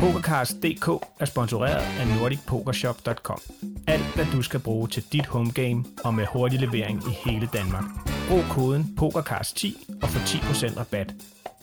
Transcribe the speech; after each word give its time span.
PokerCast.dk 0.00 0.88
er 1.20 1.24
sponsoreret 1.24 1.84
af 2.00 2.06
NordicPokerShop.com. 2.18 3.40
Alt, 3.88 4.14
hvad 4.14 4.26
du 4.32 4.42
skal 4.42 4.60
bruge 4.60 4.88
til 4.88 5.02
dit 5.12 5.26
homegame 5.26 5.84
og 6.04 6.14
med 6.14 6.26
hurtig 6.26 6.60
levering 6.60 6.98
i 6.98 7.30
hele 7.30 7.48
Danmark. 7.52 7.84
Brug 8.28 8.44
koden 8.50 8.82
PokerCast10 9.00 9.66
og 10.02 10.08
få 10.08 10.18
10% 10.18 10.80
rabat. 10.80 11.14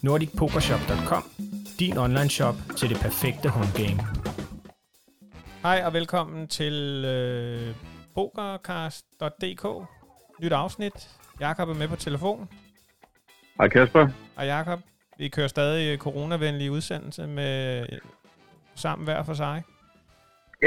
NordicPokerShop.com. 0.04 1.24
Din 1.80 1.98
online 1.98 2.30
shop 2.30 2.56
til 2.78 2.90
det 2.90 2.98
perfekte 2.98 3.50
homegame. 3.50 4.00
Hej 5.62 5.84
og 5.86 5.94
velkommen 5.94 6.48
til 6.48 7.06
øh, 7.06 7.76
PokerCast.dk. 8.16 9.88
Nyt 10.42 10.52
afsnit. 10.52 11.10
Jakob 11.40 11.70
er 11.70 11.74
med 11.74 11.88
på 11.88 11.96
telefon. 11.96 12.50
Hej 13.58 13.68
Kasper. 13.70 14.08
Hej 14.36 14.46
Jakob. 14.46 14.80
Vi 15.18 15.28
kører 15.28 15.48
stadig 15.48 16.00
coronavenlig 16.00 16.72
udsendelse 16.72 17.28
med 17.28 17.86
sammen 18.86 19.04
hver 19.08 19.24
for 19.24 19.34
sig. 19.34 19.64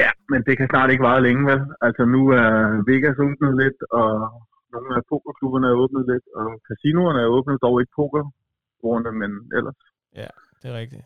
Ja, 0.03 0.11
men 0.31 0.41
det 0.47 0.55
kan 0.59 0.69
snart 0.69 0.91
ikke 0.91 1.03
vare 1.11 1.23
længe, 1.23 1.43
vel? 1.51 1.61
Altså 1.87 2.03
nu 2.05 2.21
er 2.29 2.51
Vegas 2.91 3.19
åbnet 3.27 3.53
lidt, 3.63 3.79
og 4.01 4.11
nogle 4.73 4.91
af 4.97 5.03
pokerklubberne 5.09 5.67
er 5.67 5.81
åbnet 5.83 6.05
lidt, 6.13 6.27
og 6.41 6.47
casinoerne 6.69 7.21
er 7.21 7.27
åbnet, 7.37 7.63
dog 7.63 7.81
ikke 7.81 7.93
pokerbrugerne, 8.01 9.13
men 9.21 9.31
ellers. 9.57 9.81
Ja, 10.23 10.31
det 10.63 10.67
er 10.71 10.77
rigtigt. 10.83 11.05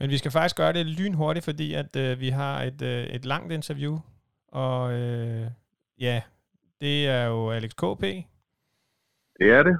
Men 0.00 0.10
vi 0.10 0.18
skal 0.18 0.30
faktisk 0.30 0.56
gøre 0.56 0.72
det 0.72 0.86
lynhurtigt, 0.86 1.44
fordi 1.44 1.74
at 1.74 1.96
øh, 1.96 2.20
vi 2.20 2.28
har 2.28 2.62
et, 2.62 2.82
øh, 2.82 3.04
et 3.16 3.24
langt 3.24 3.52
interview, 3.52 3.94
og 4.48 4.92
øh, 4.92 5.46
ja, 6.00 6.22
det 6.80 7.08
er 7.08 7.24
jo 7.24 7.50
Alex 7.50 7.70
KP. 7.70 8.02
Det 9.38 9.48
er 9.58 9.62
det. 9.62 9.76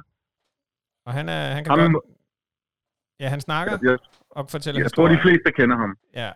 Og 1.05 1.13
han, 1.13 1.29
er, 1.29 1.41
han 1.55 1.63
kan 1.63 1.79
Ham, 1.79 1.93
godt... 1.93 2.05
Ja, 3.19 3.27
han 3.29 3.41
snakker 3.41 3.77
jeg, 3.81 3.97
og 4.29 4.49
fortæller 4.49 4.81
jeg 4.81 4.91
tror, 4.91 5.07
historier. 5.07 5.17
de 5.17 5.21
fleste 5.21 5.51
kender 5.51 5.77
ham. 5.77 5.97
Ja. 6.13 6.31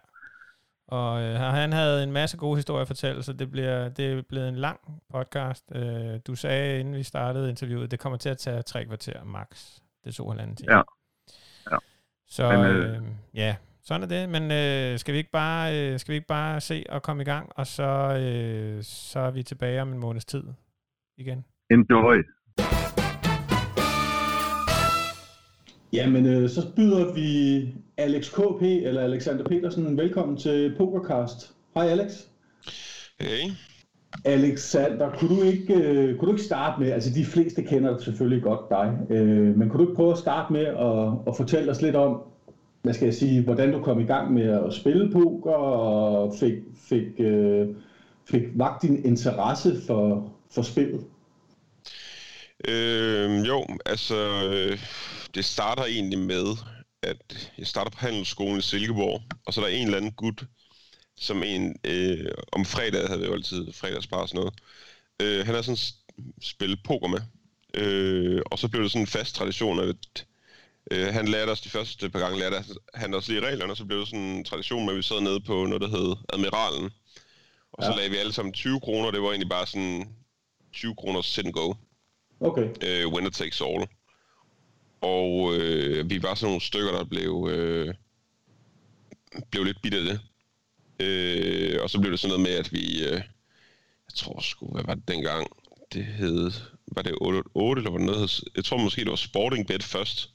Og 0.91 1.21
øh, 1.23 1.35
han 1.35 1.71
havde 1.73 2.03
en 2.03 2.11
masse 2.11 2.37
gode 2.37 2.55
historier 2.55 2.81
at 2.81 2.87
fortælle, 2.87 3.23
så 3.23 3.33
det 3.33 3.51
bliver 3.51 3.89
det 3.89 4.13
er 4.13 4.21
blevet 4.29 4.49
en 4.49 4.55
lang 4.55 4.79
podcast. 5.13 5.71
Øh, 5.75 6.19
du 6.27 6.35
sagde, 6.35 6.79
inden 6.79 6.95
vi 6.95 7.03
startede 7.03 7.49
interviewet, 7.49 7.91
det 7.91 7.99
kommer 7.99 8.17
til 8.17 8.29
at 8.29 8.37
tage 8.37 8.61
tre 8.61 8.85
kvarter 8.85 9.23
max. 9.23 9.79
Det 10.03 10.15
tog 10.15 10.31
halvanden 10.31 10.55
time. 10.55 10.73
Ja. 10.73 10.81
Ja. 11.71 11.77
Så 12.27 12.51
Men, 12.51 12.65
øh, 12.65 12.95
øh, 12.95 13.01
ja, 13.33 13.55
sådan 13.83 14.03
er 14.03 14.07
det. 14.07 14.29
Men 14.29 14.43
øh, 14.51 14.99
skal, 14.99 15.13
vi 15.13 15.17
ikke 15.17 15.31
bare, 15.31 15.79
øh, 15.79 15.99
skal 15.99 16.11
vi 16.11 16.15
ikke 16.15 16.27
bare 16.27 16.61
se 16.61 16.85
og 16.89 17.01
komme 17.01 17.21
i 17.21 17.25
gang, 17.25 17.51
og 17.55 17.67
så, 17.67 18.17
øh, 18.21 18.83
så 18.83 19.19
er 19.19 19.31
vi 19.31 19.43
tilbage 19.43 19.81
om 19.81 19.93
en 19.93 19.99
måneds 19.99 20.25
tid 20.25 20.43
igen. 21.17 21.45
Enjoy. 21.69 22.23
Jamen, 25.93 26.25
øh, 26.25 26.49
så 26.49 26.61
byder 26.75 27.13
vi 27.13 27.67
Alex 27.97 28.31
KP, 28.31 28.61
eller 28.61 29.01
Alexander 29.01 29.43
Petersen, 29.43 29.97
velkommen 29.97 30.37
til 30.37 30.75
PokerCast. 30.77 31.51
Hej 31.75 31.87
Alex. 31.87 32.11
Hey. 33.19 33.51
Alexander, 34.25 35.11
kunne 35.11 35.35
du 35.35 35.43
ikke, 35.43 35.73
øh, 35.73 36.17
kunne 36.17 36.27
du 36.27 36.33
ikke 36.33 36.43
starte 36.43 36.81
med, 36.81 36.91
altså 36.91 37.13
de 37.13 37.25
fleste 37.25 37.63
kender 37.63 37.97
selvfølgelig 37.97 38.43
godt 38.43 38.69
dig, 38.69 38.97
øh, 39.09 39.57
men 39.57 39.69
kunne 39.69 39.83
du 39.83 39.89
ikke 39.89 39.95
prøve 39.95 40.11
at 40.11 40.17
starte 40.17 40.53
med 40.53 40.65
at, 40.65 41.27
at 41.27 41.37
fortælle 41.37 41.71
os 41.71 41.81
lidt 41.81 41.95
om, 41.95 42.21
hvad 42.81 42.93
skal 42.93 43.05
jeg 43.05 43.13
sige, 43.13 43.43
hvordan 43.43 43.71
du 43.71 43.81
kom 43.81 43.99
i 43.99 44.05
gang 44.05 44.33
med 44.33 44.65
at 44.65 44.73
spille 44.73 45.11
poker, 45.11 45.51
og 45.51 46.33
fik, 46.39 46.53
fik, 46.89 47.19
øh, 47.19 47.67
fik 48.29 48.43
vagt 48.55 48.81
din 48.81 49.05
interesse 49.05 49.81
for, 49.87 50.31
for 50.51 50.61
spillet? 50.61 51.01
Øh, 52.67 53.47
jo, 53.47 53.65
altså, 53.85 54.15
øh, 54.53 54.77
det 55.35 55.45
starter 55.45 55.83
egentlig 55.85 56.19
med, 56.19 56.45
at 57.03 57.51
jeg 57.57 57.67
starter 57.67 57.91
på 57.91 57.97
handelsskolen 57.97 58.57
i 58.59 58.61
Silkeborg, 58.61 59.21
og 59.45 59.53
så 59.53 59.61
er 59.61 59.65
der 59.65 59.75
en 59.75 59.85
eller 59.85 59.97
anden 59.97 60.11
gut, 60.11 60.43
som 61.17 61.43
en, 61.43 61.75
øh, 61.83 62.31
om 62.51 62.65
fredag 62.65 63.07
havde 63.07 63.19
vi 63.19 63.25
jo 63.25 63.33
altid 63.33 63.73
fredagsbar 63.73 64.17
og 64.17 64.29
sådan 64.29 64.39
noget, 64.39 64.53
øh, 65.21 65.45
han 65.45 65.55
har 65.55 65.61
sådan 65.61 65.77
spillet 66.41 66.79
poker 66.83 67.07
med, 67.07 67.19
øh, 67.73 68.41
og 68.45 68.59
så 68.59 68.67
blev 68.67 68.83
det 68.83 68.91
sådan 68.91 69.03
en 69.03 69.07
fast 69.07 69.35
tradition, 69.35 69.79
at 69.79 70.25
øh, 70.91 71.07
han 71.13 71.27
lærte 71.27 71.49
os 71.49 71.61
de 71.61 71.69
første 71.69 72.09
par 72.09 72.19
gange, 72.19 72.39
lærte 72.39 72.55
han 72.93 73.13
os 73.13 73.27
lige 73.27 73.39
reglerne, 73.47 73.73
og 73.73 73.77
så 73.77 73.85
blev 73.85 73.99
det 73.99 74.07
sådan 74.07 74.19
en 74.19 74.45
tradition 74.45 74.89
at 74.89 74.95
vi 74.95 75.01
sad 75.01 75.21
nede 75.21 75.39
på 75.41 75.65
noget, 75.65 75.81
der 75.81 75.87
hed 75.89 76.15
Admiralen, 76.33 76.89
og 77.73 77.83
så 77.83 77.89
Ja. 77.89 77.95
lagde 77.95 78.09
vi 78.11 78.17
alle 78.17 78.33
sammen 78.33 78.53
20 78.53 78.79
kroner, 78.79 79.11
det 79.11 79.21
var 79.21 79.27
egentlig 79.29 79.49
bare 79.49 79.67
sådan 79.67 80.15
20 80.73 80.95
kroner 80.95 81.21
sit 81.21 81.45
and 81.45 81.53
go. 81.53 81.73
Okay, 82.39 82.69
øh, 82.83 83.07
winner 83.07 83.29
takes 83.29 83.61
all. 83.61 83.87
Og 85.01 85.55
øh, 85.55 86.09
vi 86.09 86.23
var 86.23 86.35
sådan 86.35 86.47
nogle 86.49 86.61
stykker, 86.61 86.91
der 86.91 87.03
blev, 87.03 87.47
øh, 87.51 87.93
blev 89.51 89.63
lidt 89.63 89.81
bidt 89.81 89.93
af 89.93 90.01
det. 90.03 90.19
Øh, 90.99 91.79
og 91.83 91.89
så 91.89 91.99
blev 91.99 92.11
det 92.11 92.19
sådan 92.19 92.29
noget 92.29 92.49
med, 92.49 92.57
at 92.57 92.73
vi, 92.73 93.05
øh, 93.05 93.11
jeg 93.11 94.15
tror 94.15 94.39
sgu, 94.41 94.73
hvad 94.73 94.83
var 94.83 94.95
det 94.95 95.07
dengang? 95.07 95.47
Det 95.93 96.05
hed, 96.05 96.51
var 96.87 97.01
det 97.01 97.15
8, 97.21 97.41
8 97.53 97.79
eller 97.79 97.91
var 97.91 97.97
det 97.97 98.05
noget, 98.07 98.41
jeg 98.55 98.65
tror 98.65 98.77
måske, 98.77 99.01
det 99.01 99.09
var 99.09 99.15
Sporting 99.15 99.67
Bet 99.67 99.83
først, 99.83 100.29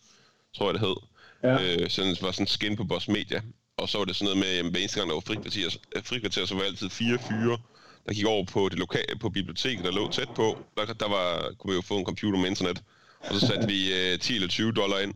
tror 0.56 0.66
jeg 0.66 0.75
det 0.75 0.81
hed. 0.81 0.97
ja, 1.43 1.82
Øh, 1.82 1.91
sådan, 1.91 2.16
var 2.21 2.31
sådan 2.32 2.47
skin 2.47 2.76
på 2.76 2.84
Boss 2.84 3.09
Media. 3.09 3.43
Og 3.76 3.88
så 3.88 3.99
var 3.99 4.05
det 4.05 4.16
sådan 4.16 4.25
noget 4.25 4.38
med, 4.38 4.59
at 4.59 4.71
hver 4.71 4.81
eneste 4.81 4.99
gang, 4.99 5.09
der 5.09 5.15
var 5.15 5.21
frikvarter, 5.21 5.71
frikvarter, 6.05 6.47
så 6.47 6.55
var 6.55 6.62
altid 6.62 6.91
fire 6.91 7.19
fyre, 7.28 7.59
der 8.06 8.12
gik 8.15 8.25
over 8.26 8.44
på 8.44 8.69
det 8.69 8.78
lokale, 8.78 9.19
på 9.21 9.28
biblioteket, 9.28 9.84
der 9.84 9.91
lå 9.93 10.10
tæt 10.10 10.28
på. 10.37 10.59
Der, 10.76 10.84
der 10.93 11.09
var, 11.09 11.53
kunne 11.59 11.71
vi 11.72 11.76
jo 11.76 11.82
få 11.82 11.99
en 11.99 12.05
computer 12.05 12.38
med 12.38 12.49
internet. 12.49 12.82
Og 13.28 13.34
så 13.41 13.47
satte 13.47 13.66
vi 13.66 13.92
øh, 14.12 14.19
10 14.19 14.34
eller 14.34 14.48
20 14.48 14.72
dollar 14.72 14.98
ind. 14.98 15.14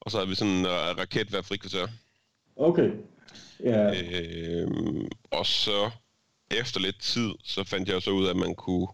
Og 0.00 0.10
så 0.10 0.16
havde 0.16 0.28
vi 0.28 0.34
sådan 0.34 0.52
en 0.52 0.66
øh, 0.66 0.72
raket 0.72 1.28
hver 1.28 1.42
frikvarter. 1.42 1.88
okay. 2.56 2.90
Ja, 3.64 4.02
Øh, 4.02 4.68
og 5.30 5.46
så 5.46 5.90
efter 6.50 6.80
lidt 6.80 7.00
tid, 7.00 7.30
så 7.44 7.64
fandt 7.64 7.88
jeg 7.88 8.02
så 8.02 8.10
ud 8.10 8.26
af, 8.26 8.30
at 8.30 8.36
man 8.36 8.54
kunne... 8.54 8.86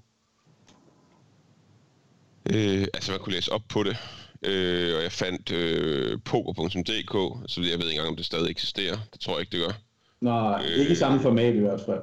Øh, 2.54 2.86
altså 2.94 3.10
man 3.12 3.20
kunne 3.20 3.34
læse 3.34 3.52
op 3.52 3.62
på 3.68 3.82
det. 3.82 3.96
Øh, 4.42 4.96
og 4.96 5.02
jeg 5.02 5.12
fandt 5.12 5.50
øh, 5.52 6.18
poker.dk, 6.24 7.50
så 7.50 7.60
jeg 7.60 7.78
ved 7.78 7.86
ikke 7.86 7.90
engang, 7.90 8.08
om 8.08 8.16
det 8.16 8.26
stadig 8.26 8.50
eksisterer. 8.50 8.96
Det 9.12 9.20
tror 9.20 9.32
jeg 9.32 9.40
ikke, 9.40 9.50
det 9.58 9.66
gør. 9.66 9.72
nej, 10.20 10.64
ikke 10.64 10.92
i 10.92 10.94
samme 10.94 11.20
format 11.20 11.54
i 11.54 11.58
hvert 11.58 11.80
fald. 11.86 12.00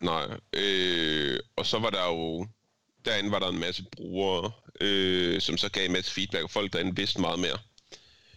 Nej. 0.00 0.26
Øh, 0.52 1.38
og 1.56 1.66
så 1.66 1.78
var 1.78 1.90
der 1.90 2.06
jo... 2.08 2.46
Derinde 3.04 3.30
var 3.30 3.38
der 3.38 3.48
en 3.48 3.58
masse 3.60 3.84
brugere, 3.96 4.50
øh, 4.80 5.40
som 5.40 5.58
så 5.58 5.68
gav 5.70 5.84
en 5.84 5.92
masse 5.92 6.12
feedback, 6.12 6.44
og 6.44 6.50
folk 6.50 6.72
derinde 6.72 6.96
vidste 6.96 7.20
meget 7.20 7.38
mere. 7.38 7.58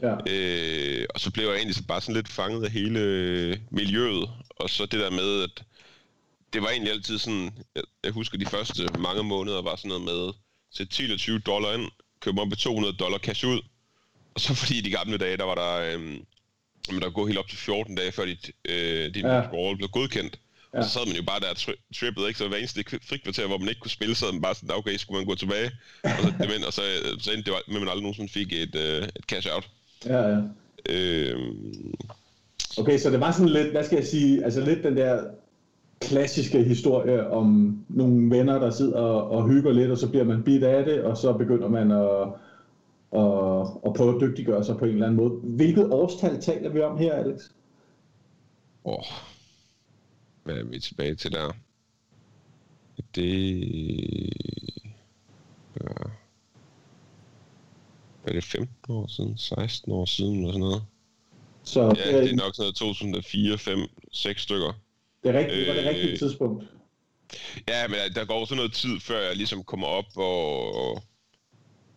Ja, 0.01 0.15
Øh, 0.27 1.05
og 1.09 1.19
så 1.19 1.31
blev 1.31 1.47
jeg 1.47 1.55
egentlig 1.55 1.75
så 1.75 1.83
bare 1.83 2.01
sådan 2.01 2.15
lidt 2.15 2.27
fanget 2.27 2.65
af 2.65 2.71
hele 2.71 2.99
øh, 2.99 3.57
miljøet, 3.71 4.29
og 4.49 4.69
så 4.69 4.85
det 4.85 4.99
der 4.99 5.09
med, 5.09 5.43
at 5.43 5.63
det 6.53 6.61
var 6.61 6.69
egentlig 6.69 6.93
altid 6.93 7.17
sådan, 7.19 7.51
jeg, 7.75 7.83
jeg 8.03 8.11
husker 8.11 8.37
de 8.37 8.45
første 8.45 8.83
mange 8.99 9.23
måneder 9.23 9.61
var 9.61 9.75
sådan 9.75 9.89
noget 9.89 10.03
med, 10.03 10.33
sæt 10.71 10.89
10 10.89 11.03
eller 11.03 11.17
20 11.17 11.39
dollar 11.39 11.73
ind, 11.73 11.91
købe 12.19 12.41
op 12.41 12.47
med 12.47 12.57
200 12.57 12.95
dollar 12.97 13.17
cash 13.17 13.45
ud, 13.45 13.61
og 14.35 14.41
så 14.41 14.53
fordi 14.53 14.77
i 14.77 14.81
de 14.81 14.91
gamle 14.91 15.17
dage, 15.17 15.37
der 15.37 15.43
var 15.43 15.55
der, 15.55 15.77
jamen, 16.87 17.01
der 17.01 17.09
gå 17.09 17.25
helt 17.27 17.39
op 17.39 17.47
til 17.47 17.57
14 17.57 17.95
dage, 17.95 18.11
før 18.11 18.25
dit, 18.25 18.51
øh, 18.65 19.13
din 19.13 19.25
Ja. 19.25 19.73
blev 19.75 19.89
godkendt. 19.89 20.39
Ja. 20.73 20.77
Og 20.79 20.83
så 20.85 20.89
sad 20.89 21.05
man 21.07 21.15
jo 21.15 21.23
bare 21.23 21.39
der 21.39 21.53
tri- 21.53 21.81
trippet, 21.99 22.27
ikke? 22.27 22.37
Så 22.39 22.47
hver 22.47 22.57
eneste 22.57 22.83
frikvarter, 23.09 23.47
hvor 23.47 23.57
man 23.57 23.69
ikke 23.69 23.81
kunne 23.81 23.91
spille, 23.91 24.15
så 24.15 24.25
man 24.31 24.41
bare 24.41 24.55
sådan, 24.55 24.75
okay, 24.75 24.95
skulle 24.97 25.17
man 25.19 25.27
gå 25.27 25.35
tilbage? 25.35 25.71
Og 26.03 26.09
så, 26.23 26.33
det, 26.39 26.49
men, 26.53 26.63
og 26.67 26.73
så, 26.73 26.81
så 27.19 27.31
endte 27.31 27.45
det 27.45 27.53
var, 27.53 27.61
med, 27.67 27.79
man 27.79 27.89
aldrig 27.89 28.01
nogensinde 28.03 28.31
fik 28.31 28.53
et, 28.53 28.75
øh, 28.75 29.03
et 29.03 29.25
cash 29.27 29.47
out. 29.55 29.69
ja, 30.05 30.21
ja. 30.29 30.39
Øhm, 30.89 31.93
Okay, 32.77 32.97
så 32.97 33.09
det 33.09 33.19
var 33.19 33.31
sådan 33.31 33.49
lidt, 33.49 33.71
hvad 33.71 33.83
skal 33.83 33.95
jeg 33.95 34.05
sige, 34.07 34.43
altså 34.43 34.61
lidt 34.65 34.83
den 34.83 34.97
der 34.97 35.23
klassiske 36.01 36.63
historie 36.63 37.27
om 37.29 37.77
nogle 37.89 38.37
venner, 38.37 38.59
der 38.59 38.71
sidder 38.71 38.99
og, 38.99 39.31
og 39.31 39.49
hygger 39.49 39.71
lidt, 39.71 39.91
og 39.91 39.97
så 39.97 40.09
bliver 40.09 40.23
man 40.25 40.43
bidt 40.43 40.63
af 40.63 40.85
det, 40.85 41.01
og 41.03 41.17
så 41.17 41.33
begynder 41.33 41.67
man 41.67 41.91
at, 41.91 42.21
at, 43.21 43.67
at 43.85 43.93
prøve 43.93 44.15
at 44.15 44.21
dygtiggøre 44.21 44.63
sig 44.63 44.77
på 44.77 44.85
en 44.85 44.91
eller 44.91 45.05
anden 45.05 45.17
måde. 45.17 45.33
Hvilket 45.43 45.87
årstal 45.91 46.41
taler 46.41 46.69
vi 46.69 46.81
om 46.81 46.97
her, 46.97 47.13
Alex? 47.13 47.41
åh, 48.85 49.03
hvad 50.43 50.55
er 50.55 50.63
vi 50.63 50.79
tilbage 50.79 51.15
til 51.15 51.31
der? 51.31 51.51
Det... 53.15 53.59
Ja. 55.81 55.87
Hvad 58.23 58.33
er 58.33 58.33
det, 58.33 58.43
15 58.43 58.95
år 58.95 59.07
siden? 59.07 59.37
16 59.37 59.91
år 59.91 60.05
siden 60.05 60.35
eller 60.37 60.47
sådan 60.51 60.59
noget? 60.59 60.83
Så 61.63 61.81
Ja, 61.83 61.87
det, 61.89 62.23
det 62.23 62.31
er 62.31 62.35
nok 62.35 62.55
sådan 62.55 62.63
noget 62.63 62.75
2004, 62.75 63.57
5, 63.57 63.79
6 64.11 64.41
stykker. 64.41 64.73
det, 65.23 65.35
er 65.35 65.39
rigtigt, 65.39 65.57
det 65.57 65.67
var 65.67 65.73
det 65.73 65.85
rigtige 65.89 66.11
øh, 66.11 66.17
tidspunkt. 66.19 66.63
Ja, 67.67 67.87
men 67.87 67.95
der- 67.97 68.09
der 68.21 68.25
går 68.25 68.45
så 68.45 68.55
noget 68.55 68.73
tid, 68.73 68.99
før 68.99 69.19
jeg 69.27 69.35
ligesom 69.35 69.63
kommer 69.63 69.87
op 69.87 70.05
og... 70.17 71.03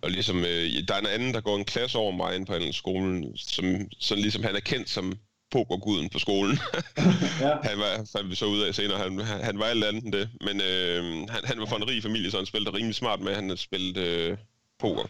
Og 0.03 0.11
ligesom, 0.11 0.39
øh, 0.39 0.89
der 0.89 0.95
er 0.95 0.99
en 1.01 1.07
anden, 1.07 1.35
der 1.35 1.41
går 1.41 1.57
en 1.57 1.65
klasse 1.65 1.99
over 1.99 2.13
mig 2.13 2.35
inde 2.35 2.47
på 2.47 2.53
skolen, 2.73 3.37
som 3.37 3.65
sådan 3.99 4.23
ligesom 4.23 4.43
han 4.45 4.57
er 4.57 4.61
kendt 4.61 4.89
som 4.91 5.13
pokerguden 5.51 6.09
på 6.09 6.19
skolen. 6.19 6.59
Ja, 7.41 7.57
han 7.63 7.79
var, 7.79 8.09
fandt 8.13 8.31
vi 8.31 8.35
så 8.35 8.47
ud 8.47 8.61
af 8.61 8.75
senere, 8.75 8.99
han, 8.99 9.19
han, 9.19 9.41
han 9.41 9.59
var 9.59 9.65
alt 9.65 9.85
andet 9.85 10.05
end 10.05 10.13
det, 10.13 10.29
men 10.41 10.61
øh, 10.61 11.29
han, 11.29 11.41
han 11.45 11.61
var 11.61 11.67
fra 11.67 11.77
en 11.77 11.89
rig 11.89 12.03
familie, 12.03 12.31
så 12.31 12.37
han 12.37 12.47
spillede 12.47 12.77
rimelig 12.77 12.95
smart 12.95 13.21
med, 13.21 13.35
han 13.35 13.57
spillede 13.57 14.01
øh, 14.01 14.37
poker. 14.79 15.05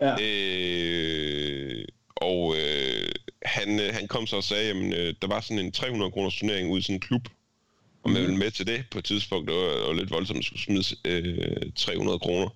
ja, 0.00 0.16
Øh, 0.22 1.84
og 2.16 2.54
øh, 2.56 3.08
han, 3.42 3.80
øh, 3.80 3.94
han 3.94 4.08
kom 4.08 4.26
så 4.26 4.36
og 4.36 4.44
sagde, 4.44 4.70
at 4.70 4.76
øh, 4.76 5.14
der 5.22 5.28
var 5.28 5.40
sådan 5.40 5.58
en 5.58 5.72
300 5.72 6.10
kroners 6.12 6.36
turnering 6.36 6.70
ude 6.70 6.78
i 6.78 6.82
sådan 6.82 6.96
en 6.96 7.00
klub, 7.00 7.28
og 8.02 8.10
man 8.10 8.22
ville 8.22 8.36
med 8.36 8.50
til 8.50 8.66
det 8.66 8.84
på 8.90 8.98
et 8.98 9.04
tidspunkt, 9.04 9.48
det 9.48 9.56
var, 9.56 9.62
det 9.62 9.86
var 9.86 9.92
lidt 9.92 10.10
voldsomt 10.10 10.38
at 10.38 10.44
skulle 10.44 10.62
smide 10.62 10.84
øh, 11.04 11.72
300 11.76 12.18
kroner. 12.18 12.48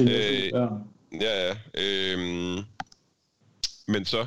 Øh, 0.00 0.50
ja. 0.52 0.66
Ja. 1.20 1.54
Øhm, 1.74 2.64
men 3.88 4.04
så 4.04 4.26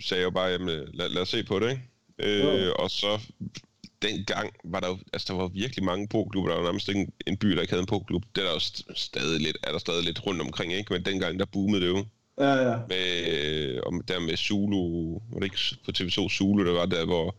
sagde 0.00 0.20
jeg 0.20 0.24
jo 0.24 0.30
bare, 0.30 0.46
jamen, 0.46 0.68
lad, 0.94 1.08
lad 1.08 1.22
os 1.22 1.28
se 1.28 1.44
på 1.44 1.58
det, 1.58 1.70
ikke? 1.70 1.82
Øh, 2.18 2.72
og 2.78 2.90
så 2.90 3.20
dengang 4.02 4.52
var 4.64 4.80
der 4.80 4.88
jo, 4.88 4.98
altså 5.12 5.32
der 5.32 5.38
var 5.38 5.48
virkelig 5.48 5.84
mange 5.84 6.08
poklubber, 6.08 6.50
der 6.50 6.56
var 6.56 6.64
nærmest 6.64 6.88
ikke 6.88 7.00
en, 7.00 7.12
en 7.26 7.36
by, 7.36 7.48
der 7.48 7.60
ikke 7.60 7.72
havde 7.72 7.80
en 7.82 7.86
poklub. 7.86 8.22
Det 8.34 8.40
er 8.40 8.46
der 8.46 8.52
jo 8.52 8.58
st- 8.58 8.94
stadig 8.94 9.40
lidt, 9.40 9.58
er 9.62 9.72
der 9.72 9.78
stadig 9.78 10.04
lidt 10.04 10.26
rundt 10.26 10.40
omkring, 10.40 10.72
ikke? 10.72 10.92
Men 10.92 11.04
dengang, 11.04 11.38
der 11.38 11.44
boomede 11.44 11.80
det 11.80 11.88
jo. 11.88 12.04
Ja, 12.38 12.70
ja. 12.70 12.76
Med, 12.88 13.26
øh, 13.34 13.80
om, 13.86 14.00
der 14.08 14.20
med 14.20 14.36
Zulu, 14.36 15.12
var 15.32 15.38
det 15.40 15.44
ikke 15.44 15.58
på 15.84 15.90
TV2 15.98 16.28
Zulu, 16.36 16.64
der 16.66 16.72
var 16.72 16.86
der, 16.86 17.04
hvor, 17.04 17.36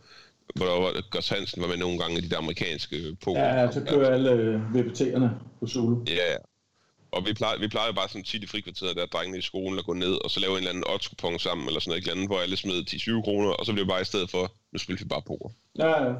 hvor 0.55 0.65
der 0.65 0.79
var, 0.81 1.01
Gus 1.11 1.29
Hansen 1.29 1.61
var 1.61 1.67
med 1.67 1.77
nogle 1.77 1.99
gange 1.99 2.17
i 2.17 2.21
de 2.21 2.29
der 2.29 2.37
amerikanske 2.37 3.15
poker. 3.21 3.41
Ja, 3.41 3.61
ja, 3.61 3.71
så 3.71 3.81
kører 3.89 4.09
alle 4.13 4.31
øh, 4.31 4.71
VPT'erne 4.73 5.27
på 5.59 5.67
Zulu. 5.67 6.03
Ja, 6.07 6.31
ja. 6.31 6.37
Og 7.15 7.21
vi 7.27 7.33
plejer, 7.33 7.57
vi 7.59 7.67
plejer 7.67 7.91
bare 7.91 8.09
sådan 8.09 8.23
tit 8.23 8.43
i 8.43 8.47
frikvarteret, 8.47 8.95
der 8.95 9.05
drengene 9.05 9.37
i 9.37 9.41
skolen, 9.41 9.79
at 9.79 9.85
gå 9.85 9.93
ned 9.93 10.15
og 10.23 10.31
så 10.31 10.39
lave 10.39 10.51
en 10.51 10.57
eller 10.57 10.69
anden 10.69 10.83
odds 10.93 11.41
sammen, 11.41 11.67
eller 11.67 11.79
sådan 11.79 11.89
noget, 11.91 12.01
et 12.01 12.03
eller 12.03 12.15
andet, 12.15 12.29
hvor 12.29 12.39
alle 12.39 12.57
smed 12.57 12.79
10-20 12.89 13.21
kroner, 13.23 13.49
og 13.49 13.65
så 13.65 13.71
blev 13.73 13.83
det 13.85 13.89
bare 13.89 14.01
i 14.01 14.11
stedet 14.11 14.29
for, 14.29 14.51
nu 14.71 14.79
spiller 14.79 15.03
vi 15.03 15.07
bare 15.07 15.21
poker. 15.21 15.49
Ja, 15.79 16.03
ja. 16.05 16.13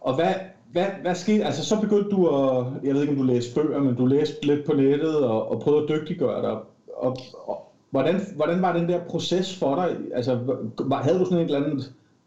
Og 0.00 0.14
hvad, 0.14 0.34
hvad, 0.72 0.86
hvad 1.02 1.14
skete? 1.14 1.44
Altså, 1.44 1.64
så 1.64 1.80
begyndte 1.80 2.10
du 2.10 2.20
at, 2.26 2.66
jeg 2.84 2.94
ved 2.94 3.00
ikke, 3.00 3.12
om 3.12 3.18
du 3.18 3.22
læste 3.22 3.54
bøger, 3.54 3.80
men 3.80 3.94
du 3.94 4.06
læste 4.06 4.46
lidt 4.46 4.66
på 4.66 4.72
nettet 4.72 5.16
og, 5.24 5.50
og 5.50 5.60
prøvede 5.60 5.82
at 5.82 5.88
dygtiggøre 5.88 6.42
dig. 6.42 6.56
Og, 6.96 7.16
og 7.46 7.72
hvordan, 7.90 8.20
hvordan 8.36 8.62
var 8.62 8.72
den 8.78 8.88
der 8.88 9.04
proces 9.08 9.56
for 9.56 9.74
dig? 9.74 9.96
Altså, 10.14 10.34
var, 10.78 11.02
havde 11.02 11.18
du 11.18 11.24
sådan 11.24 11.38
en 11.38 11.44
eller 11.44 11.64
anden 11.64 11.82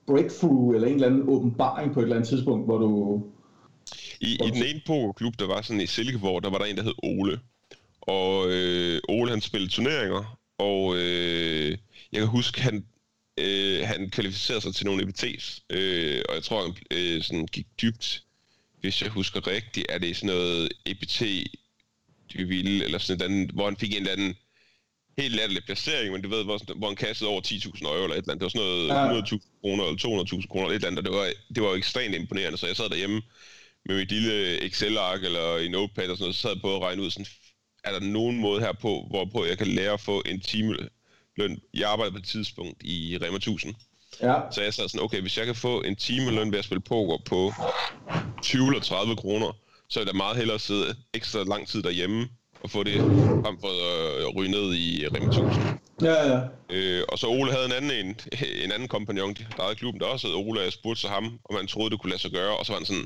breakthrough, 0.08 0.76
eller 0.76 0.88
en 0.88 0.94
eller 0.94 1.08
anden 1.08 1.30
åbenbaring 1.30 1.94
på 1.94 2.00
et 2.00 2.04
eller 2.04 2.16
andet 2.16 2.30
tidspunkt, 2.30 2.66
hvor 2.66 2.78
du... 2.78 3.22
I, 4.22 4.34
I 4.34 4.50
den 4.50 4.64
ene 4.64 4.82
pokerklub, 4.88 5.34
der 5.40 5.48
var 5.48 5.62
sådan 5.62 5.82
i 5.82 5.86
Silkeborg, 5.86 6.44
der 6.44 6.50
var 6.50 6.58
der 6.58 6.66
en, 6.66 6.76
der 6.76 6.84
hed 6.84 6.94
Ole. 7.04 7.40
Og 8.02 8.52
øh, 8.52 9.02
Ole, 9.10 9.30
han 9.32 9.42
spillede 9.42 9.72
turneringer, 9.72 10.40
og 10.58 10.96
øh, 10.98 11.78
jeg 12.12 12.20
kan 12.20 12.28
huske, 12.28 12.62
han, 12.62 12.86
øh, 13.38 13.88
han 13.88 14.10
kvalificerede 14.10 14.62
sig 14.62 14.76
til 14.76 14.86
nogle 14.86 15.04
EBT's, 15.04 15.60
øh, 15.70 16.22
og 16.30 16.36
jeg 16.36 16.44
tror, 16.44 16.62
han 16.64 16.76
øh, 16.92 17.24
sådan 17.24 17.46
gik 17.48 17.68
dybt, 17.82 18.24
hvis 18.82 19.02
jeg 19.02 19.10
husker 19.10 19.48
rigtigt, 19.48 19.86
er 19.90 19.98
det 19.98 20.16
sådan 20.18 20.36
noget 20.36 20.70
EBT, 20.86 21.20
de 22.34 22.44
ville, 22.48 22.86
eller 22.86 22.98
sådan 23.00 23.22
et 23.22 23.26
andet, 23.26 23.52
hvor 23.52 23.66
han 23.66 23.78
fik 23.78 23.92
en 23.92 23.98
eller 23.98 24.12
anden 24.12 24.36
helt 25.18 25.36
latterlig 25.36 25.64
placering, 25.66 26.12
men 26.14 26.22
du 26.22 26.30
ved, 26.30 26.44
hvor, 26.44 26.76
hvor 26.76 26.88
han 26.88 26.96
kastede 26.96 27.30
over 27.30 27.42
10.000 27.42 27.84
euro 27.84 28.04
eller 28.04 28.16
et 28.16 28.18
eller 28.18 28.34
andet. 28.34 28.42
Det 28.42 28.42
var 28.42 28.50
sådan 28.50 28.68
noget 28.68 28.88
Ja. 28.88 29.22
100.000 29.22 29.60
kroner 29.62 29.84
eller 29.84 30.24
200.000 30.42 30.48
kroner 30.48 30.66
eller 30.66 30.76
et 30.76 30.76
eller 30.76 30.88
andet, 30.88 31.00
og 31.00 31.04
det 31.06 31.14
var, 31.20 31.32
det 31.56 31.64
var 31.64 31.70
jo 31.70 31.76
ekstremt 31.76 32.16
imponerende, 32.16 32.58
så 32.58 32.68
jeg 32.68 32.76
sad 32.76 32.90
derhjemme 32.90 33.22
med 33.86 33.96
mit 33.96 34.12
lille 34.12 34.64
Excel-ark 34.64 35.24
eller 35.24 35.58
i 35.58 35.68
Notepad 35.68 36.10
og 36.10 36.18
sådan 36.18 36.24
noget, 36.24 36.36
så 36.36 36.42
sad 36.42 36.50
jeg 36.50 36.62
på 36.62 36.76
at 36.76 36.82
regne 36.82 37.02
ud 37.02 37.10
sådan, 37.12 37.26
er 37.84 37.92
der 37.92 38.00
nogen 38.00 38.38
måde 38.38 38.60
her 38.60 38.74
på, 38.74 39.08
hvorpå 39.10 39.46
jeg 39.46 39.58
kan 39.58 39.68
lære 39.68 39.94
at 39.94 40.00
få 40.00 40.22
en 40.26 40.40
timeløn? 40.42 40.90
Jeg 41.74 41.90
arbejdede 41.90 42.12
på 42.14 42.18
et 42.18 42.26
tidspunkt 42.26 42.84
i 42.84 43.18
Rema 43.22 43.36
1000, 43.36 43.76
Ja, 44.22 44.36
så 44.52 44.62
jeg 44.62 44.74
sad 44.74 44.88
sådan, 44.88 45.04
okay, 45.04 45.22
hvis 45.22 45.38
jeg 45.38 45.46
kan 45.46 45.56
få 45.56 45.82
en 45.82 45.96
timeløn 45.96 46.52
ved 46.52 46.60
at 46.60 46.66
spille 46.66 46.82
poker 46.82 47.18
på 47.26 47.54
20 48.42 48.68
eller 48.68 48.82
30 48.82 49.16
kroner, 49.16 49.58
så 49.90 50.00
er 50.00 50.06
det 50.06 50.16
meget 50.16 50.38
hellere 50.38 50.56
at 50.56 50.62
sidde 50.62 50.96
ekstra 51.14 51.44
lang 51.44 51.68
tid 51.68 51.84
derhjemme 51.84 52.30
og 52.64 52.70
få 52.70 52.84
det 52.84 53.02
frem 53.44 53.58
for 53.62 53.68
at 54.28 54.36
ryge 54.36 54.52
ned 54.52 54.74
i 54.74 55.08
Rema 55.08 55.26
1000. 55.26 55.64
ja, 56.02 56.34
ja. 56.34 56.42
Øh, 56.70 57.04
og 57.10 57.20
så 57.20 57.28
Ole 57.28 57.52
havde 57.52 57.66
en 57.66 57.72
anden, 57.72 57.92
en, 58.06 58.16
en 58.64 58.72
anden 58.72 58.88
kompagnon, 58.88 59.34
der 59.34 59.64
havde 59.64 59.76
klubben, 59.76 60.00
der 60.00 60.06
også 60.06 60.28
hed 60.28 60.36
Ole, 60.36 60.60
og 60.60 60.64
jeg 60.64 60.74
spurgte 60.74 61.02
så 61.02 61.08
ham, 61.08 61.40
om 61.50 61.56
han 61.56 61.68
troede, 61.68 61.90
det 61.90 62.00
kunne 62.02 62.10
lade 62.10 62.22
sig 62.22 62.32
gøre, 62.32 62.58
og 62.58 62.66
så 62.66 62.72
var 62.72 62.80
han 62.80 62.86
sådan, 62.86 63.06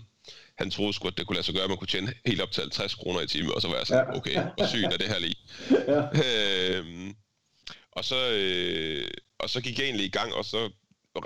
han 0.57 0.71
troede 0.71 0.93
sgu, 0.93 1.07
at 1.07 1.17
det 1.17 1.27
kunne 1.27 1.35
lade 1.35 1.45
sig 1.45 1.53
gøre, 1.55 1.63
at 1.63 1.69
man 1.69 1.77
kunne 1.77 1.87
tjene 1.87 2.13
helt 2.25 2.41
op 2.41 2.51
til 2.51 2.61
50 2.61 2.95
kroner 2.95 3.21
i 3.21 3.27
timen, 3.27 3.51
og 3.55 3.61
så 3.61 3.67
var 3.67 3.75
jeg 3.75 3.87
sådan, 3.87 4.05
Ja. 4.11 4.17
okay, 4.17 4.33
hvor 4.57 4.67
sygt 4.67 4.85
er 4.85 4.97
det 4.97 5.07
her 5.07 5.19
lige? 5.19 5.35
ja. 5.93 6.77
Øhm, 6.77 7.15
og, 7.91 8.05
så, 8.05 8.29
øh, 8.31 9.07
og 9.39 9.49
så 9.49 9.61
gik 9.61 9.77
jeg 9.79 9.85
egentlig 9.85 10.05
i 10.05 10.09
gang, 10.09 10.33
og 10.33 10.45
så 10.45 10.69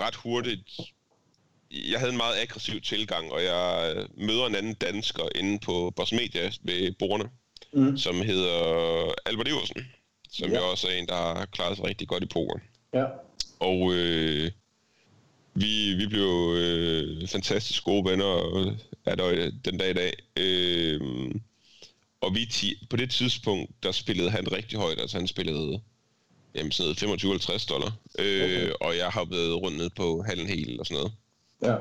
ret 0.00 0.14
hurtigt, 0.14 0.70
jeg 1.70 1.98
havde 1.98 2.10
en 2.12 2.16
meget 2.16 2.40
aggressiv 2.42 2.80
tilgang, 2.80 3.32
og 3.32 3.42
jeg 3.42 3.94
møder 4.16 4.46
en 4.46 4.54
anden 4.54 4.74
dansker 4.74 5.28
inde 5.34 5.58
på 5.58 5.92
Boss 5.96 6.12
Media 6.12 6.50
ved 6.62 6.92
bordene, 6.98 7.30
Mm. 7.72 7.96
som 7.98 8.22
hedder 8.22 9.12
Albert 9.26 9.48
Iversen, 9.48 9.86
som 10.32 10.50
ja. 10.50 10.58
jo 10.58 10.70
også 10.70 10.88
er 10.88 10.92
en, 10.92 11.06
der 11.06 11.14
har 11.14 11.46
klaret 11.52 11.76
sig 11.76 11.84
rigtig 11.86 12.08
godt 12.08 12.22
i 12.22 12.26
poker. 12.26 12.58
ja. 12.94 13.04
Og 13.60 13.92
øh, 13.94 14.50
vi, 15.54 15.94
vi 15.94 16.06
blev 16.06 16.54
øh, 16.56 17.28
fantastisk 17.28 17.84
gode 17.84 18.10
venner 18.10 18.24
og 18.24 18.76
er 19.04 19.14
der 19.14 19.50
den 19.64 19.78
dag 19.78 19.90
i 19.90 19.94
dag. 19.94 20.12
Øh, 20.36 21.00
og 22.20 22.34
vi 22.34 22.46
ti, 22.46 22.86
på 22.90 22.96
det 22.96 23.10
tidspunkt, 23.10 23.70
der 23.82 23.92
spillede 23.92 24.30
han 24.30 24.52
rigtig 24.52 24.78
højt. 24.78 25.00
Altså 25.00 25.18
han 25.18 25.28
spillede 25.28 25.80
jamen, 26.54 26.72
sådan 26.72 26.96
noget 27.08 27.24
25-50 27.24 27.66
dollar. 27.66 27.92
Øh, 28.18 28.42
Okay. 28.44 28.70
Og 28.80 28.96
jeg 28.96 29.08
har 29.08 29.24
været 29.24 29.62
rundt 29.62 29.76
ned 29.76 29.90
på 29.90 30.22
halven 30.22 30.46
hel 30.46 30.80
og 30.80 30.86
sådan 30.86 30.96
noget. 31.02 31.12
ja. 31.62 31.76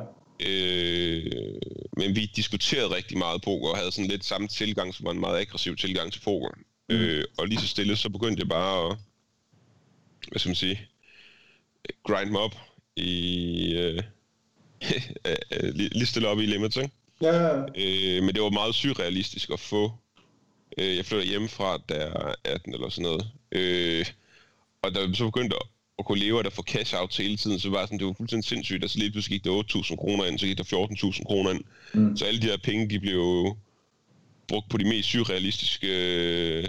Øh, 0.45 1.31
men 1.97 2.15
vi 2.15 2.25
diskuterede 2.35 2.95
rigtig 2.95 3.17
meget 3.17 3.41
poker 3.41 3.69
og 3.69 3.77
havde 3.77 3.91
sådan 3.91 4.09
lidt 4.09 4.25
samme 4.25 4.47
tilgang, 4.47 4.95
som 4.95 5.05
var 5.05 5.11
en 5.11 5.19
meget 5.19 5.39
aggressiv 5.39 5.75
tilgang 5.75 6.13
til 6.13 6.19
poker. 6.19 6.49
Mm. 6.89 6.95
Øh, 6.95 7.25
og 7.37 7.47
lige 7.47 7.59
så 7.59 7.67
stille, 7.67 7.95
så 7.95 8.09
begyndte 8.09 8.39
jeg 8.39 8.49
bare 8.49 8.91
at, 8.91 8.97
hvad 10.31 10.39
skal 10.39 10.49
man 10.49 10.55
sige, 10.55 10.81
grind 12.03 12.29
mig 12.29 12.41
op 12.41 12.55
i, 12.99 13.73
øh, 13.73 14.03
lige 15.75 16.05
stille 16.05 16.27
op 16.27 16.39
i 16.39 16.45
limits, 16.45 16.77
ikke? 16.77 16.91
Ja. 17.21 17.57
Øh, 17.57 18.23
men 18.23 18.35
det 18.35 18.41
var 18.41 18.49
meget 18.49 18.75
surrealistisk 18.75 19.49
at 19.49 19.59
få. 19.59 19.91
Øh, 20.77 20.95
jeg 20.97 21.05
flyttede 21.05 21.29
hjemmefra, 21.29 21.77
da 21.89 21.95
jeg 21.95 22.07
er 22.07 22.33
18 22.43 22.73
eller 22.73 22.89
sådan 22.89 23.03
noget. 23.03 23.27
Øh, 23.51 24.05
og 24.81 24.95
da 24.95 25.05
vi 25.05 25.15
så 25.15 25.25
begyndte 25.25 25.55
at, 25.55 25.67
at 25.99 26.05
kunne 26.05 26.19
leve 26.19 26.39
af 26.39 26.45
at 26.45 26.53
få 26.53 26.63
cash 26.63 26.95
out 26.95 27.17
hele 27.17 27.37
tiden, 27.37 27.59
så 27.59 27.69
var 27.69 27.79
det 27.79 27.87
sådan, 27.87 27.99
det 27.99 28.07
var 28.07 28.13
fuldstændig 28.13 28.49
sindssygt. 28.49 28.83
Altså 28.83 28.99
lige 28.99 29.11
pludselig 29.11 29.41
gik 29.41 29.51
der 29.51 29.63
8.000 29.63 29.95
kroner 29.95 30.25
ind, 30.25 30.39
så 30.39 30.45
gik 30.45 30.57
der 30.57 30.63
14.000 30.63 31.23
kroner 31.23 31.51
ind. 31.51 31.63
Mm. 31.93 32.17
Så 32.17 32.25
alle 32.25 32.41
de 32.41 32.47
her 32.47 32.57
penge, 32.57 32.89
de 32.89 32.99
blev 32.99 33.55
brugt 34.47 34.69
på 34.69 34.77
de 34.77 34.89
mest 34.89 35.09
surrealistiske 35.09 35.87
øh, 35.87 36.67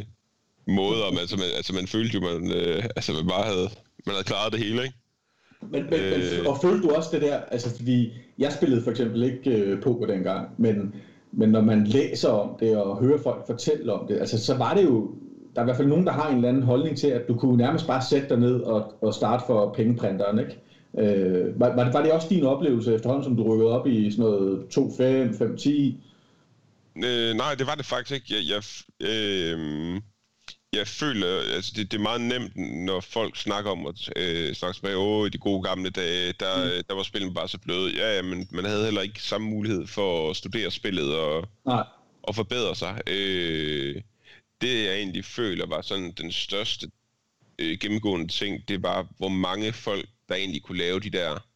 måder. 0.66 1.10
Men, 1.10 1.18
altså, 1.18 1.36
man, 1.36 1.46
altså 1.56 1.72
man 1.72 1.86
følte 1.86 2.14
jo, 2.14 2.20
man, 2.20 2.52
øh, 2.52 2.84
altså, 2.96 3.12
man 3.12 3.26
bare 3.26 3.44
havde, 3.44 3.70
man 4.06 4.14
havde 4.14 4.24
klaret 4.24 4.52
det 4.52 4.60
hele, 4.60 4.82
ikke? 4.82 4.94
Men, 5.62 5.84
men, 5.90 6.00
øh... 6.00 6.46
Og 6.48 6.58
følte 6.62 6.88
du 6.88 6.94
også 6.94 7.08
det 7.12 7.22
der, 7.22 7.36
altså 7.50 7.76
fordi 7.76 8.12
jeg 8.38 8.52
spillede 8.52 8.82
for 8.82 8.90
eksempel 8.90 9.22
ikke 9.22 9.50
øh, 9.50 9.82
poker 9.82 10.06
dengang, 10.06 10.48
men, 10.56 10.94
men 11.32 11.48
når 11.48 11.60
man 11.60 11.84
læser 11.84 12.28
om 12.28 12.56
det 12.60 12.76
og 12.76 13.02
hører 13.02 13.18
folk 13.18 13.46
fortælle 13.46 13.92
om 13.92 14.06
det, 14.06 14.18
altså 14.18 14.44
så 14.44 14.56
var 14.56 14.74
det 14.74 14.84
jo, 14.84 15.14
der 15.54 15.60
er 15.60 15.64
i 15.64 15.66
hvert 15.66 15.76
fald 15.76 15.88
nogen, 15.88 16.06
der 16.06 16.12
har 16.12 16.28
en 16.28 16.36
eller 16.36 16.48
anden 16.48 16.62
holdning 16.62 16.96
til, 16.96 17.06
at 17.06 17.28
du 17.28 17.36
kunne 17.36 17.56
nærmest 17.56 17.86
bare 17.86 18.02
sætte 18.10 18.28
dig 18.28 18.38
ned 18.38 18.60
og, 18.60 18.94
og 19.02 19.14
starte 19.14 19.44
for 19.46 19.72
pengeprinteren, 19.76 20.38
ikke? 20.38 20.58
Øh, 20.98 21.60
var, 21.60 21.74
var, 21.76 21.84
det, 21.84 21.94
var 21.94 22.02
det 22.02 22.12
også 22.12 22.28
din 22.30 22.44
oplevelse 22.44 22.94
efterhånden, 22.94 23.24
som 23.24 23.36
du 23.36 23.42
rykkede 23.42 23.70
op 23.70 23.86
i 23.86 24.10
sådan 24.10 24.24
noget 24.24 24.64
2-5, 24.78 25.44
5-10? 25.44 25.70
Øh, 27.06 27.34
nej, 27.34 27.54
det 27.58 27.66
var 27.66 27.74
det 27.74 27.86
faktisk 27.86 28.14
ikke. 28.14 28.44
Jeg, 28.52 28.62
jeg, 29.00 29.08
øh, 29.08 30.00
jeg 30.72 30.86
føler, 30.86 31.54
altså 31.54 31.72
det, 31.76 31.92
det 31.92 31.98
er 31.98 32.02
meget 32.02 32.20
nemt, 32.20 32.56
når 32.56 33.00
folk 33.00 33.36
snakker 33.36 33.70
om 33.70 33.86
at 33.86 34.12
øh, 34.16 34.54
snakke 34.54 34.76
tilbage, 34.76 34.96
åh, 34.96 35.26
i 35.26 35.30
de 35.30 35.38
gode 35.38 35.62
gamle 35.62 35.90
dage, 35.90 36.32
der, 36.32 36.64
mm. 36.64 36.84
der 36.88 36.94
var 36.94 37.02
spillet 37.02 37.34
bare 37.34 37.48
så 37.48 37.58
bløde. 37.58 37.96
Ja, 37.96 38.16
ja, 38.16 38.22
men 38.22 38.48
man 38.50 38.64
havde 38.64 38.84
heller 38.84 39.00
ikke 39.00 39.22
samme 39.22 39.50
mulighed 39.50 39.86
for 39.86 40.30
at 40.30 40.36
studere 40.36 40.70
spillet 40.70 41.16
og, 41.16 41.48
Nej. 41.66 41.84
og 42.22 42.34
forbedre 42.34 42.74
sig. 42.74 43.00
Øh, 43.06 44.02
det 44.60 44.84
jeg 44.84 44.96
egentlig 44.96 45.24
føler 45.24 45.66
var 45.66 45.82
sådan 45.82 46.12
den 46.12 46.32
største 46.32 46.90
øh, 47.58 47.78
gennemgående 47.78 48.28
ting, 48.28 48.68
det 48.68 48.82
var, 48.82 49.06
hvor 49.18 49.28
mange 49.28 49.72
folk, 49.72 50.08
der 50.28 50.34
egentlig 50.34 50.62
kunne 50.62 50.78
lave 50.78 51.00
de 51.00 51.10
der 51.10 51.49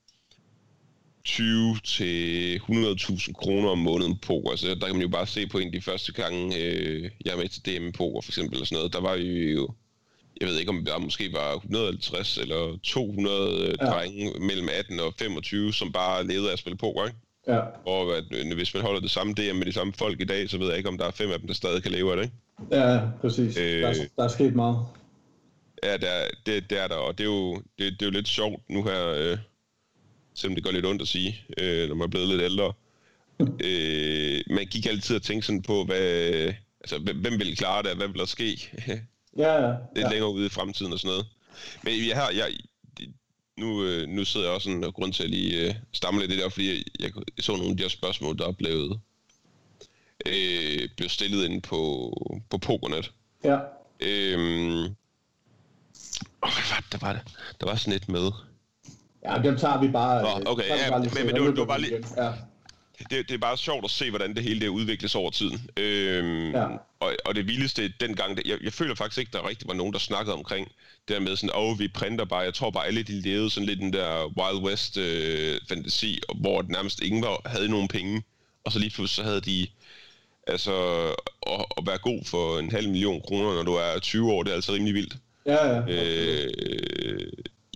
20 1.24 1.76
til 1.84 2.56
100.000 2.56 3.32
kroner 3.32 3.68
om 3.68 3.78
måneden 3.78 4.16
på 4.16 4.26
poker. 4.26 4.50
Altså, 4.50 4.74
der 4.74 4.86
kan 4.86 4.94
man 4.94 5.02
jo 5.02 5.08
bare 5.08 5.26
se 5.26 5.46
på 5.46 5.58
en 5.58 5.66
af 5.66 5.72
de 5.72 5.80
første 5.80 6.12
gange, 6.12 6.56
øh, 6.56 7.10
jeg 7.24 7.32
er 7.32 7.36
med 7.36 7.48
til 7.48 7.66
DM 7.66 7.90
poker 7.90 8.20
for 8.20 8.30
eksempel, 8.30 8.54
eller 8.54 8.66
sådan 8.66 8.76
noget. 8.76 8.92
Der 8.92 9.00
var 9.00 9.14
jo, 9.14 9.68
jeg 10.40 10.48
ved 10.48 10.58
ikke 10.58 10.70
om 10.70 10.84
der 10.84 10.98
måske 10.98 11.32
var 11.32 11.54
150 11.54 12.38
eller 12.38 12.78
200 12.82 13.76
ja. 13.80 13.86
Ja. 13.86 13.92
drenge 13.92 14.32
mellem 14.40 14.68
18 14.78 15.00
og 15.00 15.14
25, 15.18 15.72
som 15.72 15.92
bare 15.92 16.26
levede 16.26 16.48
af 16.48 16.52
at 16.52 16.58
spille 16.58 16.76
poker, 16.76 17.04
ikke? 17.04 17.18
Ja. 17.48 17.60
Og 17.86 18.16
at, 18.16 18.24
øh, 18.30 18.54
hvis 18.54 18.74
man 18.74 18.82
holder 18.82 19.00
det 19.00 19.10
samme 19.10 19.32
DM 19.32 19.56
med 19.56 19.66
de 19.66 19.72
samme 19.72 19.92
folk 19.92 20.20
i 20.20 20.24
dag, 20.24 20.50
så 20.50 20.58
ved 20.58 20.68
jeg 20.68 20.76
ikke, 20.76 20.88
om 20.88 20.98
der 20.98 21.06
er 21.06 21.10
fem 21.10 21.30
af 21.30 21.38
dem, 21.38 21.46
der 21.46 21.54
stadig 21.54 21.82
kan 21.82 21.92
leve 21.92 22.10
af 22.10 22.16
det, 22.16 22.24
ikke? 22.24 22.36
Ja, 22.70 23.00
præcis. 23.20 23.56
Øh. 23.56 23.82
Der, 23.82 23.88
er, 23.88 23.94
der 24.16 24.24
er 24.24 24.28
sket 24.28 24.54
meget. 24.54 24.78
Ja, 25.84 25.92
det 25.92 26.08
er, 26.08 26.28
det, 26.46 26.70
det 26.70 26.82
er 26.82 26.88
der, 26.88 26.94
og 26.94 27.18
det 27.18 27.24
er 27.24 27.28
jo, 27.28 27.54
det, 27.54 27.92
det 27.92 28.02
er 28.02 28.06
jo 28.06 28.10
lidt 28.10 28.28
sjovt 28.28 28.62
nu 28.68 28.82
her, 28.82 29.08
øh, 29.08 29.38
selvom 30.34 30.54
det 30.54 30.64
gør 30.64 30.70
lidt 30.70 30.86
ondt 30.86 31.02
at 31.02 31.08
sige, 31.08 31.44
øh, 31.58 31.88
når 31.88 31.94
man 31.94 32.04
er 32.04 32.10
blevet 32.10 32.28
lidt 32.28 32.42
ældre. 32.42 32.72
øh, 33.40 34.40
man 34.56 34.66
gik 34.66 34.86
altid 34.86 35.16
og 35.16 35.22
tænkte 35.22 35.46
sådan 35.46 35.62
på, 35.62 35.84
hvad, 35.84 36.52
altså, 36.80 36.98
hvem, 36.98 37.38
vil 37.38 37.56
klare 37.56 37.82
det, 37.82 37.96
hvad 37.96 38.08
vil 38.08 38.18
der 38.18 38.26
ske 38.26 38.70
Ja, 39.36 39.66
ja. 39.66 39.74
lidt 39.96 40.10
længere 40.10 40.30
ude 40.30 40.46
i 40.46 40.48
fremtiden 40.48 40.92
og 40.92 40.98
sådan 40.98 41.10
noget. 41.10 41.26
Men 41.82 42.08
jeg 42.08 42.16
har, 42.16 42.30
jeg, 42.30 42.52
nu, 43.56 43.84
øh, 43.84 44.08
nu 44.08 44.24
sidder 44.24 44.46
jeg 44.46 44.54
også 44.54 44.64
sådan, 44.64 44.84
og 44.84 44.94
grund 44.94 45.12
til 45.12 45.22
at 45.22 45.30
lige 45.30 45.68
øh, 45.68 45.74
stamme 45.92 46.20
lidt 46.20 46.30
det 46.30 46.38
der, 46.38 46.48
fordi 46.48 46.68
jeg, 46.68 46.84
jeg, 47.00 47.12
jeg 47.36 47.44
så 47.44 47.52
nogle 47.52 47.70
af 47.70 47.76
de 47.76 47.82
her 47.82 47.88
spørgsmål, 47.88 48.38
der 48.38 48.48
er 48.48 48.52
blevet, 48.52 49.00
øh, 50.26 50.88
blevet 50.96 51.10
stillet 51.10 51.44
ind 51.44 51.62
på, 51.62 52.12
på 52.50 52.58
Pokernet. 52.58 53.12
Ja. 53.44 53.58
Øhm, 54.00 54.84
åh, 56.42 56.50
hvad 56.54 56.70
var 56.70 56.80
det, 56.80 56.92
der 56.92 56.98
var 57.06 57.12
det? 57.12 57.22
Der 57.60 57.66
var 57.66 57.76
sådan 57.76 57.96
et 57.96 58.08
med. 58.08 58.30
Ja, 59.24 59.38
dem 59.42 59.56
tager 59.58 59.80
vi 59.80 59.88
bare... 59.88 60.22
Nå, 60.22 60.28
øh, 60.28 60.52
okay, 60.52 60.64
ja, 60.68 60.90
bare 60.90 61.00
men- 61.00 61.10
men 61.26 61.34
det 61.34 61.42
var- 61.42 61.48
det 61.50 61.58
var 61.58 61.64
bare 61.64 61.80
lige-. 61.80 62.04
Ja. 62.16 62.30
Det, 63.10 63.28
det 63.28 63.34
er 63.34 63.38
bare 63.38 63.56
sjovt 63.56 63.84
at 63.84 63.90
se, 63.90 64.10
hvordan 64.10 64.34
det 64.34 64.42
hele 64.42 64.60
det 64.60 64.68
udvikles 64.68 65.14
over 65.14 65.30
tiden. 65.30 65.70
Øhm, 65.76 66.50
Ja. 66.50 66.64
og, 67.00 67.12
og 67.24 67.34
det 67.34 67.46
vildeste 67.46 67.92
dengang, 68.00 68.36
det, 68.36 68.46
jeg, 68.46 68.58
jeg 68.64 68.72
føler 68.72 68.94
faktisk 68.94 69.18
ikke, 69.18 69.30
der 69.32 69.48
rigtig 69.48 69.68
var 69.68 69.74
nogen, 69.74 69.92
der 69.92 69.98
snakkede 69.98 70.34
omkring 70.36 70.68
det 71.08 71.14
der 71.14 71.20
med 71.20 71.36
sådan, 71.36 71.50
åh, 71.56 71.70
oh, 71.72 71.78
vi 71.78 71.88
printer 71.88 72.24
bare. 72.24 72.40
Jeg 72.40 72.54
tror 72.54 72.70
bare, 72.70 72.86
alle 72.86 73.02
de 73.02 73.20
levede 73.20 73.50
sådan 73.50 73.66
lidt 73.66 73.78
den 73.80 73.92
der 73.92 74.26
Wild 74.38 74.64
West 74.64 74.96
øh, 74.96 75.60
fantasi, 75.68 76.20
hvor 76.34 76.64
nærmest 76.68 77.00
ingen 77.02 77.22
var, 77.22 77.40
havde 77.46 77.68
nogen 77.68 77.88
penge. 77.88 78.22
Og 78.64 78.72
så 78.72 78.78
lige 78.78 78.90
pludselig 78.90 79.16
så 79.16 79.22
havde 79.30 79.40
de, 79.40 79.66
altså, 80.46 80.74
at, 81.46 81.64
at 81.78 81.86
være 81.86 81.98
god 81.98 82.24
for 82.24 82.58
en 82.58 82.70
halv 82.70 82.88
million 82.88 83.20
kroner, 83.20 83.54
når 83.54 83.62
du 83.62 83.72
er 83.74 83.98
20 84.00 84.32
år, 84.32 84.42
det 84.42 84.50
er 84.50 84.54
altså 84.54 84.72
rimelig 84.72 84.94
vildt. 84.94 85.16
Ja, 85.46 85.66
ja. 85.68 85.82
Øh, 85.88 86.50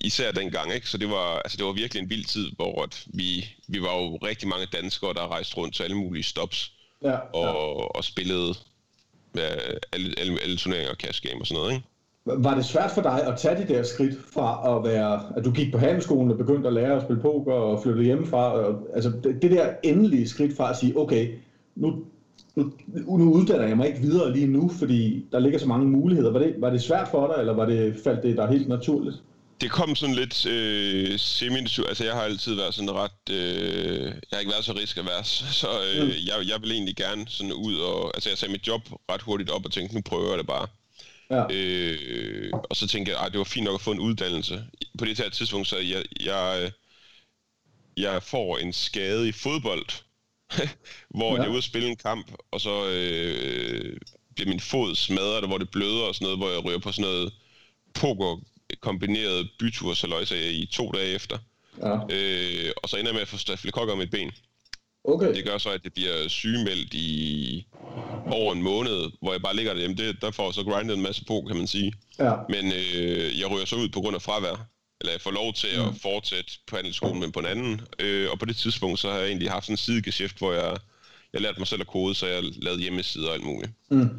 især 0.05 0.33
dengang, 0.33 0.75
ikke? 0.75 0.88
Så 0.88 0.99
det 0.99 1.09
var, 1.11 1.38
altså, 1.45 1.57
det 1.57 1.67
var 1.67 1.73
virkelig 1.73 2.02
en 2.02 2.11
vild 2.11 2.25
tid, 2.25 2.50
hvor 2.57 2.83
at 2.83 3.05
vi, 3.07 3.57
vi 3.69 3.83
var 3.83 3.95
jo 3.95 4.17
rigtig 4.17 4.49
mange 4.49 4.67
danskere, 4.73 5.14
der 5.14 5.31
rejste 5.31 5.57
rundt 5.57 5.75
til 5.75 5.83
alle 5.83 5.97
mulige 5.97 6.23
stops 6.23 6.73
ja, 7.02 7.17
og, 7.17 7.43
ja. 7.43 7.99
og 7.99 8.05
spillede 8.05 8.55
ja, 9.37 9.49
alle, 9.93 10.14
alle, 10.19 10.38
alle 10.43 10.57
turneringer 10.57 10.90
og 10.90 10.97
cash 10.97 11.23
game 11.28 11.40
og 11.40 11.47
sådan 11.47 11.61
noget, 11.61 11.73
ikke? 11.75 11.87
Var 12.37 12.55
det 12.55 12.64
svært 12.64 12.90
for 12.90 13.02
dig 13.02 13.26
at 13.26 13.38
tage 13.38 13.62
de 13.62 13.75
der 13.75 13.83
skridt 13.83 14.14
fra 14.33 14.76
at 14.76 14.85
være, 14.85 15.23
at 15.37 15.45
du 15.45 15.50
gik 15.52 15.73
på 15.73 15.78
handelsskolen 15.78 16.31
og 16.31 16.38
begyndte 16.38 16.69
at 16.69 16.75
lære 16.75 16.97
at 16.97 17.02
spille 17.02 17.23
poker 17.23 17.52
og 17.52 17.83
flyttede 17.83 18.05
hjemmefra, 18.05 18.52
og, 18.52 18.88
altså 18.95 19.12
det, 19.25 19.43
det 19.43 19.50
der 19.50 19.75
endelige 19.83 20.28
skridt 20.28 20.57
fra 20.57 20.71
at 20.71 20.76
sige, 20.76 20.99
okay, 20.99 21.35
nu, 21.76 22.05
nu, 22.55 22.73
nu 23.07 23.33
uddanner 23.33 23.67
jeg 23.67 23.76
mig 23.76 23.87
ikke 23.88 24.00
videre 24.00 24.33
lige 24.33 24.47
nu, 24.47 24.69
fordi 24.69 25.26
der 25.33 25.38
ligger 25.38 25.59
så 25.59 25.69
mange 25.69 25.87
muligheder. 25.87 26.31
Var 26.31 26.38
det, 26.38 26.55
var 26.59 26.71
det 26.71 26.83
svært 26.83 27.09
for 27.09 27.26
dig, 27.26 27.40
eller 27.40 27.55
var 27.55 27.67
det, 27.67 27.97
faldt 28.05 28.23
det 28.23 28.37
der 28.37 28.47
helt 28.47 28.69
naturligt? 28.69 29.23
Det 29.61 29.71
kom 29.71 29.97
sådan 29.97 30.15
lidt 30.15 30.47
øh, 30.47 31.19
semi 31.19 31.59
Altså, 31.59 32.05
jeg 32.05 32.15
har 32.15 32.23
altid 32.23 32.55
været 32.55 32.75
sådan 32.75 32.91
ret... 32.91 33.31
Øh, 33.31 34.05
jeg 34.05 34.15
har 34.33 34.38
ikke 34.38 34.53
været 34.53 34.65
så 34.65 34.73
riskavers, 34.73 35.45
så 35.61 35.69
øh, 35.85 36.05
Mm. 36.05 36.11
jeg, 36.27 36.49
jeg 36.49 36.62
vil 36.62 36.73
egentlig 36.73 36.97
gerne 36.97 37.29
sådan 37.29 37.53
ud 37.53 37.77
og... 37.77 38.11
Altså, 38.15 38.29
jeg 38.29 38.38
sagde 38.38 38.53
mit 38.53 38.67
job 38.67 38.83
ret 39.11 39.23
hurtigt 39.23 39.50
op 39.50 39.65
og 39.65 39.73
tænkte, 39.73 39.95
nu 39.95 40.00
prøver 40.03 40.29
jeg 40.29 40.38
det 40.38 40.47
bare. 40.47 40.67
Ja, 41.31 41.45
Øh, 41.50 42.50
og 42.71 42.77
så 42.77 42.88
tænkte 42.88 43.12
jeg, 43.12 43.21
at 43.27 43.33
det 43.33 43.38
var 43.38 43.45
fint 43.45 43.65
nok 43.65 43.75
at 43.75 43.81
få 43.81 43.93
en 43.93 43.99
uddannelse. 44.00 44.65
På 44.99 45.05
det 45.05 45.19
her 45.19 45.31
tidspunkt, 45.31 45.69
så 45.69 45.79
jeg, 45.79 46.05
jeg, 46.21 46.73
jeg 47.97 48.23
får 48.23 48.59
en 48.59 48.73
skade 48.73 49.29
i 49.29 49.33
fodbold, 49.33 49.87
hvor 51.17 51.31
Ja. 51.31 51.35
ja. 51.37 51.41
jeg 51.43 51.47
er 51.47 51.50
ude 51.50 51.59
at 51.59 51.65
spille 51.65 51.88
en 51.88 51.97
kamp, 51.97 52.33
og 52.50 52.61
så 52.61 52.88
øh, 52.88 53.97
bliver 54.35 54.49
min 54.49 54.61
fod 54.61 54.95
smadret, 54.95 55.43
og 55.43 55.47
hvor 55.49 55.59
det 55.59 55.71
bløder 55.71 56.03
og 56.03 56.15
sådan 56.15 56.25
noget, 56.25 56.38
hvor 56.38 56.50
jeg 56.50 56.65
ryger 56.65 56.79
på 56.79 56.93
sådan 56.93 57.11
noget 57.11 57.33
poker 57.95 58.41
kombineret 58.81 59.51
bytur 59.59 59.95
i 60.35 60.69
to 60.73 60.91
dage 60.91 61.15
efter. 61.15 61.39
ja. 61.83 61.95
Øh, 62.11 62.73
og 62.77 62.89
så 62.89 62.97
ender 62.97 63.11
jeg 63.11 63.15
med 63.15 63.23
at 63.23 63.29
få 63.29 63.37
stafylokokker 63.37 63.93
om 63.93 63.99
mit 63.99 64.11
ben. 64.11 64.33
Okay. 65.05 65.35
Det 65.35 65.45
gør 65.45 65.59
så, 65.59 65.71
at 65.71 65.85
det 65.85 65.93
bliver 65.93 66.29
sygemeldt 66.29 66.95
i 66.95 67.67
over 68.27 68.53
en 68.55 68.63
måned, 68.63 69.11
hvor 69.23 69.33
jeg 69.33 69.43
bare 69.43 69.57
ligger 69.57 69.73
derhjemme. 69.73 69.97
Det, 69.97 70.23
der 70.23 70.31
får 70.31 70.45
jeg 70.45 70.55
så 70.55 70.65
grindet 70.65 70.97
en 70.97 71.03
masse 71.03 71.25
på, 71.25 71.45
kan 71.47 71.57
man 71.57 71.67
sige. 71.67 71.93
Ja, 72.19 72.35
Men 72.49 72.73
øh, 72.73 73.41
jeg 73.41 73.51
ryger 73.51 73.65
så 73.65 73.77
ud 73.77 73.89
på 73.89 74.01
grund 74.01 74.17
af 74.17 74.23
fravær. 74.23 74.67
Eller 75.01 75.13
jeg 75.13 75.21
får 75.21 75.31
lov 75.31 75.53
til 75.53 75.69
at 75.69 75.95
fortsætte 76.03 76.53
på 76.67 76.77
handelsskolen, 76.77 77.21
men 77.21 77.33
på 77.33 77.41
en 77.41 77.47
anden. 77.47 77.81
Øh, 77.99 78.31
og 78.31 78.39
på 78.39 78.45
det 78.45 78.57
tidspunkt, 78.57 78.99
så 78.99 79.11
har 79.11 79.19
jeg 79.19 79.27
egentlig 79.27 79.51
haft 79.51 79.65
sådan 79.65 79.73
en 79.73 79.77
sidegeschæft, 79.77 80.39
hvor 80.39 80.53
jeg, 80.53 80.77
jeg 81.33 81.41
lærte 81.41 81.59
mig 81.61 81.67
selv 81.67 81.81
at 81.81 81.87
kode, 81.87 82.15
så 82.15 82.27
jeg 82.27 82.43
lavede 82.43 82.81
hjemmesider 82.81 83.29
og 83.29 83.35
alt 83.35 83.45
muligt. 83.45 83.73
Mm. 83.91 84.11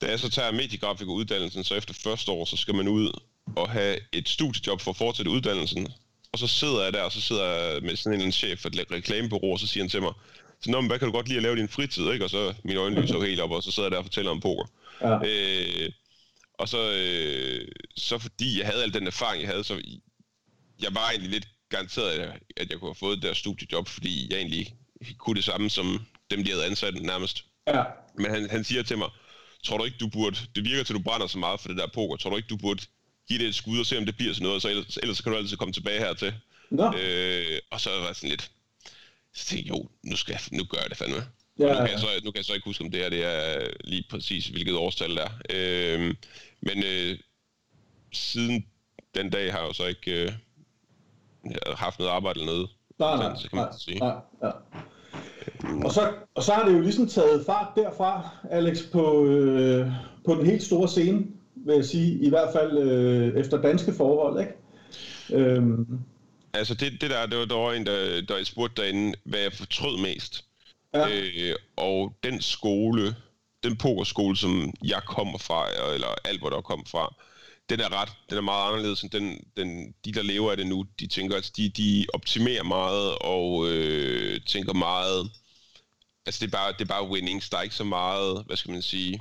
Da 0.00 0.06
jeg 0.06 0.20
så 0.20 0.30
tager 0.30 0.52
mediegrafikuddannelsen, 0.52 1.64
så 1.64 1.74
efter 1.74 1.94
første 1.94 2.32
år, 2.32 2.44
så 2.44 2.56
skal 2.56 2.74
man 2.74 2.88
ud 2.88 3.10
og 3.56 3.70
have 3.70 3.98
et 4.12 4.28
studiejob 4.28 4.80
for 4.80 4.90
at 4.90 4.96
fortsætte 4.96 5.30
uddannelsen. 5.30 5.88
Og 6.32 6.38
så 6.38 6.46
sidder 6.46 6.82
jeg 6.82 6.92
der, 6.92 7.02
og 7.02 7.12
så 7.12 7.20
sidder 7.20 7.44
jeg 7.44 7.82
med 7.82 7.96
sådan 7.96 8.14
en 8.14 8.20
anden 8.20 8.32
chef 8.32 8.60
for 8.60 8.68
et 8.68 8.86
reklamebureau, 8.92 9.52
og 9.52 9.58
så 9.58 9.66
siger 9.66 9.84
han 9.84 9.90
til 9.90 10.02
mig, 10.02 10.12
så 10.60 10.70
Nå, 10.70 10.80
men 10.80 10.90
hvad 10.90 10.98
kan 10.98 11.08
du 11.08 11.12
godt 11.12 11.28
lide 11.28 11.36
at 11.36 11.42
lave 11.42 11.56
din 11.56 11.68
fritid, 11.68 12.12
ikke? 12.12 12.24
Og 12.24 12.30
så 12.30 12.54
mine 12.64 12.80
øjne 12.80 13.00
lyser 13.00 13.14
jo 13.14 13.22
helt 13.22 13.40
op, 13.40 13.50
og 13.50 13.62
så 13.62 13.70
sidder 13.70 13.86
jeg 13.86 13.90
der 13.92 13.98
og 13.98 14.04
fortæller 14.04 14.30
om 14.30 14.40
poker. 14.40 14.64
ja. 15.00 15.18
Øh, 15.26 15.92
og 16.58 16.68
så, 16.68 16.92
øh, 16.92 17.68
så 17.96 18.18
fordi 18.18 18.58
jeg 18.58 18.66
havde 18.66 18.82
al 18.82 18.94
den 18.94 19.06
erfaring, 19.06 19.42
jeg 19.42 19.50
havde, 19.50 19.64
så 19.64 19.82
jeg 20.82 20.94
var 20.94 21.08
egentlig 21.10 21.30
lidt 21.30 21.48
garanteret, 21.68 22.10
at 22.10 22.20
jeg, 22.20 22.38
at 22.56 22.70
jeg 22.70 22.78
kunne 22.78 22.88
have 22.88 22.94
fået 22.94 23.16
det 23.16 23.22
der 23.22 23.34
studiejob, 23.34 23.88
fordi 23.88 24.26
jeg 24.30 24.38
egentlig 24.38 24.74
kunne 25.18 25.36
det 25.36 25.44
samme 25.44 25.70
som 25.70 26.06
dem, 26.30 26.44
de 26.44 26.50
havde 26.50 26.66
ansat 26.66 26.94
nærmest. 26.94 27.44
ja. 27.66 27.82
Men 28.18 28.30
han, 28.30 28.50
han 28.50 28.64
siger 28.64 28.82
til 28.82 28.98
mig, 28.98 29.08
tror 29.64 29.78
du 29.78 29.84
ikke, 29.84 29.96
du 30.00 30.08
burde, 30.08 30.36
det 30.54 30.64
virker 30.64 30.84
til, 30.84 30.92
at 30.94 30.98
du 30.98 31.02
brænder 31.02 31.26
så 31.26 31.38
meget 31.38 31.60
for 31.60 31.68
det 31.68 31.76
der 31.76 31.86
poker, 31.94 32.16
tror 32.16 32.30
du 32.30 32.36
ikke, 32.36 32.48
du 32.48 32.56
burde 32.56 32.82
give 33.32 33.42
det 33.42 33.48
et 33.48 33.54
skud 33.54 33.78
og 33.80 33.86
se, 33.86 33.98
om 33.98 34.06
det 34.06 34.16
bliver 34.16 34.32
sådan 34.34 34.46
noget, 34.46 34.62
så 34.62 34.68
ellers, 34.68 34.96
ellers 34.96 35.16
så 35.16 35.22
kan 35.22 35.32
du 35.32 35.38
altid 35.38 35.56
komme 35.56 35.72
tilbage 35.72 35.98
hertil. 35.98 36.34
Nå, 36.70 36.86
Øh, 36.86 37.58
og 37.70 37.80
så 37.80 37.90
var 37.90 38.06
jeg 38.06 38.16
sådan 38.16 38.30
lidt, 38.30 38.50
så 39.34 39.46
tænkte 39.46 39.66
jeg, 39.68 39.78
jo, 39.78 39.88
nu, 40.02 40.16
skal 40.16 40.32
jeg, 40.32 40.58
nu 40.58 40.64
gør 40.64 40.78
jeg 40.80 40.90
det 40.90 40.98
fandme. 40.98 41.16
Ja, 41.58 41.66
Ja, 41.66 41.72
nu, 41.72 41.78
kan 41.78 41.90
jeg 41.90 42.00
så, 42.00 42.06
nu 42.24 42.30
kan 42.30 42.36
jeg 42.38 42.44
så 42.44 42.54
ikke 42.54 42.64
huske, 42.64 42.84
om 42.84 42.90
det 42.90 43.00
her 43.00 43.08
det 43.08 43.24
er 43.24 43.66
lige 43.84 44.04
præcis, 44.10 44.46
hvilket 44.46 44.74
årstal 44.74 45.10
det 45.10 45.22
er. 45.22 45.30
Øh, 45.50 46.14
men 46.62 46.82
øh, 46.84 47.18
siden 48.12 48.66
den 49.14 49.30
dag 49.30 49.52
har 49.52 49.58
jeg 49.58 49.68
jo 49.68 49.72
så 49.72 49.86
ikke 49.86 50.22
øh, 50.22 50.32
haft 51.76 51.98
noget 51.98 52.10
arbejde 52.10 52.40
eller 52.40 52.52
noget. 52.52 52.68
nej, 52.98 53.08
nej, 53.08 53.16
uddannelse, 53.18 53.48
kan 53.48 53.56
man 53.56 53.64
nej, 53.66 53.78
sige. 53.78 53.98
nej, 53.98 54.14
ja. 54.42 54.50
Og 55.84 55.92
så, 55.92 56.12
og 56.34 56.42
så 56.42 56.52
har 56.52 56.64
det 56.68 56.74
jo 56.74 56.80
ligesom 56.80 57.08
taget 57.08 57.46
fart 57.46 57.68
derfra, 57.76 58.28
Alex, 58.50 58.78
på, 58.92 59.24
øh, 59.26 59.86
på 60.24 60.34
den 60.34 60.46
helt 60.46 60.62
store 60.62 60.88
scene, 60.88 61.24
vil 61.66 61.74
jeg 61.74 61.84
sige, 61.84 62.18
i 62.26 62.28
hvert 62.28 62.48
fald 62.52 62.78
øh, 62.78 63.40
efter 63.40 63.62
danske 63.62 63.92
forhold, 63.92 64.40
ikke? 64.40 64.52
Øhm, 65.32 65.98
Altså 66.54 66.74
det, 66.74 67.00
det 67.00 67.10
der, 67.10 67.26
det 67.26 67.38
var, 67.38 67.44
der 67.44 67.54
var 67.54 67.72
en, 67.72 67.86
der, 67.86 68.20
der 68.20 68.44
spurgte 68.44 68.82
derinde, 68.82 69.14
hvad 69.24 69.40
jeg 69.40 69.52
fortrød 69.52 69.98
mest. 69.98 70.44
ja, 70.94 71.08
Øh, 71.10 71.56
og 71.76 72.16
den 72.22 72.40
skole, 72.42 73.16
den 73.62 73.76
pokerskole, 73.76 74.36
som 74.36 74.72
jeg 74.84 75.02
kommer 75.06 75.38
fra, 75.38 75.66
eller 75.94 76.14
alt, 76.24 76.40
hvor 76.40 76.50
der 76.50 76.60
kom 76.60 76.86
fra, 76.86 77.14
den 77.70 77.80
er 77.80 78.02
ret, 78.02 78.08
den 78.30 78.38
er 78.38 78.42
meget 78.42 78.68
anderledes 78.72 79.02
end 79.02 79.10
den, 79.10 79.44
den, 79.56 79.94
de, 80.04 80.12
der 80.12 80.22
lever 80.22 80.50
af 80.50 80.56
det 80.56 80.66
nu. 80.66 80.86
De 81.00 81.06
tænker, 81.06 81.36
at 81.36 81.50
de, 81.56 81.68
de 81.68 82.06
optimerer 82.14 82.62
meget 82.62 83.14
og 83.20 83.68
øh, 83.68 84.40
tænker 84.46 84.72
meget, 84.72 85.30
altså 86.26 86.40
det 86.40 86.46
er, 86.54 86.56
bare, 86.58 86.72
det 86.72 86.80
er 86.80 86.94
bare 86.94 87.08
winnings, 87.08 87.50
der 87.50 87.58
er 87.58 87.62
ikke 87.62 87.74
så 87.74 87.84
meget, 87.84 88.44
hvad 88.46 88.56
skal 88.56 88.70
man 88.72 88.82
sige, 88.82 89.20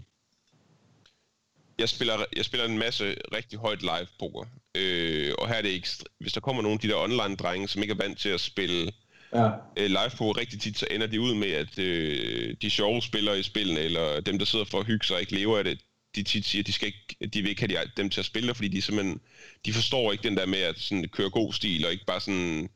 jeg 1.81 1.89
spiller, 1.89 2.15
jeg 2.38 2.45
spiller 2.45 2.65
en 2.65 2.77
masse 2.77 3.15
rigtig 3.38 3.59
højt 3.59 3.81
live 3.81 4.07
poker, 4.19 4.45
øh, 4.77 5.33
og 5.39 5.47
her 5.47 5.55
er 5.55 5.61
det 5.61 5.75
ekstra, 5.75 6.05
hvis 6.19 6.33
der 6.33 6.39
kommer 6.41 6.61
nogle 6.61 6.75
af 6.75 6.79
de 6.79 6.88
der 6.88 6.95
online 6.95 7.35
drenge, 7.35 7.67
som 7.67 7.81
ikke 7.81 7.91
er 7.91 8.03
vant 8.05 8.19
til 8.19 8.29
at 8.29 8.41
spille 8.41 8.91
ja, 9.35 9.47
øh, 9.77 9.85
live 9.88 10.11
på 10.17 10.31
rigtig 10.31 10.61
tit, 10.61 10.77
så 10.79 10.88
ender 10.91 11.07
de 11.07 11.21
ud 11.21 11.33
med, 11.33 11.51
at 11.51 11.79
øh, 11.79 12.55
de 12.61 12.69
sjove 12.69 13.01
spillere 13.01 13.39
i 13.39 13.43
spillene, 13.43 13.79
eller 13.79 14.19
dem, 14.21 14.39
der 14.39 14.45
sidder 14.45 14.65
for 14.65 14.79
at 14.79 14.85
hygge 14.85 15.05
sig 15.05 15.15
og 15.15 15.19
ikke 15.21 15.35
lever 15.35 15.57
af 15.57 15.63
det, 15.63 15.79
de 16.15 16.23
tit 16.23 16.45
siger, 16.45 16.61
at 16.61 16.67
de, 16.67 16.73
skal 16.73 16.88
ikke, 16.88 17.27
de 17.33 17.41
vil 17.41 17.50
ikke 17.50 17.61
have 17.61 17.85
de- 17.85 17.91
dem 17.97 18.09
til 18.09 18.19
at 18.19 18.25
spille, 18.25 18.55
fordi 18.55 18.67
de 18.67 18.81
simpelthen, 18.81 19.19
de 19.65 19.73
forstår 19.73 20.11
ikke 20.11 20.23
den 20.23 20.38
der 20.38 20.45
med 20.45 20.59
at 20.59 20.79
sådan, 20.79 21.05
køre 21.07 21.29
god 21.29 21.53
stil, 21.53 21.85
og 21.85 21.91
ikke 21.91 22.05
bare 22.05 22.21
sådan... 22.21 22.69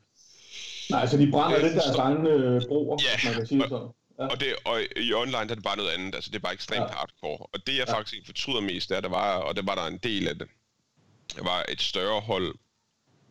nej, 0.90 1.06
så 1.06 1.16
de 1.16 1.30
brænder 1.30 1.58
Øh, 1.58 1.64
lidt 1.64 1.74
deres 1.74 1.96
egne 1.96 2.30
øh, 2.30 2.62
broer, 2.68 2.98
Ja, 3.02 3.28
man 3.28 3.34
kan 3.34 3.46
sige 3.46 3.62
sådan. 3.68 3.88
Ja. 4.18 4.26
Og, 4.26 4.40
det, 4.40 4.54
og 4.64 4.82
i 4.96 5.12
online 5.12 5.32
der 5.32 5.38
er 5.38 5.54
det 5.54 5.62
bare 5.62 5.76
noget 5.76 5.90
andet, 5.90 6.14
altså 6.14 6.30
det 6.30 6.36
er 6.36 6.40
bare 6.40 6.52
ekstremt 6.52 6.90
Ja. 6.90 6.96
hardcore. 6.96 7.46
Og 7.52 7.66
det 7.66 7.76
jeg 7.76 7.84
Ja. 7.88 7.94
faktisk 7.96 8.26
fortryder 8.26 8.60
mest, 8.60 8.90
er, 8.90 8.96
at 8.96 9.02
der 9.02 9.08
var, 9.08 9.36
og 9.36 9.56
der 9.56 9.62
var 9.62 9.74
der 9.74 9.86
en 9.86 9.98
del 9.98 10.28
af 10.28 10.38
det, 10.38 10.48
der 11.36 11.42
var 11.42 11.64
et 11.68 11.82
større 11.82 12.20
hold 12.20 12.54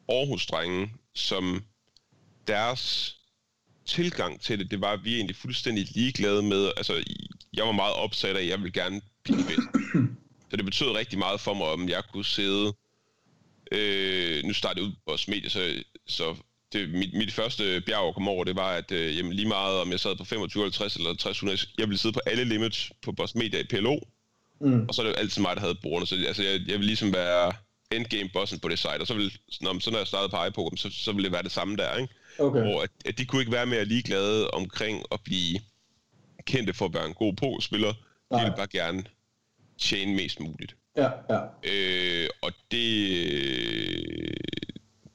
Aarhus-drenge, 0.10 0.94
som 1.15 1.63
deres 2.48 3.15
tilgang 3.86 4.42
til 4.42 4.60
det, 4.60 4.72
det 4.72 4.82
var, 4.82 4.92
at 4.92 5.04
vi 5.04 5.15
egentlig 5.15 5.36
fuldstændig 5.36 5.88
ligeglade 5.92 6.42
med, 6.42 6.72
altså 6.77 7.04
jeg 7.54 7.65
var 7.65 7.72
meget 7.72 7.94
opsat 7.96 8.36
af, 8.36 8.42
at 8.42 8.48
jeg 8.48 8.60
ville 8.60 8.72
gerne 8.74 9.01
blive 9.24 9.38
bedst. 9.38 9.68
Så 10.51 10.58
det 10.58 10.65
betød 10.65 10.92
rigtig 10.92 11.20
meget 11.20 11.39
for 11.42 11.54
mig, 11.54 11.68
om 11.68 11.89
jeg 11.89 12.04
kunne 12.13 12.25
sidde, 12.25 12.74
øh, 13.72 14.44
nu 14.44 14.54
startede 14.54 14.84
jeg 14.84 14.89
ud 14.89 14.94
på 14.96 15.01
vores 15.06 15.27
medie, 15.27 15.50
så, 15.50 15.84
så 16.08 16.36
det, 16.79 16.89
mit, 16.89 17.13
mit 17.13 17.34
første 17.34 17.82
bjerg 17.86 18.08
at 18.08 18.13
komme 18.13 18.32
over, 18.32 18.44
det 18.44 18.55
var, 18.55 18.70
at 18.70 18.91
øh, 18.91 19.17
jamen, 19.17 19.34
lige 19.34 19.48
meget 19.48 19.79
om 19.82 19.91
jeg 19.91 20.00
sad 20.00 20.15
på 20.15 20.25
25, 20.25 20.63
50 20.63 20.96
eller 20.96 21.13
60, 21.13 21.38
100, 21.38 21.60
jeg 21.77 21.88
ville 21.88 21.98
sidde 22.00 22.13
på 22.13 22.20
alle 22.25 22.44
limits 22.44 22.91
på 23.01 23.12
Boss 23.12 23.36
Media 23.36 23.60
i 23.60 23.63
PLO, 23.63 24.00
Mm. 24.62 24.86
og 24.88 24.96
så 24.96 25.01
er 25.01 25.05
det 25.05 25.15
altid 25.17 25.41
mig, 25.41 25.55
der 25.55 25.62
havde 25.62 25.75
brugerne. 25.75 26.08
Så 26.08 26.15
altså, 26.27 26.44
jeg, 26.44 26.62
jeg 26.67 26.77
vil 26.79 26.86
ligesom 26.86 27.13
være 27.13 27.53
endgame-bossen 27.91 28.60
på 28.60 28.67
det 28.70 28.79
site, 28.79 29.01
og 29.01 29.08
så, 29.08 29.13
vil, 29.13 29.38
når, 29.62 29.79
så 29.79 29.91
når 29.91 29.98
jeg 29.98 30.08
startede 30.08 30.29
på 30.29 30.46
iPoker, 30.46 30.77
så, 30.77 30.89
så 30.91 31.12
ville 31.12 31.24
det 31.24 31.32
være 31.32 31.44
det 31.44 31.51
samme 31.51 31.75
der, 31.77 31.96
ikke? 31.96 32.13
Okay. 32.39 32.62
Hvor 32.62 32.82
at, 32.82 32.89
at 33.05 33.17
de 33.17 33.25
kunne 33.25 33.41
ikke 33.41 33.51
være 33.51 33.65
mere 33.65 33.86
ligeglade 33.86 34.51
omkring 34.51 35.03
at 35.12 35.20
blive 35.24 35.60
kendte 36.46 36.74
for 36.74 36.86
at 36.86 36.94
være 36.94 37.05
en 37.08 37.13
god 37.13 37.34
pokerspiller. 37.34 37.94
De 38.32 38.39
ville 38.39 38.53
bare 38.58 38.67
gerne 38.67 39.03
tjene 39.77 40.15
mest 40.15 40.39
muligt. 40.39 40.75
Ja, 40.98 41.10
ja. 41.29 41.39
Øh, 41.63 42.29
og 42.41 42.51
det, 42.72 42.88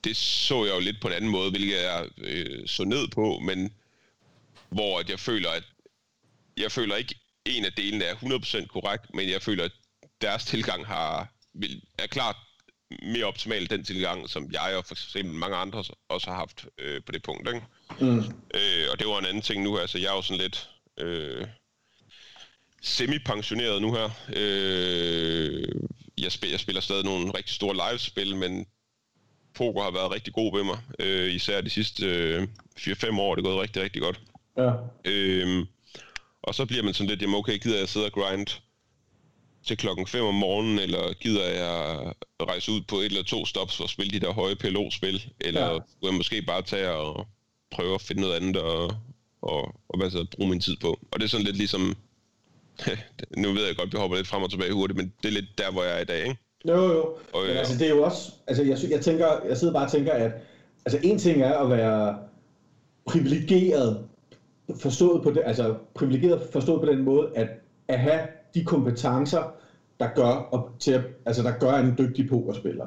det 0.04 0.16
så 0.16 0.64
jeg 0.64 0.74
jo 0.74 0.80
lidt 0.80 1.00
på 1.00 1.08
en 1.08 1.14
anden 1.14 1.30
måde, 1.30 1.50
hvilket 1.50 1.82
jeg 1.82 2.08
øh, 2.18 2.68
så 2.68 2.84
ned 2.84 3.08
på, 3.08 3.38
men 3.38 3.72
hvor 4.68 5.00
at 5.00 5.10
jeg 5.10 5.20
føler, 5.20 5.50
at 5.50 5.64
jeg 6.56 6.72
føler 6.72 6.96
ikke, 6.96 7.14
en 7.44 7.64
af 7.64 7.72
delene 7.72 8.04
er 8.04 8.14
100% 8.14 8.66
korrekt, 8.66 9.14
men 9.14 9.30
jeg 9.30 9.42
føler, 9.42 9.64
at 9.64 9.72
deres 10.20 10.44
tilgang 10.44 10.86
har, 10.86 11.32
er 11.98 12.06
klart 12.06 12.36
mere 13.02 13.24
optimal 13.24 13.70
den 13.70 13.84
tilgang, 13.84 14.30
som 14.30 14.50
jeg 14.52 14.76
og 14.76 14.84
for 14.84 14.94
eksempel 14.94 15.34
mange 15.34 15.56
andre 15.56 15.84
også 16.08 16.30
har 16.30 16.36
haft 16.36 16.66
øh, 16.78 17.02
på 17.06 17.12
det 17.12 17.22
punkt. 17.22 17.48
Ikke? 17.48 17.66
Mm. 18.00 18.18
Øh, 18.54 18.86
og 18.92 18.98
det 18.98 19.06
var 19.06 19.18
en 19.18 19.26
anden 19.26 19.42
ting 19.42 19.62
nu 19.62 19.76
her, 19.76 19.86
så 19.86 19.98
jeg 19.98 20.06
er 20.06 20.16
jo 20.16 20.22
sådan 20.22 20.40
lidt 20.40 20.70
øh, 20.98 21.46
semi-pensioneret 22.82 23.82
nu 23.82 23.94
her. 23.94 24.10
Øh, 24.36 25.68
jeg, 26.18 26.32
spiller, 26.32 26.52
jeg 26.52 26.60
spiller 26.60 26.80
stadig 26.80 27.04
nogle 27.04 27.30
rigtig 27.34 27.54
store 27.54 27.74
live-spil, 27.74 28.36
men 28.36 28.66
poker 29.54 29.82
har 29.82 29.90
været 29.90 30.12
rigtig 30.12 30.32
god 30.32 30.56
ved 30.56 30.64
mig. 30.64 30.78
Øh, 30.98 31.34
især 31.34 31.60
de 31.60 31.70
sidste 31.70 32.06
øh, 32.06 32.48
4-5 32.78 33.20
år 33.20 33.30
er 33.30 33.34
det 33.34 33.44
gået 33.44 33.60
rigtig, 33.60 33.82
rigtig 33.82 34.02
godt. 34.02 34.20
Ja. 34.56 34.72
Øh, 35.04 35.66
og 36.42 36.54
så 36.54 36.66
bliver 36.66 36.82
man 36.82 36.94
sådan 36.94 37.08
lidt, 37.08 37.22
jamen 37.22 37.36
okay, 37.36 37.58
gider 37.58 37.78
jeg 37.78 37.88
sidde 37.88 38.06
og 38.06 38.12
grind 38.12 38.46
til 39.66 39.76
klokken 39.76 40.06
5 40.06 40.24
om 40.24 40.34
morgenen, 40.34 40.78
eller 40.78 41.12
gider 41.12 41.46
jeg 41.46 42.12
rejse 42.42 42.72
ud 42.72 42.80
på 42.80 42.96
et 42.96 43.04
eller 43.04 43.22
to 43.22 43.46
stops 43.46 43.76
for 43.76 43.84
at 43.84 43.90
spille 43.90 44.12
de 44.12 44.26
der 44.26 44.32
høje 44.32 44.56
PLO-spil, 44.56 45.32
eller 45.40 45.66
ja. 45.66 45.78
jeg 46.02 46.14
måske 46.14 46.42
bare 46.42 46.62
tage 46.62 46.90
og 46.90 47.26
prøve 47.70 47.94
at 47.94 48.00
finde 48.00 48.22
noget 48.22 48.36
andet 48.36 48.56
og, 48.56 48.94
og, 49.42 49.74
og 49.88 49.98
hvad 49.98 50.10
så, 50.10 50.26
bruge 50.36 50.50
min 50.50 50.60
tid 50.60 50.76
på. 50.76 50.98
Og 51.10 51.20
det 51.20 51.24
er 51.24 51.28
sådan 51.28 51.46
lidt 51.46 51.56
ligesom, 51.56 51.96
nu 53.36 53.52
ved 53.52 53.66
jeg 53.66 53.76
godt, 53.76 53.86
at 53.86 53.92
vi 53.92 53.98
hopper 53.98 54.16
lidt 54.16 54.28
frem 54.28 54.42
og 54.42 54.50
tilbage 54.50 54.72
hurtigt, 54.72 54.96
men 54.96 55.12
det 55.22 55.28
er 55.28 55.32
lidt 55.32 55.58
der, 55.58 55.70
hvor 55.70 55.82
jeg 55.82 55.96
er 55.96 56.00
i 56.00 56.04
dag, 56.04 56.22
ikke? 56.22 56.38
Jo, 56.68 56.74
jo. 56.74 57.02
Og, 57.34 57.42
men 57.48 57.56
altså, 57.56 57.78
det 57.78 57.86
er 57.86 57.94
jo 57.96 58.02
også, 58.02 58.32
altså, 58.46 58.62
jeg, 58.62 58.78
jeg, 58.90 59.00
tænker, 59.00 59.26
jeg 59.48 59.56
sidder 59.56 59.74
bare 59.74 59.84
og 59.84 59.90
tænker, 59.90 60.12
at 60.12 60.32
altså, 60.86 60.98
en 61.02 61.18
ting 61.18 61.42
er 61.42 61.58
at 61.58 61.70
være 61.70 62.18
privilegeret, 63.06 64.04
forstået 64.80 65.22
på 65.22 65.30
det, 65.30 65.42
altså 65.46 65.74
privilegeret 65.94 66.40
forstået 66.52 66.80
på 66.80 66.86
den 66.86 67.04
måde, 67.04 67.28
at, 67.34 67.48
at 67.88 67.98
have 67.98 68.20
de 68.54 68.64
kompetencer, 68.64 69.52
der 70.00 70.06
gør, 70.14 70.48
og 70.52 70.70
til 70.78 70.92
at, 70.92 71.00
altså, 71.26 71.42
der 71.42 71.50
gør 71.50 71.72
en 71.72 71.94
dygtig 71.98 72.28
pokerspiller. 72.28 72.86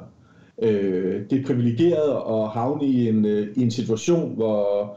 Øh, 0.62 1.30
det 1.30 1.40
er 1.40 1.46
privilegeret 1.46 2.42
at 2.42 2.48
havne 2.48 2.86
i 2.86 3.08
en, 3.08 3.24
øh, 3.24 3.46
i 3.56 3.62
en 3.62 3.70
situation, 3.70 4.34
hvor, 4.34 4.96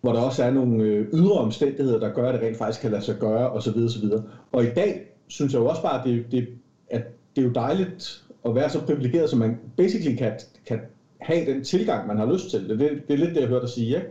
hvor 0.00 0.12
der 0.12 0.20
også 0.20 0.44
er 0.44 0.50
nogle 0.50 0.84
øh, 0.84 1.06
ydre 1.12 1.38
omstændigheder, 1.38 1.98
der 1.98 2.08
gør, 2.08 2.28
at 2.28 2.34
det 2.34 2.42
rent 2.42 2.56
faktisk 2.56 2.80
kan 2.80 2.90
lade 2.90 3.02
sig 3.02 3.16
gøre, 3.16 3.50
osv. 3.50 3.76
osv. 3.76 4.04
Og 4.52 4.64
i 4.64 4.70
dag 4.70 5.00
synes 5.28 5.52
jeg 5.52 5.60
jo 5.60 5.66
også 5.66 5.82
bare, 5.82 5.98
at 5.98 6.06
det, 6.06 6.32
det, 6.32 6.48
det 7.36 7.42
er 7.42 7.46
jo 7.46 7.52
dejligt 7.52 8.22
at 8.46 8.54
være 8.54 8.70
så 8.70 8.80
privilegeret, 8.80 9.30
så 9.30 9.36
man 9.36 9.60
basically 9.76 10.16
kan, 10.16 10.40
kan 10.66 10.80
have 11.20 11.46
den 11.46 11.64
tilgang, 11.64 12.06
man 12.06 12.16
har 12.16 12.32
lyst 12.32 12.50
til. 12.50 12.68
Det, 12.68 12.78
det, 12.78 13.02
det 13.08 13.14
er 13.14 13.18
lidt 13.18 13.34
det, 13.34 13.40
jeg 13.40 13.48
hørte 13.48 13.66
dig 13.66 13.74
sige, 13.74 13.96
ikke? 13.96 14.08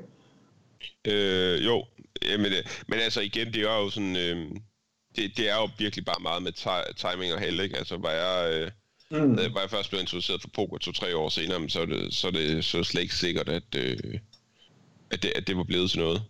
Øh, 1.08 1.66
jo, 1.66 1.84
men, 2.38 2.52
men 2.88 3.00
altså 3.00 3.22
igen, 3.22 3.48
det 3.48 3.62
er 3.62 3.84
jo 3.84 3.90
sådan... 3.90 4.16
Øh 4.16 4.52
det, 5.16 5.38
det 5.38 5.50
er 5.50 5.56
jo 5.56 5.70
virkelig 5.78 6.06
bare 6.06 6.22
meget 6.22 6.44
med 6.44 6.52
timing 6.96 7.34
og 7.34 7.40
held, 7.40 7.60
ikke? 7.60 7.78
Altså, 7.78 7.98
var 7.98 8.12
jeg, 8.12 8.54
øh, 9.12 9.22
mm. 9.22 9.38
var 9.38 9.62
jeg 9.62 9.70
først 9.70 9.90
blevet 9.90 10.04
introduceret 10.04 10.42
for 10.42 10.50
poker 10.56 10.78
to-tre 10.78 11.16
år 11.16 11.30
senere, 11.30 11.70
så 11.70 11.82
er 11.82 11.86
det, 11.86 12.14
så 12.14 12.28
er 12.28 12.32
det 12.32 12.66
så 12.66 12.78
er 12.78 12.80
det 12.80 12.88
slet 12.88 13.02
ikke 13.02 13.16
sikkert, 13.16 13.50
at, 13.50 13.64
øh, 13.78 14.20
at, 15.12 15.24
det, 15.24 15.32
at 15.36 15.48
det 15.48 15.58
var 15.58 15.64
blevet 15.64 15.90
til 15.90 16.00
noget. 16.00 16.22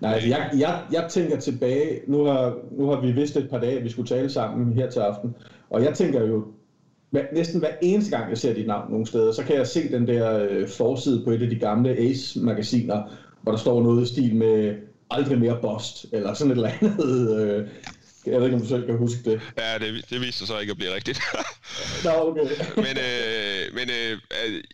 Nej, 0.00 0.14
altså, 0.14 0.28
jeg, 0.28 0.50
jeg, 0.58 0.82
jeg 0.92 1.10
tænker 1.10 1.40
tilbage, 1.40 2.00
nu 2.06 2.24
har, 2.24 2.58
nu 2.72 2.90
har 2.90 3.00
vi 3.00 3.12
vidst 3.12 3.36
et 3.36 3.50
par 3.50 3.58
dage, 3.58 3.78
at 3.78 3.84
vi 3.84 3.90
skulle 3.90 4.08
tale 4.08 4.30
sammen 4.30 4.72
her 4.72 4.90
til 4.90 5.00
aften, 5.00 5.34
og 5.72 5.82
jeg 5.84 5.94
tænker 5.94 6.26
jo, 6.26 6.44
hver, 7.10 7.24
næsten 7.32 7.60
hver 7.60 7.72
eneste 7.82 8.16
gang, 8.16 8.30
jeg 8.30 8.38
ser 8.38 8.54
dit 8.54 8.66
navn 8.66 8.90
nogle 8.90 9.06
steder, 9.06 9.32
så 9.32 9.44
kan 9.44 9.56
jeg 9.56 9.66
se 9.66 9.92
den 9.92 10.06
der 10.06 10.48
øh, 10.50 10.68
forside 10.68 11.24
på 11.24 11.30
et 11.30 11.42
af 11.42 11.50
de 11.50 11.58
gamle 11.58 11.90
Ace-magasiner, 11.90 13.02
hvor 13.42 13.52
der 13.52 13.58
står 13.58 13.82
noget 13.82 14.02
i 14.02 14.12
stil 14.12 14.34
med 14.34 14.74
aldrig 15.10 15.38
mere 15.38 15.58
bost, 15.62 16.06
eller 16.12 16.34
sådan 16.34 16.50
et 16.50 16.56
eller 16.56 16.70
andet. 16.80 17.66
Øh, 18.26 18.32
jeg 18.32 18.40
ved 18.40 18.44
ikke, 18.44 18.56
om 18.56 18.62
du 18.62 18.68
selv 18.68 18.86
kan 18.86 18.98
huske 18.98 19.30
det. 19.30 19.40
Ja, 19.58 19.78
det, 19.78 20.10
det 20.10 20.20
viste 20.20 20.38
sig 20.38 20.46
så 20.46 20.58
ikke 20.58 20.70
at 20.70 20.76
blive 20.76 20.94
rigtigt. 20.94 21.20
Nå, 22.04 22.10
okay. 22.10 22.40
men, 22.86 22.96
øh, 23.08 23.74
men 23.74 23.90
øh, 23.90 24.18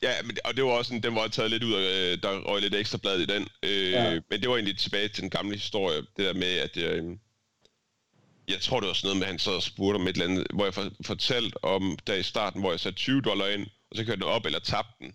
ja, 0.03 0.13
men, 0.25 0.37
og 0.45 0.57
det 0.57 0.65
var 0.65 0.71
også 0.71 0.95
en, 0.95 1.03
den 1.03 1.15
var 1.15 1.29
taget 1.29 1.51
lidt 1.51 1.65
ud 1.65 1.73
af, 1.73 2.13
øh, 2.13 2.19
der 2.23 2.29
røg 2.49 2.61
lidt 2.61 2.75
ekstra 2.75 2.99
blad 2.99 3.19
i 3.19 3.27
den. 3.27 3.49
Øh, 3.63 3.91
ja. 3.91 4.21
Men 4.31 4.41
det 4.41 4.49
var 4.49 4.55
egentlig 4.55 4.79
tilbage 4.79 5.09
til 5.09 5.23
den 5.23 5.31
gamle 5.31 5.55
historie, 5.55 5.97
det 5.97 6.27
der 6.27 6.35
med, 6.35 6.53
at 6.67 6.77
øh, 6.77 7.05
jeg 8.49 8.61
tror, 8.61 8.81
det 8.81 8.87
var 8.87 8.95
sådan 8.95 9.07
noget 9.07 9.19
med, 9.19 9.27
at 9.27 9.31
han 9.31 9.39
sad 9.39 9.53
og 9.53 9.63
spurgte 9.63 9.97
om 9.97 10.09
et 10.09 10.13
eller 10.13 10.25
andet, 10.25 10.47
hvor 10.55 10.65
jeg 10.65 10.75
for, 10.75 10.85
fortalte 11.05 11.65
om, 11.65 11.99
der 12.07 12.15
i 12.15 12.23
starten, 12.23 12.61
hvor 12.61 12.71
jeg 12.71 12.81
satte 12.81 12.99
20 12.99 13.21
dollar 13.21 13.47
ind, 13.47 13.67
og 13.91 13.97
så 13.97 14.05
kørte 14.05 14.21
den 14.21 14.23
op 14.23 14.47
eller 14.47 14.59
tabte 14.59 14.93
den. 15.01 15.15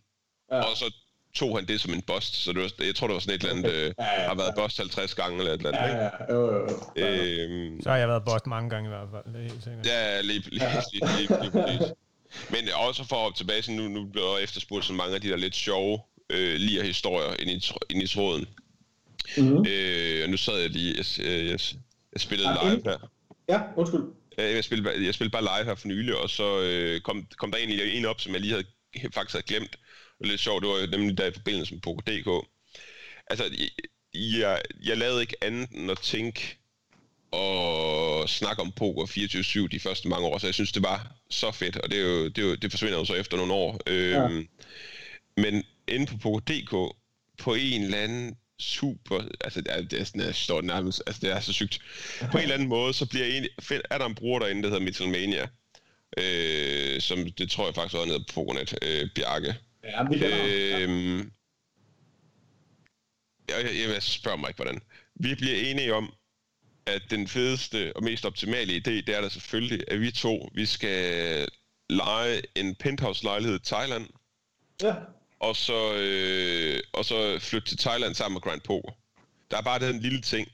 Ja. 0.51 0.61
Og 0.61 0.77
så 0.77 0.93
tog 1.35 1.57
han 1.57 1.67
det 1.67 1.81
som 1.81 1.93
en 1.93 2.01
bust, 2.01 2.35
så 2.35 2.53
det 2.53 2.61
var, 2.61 2.85
jeg 2.85 2.95
tror, 2.95 3.07
det 3.07 3.13
var 3.13 3.19
sådan 3.19 3.35
et 3.35 3.43
eller 3.43 3.55
andet, 3.55 3.71
øh, 3.71 3.93
ja, 3.99 4.21
ja, 4.21 4.27
har 4.27 4.35
været 4.35 4.53
bust 4.55 4.77
50 4.77 5.15
gange 5.15 5.37
eller 5.37 5.53
et 5.53 5.57
eller 5.57 5.71
andet, 5.71 5.95
ja, 5.95 6.03
ja, 6.03 6.33
jo, 6.33 6.53
jo, 6.53 6.69
jo. 6.97 7.05
Øhm, 7.05 7.81
så 7.81 7.89
har 7.89 7.97
jeg 7.97 8.07
været 8.07 8.23
bust 8.25 8.47
mange 8.47 8.69
gange 8.69 8.87
i 8.87 8.93
hvert 8.93 9.07
fald, 9.11 9.33
det 9.33 9.41
er 9.41 9.49
helt 9.49 9.63
sikkert. 9.63 9.85
Ja, 9.85 10.21
lige, 10.21 10.39
lige, 10.39 10.69
lige, 10.93 11.05
lige, 11.17 11.41
lige, 11.41 11.77
lige. 11.77 11.93
Men 12.49 12.59
også 12.87 13.03
for 13.03 13.27
at 13.27 13.35
tilbage, 13.35 13.61
så 13.61 13.71
nu, 13.71 13.87
nu 13.87 14.05
bliver 14.05 14.35
jeg 14.35 14.43
efterspurgt 14.43 14.85
så 14.85 14.93
mange 14.93 15.15
af 15.15 15.21
de 15.21 15.29
der 15.29 15.35
lidt 15.37 15.55
sjove 15.55 15.99
øh, 16.29 16.55
lige 16.55 16.83
historier 16.83 17.35
ind 17.39 17.49
i, 17.49 17.71
ind 17.89 18.03
i 18.03 18.07
tråden. 18.07 18.47
Mm-hmm. 19.37 19.65
Øh, 19.69 20.23
og 20.23 20.29
nu 20.29 20.37
sad 20.37 20.57
jeg 20.57 20.69
lige, 20.69 20.95
jeg, 20.97 21.25
jeg, 21.25 21.45
jeg, 21.45 21.59
jeg 22.13 22.21
spillede 22.21 22.49
ja, 22.49 22.69
live 22.69 22.81
her. 22.85 23.09
Ja, 23.49 23.61
undskyld. 23.75 24.01
Jeg 24.37 24.63
spillede, 24.63 25.05
jeg 25.05 25.13
spillede 25.13 25.31
bare 25.31 25.41
live 25.41 25.65
her 25.65 25.75
for 25.75 25.87
nylig, 25.87 26.15
og 26.15 26.29
så 26.29 26.61
øh, 26.61 27.01
kom, 27.01 27.27
kom 27.37 27.51
der 27.51 27.57
egentlig 27.57 27.97
en 27.97 28.05
op, 28.05 28.21
som 28.21 28.33
jeg 28.33 28.41
lige 28.41 28.53
havde 28.53 29.13
faktisk 29.13 29.33
havde 29.33 29.47
glemt 29.47 29.77
var 30.23 30.29
lidt 30.29 30.41
sjovt, 30.41 30.63
det 30.63 30.69
var 30.69 30.97
nemlig 30.97 31.17
der 31.17 31.25
i 31.25 31.33
forbindelse 31.33 31.73
med 31.73 31.81
Poker.dk. 31.81 32.47
Altså, 33.27 33.43
jeg, 34.13 34.61
jeg 34.83 34.97
lavede 34.97 35.21
ikke 35.21 35.35
andet 35.41 35.69
end 35.69 35.91
at 35.91 35.99
tænke 35.99 36.57
og 37.31 38.29
snakke 38.29 38.61
om 38.61 38.71
poker 38.71 39.05
24-7 39.65 39.67
de 39.67 39.79
første 39.79 40.07
mange 40.07 40.27
år, 40.27 40.37
så 40.37 40.47
jeg 40.47 40.53
synes, 40.53 40.71
det 40.71 40.83
var 40.83 41.15
så 41.29 41.51
fedt, 41.51 41.77
og 41.77 41.91
det, 41.91 41.99
er 41.99 42.03
jo, 42.03 42.25
det, 42.25 42.37
er 42.37 42.47
jo, 42.47 42.55
det 42.55 42.71
forsvinder 42.71 42.97
jo 42.97 43.05
så 43.05 43.13
efter 43.13 43.37
nogle 43.37 43.53
år. 43.53 43.79
Ja. 43.87 43.93
Øhm, 43.93 44.47
men 45.37 45.63
inde 45.87 46.05
på 46.05 46.17
Poker.dk, 46.17 46.95
på 47.43 47.53
en 47.53 47.83
eller 47.83 47.97
anden 47.97 48.37
super, 48.63 49.23
altså 49.41 49.61
det 49.61 49.73
er, 49.73 49.81
det 49.81 50.01
er 50.01 50.03
sådan, 50.03 50.21
jeg 50.21 50.35
står 50.35 50.61
nærmest, 50.61 51.03
altså 51.07 51.21
det 51.21 51.31
er 51.31 51.39
så 51.39 51.53
sygt. 51.53 51.79
På 52.31 52.37
en 52.37 52.43
eller 52.43 52.55
anden 52.55 52.69
måde, 52.69 52.93
så 52.93 53.05
bliver 53.05 53.25
en, 53.25 53.47
er 53.89 53.97
der 53.97 54.05
en 54.05 54.15
bruger 54.15 54.39
derinde, 54.39 54.63
der 54.63 54.69
hedder 54.69 54.83
Mittelmania, 54.83 55.47
øh, 56.17 57.01
som 57.01 57.31
det 57.31 57.51
tror 57.51 57.65
jeg 57.65 57.75
faktisk 57.75 57.99
var 57.99 58.05
nede 58.05 58.19
på 58.19 58.33
Pokernet, 58.33 58.75
øh, 58.81 59.09
Bjarke, 59.15 59.55
Ja, 59.83 60.03
vi 60.03 60.25
øhm, 60.25 61.31
jeg, 63.49 63.65
jeg, 63.65 63.89
jeg 63.93 64.03
spørger 64.03 64.37
mig 64.37 64.47
ikke, 64.49 64.63
hvordan. 64.63 64.81
Vi 65.15 65.35
bliver 65.35 65.55
enige 65.55 65.93
om, 65.93 66.13
at 66.85 67.01
den 67.09 67.27
fedeste 67.27 67.95
og 67.95 68.03
mest 68.03 68.25
optimale 68.25 68.73
idé, 68.73 68.91
det 68.91 69.09
er 69.09 69.21
da 69.21 69.29
selvfølgelig, 69.29 69.83
at 69.87 70.01
vi 70.01 70.11
to, 70.11 70.49
vi 70.53 70.65
skal 70.65 71.47
lege 71.89 72.41
en 72.55 72.75
penthouse-lejlighed 72.75 73.59
i 73.59 73.63
Thailand. 73.63 74.07
Ja. 74.81 74.95
Og 75.47 75.55
så, 75.55 75.93
øh, 75.93 76.79
og 76.93 77.05
så 77.05 77.39
flytte 77.39 77.67
til 77.67 77.77
Thailand 77.77 78.15
sammen 78.15 78.35
med 78.35 78.41
Grand 78.41 78.61
Poker. 78.61 78.91
Der 79.51 79.57
er 79.57 79.61
bare 79.61 79.79
den 79.79 79.99
lille 79.99 80.21
ting, 80.21 80.47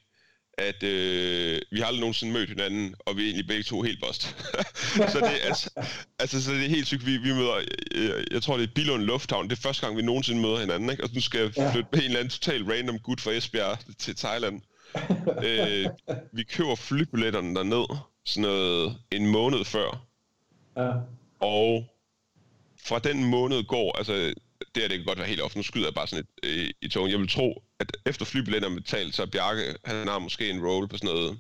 at 0.58 0.84
øh, 0.84 1.62
vi 1.72 1.80
har 1.80 1.86
aldrig 1.86 2.00
nogensinde 2.00 2.34
mødt 2.34 2.50
hinanden, 2.50 2.96
og 3.00 3.18
vi 3.18 3.22
er 3.22 3.26
egentlig 3.26 3.48
begge 3.48 3.64
to 3.64 3.82
helt 3.82 4.02
bost. 4.02 4.22
så, 5.14 5.20
det, 5.20 5.40
altså, 5.44 5.70
altså, 6.20 6.44
så 6.44 6.52
det 6.52 6.66
er 6.66 6.70
helt 6.70 6.88
sygt, 6.88 7.06
vi, 7.06 7.18
vi 7.18 7.34
møder, 7.34 7.56
jeg, 7.96 8.26
jeg 8.32 8.44
tror 8.44 8.58
det 8.58 8.64
er 8.64 8.74
Billund 8.76 9.04
Lufthavn, 9.04 9.50
det 9.50 9.58
er 9.58 9.62
første 9.62 9.86
gang, 9.86 9.98
vi 9.98 10.02
nogensinde 10.02 10.42
møder 10.42 10.60
hinanden, 10.60 10.90
ikke? 10.90 11.04
og 11.04 11.10
nu 11.14 11.22
skal 11.22 11.40
jeg 11.40 11.72
flytte 11.72 11.90
med 11.92 12.00
en 12.00 12.06
eller 12.06 12.20
anden 12.20 12.32
total 12.32 12.64
random 12.64 13.00
gut 13.00 13.22
fra 13.22 13.32
Esbjerg 13.32 13.80
til 13.98 14.16
Thailand. 14.16 14.62
øh, 15.46 15.86
vi 16.32 16.44
køber 16.44 16.76
flybilletterne 16.76 17.56
derned, 17.56 17.98
sådan 18.26 18.42
noget 18.42 18.98
en 19.12 19.28
måned 19.28 19.66
før. 19.66 20.06
Ja. 20.78 20.92
Og 21.40 21.86
fra 22.84 23.00
den 23.00 23.24
måned 23.24 23.64
går, 23.64 23.98
altså 23.98 24.34
det 24.76 24.84
her 24.84 24.88
det 24.88 24.98
kan 24.98 25.06
godt 25.06 25.18
være 25.18 25.28
helt 25.28 25.42
ofte, 25.42 25.58
nu 25.58 25.64
skyder 25.64 25.86
jeg 25.86 25.94
bare 25.94 26.08
sådan 26.08 26.26
et 26.44 26.50
øh, 26.50 26.70
i 26.82 26.88
togen. 26.88 27.12
Jeg 27.12 27.20
vil 27.20 27.30
tro, 27.30 27.64
at 27.80 27.98
efter 28.06 28.26
flybilletterne 28.26 28.76
er 28.76 28.80
betalt, 28.80 29.16
så 29.16 29.26
Bjarke, 29.26 29.76
han 29.86 30.08
har 30.08 30.20
måske 30.20 30.50
en 30.50 30.66
roll 30.66 30.88
på 30.88 30.98
sådan 30.98 31.16
noget 31.16 31.40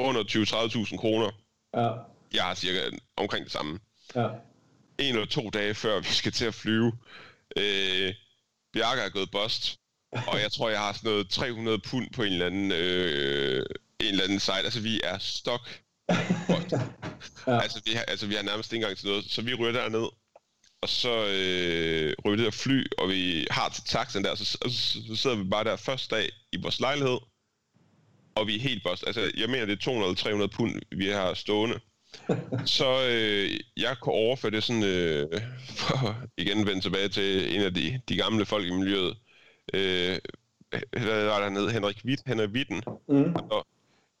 under 0.00 0.22
20-30.000 0.22 0.96
kroner. 0.96 1.30
Ja. 1.74 1.90
Jeg 2.34 2.44
har 2.44 2.54
cirka 2.54 2.90
omkring 3.16 3.44
det 3.44 3.52
samme. 3.52 3.78
Ja. 4.14 4.28
En 4.98 5.14
eller 5.14 5.26
to 5.26 5.50
dage 5.50 5.74
før 5.74 6.00
vi 6.00 6.08
skal 6.08 6.32
til 6.32 6.44
at 6.44 6.54
flyve, 6.54 6.92
øh, 7.56 8.14
Bjarke 8.72 9.00
er 9.02 9.08
gået 9.08 9.30
bust, 9.30 9.78
og 10.12 10.40
jeg 10.40 10.52
tror, 10.52 10.68
jeg 10.70 10.78
har 10.78 10.92
sådan 10.92 11.10
noget 11.10 11.28
300 11.28 11.78
pund 11.78 12.10
på 12.12 12.22
en 12.22 12.32
eller 12.32 12.46
anden, 12.46 12.72
øh, 12.72 13.66
en 14.00 14.06
eller 14.06 14.24
anden 14.24 14.40
site. 14.40 14.56
Altså, 14.56 14.80
vi 14.80 15.00
er 15.04 15.18
stok. 15.18 15.60
ja. 17.46 17.60
altså, 17.60 17.82
vi 17.84 17.92
har, 17.92 18.02
altså, 18.02 18.26
vi 18.26 18.34
har 18.34 18.42
nærmest 18.42 18.72
ikke 18.72 18.84
engang 18.84 18.98
til 18.98 19.08
noget, 19.08 19.24
så 19.24 19.42
vi 19.42 19.54
ryger 19.54 19.72
derned, 19.72 20.06
og 20.82 20.88
så 20.88 21.26
øh, 21.26 22.14
ryger 22.24 22.36
det 22.36 22.44
der 22.44 22.50
fly, 22.50 22.86
og 22.98 23.08
vi 23.08 23.46
har 23.50 23.68
til 23.68 23.84
taxen 23.84 24.24
der, 24.24 24.34
så, 24.34 24.44
så, 24.44 24.58
så 25.08 25.16
sidder 25.16 25.36
vi 25.36 25.44
bare 25.44 25.64
der 25.64 25.76
første 25.76 26.16
dag 26.16 26.28
i 26.52 26.62
vores 26.62 26.80
lejlighed, 26.80 27.18
og 28.34 28.46
vi 28.46 28.56
er 28.56 28.60
helt 28.60 28.82
bost. 28.82 29.04
Altså, 29.06 29.32
jeg 29.36 29.50
mener, 29.50 29.66
det 29.66 29.86
er 29.86 30.44
200-300 30.44 30.46
pund, 30.46 30.80
vi 30.96 31.06
har 31.06 31.34
stående. 31.34 31.80
så 32.76 33.06
øh, 33.10 33.60
jeg 33.76 33.96
kunne 34.00 34.14
overføre 34.14 34.50
det 34.50 34.64
sådan, 34.64 34.82
øh, 34.82 35.40
for 35.76 36.16
igen 36.36 36.66
vende 36.66 36.80
tilbage 36.80 37.08
til 37.08 37.56
en 37.56 37.62
af 37.62 37.74
de, 37.74 38.00
de 38.08 38.16
gamle 38.16 38.46
folk 38.46 38.66
i 38.66 38.72
miljøet. 38.72 39.16
Øh, 39.74 40.18
hvad 40.90 41.24
var 41.24 41.38
der 41.38 41.42
hernede? 41.42 41.72
Henrik 41.72 42.00
Witt, 42.04 42.22
Henrik 42.26 42.50
Witten. 42.50 42.82
Mm. 43.08 43.34
Og, 43.34 43.66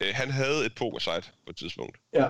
øh, 0.00 0.08
han 0.12 0.30
havde 0.30 0.66
et 0.66 0.74
pokersite 0.74 1.32
på 1.44 1.50
et 1.50 1.56
tidspunkt. 1.56 1.96
Ja. 2.14 2.28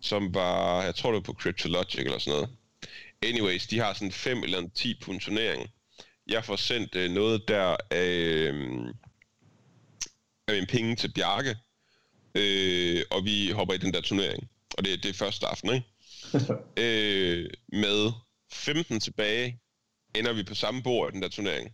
Som 0.00 0.34
var, 0.34 0.82
jeg 0.82 0.94
tror 0.94 1.10
det 1.10 1.14
var 1.14 1.32
på 1.32 1.40
Cryptologic 1.40 2.00
eller 2.00 2.18
sådan 2.18 2.38
noget. 2.38 2.56
Anyways, 3.22 3.66
de 3.66 3.78
har 3.78 3.92
sådan 3.92 4.12
5 4.12 4.42
eller 4.42 4.68
10 4.74 5.00
på 5.02 5.10
en 5.10 5.20
turnering. 5.20 5.70
Jeg 6.26 6.44
får 6.44 6.56
sendt 6.56 6.94
øh, 6.94 7.10
noget 7.10 7.48
der 7.48 7.76
af, 7.90 8.14
øh, 8.14 8.94
af 10.48 10.54
en 10.56 10.66
penge 10.66 10.96
til 10.96 11.12
Bjarke, 11.12 11.56
øh, 12.34 13.02
og 13.10 13.24
vi 13.24 13.50
hopper 13.50 13.74
i 13.74 13.78
den 13.78 13.94
der 13.94 14.00
turnering. 14.00 14.48
Og 14.78 14.84
det, 14.84 15.02
det 15.02 15.08
er 15.08 15.14
første 15.14 15.46
aften, 15.46 15.70
ikke? 15.74 15.86
øh, 16.84 17.50
med 17.72 18.12
15 18.52 19.00
tilbage 19.00 19.60
ender 20.14 20.32
vi 20.32 20.42
på 20.42 20.54
samme 20.54 20.82
bord 20.82 21.10
i 21.10 21.12
den 21.12 21.22
der 21.22 21.28
turnering. 21.28 21.72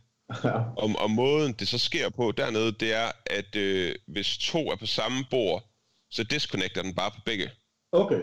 Og, 0.76 0.90
og 0.98 1.10
måden 1.10 1.52
det 1.52 1.68
så 1.68 1.78
sker 1.78 2.08
på 2.08 2.32
dernede, 2.32 2.72
det 2.72 2.92
er, 2.92 3.10
at 3.26 3.56
øh, 3.56 3.94
hvis 4.06 4.38
to 4.38 4.70
er 4.70 4.76
på 4.76 4.86
samme 4.86 5.24
bord, 5.30 5.70
så 6.10 6.24
disconnecter 6.24 6.82
den 6.82 6.94
bare 6.94 7.10
på 7.10 7.20
begge. 7.24 7.50
Okay. 7.92 8.20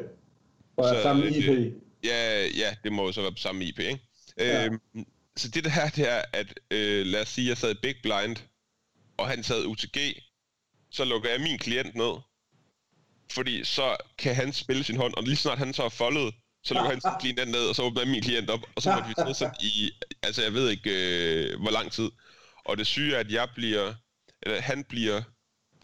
Og 0.78 0.86
er 0.86 0.94
så, 0.94 1.02
samme 1.02 1.28
IP? 1.28 1.50
Øh, 1.50 1.74
ja, 2.06 2.46
ja, 2.48 2.76
det 2.84 2.92
må 2.92 3.06
jo 3.06 3.12
så 3.12 3.22
være 3.22 3.32
på 3.32 3.38
samme 3.38 3.66
IP, 3.66 3.80
ikke? 3.80 4.00
Ja. 4.38 4.66
Øh, 4.66 4.72
så 5.38 5.48
det 5.48 5.64
der, 5.64 5.90
det 5.90 6.10
er, 6.10 6.22
at 6.34 6.60
øh, 6.72 7.06
lad 7.06 7.22
os 7.22 7.30
sige, 7.30 7.50
jeg 7.50 7.58
sad 7.58 7.76
Big 7.76 7.96
Blind, 8.04 8.36
og 9.18 9.28
han 9.28 9.44
sad 9.44 9.66
UTG, 9.66 9.98
så 10.92 11.06
lukker 11.06 11.30
jeg 11.30 11.42
min 11.42 11.58
klient 11.58 11.96
ned, 11.96 12.14
fordi 13.32 13.64
så 13.64 13.98
kan 14.18 14.36
han 14.36 14.54
spille 14.54 14.84
sin 14.84 14.98
hånd, 14.98 15.14
og 15.14 15.24
lige 15.24 15.36
snart 15.36 15.58
han 15.58 15.74
så 15.74 15.84
er 15.84 15.90
foldet, 15.90 16.34
så 16.64 16.74
lukker 16.74 16.90
han 16.90 17.02
sin 17.02 17.12
klient 17.22 17.52
ned, 17.52 17.68
og 17.68 17.76
så 17.76 17.82
åbner 17.84 18.06
min 18.06 18.22
klient 18.22 18.50
op, 18.50 18.66
og 18.76 18.82
så 18.82 18.92
måtte 18.92 19.08
vi 19.08 19.14
sidde 19.18 19.34
sådan 19.34 19.56
i, 19.62 19.92
altså 20.24 20.44
jeg 20.44 20.54
ved 20.54 20.70
ikke, 20.70 20.90
øh, 20.90 21.62
hvor 21.62 21.72
lang 21.72 21.92
tid. 21.92 22.12
Og 22.66 22.78
det 22.78 22.88
syge 22.88 23.16
er, 23.16 23.20
at 23.20 23.32
jeg 23.32 23.50
bliver, 23.56 23.94
eller 24.42 24.62
han 24.62 24.84
bliver, 24.84 25.22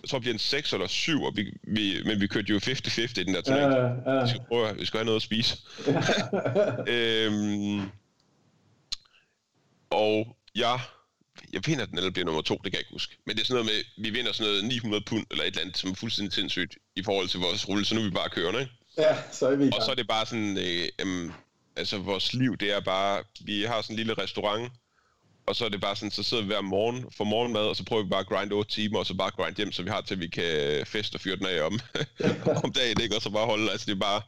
jeg 0.02 0.10
tror, 0.10 0.20
bliver 0.20 0.34
en 0.34 0.40
6 0.40 0.74
eller 0.74 0.88
7, 0.88 1.24
og 1.24 1.34
vi, 1.36 1.54
vi, 1.64 2.04
men 2.06 2.22
vi 2.22 2.28
kørte 2.28 2.50
jo 2.50 2.58
50-50 2.58 3.02
i 3.02 3.24
den 3.24 3.34
der 3.34 3.42
turnering. 3.42 3.74
Ja, 4.06 4.12
ja. 4.12 4.24
Vi 4.24 4.30
skal 4.30 4.42
prøve, 4.48 4.78
vi 4.78 4.86
skal 4.86 4.98
have 4.98 5.06
noget 5.06 5.16
at 5.16 5.22
spise. 5.22 5.58
øhm, 6.96 7.82
og 9.90 10.38
jeg 10.56 10.80
jeg 11.54 11.62
vinder 11.66 11.86
den, 11.86 11.98
eller 11.98 12.12
bliver 12.12 12.26
nummer 12.26 12.42
to, 12.42 12.56
det 12.56 12.64
kan 12.64 12.74
jeg 12.74 12.80
ikke 12.80 12.92
huske. 12.92 13.18
Men 13.26 13.36
det 13.36 13.42
er 13.42 13.46
sådan 13.46 13.66
noget 13.66 13.84
med, 13.98 14.04
vi 14.04 14.10
vinder 14.10 14.32
sådan 14.32 14.52
noget 14.52 14.66
900 14.66 15.04
pund, 15.06 15.26
eller 15.32 15.44
et 15.44 15.48
eller 15.48 15.62
andet, 15.62 15.78
som 15.78 15.90
er 15.90 15.96
fuldstændig 15.96 16.34
sindssygt 16.34 16.78
i 16.96 17.04
forhold 17.04 17.28
til 17.28 17.40
vores 17.40 17.70
rulle, 17.70 17.86
så 17.86 17.96
nu 17.96 18.02
er 18.02 18.06
vi 18.06 18.12
bare 18.12 18.30
kørende, 18.30 18.60
ikke? 18.60 18.72
Ja, 18.98 19.18
så 19.32 19.48
er 19.48 19.56
vi 19.56 19.66
Og 19.76 19.84
så 19.86 19.92
er 19.92 19.96
det 19.96 20.08
bare 20.08 20.26
sådan, 20.26 20.58
øh, 20.58 20.88
øh, 21.06 21.32
altså 21.76 21.98
vores 21.98 22.34
liv, 22.34 22.58
det 22.58 22.72
er 22.72 22.80
bare, 22.80 23.24
vi 23.42 23.64
har 23.64 23.82
sådan 23.82 23.94
en 23.94 23.98
lille 23.98 24.14
restaurant, 24.14 24.72
og 25.52 25.56
så 25.56 25.66
er 25.66 25.70
det 25.70 25.82
bare 25.82 25.96
sådan, 25.96 26.12
så 26.12 26.24
sidder 26.24 26.44
vi 26.44 26.48
hver 26.48 26.62
morgen 26.62 27.06
for 27.18 27.24
morgenmad, 27.24 27.62
og 27.62 27.76
så 27.76 27.86
prøver 27.86 28.04
vi 28.04 28.10
bare 28.10 28.20
at 28.20 28.28
grinde 28.28 28.54
8 28.54 28.72
timer, 28.72 29.00
og 29.00 29.06
så 29.06 29.14
bare 29.14 29.32
grind 29.32 29.56
hjem, 29.56 29.72
så 29.72 29.84
vi 29.84 29.90
har 29.90 30.02
til, 30.02 30.16
at 30.16 30.22
vi 30.22 30.28
kan 30.28 30.86
feste 30.86 31.16
og 31.16 31.22
fyre 31.22 31.36
den 31.36 31.46
af 31.46 31.66
om, 31.66 31.80
om 32.64 32.72
dagen, 32.72 33.02
ikke? 33.02 33.16
Og 33.16 33.22
så 33.22 33.30
bare 33.30 33.46
holde, 33.46 33.72
altså 33.72 33.86
det 33.86 33.96
er 33.96 34.00
bare, 34.00 34.22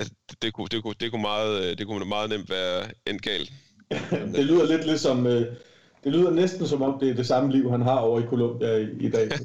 altså, 0.00 0.14
det, 0.30 0.42
det, 0.42 0.52
kunne, 0.52 0.68
det, 0.70 0.82
kunne, 0.82 0.94
det, 1.00 1.10
kunne 1.10 1.22
meget, 1.22 1.78
det 1.78 1.86
kunne 1.86 2.04
meget 2.04 2.30
nemt 2.30 2.50
være 2.50 2.88
endt 3.06 3.22
galt. 3.22 3.52
det 4.36 4.46
lyder 4.46 4.66
lidt 4.66 4.86
ligesom, 4.86 5.26
øh, 5.26 5.56
det 6.04 6.12
lyder 6.12 6.30
næsten 6.30 6.68
som 6.68 6.82
om, 6.82 6.98
det 7.00 7.10
er 7.10 7.14
det 7.14 7.26
samme 7.26 7.52
liv, 7.52 7.70
han 7.70 7.82
har 7.82 7.98
over 7.98 8.20
i 8.20 8.26
Colombia 8.26 8.76
i, 8.76 8.88
i 9.00 9.10
dag. 9.10 9.30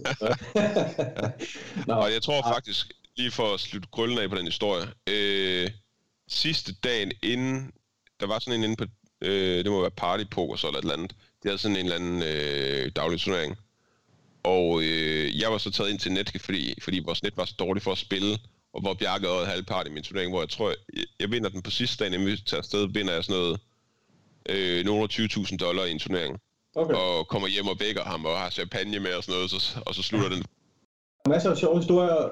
Nå, 1.87 1.93
og 1.93 2.13
jeg 2.13 2.21
tror 2.21 2.41
faktisk, 2.41 2.93
lige 3.17 3.31
for 3.31 3.53
at 3.53 3.59
slutte 3.59 3.87
krøllen 3.91 4.19
af 4.19 4.29
på 4.29 4.35
den 4.35 4.45
historie, 4.45 4.87
øh, 5.09 5.69
sidste 6.27 6.73
dagen 6.83 7.11
inden, 7.23 7.71
der 8.19 8.27
var 8.27 8.39
sådan 8.39 8.59
en 8.59 8.63
inde 8.63 8.75
på, 8.75 8.85
øh, 9.21 9.63
det 9.63 9.71
må 9.71 9.81
være 9.81 9.91
Party 9.91 10.23
Poker 10.31 10.55
så 10.55 10.67
eller 10.67 10.79
et 10.79 10.83
eller 10.83 10.93
andet, 10.93 11.11
de 11.43 11.47
havde 11.47 11.57
sådan 11.57 11.77
en 11.77 11.85
eller 11.85 11.95
anden 11.95 12.23
øh, 12.23 12.91
daglig 12.95 13.19
turnering. 13.19 13.57
Og 14.43 14.81
øh, 14.81 15.39
jeg 15.41 15.51
var 15.51 15.57
så 15.57 15.71
taget 15.71 15.89
ind 15.89 15.99
til 15.99 16.11
net, 16.11 16.31
fordi, 16.41 16.81
fordi 16.81 17.01
vores 17.05 17.23
net 17.23 17.37
var 17.37 17.45
så 17.45 17.55
dårligt 17.59 17.83
for 17.83 17.91
at 17.91 17.97
spille, 17.97 18.39
og 18.73 18.81
hvor 18.81 18.93
Bjarke 18.93 19.27
havde 19.27 19.45
halvpart 19.45 19.87
i 19.87 19.91
min 19.91 20.03
turnering, 20.03 20.31
hvor 20.31 20.41
jeg 20.41 20.49
tror, 20.49 20.69
jeg, 20.69 21.03
jeg 21.19 21.31
vinder 21.31 21.49
den 21.49 21.61
på 21.61 21.71
sidste 21.71 22.05
inden 22.05 22.25
vi 22.25 22.37
tager 22.37 22.61
afsted, 22.61 22.87
vinder 22.93 23.13
jeg 23.13 23.23
sådan 23.23 23.41
noget, 23.41 23.59
øh, 24.49 24.85
nogle 24.85 25.09
20.000 25.11 25.57
dollar 25.57 25.83
i 25.83 25.91
en 25.91 25.99
turnering 25.99 26.39
okay. 26.75 26.93
og 26.93 27.27
kommer 27.27 27.47
hjem 27.47 27.67
og 27.67 27.79
vækker 27.79 28.03
ham 28.03 28.25
og 28.25 28.37
har 28.37 28.49
champagne 28.49 28.99
med 28.99 29.13
og 29.13 29.23
sådan 29.23 29.35
noget, 29.35 29.49
så, 29.51 29.79
og 29.85 29.95
så 29.95 30.03
slutter 30.03 30.29
den. 30.29 30.43
Masser 31.29 31.51
af 31.51 31.57
sjove 31.57 31.77
historier. 31.77 32.29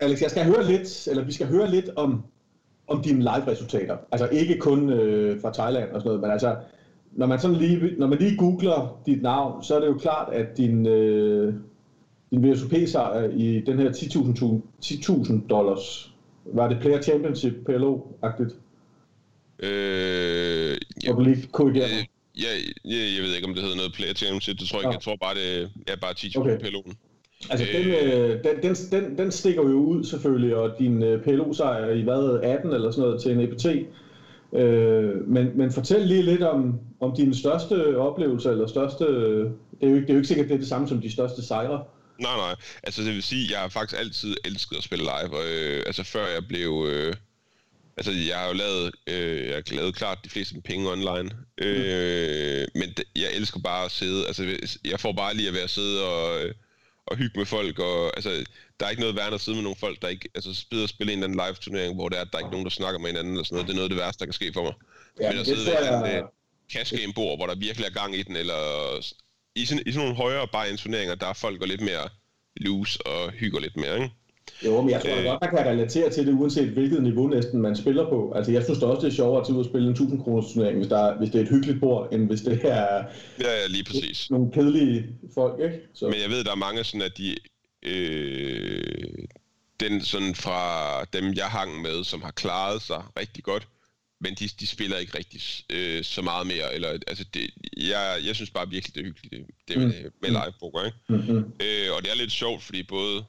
Alex, 0.00 0.22
jeg 0.22 0.30
skal 0.30 0.44
høre 0.44 0.66
lidt, 0.66 1.06
eller 1.06 1.24
vi 1.24 1.32
skal 1.32 1.46
høre 1.46 1.70
lidt 1.70 1.88
om, 1.96 2.24
om 2.86 3.02
dine 3.02 3.18
live-resultater. 3.18 3.96
Altså 4.12 4.28
ikke 4.28 4.58
kun 4.58 4.90
øh, 4.90 5.40
fra 5.40 5.52
Thailand 5.52 5.90
og 5.90 6.00
sådan 6.00 6.08
noget, 6.08 6.20
men 6.20 6.30
altså, 6.30 6.56
når 7.12 7.26
man, 7.26 7.40
sådan 7.40 7.56
lige, 7.56 7.94
når 7.98 8.06
man 8.06 8.18
lige 8.18 8.36
googler 8.36 9.00
dit 9.06 9.22
navn, 9.22 9.64
så 9.64 9.76
er 9.76 9.80
det 9.80 9.86
jo 9.86 9.98
klart, 9.98 10.32
at 10.32 10.56
din, 10.56 10.86
øh, 10.86 11.54
din 12.30 12.52
VSOP-sejr 12.52 13.30
i 13.30 13.60
den 13.66 13.78
her 13.78 13.90
10.000 13.90 14.60
10 14.80 15.02
dollars, 15.50 16.12
var 16.44 16.68
det 16.68 16.78
Player 16.80 17.02
Championship 17.02 17.52
PLO-agtigt? 17.68 18.54
Øh, 19.58 20.76
ja, 21.04 21.14
og 21.14 21.22
lige 21.22 21.48
korrigere 21.52 21.84
øh, 21.84 22.04
Ja, 22.38 22.48
jeg, 22.84 23.14
jeg 23.16 23.22
ved 23.22 23.34
ikke, 23.34 23.48
om 23.48 23.54
det 23.54 23.62
hedder 23.62 23.76
noget 23.76 23.92
Player 23.92 24.14
Championship. 24.14 24.58
Det 24.58 24.68
tror 24.68 24.78
jeg 24.78 24.84
ikke. 24.84 24.94
Jeg 24.94 25.02
tror 25.02 25.16
bare, 25.16 25.34
det 25.34 25.70
er 25.86 25.96
bare 25.96 26.14
10 26.14 26.36
okay. 26.36 26.58
PLO'en. 26.58 26.94
Altså, 27.50 27.66
øh, 27.66 27.84
den, 27.84 28.10
øh, 28.10 28.44
den, 28.44 28.62
den, 28.62 28.74
den, 28.92 29.18
den 29.18 29.32
stikker 29.32 29.62
jo 29.62 29.76
ud 29.76 30.04
selvfølgelig, 30.04 30.56
og 30.56 30.70
din 30.78 31.02
øh, 31.02 31.22
PLO-sejr 31.22 31.90
i 31.90 32.02
hvad, 32.02 32.40
18 32.42 32.72
eller 32.72 32.90
sådan 32.90 33.02
noget 33.02 33.22
til 33.22 33.32
en 33.32 33.40
EPT. 33.40 33.66
Øh, 34.52 35.28
men, 35.28 35.50
men 35.54 35.72
fortæl 35.72 36.06
lige 36.06 36.22
lidt 36.22 36.42
om, 36.42 36.80
om 37.00 37.16
dine 37.16 37.34
største 37.34 37.98
oplevelser, 37.98 38.50
eller 38.50 38.66
største... 38.66 39.04
Det 39.80 39.82
er, 39.82 39.88
jo 39.88 39.94
ikke, 39.94 40.06
det 40.06 40.10
er 40.10 40.14
jo 40.14 40.18
ikke 40.18 40.28
sikkert, 40.28 40.48
det 40.48 40.54
er 40.54 40.58
det 40.58 40.68
samme 40.68 40.88
som 40.88 41.00
de 41.00 41.12
største 41.12 41.46
sejre. 41.46 41.84
Nej, 42.20 42.36
nej. 42.36 42.54
Altså, 42.82 43.02
det 43.02 43.14
vil 43.14 43.22
sige, 43.22 43.52
jeg 43.52 43.60
har 43.60 43.68
faktisk 43.68 44.00
altid 44.00 44.36
elsket 44.44 44.76
at 44.76 44.84
spille 44.84 45.04
live. 45.04 45.36
Og, 45.36 45.44
øh, 45.44 45.82
altså, 45.86 46.04
før 46.04 46.26
jeg 46.26 46.42
blev... 46.48 46.86
Øh, 46.90 47.14
Altså, 47.98 48.12
jeg 48.12 48.38
har 48.38 48.46
jo 48.46 48.52
lavet, 48.52 48.92
øh, 49.06 49.46
jeg 49.46 49.54
har 49.54 49.76
lavet 49.76 49.94
klart 49.94 50.18
de 50.24 50.30
fleste 50.30 50.60
penge 50.64 50.90
online, 50.90 51.30
øh, 51.58 52.66
mm. 52.74 52.80
men 52.80 52.94
jeg 53.16 53.28
elsker 53.34 53.60
bare 53.60 53.84
at 53.84 53.90
sidde, 53.90 54.26
altså, 54.26 54.44
jeg 54.84 55.00
får 55.00 55.12
bare 55.12 55.34
lige 55.34 55.48
at 55.48 55.54
være 55.54 55.68
sidde 55.68 56.04
og, 56.04 56.44
øh, 56.44 56.54
og 57.06 57.16
hygge 57.16 57.38
med 57.38 57.46
folk, 57.46 57.78
og 57.78 58.16
altså, 58.16 58.44
der 58.80 58.86
er 58.86 58.90
ikke 58.90 59.00
noget 59.00 59.16
værd 59.16 59.34
at 59.34 59.40
sidde 59.40 59.56
med 59.56 59.62
nogle 59.62 59.76
folk, 59.76 60.02
der 60.02 60.08
ikke, 60.08 60.28
altså, 60.34 60.54
spiller 60.54 60.82
og 60.82 60.88
spille 60.88 61.12
en 61.12 61.18
eller 61.18 61.28
anden 61.28 61.46
live-turnering, 61.46 61.94
hvor 61.94 62.08
der 62.08 62.16
er, 62.16 62.24
der 62.24 62.34
er 62.34 62.38
ikke 62.38 62.50
nogen, 62.50 62.66
der 62.66 62.70
snakker 62.70 62.98
med 62.98 63.06
hinanden, 63.06 63.32
eller 63.32 63.44
sådan 63.44 63.54
noget, 63.54 63.68
det 63.68 63.72
er 63.72 63.76
noget 63.76 63.90
af 63.90 63.94
det 63.94 63.98
værste, 63.98 64.18
der 64.20 64.26
kan 64.26 64.32
ske 64.32 64.52
for 64.52 64.62
mig. 64.62 64.74
Ja, 65.20 65.30
men 65.30 65.40
at 65.40 65.46
sidde 65.46 65.66
ved 65.66 65.72
jeg... 65.72 66.18
en 66.18 66.24
uh, 66.24 66.28
cash 66.72 66.94
bord, 67.14 67.38
hvor 67.38 67.46
der 67.46 67.54
virkelig 67.54 67.86
er 67.86 67.90
gang 67.90 68.16
i 68.16 68.22
den, 68.22 68.36
eller 68.36 68.60
i 69.54 69.66
sådan, 69.66 69.82
i 69.86 69.92
sådan 69.92 70.06
nogle 70.06 70.16
højere 70.16 70.48
bare 70.52 70.76
turneringer, 70.76 71.14
der 71.14 71.26
er 71.26 71.32
folk 71.32 71.58
går 71.58 71.66
lidt 71.66 71.80
mere 71.80 72.08
loose 72.56 73.06
og 73.06 73.30
hygger 73.30 73.60
lidt 73.60 73.76
mere, 73.76 73.94
ikke? 73.94 74.10
Jo, 74.64 74.80
men 74.80 74.90
jeg 74.90 75.00
tror 75.02 75.18
øh, 75.18 75.24
godt, 75.24 75.40
man 75.40 75.50
kan 75.50 75.72
relatere 75.72 76.10
til 76.10 76.26
det, 76.26 76.32
uanset 76.32 76.68
hvilket 76.68 77.02
niveau 77.02 77.28
næsten 77.28 77.60
man 77.60 77.76
spiller 77.76 78.08
på. 78.08 78.32
Altså, 78.36 78.52
jeg 78.52 78.64
synes 78.64 78.78
da 78.78 78.86
også, 78.86 79.06
det 79.06 79.12
er 79.12 79.16
sjovere 79.16 79.40
at 79.40 79.46
tage 79.46 79.54
ud 79.54 79.64
og 79.64 79.70
spille 79.70 79.86
en 79.86 79.92
1000 79.92 80.22
kroners 80.22 80.52
turnering, 80.52 80.76
hvis, 80.76 80.88
der, 80.88 81.18
hvis 81.18 81.30
det 81.30 81.38
er 81.38 81.42
et 81.42 81.50
hyggeligt 81.50 81.80
bord, 81.80 82.08
end 82.12 82.26
hvis 82.26 82.40
det 82.40 82.60
er 82.62 83.04
ja, 83.40 83.50
ja, 83.60 83.66
lige 83.68 83.84
præcis. 83.84 84.30
nogle 84.30 84.52
kedelige 84.52 85.06
folk, 85.34 85.60
ikke? 85.60 85.80
Så. 85.94 86.08
Men 86.08 86.20
jeg 86.22 86.30
ved, 86.30 86.44
der 86.44 86.50
er 86.50 86.56
mange 86.56 86.84
sådan, 86.84 87.02
at 87.02 87.18
de... 87.18 87.36
Øh, 87.82 89.24
den 89.80 90.00
sådan 90.00 90.34
fra 90.34 91.04
dem, 91.04 91.34
jeg 91.34 91.46
hang 91.46 91.82
med, 91.82 92.04
som 92.04 92.22
har 92.22 92.30
klaret 92.30 92.82
sig 92.82 93.02
rigtig 93.18 93.44
godt, 93.44 93.68
men 94.20 94.34
de, 94.34 94.48
de 94.60 94.66
spiller 94.66 94.96
ikke 94.96 95.18
rigtig 95.18 95.40
øh, 95.70 96.04
så 96.04 96.22
meget 96.22 96.46
mere. 96.46 96.74
Eller, 96.74 96.88
altså 96.88 97.24
det, 97.34 97.50
jeg, 97.76 98.18
jeg 98.26 98.34
synes 98.34 98.50
bare 98.50 98.70
virkelig, 98.70 98.94
det 98.94 99.00
er 99.00 99.04
hyggeligt, 99.04 99.32
det, 99.32 99.54
det 99.68 99.76
mm. 99.76 99.82
med, 99.82 100.10
med 100.20 100.30
live 100.30 100.52
poker. 100.60 100.84
Ikke? 100.84 100.98
Mm-hmm. 101.08 101.38
Øh, 101.38 101.88
og 101.96 102.02
det 102.02 102.10
er 102.10 102.16
lidt 102.16 102.32
sjovt, 102.32 102.62
fordi 102.62 102.82
både 102.82 103.24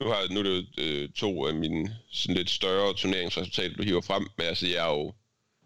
nu, 0.00 0.06
har, 0.06 0.32
nu 0.32 0.40
er 0.40 0.42
det 0.42 0.66
jo 0.78 0.82
øh, 0.82 1.08
to 1.08 1.46
af 1.46 1.54
mine 1.54 1.96
sådan 2.10 2.36
lidt 2.36 2.50
større 2.50 2.94
turneringsresultater, 2.94 3.76
du 3.76 3.82
hiver 3.82 4.00
frem, 4.00 4.28
men 4.38 4.46
altså, 4.46 4.66
jeg 4.66 4.86
er 4.88 4.92
jo, 4.94 5.12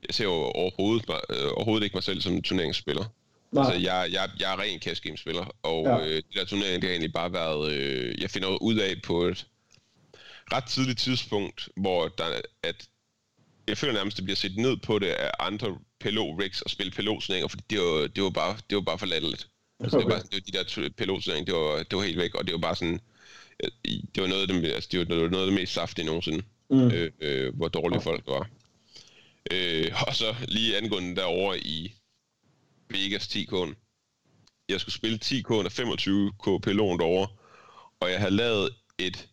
jeg 0.07 0.14
ser 0.14 0.25
jo 0.25 0.33
overhovedet, 0.33 1.11
øh, 1.31 1.51
overhovedet 1.55 1.85
ikke 1.85 1.97
mig 1.97 2.03
selv 2.03 2.21
som 2.21 2.43
turneringsspiller. 2.43 3.05
Nej. 3.53 3.64
Altså, 3.64 3.81
jeg, 3.81 4.09
jeg, 4.12 4.31
jeg 4.40 4.53
er 4.53 4.61
ren 4.61 4.81
cash 4.81 5.03
game 5.03 5.16
spiller, 5.16 5.57
og 5.62 5.85
ja. 5.87 5.99
øh, 5.99 6.16
det 6.16 6.35
der 6.35 6.45
turnering, 6.45 6.83
det 6.83 6.88
har 6.88 6.95
egentlig 6.95 7.12
bare 7.12 7.33
været, 7.33 7.73
øh, 7.73 8.23
jeg 8.23 8.31
finder 8.31 8.49
ud 8.49 8.77
af 8.77 9.03
på 9.05 9.23
et 9.23 9.47
ret 10.53 10.64
tidligt 10.64 10.99
tidspunkt, 10.99 11.69
hvor 11.77 12.09
der, 12.09 12.40
at 12.62 12.88
jeg 13.69 13.79
føler 13.79 13.95
nærmest, 13.95 14.16
det 14.16 14.25
bliver 14.25 14.37
set 14.37 14.57
ned 14.57 14.77
på 14.77 14.99
det 14.99 15.07
af 15.07 15.31
andre 15.38 15.79
PLO 16.01 16.37
rigs 16.37 16.62
og 16.62 16.71
spille 16.71 16.93
PLO 16.93 17.21
turneringer, 17.21 17.49
fordi 17.49 17.64
det 17.71 17.79
var, 17.81 18.07
det 18.07 18.23
var 18.23 18.31
bare, 18.31 18.57
det 18.71 18.77
var 18.77 18.83
bare 18.83 18.99
for 18.99 19.07
latterligt. 19.07 19.49
Altså, 19.81 19.97
okay. 19.99 20.07
det, 20.09 20.14
var, 20.14 20.21
det 20.21 20.33
var 20.55 20.62
de 20.62 20.81
der 20.81 20.88
PLO 20.97 21.21
turneringer, 21.21 21.53
det 21.53 21.55
var, 21.55 21.83
det 21.83 21.97
var 21.99 22.03
helt 22.03 22.19
væk, 22.19 22.35
og 22.35 22.47
det 22.47 22.53
var 22.53 22.59
bare 22.59 22.77
sådan, 22.77 23.01
det 24.14 24.23
var 24.23 24.27
noget 24.27 24.42
af 24.42 24.49
det, 24.49 24.73
altså, 24.73 24.88
det 24.92 24.99
var 24.99 25.29
noget 25.29 25.44
af 25.44 25.46
det 25.46 25.55
mest 25.61 25.73
saftige 25.73 26.07
nogensinde, 26.07 26.42
mm. 26.70 26.90
øh, 26.90 27.11
øh, 27.20 27.57
hvor 27.57 27.68
dårlige 27.68 28.01
folk 28.01 28.27
var. 28.27 28.49
Øh, 29.53 29.92
og 30.07 30.14
så 30.14 30.35
lige 30.49 30.77
angående 30.77 31.16
derovre 31.16 31.59
i 31.59 31.94
Vegas 32.90 33.27
10K'en. 33.29 33.75
Jeg 34.68 34.81
skulle 34.81 34.94
spille 34.94 35.18
10K'en 35.25 35.55
og 35.55 35.66
25K 35.66 36.59
pelon 36.59 36.99
derovre, 36.99 37.29
og 38.01 38.11
jeg 38.11 38.18
havde 38.18 38.35
lavet 38.37 38.70
et 38.99 39.29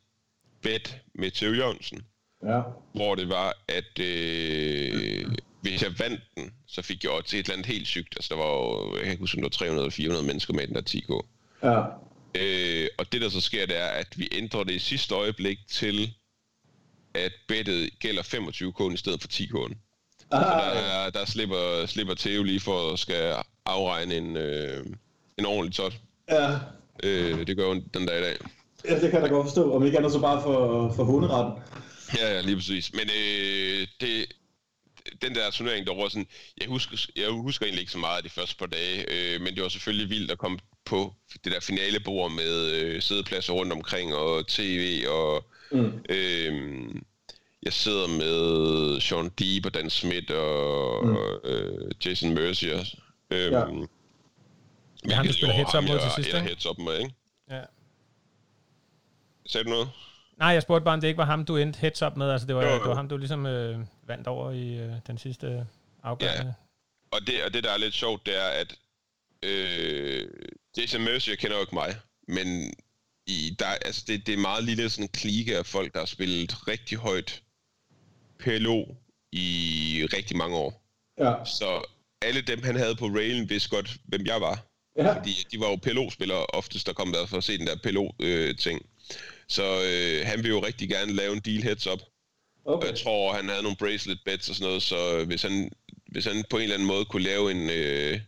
bet 0.62 0.98
med 1.16 1.32
Theo 1.32 1.54
Jørgensen, 1.54 2.02
Ja. 2.46 2.62
hvor 2.94 3.16
det 3.16 3.30
var, 3.30 3.54
at 3.68 4.00
øh, 4.00 5.32
hvis 5.62 5.84
jeg 5.84 6.00
vandt 6.00 6.22
den, 6.38 6.54
så 6.68 6.82
fik 6.82 7.04
jeg 7.04 7.12
til 7.26 7.40
et 7.40 7.44
eller 7.44 7.54
andet 7.54 7.66
helt 7.66 7.88
sygt. 7.88 8.14
Altså, 8.16 8.36
der 8.36 8.42
var 8.42 8.50
jo, 8.50 8.94
jeg 8.96 9.04
kan 9.04 9.12
ikke 9.12 9.22
huske, 9.22 9.38
om 9.38 9.42
der 9.42 9.46
var 9.46 9.50
300 9.50 9.84
eller 9.86 9.92
400 9.92 10.26
mennesker 10.28 10.54
med 10.54 10.68
den 10.68 10.76
der 10.76 10.82
10K. 10.90 11.28
Ja. 11.64 11.82
Øh, 12.40 12.88
og 12.98 13.12
det, 13.12 13.22
der 13.22 13.30
så 13.30 13.42
sker, 13.42 13.66
det 13.66 13.78
er, 13.78 13.86
at 13.88 14.08
vi 14.16 14.30
ændrer 14.32 14.64
det 14.64 14.74
i 14.74 14.80
sidste 14.80 15.16
øjeblik 15.16 15.58
til, 15.72 16.14
at 17.14 17.32
bettet 17.48 17.90
gælder 18.00 18.24
25K'en 18.24 18.94
i 18.94 18.98
stedet 18.98 19.22
for 19.22 19.28
10K'en. 19.28 19.76
Så 20.20 20.26
der, 20.32 20.38
Ah, 20.38 21.06
er- 21.06 21.10
der 21.10 21.26
slipper, 21.26 21.86
slipper 21.86 22.14
Theo 22.16 22.44
lige 22.44 22.60
for 22.60 22.94
at 22.94 23.00
skal 23.00 23.36
afregne 23.66 24.16
en, 24.16 24.38
øh, 24.38 24.86
en 25.38 25.46
ordentlig 25.46 25.76
tot. 25.76 25.94
ja. 26.30 26.60
Øh, 27.04 27.48
det 27.48 27.58
gør 27.58 27.64
jo 27.68 27.74
den 27.94 28.06
dag 28.08 28.20
i 28.20 28.22
dag. 28.24 28.38
ja, 28.90 28.94
det 28.94 29.12
kan 29.12 29.14
jeg 29.14 29.22
da 29.22 29.28
godt 29.28 29.46
forstå. 29.48 29.74
Om 29.76 29.86
ikke 29.86 29.98
andet 29.98 30.12
så 30.12 30.20
bare 30.20 30.42
for, 30.42 30.94
for 30.96 31.04
hunderetten. 31.04 31.54
Ja, 32.18 32.34
ja, 32.34 32.42
lige 32.42 32.56
præcis. 32.56 32.94
Men 32.94 33.10
øh, 33.20 33.88
det, 34.02 34.26
den 35.22 35.36
der 35.36 35.52
turnering, 35.52 35.88
der 35.88 35.96
var 35.96 36.08
sådan, 36.10 36.28
jeg 36.62 36.68
husker, 36.68 36.98
jeg 37.16 37.30
husker 37.30 37.66
egentlig 37.66 37.80
ikke 37.82 37.92
så 37.92 37.98
meget 37.98 38.18
af 38.18 38.24
de 38.24 38.30
første 38.30 38.56
par 38.58 38.66
dage, 38.66 39.06
øh, 39.36 39.42
men 39.42 39.56
det 39.56 39.64
var 39.64 39.70
selvfølgelig 39.70 40.10
vildt 40.10 40.32
at 40.32 40.38
komme 40.38 40.60
på 40.86 41.14
det 41.44 41.52
der 41.52 41.60
finalebord 41.60 42.32
med 42.32 42.72
øh, 42.72 43.02
sædepladser 43.02 43.54
rundt 43.54 43.72
omkring 43.74 44.16
og 44.16 44.48
tv 44.48 45.04
og 45.10 45.46
Mm. 45.72 45.92
øh, 46.10 46.86
jeg 47.64 47.74
sidder 47.74 48.08
med 48.08 49.02
Sean 49.02 49.30
Deeb 49.40 49.66
og 49.66 49.74
Dan 49.74 49.90
Smith 49.90 50.34
og 50.34 51.06
Mm. 51.06 51.12
mm. 51.12 51.18
øh, 51.50 51.92
Jason 52.06 52.34
Mercier. 52.34 52.80
Øh, 53.32 53.52
Ja. 53.52 53.60
Ham, 55.16 55.26
der 55.26 55.32
spiller 55.34 55.54
heads 55.54 55.76
up 55.76 55.84
mod 55.84 56.00
til 56.00 56.12
sidst, 56.16 56.28
Eller 56.30 56.40
ikke? 56.42 56.48
heads 56.50 56.66
up 56.66 56.78
med, 56.78 57.00
ikke? 57.00 57.14
Ja. 57.52 57.62
Sagde 59.46 59.64
du 59.66 59.70
noget? 59.70 59.90
Nej, 60.38 60.48
jeg 60.50 60.62
spurgte 60.62 60.84
bare, 60.84 60.94
om 60.94 61.02
det 61.02 61.08
ikke 61.08 61.18
var 61.18 61.26
ham, 61.26 61.46
du 61.46 61.58
endte 61.58 61.80
heads 61.80 62.02
up 62.02 62.18
med. 62.18 62.30
Altså, 62.32 62.48
det 62.48 62.56
var, 62.56 62.62
Jo, 62.64 62.68
jo, 62.68 62.74
jo. 62.76 62.80
det 62.82 62.90
var 62.90 62.96
ham, 62.96 63.10
du 63.10 63.18
ligesom 63.18 63.46
øh, 63.46 63.80
vandt 64.08 64.28
over 64.28 64.52
i 64.52 64.78
øh, 64.78 64.94
den 65.08 65.18
sidste 65.18 65.68
afgørende. 66.04 66.54
Og 67.12 67.28
det, 67.28 67.44
og 67.44 67.54
det, 67.54 67.64
der 67.64 67.72
er 67.72 67.78
lidt 67.78 67.94
sjovt, 67.94 68.26
det 68.26 68.38
er, 68.38 68.48
at 68.48 68.76
øh, 69.44 70.28
Jason 70.78 71.02
Mercier 71.02 71.36
kender 71.36 71.58
jo 71.58 71.62
ikke 71.62 71.76
mig, 71.76 71.96
men 72.28 72.74
i, 73.28 73.56
der, 73.60 73.66
altså 73.66 74.04
det, 74.08 74.28
det 74.28 74.34
er 74.34 74.38
meget 74.38 74.64
lille 74.64 74.90
sådan 74.90 75.06
en 75.06 75.10
klike 75.10 75.58
af 75.58 75.66
folk, 75.66 75.94
der 75.94 76.00
har 76.00 76.06
spillet 76.06 76.68
rigtig 76.68 76.98
højt 76.98 77.44
PLO 78.40 78.86
i 79.32 80.08
rigtig 80.14 80.38
mange 80.38 80.58
år. 80.58 80.84
Ja. 81.20 81.46
Så 81.46 81.86
alle 82.22 82.42
dem, 82.42 82.64
han 82.64 82.76
havde 82.76 82.96
på 82.96 83.06
railen, 83.06 83.50
vidste 83.50 83.70
godt, 83.70 83.98
hvem 84.06 84.26
jeg 84.26 84.42
var. 84.42 84.66
Ja. 84.98 85.18
Fordi 85.18 85.34
de 85.52 85.60
var 85.60 85.70
jo 85.70 85.76
PLO-spillere 85.76 86.46
oftest, 86.46 86.88
der 86.88 86.94
kom 86.94 87.12
der 87.12 87.26
for 87.26 87.38
at 87.38 87.44
se 87.44 87.58
den 87.58 87.68
der 87.68 87.76
PLO-ting. 87.84 88.86
så 89.48 89.64
øh, 89.64 90.28
han 90.28 90.44
vil 90.44 90.50
jo 90.50 90.66
rigtig 90.66 90.90
gerne 90.90 91.14
lave 91.14 91.34
en 91.34 91.40
deal 91.40 91.64
heads 91.64 91.88
up. 91.88 92.00
Og 92.00 92.08
Okay. 92.68 92.88
jeg 92.88 92.98
tror, 92.98 93.34
han 93.34 93.50
havde 93.50 93.64
nogle 93.64 93.78
bracelet 93.78 94.20
bets 94.26 94.50
og 94.50 94.56
sådan 94.56 94.68
noget, 94.68 94.84
så 94.84 95.26
hvis 95.26 95.42
han, 95.42 95.72
hvis 96.12 96.26
han 96.26 96.44
på 96.50 96.58
en 96.58 96.64
eller 96.64 96.76
anden 96.76 96.88
måde 96.88 97.06
kunne 97.06 97.24
lave 97.24 97.52
en, 97.52 97.70
øh, 97.70 98.20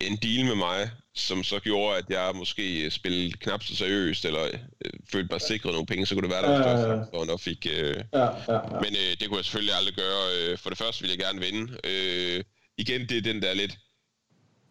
en 0.00 0.16
deal 0.16 0.46
med 0.46 0.54
mig, 0.54 0.90
som 1.14 1.44
så 1.44 1.60
gjorde, 1.60 1.98
at 1.98 2.04
jeg 2.10 2.32
måske 2.34 2.90
spillede 2.90 3.32
knap 3.32 3.62
så 3.62 3.76
seriøst, 3.76 4.24
eller 4.24 4.44
øh, 4.44 4.90
følte 5.12 5.32
mig 5.32 5.40
sikret 5.40 5.72
nogle 5.72 5.86
penge, 5.86 6.06
så 6.06 6.14
kunne 6.14 6.22
det 6.22 6.30
være, 6.30 6.42
der 6.42 6.48
var 6.48 6.68
Ja, 6.68 6.98
ja, 6.98 7.04
større 7.04 7.38
fik... 7.38 7.66
Øh, 7.70 8.04
Ja, 8.12 8.20
ja, 8.22 8.30
ja. 8.48 8.80
men 8.80 8.92
øh, 9.02 9.16
det 9.20 9.28
kunne 9.28 9.36
jeg 9.36 9.44
selvfølgelig 9.44 9.74
aldrig 9.74 9.94
gøre. 9.94 10.22
Øh, 10.36 10.58
for 10.58 10.70
det 10.70 10.78
første 10.78 11.02
ville 11.02 11.16
jeg 11.16 11.26
gerne 11.26 11.40
vinde. 11.40 11.78
Øh, 11.84 12.44
igen, 12.78 13.00
det 13.08 13.16
er 13.18 13.22
den 13.22 13.42
der 13.42 13.54
lidt... 13.54 13.78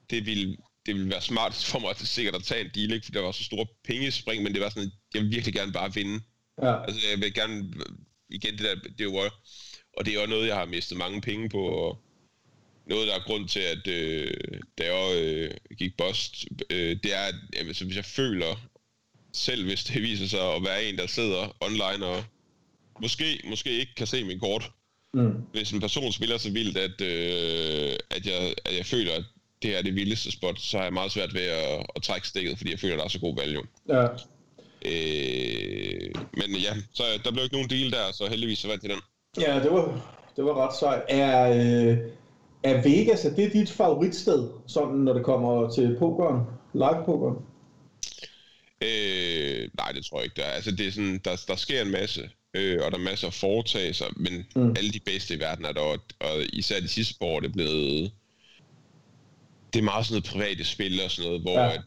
Det 0.10 0.26
ville, 0.26 0.58
det 0.86 0.96
ville 0.96 1.10
være 1.10 1.22
smart 1.22 1.54
for 1.54 1.80
mig 1.80 1.96
til 1.96 2.08
sikkert 2.08 2.36
at 2.36 2.44
tage 2.44 2.62
en 2.66 2.72
deal, 2.76 2.94
ikke? 2.94 3.06
for 3.06 3.12
der 3.12 3.22
var 3.22 3.32
så 3.32 3.44
store 3.44 3.66
pengespring, 3.84 4.44
men 4.44 4.54
det 4.54 4.62
var 4.62 4.70
sådan, 4.70 4.84
at 4.84 4.92
jeg 5.14 5.22
vil 5.22 5.32
virkelig 5.32 5.54
gerne 5.54 5.72
bare 5.72 5.94
vinde. 5.94 6.20
ja. 6.62 6.84
Altså, 6.84 7.02
jeg 7.12 7.22
vil 7.22 7.34
gerne... 7.34 7.74
Igen, 8.30 8.52
det 8.58 8.60
der, 8.60 8.76
det 8.76 9.02
er 9.02 9.04
jo... 9.04 9.30
Og 9.98 10.06
det 10.06 10.16
er 10.16 10.22
jo 10.22 10.28
noget, 10.28 10.48
jeg 10.48 10.56
har 10.56 10.66
mistet 10.66 10.98
mange 10.98 11.22
penge 11.22 11.50
på, 11.50 11.66
og 11.68 11.98
noget, 12.86 13.08
der 13.08 13.16
er 13.16 13.24
grund 13.26 13.48
til, 13.48 13.60
at 13.60 13.88
øh, 13.88 14.34
da 14.78 14.96
jeg 14.96 15.24
øh, 15.24 15.52
gik 15.78 15.98
bust, 15.98 16.46
øh, 16.70 16.98
det 17.04 17.14
er, 17.14 17.22
at 17.22 17.36
altså, 17.58 17.86
hvis 17.86 17.96
jeg 17.96 18.06
føler, 18.06 18.56
selv 19.34 19.66
hvis 19.66 19.84
det 19.84 20.02
viser 20.02 20.28
sig 20.28 20.56
at 20.56 20.64
være 20.64 20.84
en, 20.84 20.98
der 20.98 21.08
sidder 21.08 21.56
online 21.60 22.06
og 22.06 22.24
måske, 23.02 23.42
måske 23.46 23.70
ikke 23.80 23.96
kan 23.96 24.08
se 24.08 24.24
min 24.24 24.40
kort, 24.40 24.72
Mm. 25.16 25.34
hvis 25.52 25.72
en 25.72 25.80
person 25.80 26.12
spiller 26.12 26.38
så 26.38 26.52
vildt, 26.52 26.78
at, 26.78 27.02
øh, 27.02 27.96
at, 28.10 28.26
jeg, 28.26 28.54
at 28.66 28.78
jeg 28.78 28.86
føler, 28.86 29.14
at 29.14 29.24
det 29.62 29.78
er 29.78 29.82
det 29.82 29.96
vildeste 29.96 30.32
spot, 30.32 30.60
så 30.60 30.78
har 30.78 30.84
jeg 30.84 30.94
meget 30.94 31.12
svært 31.12 31.34
ved 31.34 31.42
at, 31.42 31.86
at 31.96 32.04
trække 32.04 32.28
stikket, 32.28 32.58
fordi 32.58 32.72
jeg 32.72 32.80
føler, 32.80 32.94
at 32.94 32.98
der 33.00 33.06
er 33.06 33.10
så 33.10 33.20
god 33.20 33.36
value. 33.38 33.64
Ja. 33.90 34.08
Øh, 34.86 36.12
men 36.34 36.56
ja, 36.56 36.74
så 36.94 37.04
der 37.24 37.32
blev 37.32 37.44
ikke 37.44 37.56
nogen 37.56 37.70
deal 37.70 37.92
der, 37.92 38.12
så 38.14 38.28
heldigvis 38.30 38.60
så 38.60 38.68
vandt 38.68 38.84
jeg 38.84 38.92
den. 38.92 39.02
Ja, 39.42 39.60
det 39.64 39.72
var, 39.72 39.84
det 40.36 40.46
var 40.46 40.68
ret 40.68 40.76
sejt. 40.80 41.02
Er, 41.10 41.50
øh, 41.50 41.98
er 42.64 42.82
Vegas, 42.82 43.26
er 43.26 43.36
det 43.36 43.54
dit 43.54 43.72
favoritsted, 43.72 44.50
sådan 44.68 44.96
når 44.96 45.14
det 45.14 45.24
kommer 45.24 45.70
til 45.70 45.96
pokeren, 46.00 46.42
live 46.74 47.04
pokeren? 47.06 47.38
Øh, 48.82 49.70
nej, 49.78 49.92
det 49.92 50.06
tror 50.06 50.18
jeg 50.20 50.26
ikke, 50.26 50.36
der 50.36 50.44
er. 50.44 50.52
Altså, 50.52 50.72
det 50.72 50.88
er 50.88 50.92
sådan, 50.92 51.22
der, 51.26 51.44
der 51.48 51.56
sker 51.56 51.82
en 51.82 51.92
masse, 51.92 52.30
øh, 52.54 52.80
og 52.86 52.92
der 52.92 52.98
er 52.98 53.02
masser 53.02 53.28
af 53.28 53.34
foretage 53.34 53.94
sig, 53.94 54.08
men 54.16 54.46
mm. 54.56 54.76
alle 54.78 54.92
de 54.92 55.00
bedste 55.06 55.36
i 55.36 55.40
verden 55.40 55.66
er 55.66 55.72
der, 55.72 55.82
og, 55.82 56.00
og 56.20 56.44
især 56.54 56.80
de 56.80 56.88
sidste 56.88 57.16
par 57.20 57.28
år, 57.28 57.40
det 57.40 57.48
er 57.48 57.54
blevet... 57.54 58.12
Det 59.74 59.80
er 59.80 59.84
meget 59.84 60.06
sådan 60.06 60.14
noget 60.14 60.32
private 60.32 60.64
spil 60.66 61.02
og 61.02 61.12
sådan 61.12 61.26
noget, 61.30 61.42
hvor 61.42 61.60
Ja. 61.60 61.74
at, 61.74 61.82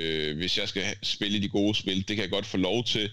øh, 0.00 0.36
hvis 0.36 0.58
jeg 0.58 0.68
skal 0.68 0.82
spille 1.02 1.42
de 1.42 1.48
gode 1.48 1.74
spil, 1.74 1.96
det 1.96 2.16
kan 2.16 2.18
jeg 2.18 2.30
godt 2.30 2.46
få 2.46 2.56
lov 2.56 2.84
til, 2.84 3.10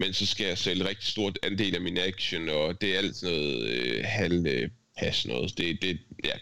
men 0.00 0.12
så 0.12 0.26
skal 0.26 0.46
jeg 0.46 0.58
sælge 0.58 0.88
rigtig 0.88 1.08
stort 1.08 1.38
andel 1.42 1.74
af 1.74 1.80
min 1.80 1.98
action, 1.98 2.48
og 2.48 2.80
det 2.80 2.94
er 2.94 2.98
alt 2.98 3.16
sådan 3.16 3.36
noget 3.36 3.68
øh, 3.68 4.04
halv 4.04 4.46
øh, 4.46 4.70
pas 4.98 5.26
noget. 5.26 5.58
Det, 5.58 5.82
det, 5.82 5.98
ja. 6.24 6.32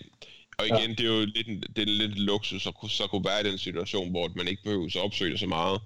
Og 0.58 0.66
igen, 0.66 0.90
ja. 0.90 0.94
det 0.94 1.00
er 1.00 1.14
jo 1.18 1.24
lidt, 1.24 1.48
en- 1.48 1.62
det 1.76 1.82
er 1.82 1.86
lidt 1.92 2.18
luksus 2.18 2.66
at 2.66 2.74
så 2.88 3.06
kunne 3.06 3.24
være 3.24 3.40
i 3.40 3.50
den 3.50 3.58
situation, 3.58 4.10
hvor 4.10 4.32
man 4.36 4.48
ikke 4.48 4.62
behøver 4.62 4.86
at 4.86 4.96
opsøge 4.96 5.30
det 5.30 5.40
så 5.40 5.46
meget. 5.46 5.80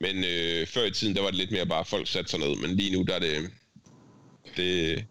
Men 0.00 0.24
øh, 0.24 0.66
før 0.66 0.84
i 0.84 0.90
tiden, 0.90 1.16
der 1.16 1.22
var 1.22 1.28
det 1.30 1.38
lidt 1.38 1.50
mere 1.50 1.66
bare, 1.66 1.80
at 1.80 1.86
folk 1.86 2.08
satte 2.08 2.30
sig 2.30 2.40
ned, 2.40 2.56
men 2.56 2.76
lige 2.76 2.92
nu, 2.92 3.02
der 3.02 3.14
er 3.14 3.18
det... 3.18 3.50
det 4.56 5.04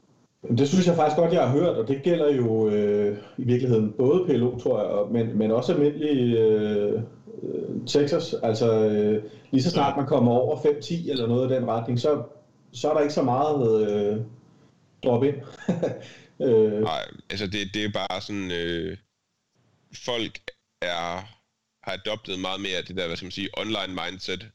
det 0.49 0.69
synes 0.69 0.88
jeg 0.88 0.95
faktisk 0.95 1.17
godt, 1.17 1.34
jeg 1.34 1.47
har 1.47 1.58
hørt, 1.58 1.77
og 1.77 1.88
det 1.88 2.03
gælder 2.03 2.34
jo 2.34 2.69
øh, 2.69 3.17
i 3.38 3.43
virkeligheden 3.43 3.93
både 3.97 4.25
PLO, 4.25 4.60
tror 4.60 4.82
jeg, 4.82 5.12
men, 5.12 5.38
men 5.38 5.51
også 5.51 5.73
almindelig 5.73 6.38
øh, 6.38 7.01
øh, 7.43 7.88
Texas. 7.88 8.36
Altså 8.43 8.86
øh, 8.86 9.23
lige 9.51 9.63
så 9.63 9.69
snart 9.69 9.97
man 9.97 10.06
kommer 10.06 10.32
over 10.32 10.58
5-10 10.58 11.12
eller 11.12 11.27
noget 11.27 11.51
i 11.51 11.56
den 11.56 11.67
retning, 11.67 11.99
så, 11.99 12.23
så 12.73 12.89
er 12.89 12.93
der 12.93 13.01
ikke 13.01 13.13
så 13.13 13.23
meget 13.23 13.89
øh, 13.89 14.17
drop 15.03 15.23
ind. 15.23 15.36
øh, 16.47 16.82
Nej, 16.82 17.06
altså 17.29 17.47
det, 17.47 17.73
det 17.73 17.86
er 17.86 17.91
bare 17.93 18.21
sådan, 18.21 18.51
øh, 18.51 18.97
folk 20.06 20.39
er, 20.82 21.27
har 21.84 21.93
adoptet 21.93 22.39
meget 22.39 22.62
mere 22.62 22.82
det 22.88 22.97
der, 22.97 23.08
hvad 23.08 23.15
skal 23.15 23.25
man 23.25 23.32
sige, 23.32 23.49
online 23.58 24.01
mindset, 24.01 24.47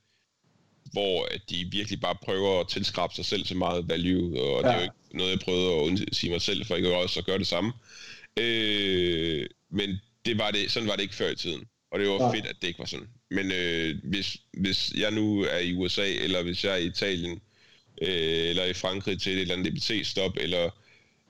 hvor 0.92 1.24
at 1.30 1.40
de 1.50 1.68
virkelig 1.70 2.00
bare 2.00 2.14
prøver 2.22 2.60
at 2.60 2.68
tilskrabe 2.68 3.14
sig 3.14 3.24
selv 3.24 3.44
så 3.46 3.54
meget 3.54 3.88
value, 3.88 4.40
og 4.42 4.62
ja. 4.62 4.68
det 4.68 4.74
er 4.74 4.76
Ja. 4.76 4.76
jo 4.76 4.82
ikke 4.82 4.94
noget, 5.18 5.30
jeg 5.30 5.38
prøvede 5.40 5.66
at 5.74 5.80
undsige 5.82 6.30
mig 6.30 6.42
selv, 6.42 6.64
for 6.66 6.76
ikke 6.76 6.96
også 6.96 7.18
at 7.20 7.26
gøre 7.26 7.38
det 7.38 7.46
samme. 7.46 7.72
Øh, 8.36 9.46
men 9.70 10.00
det 10.26 10.38
var 10.38 10.50
det, 10.50 10.70
sådan 10.72 10.88
var 10.88 10.94
det 10.96 11.02
ikke 11.02 11.14
før 11.14 11.30
i 11.30 11.36
tiden, 11.36 11.64
og 11.92 11.98
det 12.00 12.08
var 12.08 12.18
Nej. 12.18 12.34
fedt, 12.34 12.46
at 12.46 12.56
det 12.60 12.68
ikke 12.68 12.78
var 12.78 12.84
sådan. 12.86 13.08
Men 13.30 13.52
øh, 13.52 13.94
hvis, 14.04 14.36
hvis 14.52 14.92
jeg 14.96 15.10
nu 15.10 15.42
er 15.42 15.58
i 15.58 15.74
USA, 15.74 16.06
eller 16.14 16.42
hvis 16.42 16.64
jeg 16.64 16.72
er 16.72 16.76
i 16.76 16.86
Italien, 16.86 17.40
øh, 18.02 18.48
eller 18.48 18.64
i 18.64 18.72
Frankrig 18.72 19.20
til 19.20 19.32
et 19.32 19.40
eller 19.40 19.54
andet 19.54 19.72
DBT-stop, 19.72 20.36
eller 20.40 20.70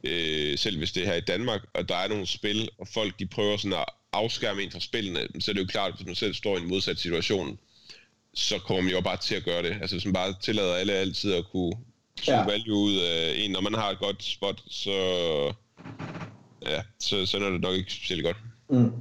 øh, 0.04 0.58
selv 0.58 0.78
hvis 0.78 0.92
det 0.92 1.02
er 1.02 1.06
her 1.06 1.14
i 1.14 1.20
Danmark, 1.20 1.60
og 1.74 1.88
der 1.88 1.96
er 1.96 2.08
nogle 2.08 2.26
spil, 2.26 2.68
og 2.78 2.88
folk 2.88 3.18
de 3.18 3.26
prøver 3.26 3.56
sådan 3.56 3.72
at 3.78 3.84
afskærme 4.12 4.62
en 4.62 4.70
fra 4.70 4.80
spillene, 4.80 5.20
så 5.40 5.50
er 5.50 5.52
det 5.54 5.60
jo 5.60 5.66
klart, 5.66 5.88
at 5.92 5.96
hvis 5.96 6.06
man 6.06 6.14
selv 6.14 6.34
står 6.34 6.56
i 6.56 6.60
en 6.60 6.68
modsat 6.68 6.98
situation, 6.98 7.58
så 8.38 8.58
kommer 8.66 8.82
man 8.82 8.92
jo 8.92 9.00
bare 9.00 9.16
til 9.16 9.34
at 9.34 9.44
gøre 9.44 9.62
det. 9.62 9.76
Altså 9.80 9.96
hvis 9.96 10.04
man 10.04 10.14
bare 10.14 10.34
tillader 10.42 10.74
alle 10.74 10.92
altid 10.92 11.32
at 11.34 11.44
kunne 11.52 11.72
suge 12.20 12.36
Ja. 12.38 12.44
value 12.44 12.76
ud 12.76 12.96
af 12.96 13.34
en, 13.36 13.50
når 13.50 13.60
man 13.60 13.74
har 13.74 13.90
et 13.90 13.98
godt 13.98 14.24
spot, 14.24 14.62
så 14.70 14.90
ja, 16.66 16.80
så, 17.00 17.26
så 17.26 17.36
er 17.36 17.50
det 17.50 17.60
nok 17.60 17.74
ikke 17.74 17.92
specielt 17.92 18.24
godt. 18.24 18.36
Mm. 18.70 18.92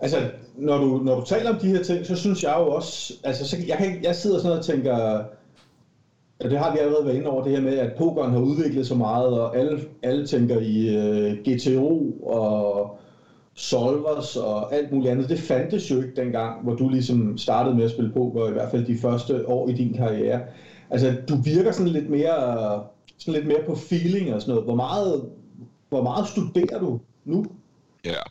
Altså, 0.00 0.30
når 0.56 0.78
du, 0.78 1.00
når 1.04 1.20
du 1.20 1.26
taler 1.26 1.50
om 1.50 1.58
de 1.58 1.66
her 1.66 1.82
ting, 1.82 2.06
så 2.06 2.16
synes 2.16 2.42
jeg 2.42 2.54
jo 2.58 2.68
også, 2.68 3.14
altså, 3.24 3.48
så, 3.48 3.56
jeg, 3.66 3.78
kan, 3.78 4.04
jeg 4.04 4.16
sidder 4.16 4.40
sådan 4.40 4.58
og 4.58 4.64
tænker, 4.64 5.24
ja, 6.42 6.48
det 6.48 6.58
har 6.58 6.72
vi 6.72 6.78
allerede 6.78 7.06
været 7.06 7.16
inde 7.16 7.26
over, 7.26 7.44
det 7.44 7.52
her 7.52 7.60
med, 7.60 7.78
at 7.78 7.92
pokeren 7.98 8.32
har 8.32 8.38
udviklet 8.40 8.86
så 8.86 8.94
meget, 8.94 9.40
og 9.40 9.56
alle, 9.56 9.84
alle 10.02 10.26
tænker 10.26 10.60
i 10.60 10.96
uh, 10.96 11.38
GTO 11.38 12.10
og 12.22 12.98
solvers 13.56 14.36
og 14.36 14.74
alt 14.74 14.92
muligt 14.92 15.12
andet. 15.12 15.28
Det 15.28 15.38
fandtes 15.38 15.90
jo 15.90 15.96
ikke 15.96 16.16
dengang, 16.16 16.62
hvor 16.62 16.74
du 16.74 16.88
ligesom 16.88 17.38
startede 17.38 17.76
med 17.76 17.84
at 17.84 17.90
spille 17.90 18.12
poker, 18.12 18.48
i 18.48 18.52
hvert 18.52 18.70
fald 18.70 18.86
de 18.86 18.98
første 18.98 19.48
år 19.48 19.68
i 19.68 19.72
din 19.72 19.94
karriere. 19.94 20.40
Altså, 20.90 21.16
du 21.28 21.36
virker 21.36 21.72
sådan 21.72 21.92
lidt 21.92 22.10
mere, 22.10 22.84
sådan 23.18 23.34
lidt 23.34 23.46
mere 23.46 23.62
på 23.66 23.74
feeling 23.74 24.34
og 24.34 24.40
sådan 24.40 24.52
noget. 24.52 24.64
Hvor 24.64 24.74
meget, 24.74 25.30
hvor 25.88 26.02
meget 26.02 26.28
studerer 26.28 26.78
du 26.78 27.00
nu? 27.24 27.46
Ja, 28.04 28.22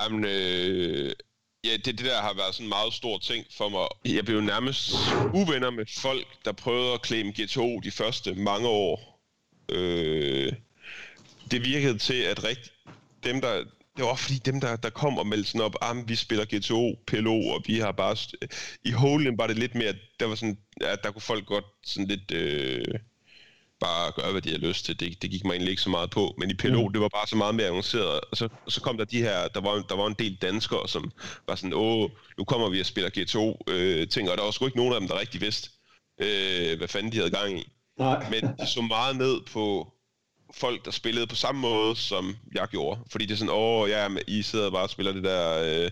Jamen, 0.00 0.24
øh, 0.24 1.12
ja 1.64 1.72
det, 1.84 1.86
det 1.86 1.98
der 1.98 2.20
har 2.20 2.34
været 2.34 2.54
sådan 2.54 2.66
en 2.66 2.68
meget 2.68 2.92
stor 2.92 3.18
ting 3.18 3.46
for 3.58 3.68
mig. 3.68 4.14
Jeg 4.16 4.24
blev 4.24 4.40
nærmest 4.40 4.92
uvenner 5.34 5.70
med 5.70 5.86
folk, 5.98 6.26
der 6.44 6.52
prøvede 6.52 6.92
at 6.92 7.02
klemme 7.02 7.32
GTO 7.32 7.80
de 7.84 7.90
første 7.90 8.34
mange 8.34 8.68
år. 8.68 9.20
Øh, 9.68 10.52
det 11.50 11.64
virkede 11.64 11.98
til, 11.98 12.22
at 12.22 12.44
rigt, 12.44 12.72
dem, 13.24 13.40
der, 13.40 13.64
det 13.96 14.04
var 14.04 14.14
fordi 14.14 14.38
dem, 14.38 14.60
der, 14.60 14.76
der 14.76 14.90
kom 14.90 15.18
og 15.18 15.26
meldte 15.26 15.50
sådan 15.50 15.60
op, 15.60 15.76
ah, 15.80 16.08
vi 16.08 16.14
spiller 16.14 16.44
GTO, 16.44 16.98
PLO, 17.06 17.48
og 17.48 17.62
vi 17.66 17.78
har 17.78 17.92
bare... 17.92 18.16
I 18.84 18.90
Holen 18.90 19.38
var 19.38 19.46
det 19.46 19.58
lidt 19.58 19.74
mere, 19.74 19.94
der 20.20 20.26
var 20.26 20.34
sådan, 20.34 20.58
ja, 20.80 20.94
der 20.94 21.10
kunne 21.10 21.22
folk 21.22 21.46
godt 21.46 21.64
sådan 21.82 22.08
lidt... 22.08 22.30
Øh, 22.30 22.84
bare 23.80 24.12
gøre, 24.12 24.32
hvad 24.32 24.42
de 24.42 24.50
har 24.50 24.58
lyst 24.58 24.84
til. 24.84 25.00
Det, 25.00 25.22
det 25.22 25.30
gik 25.30 25.44
mig 25.44 25.52
egentlig 25.52 25.70
ikke 25.70 25.82
så 25.82 25.90
meget 25.90 26.10
på. 26.10 26.34
Men 26.38 26.50
i 26.50 26.54
PLO, 26.54 26.86
mm. 26.86 26.92
det 26.92 27.00
var 27.00 27.08
bare 27.08 27.26
så 27.26 27.36
meget 27.36 27.54
mere 27.54 27.66
avanceret. 27.66 28.20
Og 28.30 28.36
så, 28.36 28.48
så 28.68 28.80
kom 28.80 28.98
der 28.98 29.04
de 29.04 29.22
her, 29.22 29.48
der 29.48 29.60
var, 29.60 29.84
der 29.88 29.96
var 29.96 30.06
en 30.06 30.16
del 30.18 30.38
danskere, 30.42 30.88
som 30.88 31.10
var 31.46 31.54
sådan, 31.54 31.72
åh, 31.74 32.10
nu 32.38 32.44
kommer 32.44 32.68
vi 32.68 32.80
og 32.80 32.86
spiller 32.86 33.10
G2 33.16 33.36
øh, 33.72 34.08
ting, 34.08 34.30
og 34.30 34.36
der 34.36 34.44
var 34.44 34.50
sgu 34.50 34.66
ikke 34.66 34.78
nogen 34.78 34.94
af 34.94 35.00
dem, 35.00 35.08
der 35.08 35.20
rigtig 35.20 35.40
vidste, 35.40 35.70
øh, 36.20 36.78
hvad 36.78 36.88
fanden 36.88 37.12
de 37.12 37.16
havde 37.16 37.30
gang 37.30 37.58
i. 37.58 37.72
Nej. 37.98 38.30
Men 38.30 38.42
de 38.42 38.66
så 38.66 38.80
meget 38.80 39.16
ned 39.16 39.40
på 39.52 39.92
folk, 40.54 40.84
der 40.84 40.90
spillede 40.90 41.26
på 41.26 41.34
samme 41.34 41.60
måde, 41.60 41.96
som 41.96 42.36
jeg 42.54 42.68
gjorde. 42.68 43.00
Fordi 43.10 43.26
det 43.26 43.32
er 43.32 43.38
sådan, 43.38 43.54
åh, 43.54 43.90
ja, 43.90 44.08
I 44.26 44.42
sidder 44.42 44.70
bare 44.70 44.82
og 44.82 44.90
spiller 44.90 45.12
det 45.12 45.24
der... 45.24 45.84
Øh, 45.84 45.90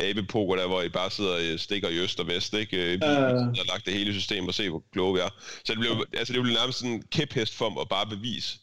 abepoker 0.00 0.56
der, 0.56 0.66
hvor 0.66 0.82
I 0.82 0.88
bare 0.88 1.10
sidder 1.10 1.52
og 1.52 1.60
stikker 1.60 1.88
i 1.88 1.98
øst 1.98 2.20
og 2.20 2.26
vest, 2.26 2.54
ikke? 2.54 2.76
Vi 2.76 2.94
uh. 2.94 3.00
har 3.02 3.66
lagt 3.66 3.86
det 3.86 3.94
hele 3.94 4.12
system 4.12 4.48
og 4.48 4.54
se, 4.54 4.70
hvor 4.70 4.82
kloge 4.92 5.14
vi 5.14 5.20
er. 5.20 5.28
Så 5.64 5.72
det 5.72 5.78
blev, 5.78 6.04
altså, 6.12 6.32
det 6.32 6.42
blev 6.42 6.54
nærmest 6.54 6.78
sådan 6.78 6.92
en 6.92 7.02
kæphest 7.02 7.54
for 7.54 7.68
mig 7.68 7.80
at 7.80 7.88
bare 7.88 8.06
bevise, 8.06 8.58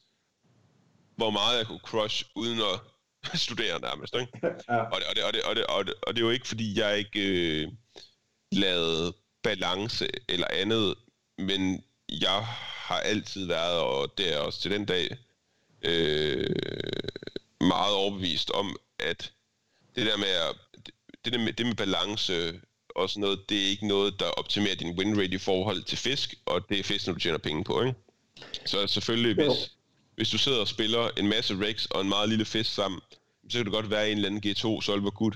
hvor 1.16 1.30
meget 1.30 1.58
jeg 1.58 1.68
kunne 1.68 1.80
crush 1.80 2.26
uden 2.36 2.60
at 2.60 2.80
studere 3.46 3.82
nærmest, 3.82 4.16
ikke? 4.16 4.40
Ja. 4.70 4.78
Og, 4.78 5.00
det, 5.00 5.08
og, 5.10 5.16
det, 5.16 5.24
og, 5.24 5.34
det, 5.34 5.44
og, 5.44 5.56
det, 5.56 5.66
og, 5.66 5.86
det, 5.86 5.94
og 6.02 6.16
det 6.16 6.22
er 6.22 6.26
jo 6.26 6.32
ikke, 6.32 6.48
fordi 6.48 6.80
jeg 6.80 6.98
ikke 6.98 7.22
øh, 7.22 7.68
lavede 8.52 9.14
balance 9.44 10.08
eller 10.30 10.48
andet, 10.52 10.96
men 11.38 11.84
jeg 12.10 12.46
har 12.88 13.00
altid 13.00 13.46
været, 13.46 13.80
og 13.80 14.18
det 14.18 14.34
er 14.34 14.40
også 14.40 14.62
til 14.62 14.72
den 14.72 14.86
dag, 14.86 15.18
øh, 15.88 16.50
meget 17.62 17.94
overbevist 17.94 18.52
om, 18.52 18.76
at 19.00 19.32
det 19.96 20.06
der 20.06 20.18
med 20.18 20.28
at 20.28 20.56
det, 21.26 21.34
der 21.34 21.40
med, 21.40 21.54
det 21.54 21.66
med 21.66 21.76
balance 21.76 22.62
og 22.90 23.10
sådan 23.10 23.22
noget, 23.22 23.50
det 23.50 23.58
er 23.58 23.70
ikke 23.70 23.88
noget, 23.88 24.20
der 24.20 24.26
optimerer 24.26 24.76
din 24.76 25.00
win 25.00 25.20
rate 25.20 25.36
i 25.36 25.38
forhold 25.38 25.84
til 25.84 25.98
fisk, 25.98 26.36
og 26.46 26.70
det 26.70 26.80
er 26.80 26.84
fisk, 26.84 27.08
når 27.08 27.14
du 27.14 27.20
tjener 27.20 27.38
penge 27.38 27.64
på, 27.64 27.82
ikke? 27.82 27.96
Så 28.66 28.88
selvfølgelig, 28.88 29.36
hvis, 29.36 29.72
hvis 30.16 30.30
du 30.30 30.38
sidder 30.38 30.60
og 30.60 30.68
spiller 30.68 31.10
en 31.18 31.28
masse 31.28 31.60
rex 31.60 31.86
og 31.86 32.02
en 32.02 32.10
meget 32.10 32.30
lille 32.30 32.46
fisk 32.46 32.74
sammen, 32.74 33.02
så 33.50 33.58
kan 33.58 33.66
det 33.66 33.74
godt 33.74 33.90
være, 33.90 34.04
at 34.04 34.12
en 34.12 34.18
eller 34.18 34.30
anden 34.30 34.52
G2 34.52 34.82
Solver 34.82 35.12
Good 35.12 35.34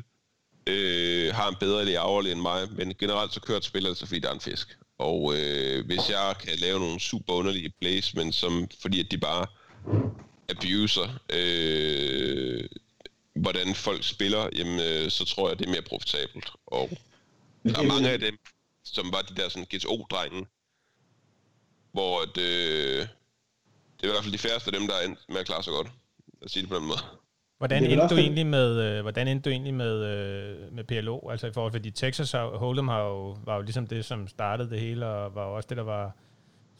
øh, 0.67 1.33
har 1.33 1.49
en 1.49 1.55
bedre 1.59 1.85
layout 1.85 2.25
end 2.25 2.41
mig, 2.41 2.71
men 2.71 2.93
generelt 2.99 3.33
så 3.33 3.39
kører 3.39 3.57
et 3.57 3.63
spiller 3.63 3.93
så 3.93 4.05
fordi 4.05 4.19
der 4.19 4.29
er 4.29 4.33
en 4.33 4.39
fisk. 4.39 4.77
Og 4.97 5.33
øh, 5.35 5.85
hvis 5.85 6.09
jeg 6.09 6.35
kan 6.39 6.57
lave 6.57 6.79
nogle 6.79 6.99
super 6.99 7.33
underlige 7.33 7.73
plays, 7.81 8.15
men 8.15 8.33
som, 8.33 8.67
fordi 8.81 8.99
at 8.99 9.11
de 9.11 9.17
bare 9.17 9.45
abuser 10.51 11.19
øh, 11.33 12.65
hvordan 13.35 13.75
folk 13.75 14.03
spiller, 14.03 14.49
jamen, 14.55 14.79
øh, 14.79 15.09
så 15.09 15.25
tror 15.25 15.49
jeg, 15.49 15.59
det 15.59 15.65
er 15.65 15.71
mere 15.71 15.81
profitabelt. 15.81 16.51
Og 16.67 16.89
der 17.63 17.79
er 17.79 17.83
mange 17.83 18.09
af 18.09 18.19
dem, 18.19 18.37
som 18.83 19.05
var 19.13 19.21
de 19.21 19.35
der 19.35 19.49
sådan 19.49 19.67
GTO-drenge, 19.73 20.47
hvor 21.91 22.21
at, 22.21 22.37
øh, 22.37 22.99
det 23.97 24.03
er 24.03 24.07
i 24.07 24.11
hvert 24.11 24.23
fald 24.23 24.33
de 24.33 24.37
færreste 24.47 24.67
af 24.73 24.79
dem, 24.79 24.87
der 24.87 24.95
er 24.95 25.05
endt 25.05 25.19
med 25.29 25.37
at 25.37 25.45
klare 25.45 25.63
sig 25.63 25.73
godt. 25.73 25.87
At 26.41 26.51
sige 26.51 26.61
det 26.61 26.69
på 26.69 26.75
den 26.75 26.85
måde. 26.85 26.99
Hvordan 27.57 27.83
endte 27.83 28.07
du 28.07 28.15
egentlig 28.15 28.45
med, 28.45 28.69
øh, 28.83 29.01
hvordan 29.01 29.27
endte 29.27 29.49
du 29.49 29.53
egentlig 29.53 29.73
med, 29.73 29.95
øh, 30.05 30.73
med 30.73 30.83
PLO? 30.83 31.29
Altså 31.29 31.47
i 31.47 31.53
forhold 31.53 31.81
til, 31.81 31.93
Texas 31.93 32.33
Hold'em 32.33 32.89
har 32.89 33.01
jo, 33.01 33.37
var 33.43 33.55
jo 33.55 33.61
ligesom 33.61 33.87
det, 33.87 34.05
som 34.05 34.27
startede 34.27 34.69
det 34.69 34.79
hele, 34.79 35.07
og 35.07 35.35
var 35.35 35.47
jo 35.47 35.55
også 35.55 35.67
det, 35.69 35.77
der 35.77 35.83
var, 35.83 36.15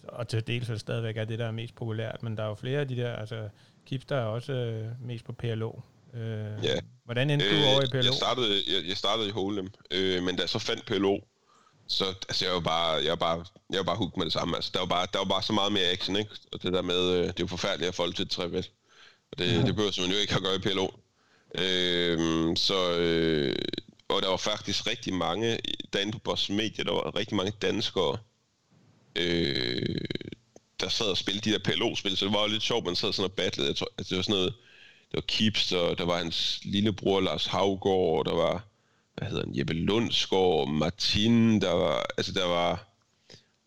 og 0.04 0.28
til 0.28 0.48
dels 0.48 0.68
så 0.68 0.78
stadigvæk 0.78 1.18
er 1.18 1.26
det, 1.26 1.40
der 1.40 1.46
er 1.46 1.52
mest 1.52 1.76
populært, 1.76 2.24
men 2.24 2.38
der 2.38 2.44
er 2.44 2.48
jo 2.48 2.56
flere 2.56 2.80
af 2.80 2.88
de 2.88 2.96
der, 2.96 3.16
altså 3.16 3.50
Kips, 3.86 4.06
der 4.06 4.16
er 4.16 4.26
også 4.26 4.54
øh, 4.54 4.88
mest 5.02 5.26
på 5.26 5.32
PLO. 5.34 5.72
Øh, 6.14 6.64
ja. 6.64 6.76
Hvordan 7.06 7.30
endte 7.30 7.46
øh, 7.46 7.52
du 7.52 7.66
over 7.66 7.82
i 7.82 7.90
PLO? 7.92 8.00
Jeg 8.00 8.14
startede, 8.14 8.62
jeg, 8.68 8.88
jeg 8.88 8.98
startede 8.98 9.28
i 9.28 9.32
Holem, 9.32 9.68
øh, 9.92 10.24
men 10.24 10.36
da 10.36 10.42
jeg 10.42 10.50
så 10.50 10.60
fandt 10.60 10.86
PLO, 10.86 11.20
så 11.88 12.06
altså, 12.06 12.46
jeg 12.46 12.54
var 12.54 12.60
bare, 12.60 13.04
jeg 13.04 13.10
var 13.10 13.16
bare, 13.16 13.46
jeg 13.70 13.78
var 13.78 13.84
bare 13.84 13.96
hooked 13.96 14.18
med 14.18 14.26
det 14.26 14.34
samme. 14.34 14.56
Altså, 14.56 14.72
der, 14.74 14.80
var 14.80 14.86
bare, 14.86 15.08
der 15.14 15.20
var 15.20 15.26
bare 15.26 15.44
så 15.44 15.54
meget 15.54 15.72
mere 15.72 15.92
action, 15.92 16.16
ikke? 16.16 16.32
Og 16.52 16.64
det 16.64 16.74
der 16.74 16.82
med, 16.82 17.10
øh, 17.10 17.24
det 17.24 17.30
er 17.30 17.34
jo 17.40 17.48
forfærdeligt 17.48 17.90
at 17.90 17.96
folk 17.96 18.16
til 18.16 18.24
et 18.24 18.52
vel? 18.52 18.68
Og 19.32 19.38
det, 19.38 19.46
ja. 19.54 19.62
det 19.62 19.76
behøver 19.76 20.02
man 20.02 20.12
jo 20.12 20.18
ikke 20.18 20.36
at 20.36 20.42
gøre 20.42 20.56
i 20.56 20.60
PLO. 20.60 20.88
Øh, 21.56 22.58
så, 22.58 22.98
øh, 22.98 23.56
og 24.10 24.22
der 24.22 24.30
var 24.30 24.38
faktisk 24.38 24.88
rigtig 24.88 25.14
mange, 25.14 25.58
derinde 25.94 26.12
på 26.12 26.20
Boss 26.20 26.50
Media, 26.50 26.84
der 26.84 26.92
var 26.92 27.16
rigtig 27.16 27.36
mange 27.36 27.54
danskere, 27.62 28.18
øh, 29.16 30.02
der 30.80 30.90
sad 30.90 31.06
og 31.06 31.18
spillede 31.18 31.50
de 31.50 31.54
der 31.54 31.72
PLO-spil, 31.72 32.18
så 32.18 32.26
det 32.26 32.34
var 32.34 32.42
jo 32.42 32.48
lidt 32.48 32.64
sjovt, 32.64 32.86
man 32.86 32.96
sad 32.96 33.14
sådan 33.14 33.32
og 33.32 33.36
battlede. 33.36 33.70
Jeg 33.70 33.76
tror, 33.76 33.88
altså, 33.98 34.10
det 34.10 34.18
var 34.18 34.24
sådan 34.24 34.36
noget, 34.36 34.54
der 35.12 35.18
var 35.18 35.22
Kips, 35.28 35.72
og 35.72 35.98
der 35.98 36.06
var 36.06 36.18
hans 36.18 36.60
lillebror 36.64 37.20
Lars 37.20 37.46
Havgård, 37.46 38.20
og 38.20 38.26
der 38.26 38.34
var, 38.34 38.64
hvad 39.16 39.28
hedder 39.28 39.46
han, 39.46 39.58
Jeppe 39.58 39.74
Lundsgaard, 39.74 40.68
Martin, 40.68 41.62
der 41.62 41.72
var, 41.72 42.06
altså 42.18 42.32
der 42.32 42.46
var, 42.46 42.72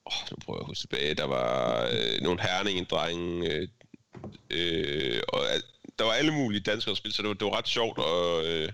åh, 0.07 0.31
nu 0.31 0.37
prøver 0.45 0.59
jeg 0.59 0.63
at 0.63 0.67
huske 0.67 0.81
tilbage, 0.81 1.15
der 1.15 1.25
var 1.25 1.83
øh, 1.93 2.23
nogle 2.23 2.43
herningendrenge, 2.43 3.51
øh, 3.51 3.69
øh, 4.51 5.23
og 5.29 5.41
der 5.99 6.05
var 6.05 6.13
alle 6.13 6.33
mulige 6.33 6.61
danskere 6.61 6.91
at 6.91 6.99
spille, 6.99 7.15
så 7.15 7.23
det 7.23 7.29
var, 7.29 7.35
det 7.35 7.45
var 7.45 7.59
ret 7.59 7.69
sjovt, 7.69 7.99
og 7.99 8.45
øh, 8.47 8.73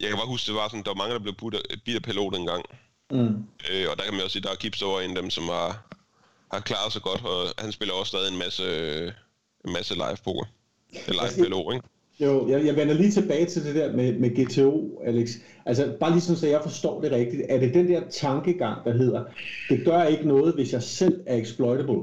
jeg 0.00 0.08
kan 0.08 0.16
bare 0.16 0.26
huske, 0.26 0.46
det 0.46 0.54
var 0.54 0.68
sådan, 0.68 0.82
der 0.82 0.90
var 0.90 0.94
mange, 0.94 1.14
der 1.14 1.20
blev 1.20 1.34
bidt 1.84 1.96
af 1.96 2.02
PLO 2.02 2.30
dengang. 2.30 2.64
Mm. 3.10 3.44
Øh, 3.70 3.86
og 3.90 3.96
der 3.96 4.04
kan 4.04 4.14
man 4.14 4.22
også 4.22 4.32
sige, 4.32 4.42
der 4.42 4.50
er 4.50 4.54
Kips 4.54 4.82
over 4.82 5.00
en 5.00 5.16
af 5.16 5.22
dem, 5.22 5.30
som 5.30 5.44
har, 5.44 5.86
har 6.52 6.60
klaret 6.60 6.92
sig 6.92 7.02
godt, 7.02 7.24
og 7.24 7.54
han 7.58 7.72
spiller 7.72 7.94
også 7.94 8.10
stadig 8.10 8.32
en 8.32 8.38
masse, 8.38 8.66
en 9.66 9.72
masse 9.72 9.94
live 9.94 10.16
poker. 10.24 10.44
Eller 11.08 11.22
altså, 11.22 11.44
PLO, 11.44 11.72
ikke? 11.72 11.88
Jo, 12.20 12.48
jeg, 12.48 12.66
jeg 12.66 12.76
vender 12.76 12.94
lige 12.94 13.10
tilbage 13.10 13.46
til 13.46 13.64
det 13.64 13.74
der 13.74 13.92
med, 13.92 14.18
med 14.18 14.30
GTO, 14.30 15.02
Alex. 15.06 15.30
Altså, 15.66 15.96
bare 16.00 16.10
lige 16.12 16.20
sådan, 16.20 16.36
så 16.36 16.46
jeg 16.46 16.62
forstår 16.62 17.00
det 17.00 17.12
rigtigt. 17.12 17.42
Er 17.48 17.60
det 17.60 17.74
den 17.74 17.88
der 17.88 18.08
tankegang, 18.10 18.84
der 18.84 18.92
hedder, 18.92 19.24
det 19.68 19.84
gør 19.84 20.02
ikke 20.02 20.28
noget, 20.28 20.54
hvis 20.54 20.72
jeg 20.72 20.82
selv 20.82 21.20
er 21.26 21.36
exploitable, 21.36 22.02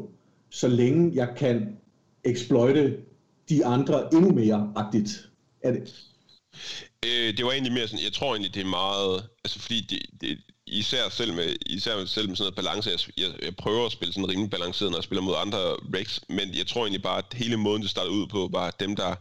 så 0.50 0.68
længe 0.68 1.12
jeg 1.16 1.34
kan 1.38 1.78
exploite 2.24 2.98
de 3.50 3.66
andre 3.66 4.14
endnu 4.14 4.32
mere 4.32 4.74
agtigt? 4.76 5.30
Er 5.62 5.72
det? 5.72 6.04
Øh, 7.06 7.38
det 7.38 7.46
var 7.46 7.52
egentlig 7.52 7.74
mere 7.74 7.88
sådan, 7.88 8.06
jeg 8.06 8.14
tror 8.14 8.32
egentlig, 8.36 8.54
det 8.54 8.62
er 8.62 8.70
meget, 8.70 9.24
altså 9.44 9.60
fordi 9.60 9.82
det, 9.90 10.22
det, 10.22 10.38
især 10.68 11.10
selv 11.10 11.34
med, 11.34 11.56
især 11.66 12.06
selv 12.06 12.28
med 12.28 12.36
sådan 12.36 12.44
noget 12.44 12.56
balance, 12.56 12.90
jeg, 12.90 13.00
jeg, 13.18 13.44
jeg 13.46 13.56
prøver 13.56 13.86
at 13.86 13.92
spille 13.92 14.14
sådan 14.14 14.30
rimelig 14.30 14.50
balanceret, 14.50 14.92
når 14.92 14.98
jeg 14.98 15.04
spiller 15.04 15.22
mod 15.22 15.36
andre 15.38 15.60
Rex, 15.96 16.20
men 16.30 16.56
jeg 16.56 16.68
tror 16.68 16.82
egentlig 16.82 17.02
bare, 17.04 17.18
at 17.18 17.34
hele 17.34 17.58
måden, 17.58 17.82
det 17.82 17.90
startede 17.90 18.14
ud 18.14 18.28
på, 18.28 18.50
var, 18.52 18.68
at 18.68 18.80
dem, 18.80 18.96
der 18.96 19.16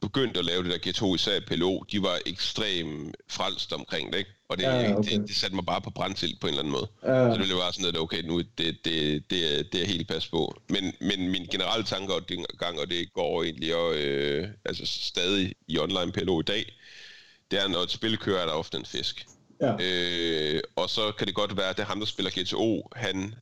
begyndte 0.00 0.38
at 0.38 0.44
lave 0.44 0.62
det 0.64 0.70
der 0.72 0.90
G2, 0.90 1.14
især 1.14 1.40
PLO, 1.40 1.82
de 1.92 2.02
var 2.02 2.18
ekstremt 2.26 3.16
frelst 3.28 3.72
omkring 3.72 4.12
det, 4.12 4.18
ikke? 4.18 4.30
Og 4.48 4.56
det, 4.58 4.62
ja, 4.64 4.96
okay. 4.96 5.18
det, 5.18 5.28
det, 5.28 5.36
satte 5.36 5.56
mig 5.56 5.66
bare 5.66 5.80
på 5.80 5.90
brandtilt 5.90 6.40
på 6.40 6.46
en 6.46 6.50
eller 6.50 6.62
anden 6.62 6.72
måde. 6.72 6.88
Ja. 7.02 7.32
Så 7.32 7.38
det 7.38 7.46
blev 7.46 7.58
bare 7.58 7.72
sådan, 7.72 7.88
at 7.88 7.98
okay, 7.98 8.22
nu 8.22 8.38
det, 8.38 8.84
det, 8.84 9.30
det, 9.30 9.72
det 9.72 9.82
er 9.82 9.86
helt 9.86 10.08
pas 10.08 10.28
på. 10.28 10.60
Men, 10.68 10.94
men 11.00 11.28
min 11.28 11.46
generelle 11.46 11.84
tanker 11.84 12.14
og 12.14 12.22
gang, 12.58 12.80
og 12.80 12.90
det 12.90 13.12
går 13.12 13.42
egentlig 13.42 13.76
og, 13.76 13.94
øh, 13.96 14.48
altså 14.64 14.86
stadig 14.86 15.54
i 15.68 15.78
online 15.78 16.12
PLO 16.12 16.40
i 16.40 16.44
dag, 16.44 16.72
det 17.50 17.62
er, 17.62 17.68
når 17.68 17.78
et 17.78 17.90
spil 17.90 18.16
kører, 18.16 18.42
er 18.42 18.46
der 18.46 18.52
ofte 18.52 18.78
en 18.78 18.86
fisk. 18.86 19.26
Ja. 19.60 19.74
Øh, 19.80 20.60
og 20.76 20.90
så 20.90 21.12
kan 21.12 21.26
det 21.26 21.34
godt 21.34 21.56
være, 21.56 21.68
at 21.68 21.76
det 21.76 21.82
er 21.82 21.86
ham, 21.86 21.98
der 21.98 22.06
spiller 22.06 22.30
GTO, 22.30 22.88
han 22.96 23.34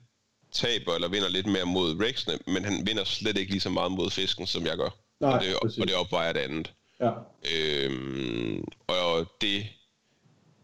taber 0.52 0.94
eller 0.94 1.08
vinder 1.08 1.28
lidt 1.28 1.46
mere 1.46 1.64
mod 1.66 2.00
Rexene, 2.00 2.38
men 2.46 2.64
han 2.64 2.86
vinder 2.86 3.04
slet 3.04 3.36
ikke 3.36 3.50
lige 3.50 3.60
så 3.60 3.70
meget 3.70 3.92
mod 3.92 4.10
fisken, 4.10 4.46
som 4.46 4.66
jeg 4.66 4.76
gør. 4.76 4.90
Nej, 5.20 5.32
og, 5.32 5.42
det, 5.42 5.56
og 5.80 5.86
det 5.86 5.94
opvejer 5.94 6.32
det 6.32 6.40
andet. 6.40 6.72
Ja. 7.00 7.10
Øhm, 7.54 8.64
og 8.86 9.26
det, 9.40 9.66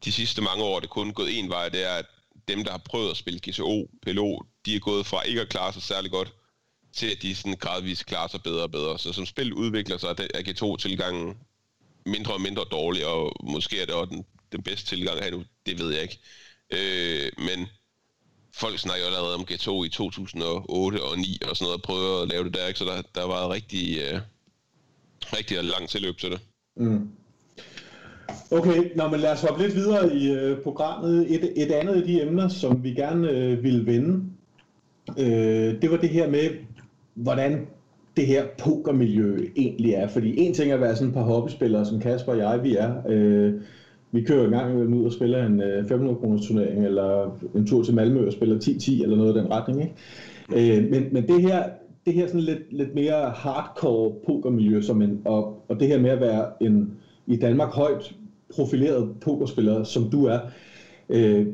de 0.05 0.12
sidste 0.12 0.43
mange 0.43 0.64
år 0.64 0.81
det 0.81 0.90
kun 0.90 1.12
gået 1.12 1.38
en 1.38 1.49
vej, 1.49 1.69
det 1.69 1.85
er, 1.85 1.95
at 1.95 2.07
dem, 2.49 2.64
der 2.64 2.71
har 2.71 2.79
prøvet 2.79 3.11
at 3.11 3.17
spille 3.17 3.40
GTO, 3.40 3.90
PLO, 4.03 4.38
de 4.67 4.77
er 4.77 4.81
gået 4.81 5.07
fra 5.07 5.23
ikke 5.23 5.40
at 5.40 5.49
klare 5.49 5.73
sig 5.73 5.83
særlig 5.83 6.11
godt, 6.11 6.33
til 6.93 7.11
at 7.11 7.23
de 7.23 7.35
sådan 7.35 7.57
gradvist 7.57 8.07
klarer 8.07 8.29
sig 8.29 8.43
bedre 8.43 8.62
og 8.62 8.71
bedre. 8.71 8.99
Så 8.99 9.12
som 9.12 9.27
spil 9.27 9.53
udvikler 9.53 9.98
sig, 9.98 10.09
er 10.09 10.42
G2-tilgangen 10.48 11.38
mindre 12.07 12.35
og 12.35 12.40
mindre 12.40 12.65
dårlig, 12.71 13.07
og 13.07 13.33
måske 13.42 13.83
er 13.83 13.87
det 13.87 13.94
også 13.94 14.11
den 14.11 14.27
den 14.57 14.63
bedste 14.63 14.87
tilgang 14.87 15.17
her 15.23 15.31
nu, 15.31 15.42
det 15.67 15.81
ved 15.81 15.92
jeg 15.92 16.02
ikke. 16.02 16.19
Øh, 16.77 17.29
men 17.38 17.69
folk 18.55 18.79
snakker 18.79 19.05
jo 19.05 19.11
allerede 19.11 19.35
om 19.35 19.46
G2 19.50 19.69
i 19.87 19.88
2008 19.88 21.02
og 21.02 21.19
9 21.19 21.38
og 21.48 21.57
sådan 21.57 21.65
noget, 21.65 21.77
og 21.79 21.83
prøver 21.83 22.23
at 22.23 22.29
lave 22.29 22.44
det 22.44 22.55
der, 22.55 22.67
ikke? 22.67 22.79
så 22.79 22.85
der, 22.85 23.02
der 23.21 23.27
var 23.27 23.52
rigtig, 23.52 23.98
øh, 23.98 24.21
rigtig 25.23 25.65
lang 25.65 25.88
tilløb 25.88 26.17
til 26.19 26.31
det. 26.31 26.40
Mm. 26.77 27.09
Okay, 28.50 28.90
nå, 28.96 29.09
men 29.09 29.21
lad 29.21 29.33
os 29.33 29.40
hoppe 29.40 29.63
lidt 29.63 29.75
videre 29.75 30.17
i 30.17 30.31
øh, 30.31 30.63
programmet. 30.63 31.35
Et, 31.35 31.52
et 31.57 31.73
andet 31.73 31.94
af 31.94 32.02
de 32.02 32.23
emner, 32.23 32.48
som 32.48 32.85
vi 32.85 32.94
gerne 32.94 33.31
øh, 33.31 33.63
ville 33.63 33.87
vende, 33.87 34.25
øh, 35.19 35.83
det 35.83 35.90
var 35.90 35.96
det 35.96 36.09
her 36.09 36.31
med, 36.31 36.50
hvordan 37.15 37.67
det 38.17 38.27
her 38.27 38.46
pokermiljø 38.59 39.48
egentlig 39.57 39.92
er. 39.92 40.09
Fordi 40.09 40.38
en 40.38 40.55
ting 40.55 40.71
er 40.71 40.75
at 40.75 40.81
være 40.81 40.96
sådan 40.96 41.09
et 41.09 41.15
par 41.15 41.23
hobbyspillere, 41.23 41.87
som 41.87 42.00
Kasper 42.00 42.33
og 42.33 42.38
jeg, 42.38 42.63
vi 42.63 42.77
er. 42.77 43.02
Øh, 43.09 43.55
vi 44.15 44.23
kører 44.23 44.44
en 44.44 44.50
gang 44.50 44.94
ud 44.94 45.04
og 45.04 45.12
spiller 45.12 45.46
en 45.46 45.60
øh, 45.62 45.88
500 45.88 46.19
kroners 46.19 46.46
turnering, 46.46 46.85
eller 46.85 47.38
en 47.56 47.67
tur 47.67 47.83
til 47.83 47.94
Malmø 47.94 48.27
og 48.27 48.33
spiller 48.33 48.58
10-10, 48.58 49.02
eller 49.02 49.17
noget 49.17 49.37
i 49.37 49.38
den 49.38 49.50
retning. 49.50 49.83
Ikke? 49.83 50.77
Øh, 50.77 50.90
men, 50.90 51.02
men 51.12 51.29
det 51.29 51.42
her, 51.42 51.65
det 52.06 52.15
her 52.15 52.27
sådan 52.27 52.40
lidt, 52.40 52.73
lidt 52.73 52.94
mere 52.94 53.31
hardcore 53.31 54.15
pokermiljø, 54.27 54.81
som 54.81 55.02
en, 55.02 55.21
og, 55.25 55.65
og 55.69 55.81
det 55.81 55.88
her 55.88 56.00
med 56.00 56.10
at 56.10 56.21
være 56.21 56.46
en 56.60 56.90
i 57.27 57.37
Danmark 57.37 57.73
højt 57.73 58.15
profileret 58.54 59.10
pokerspiller, 59.21 59.85
som 59.85 60.10
du 60.10 60.25
er. 60.25 60.38
Øh, 61.08 61.46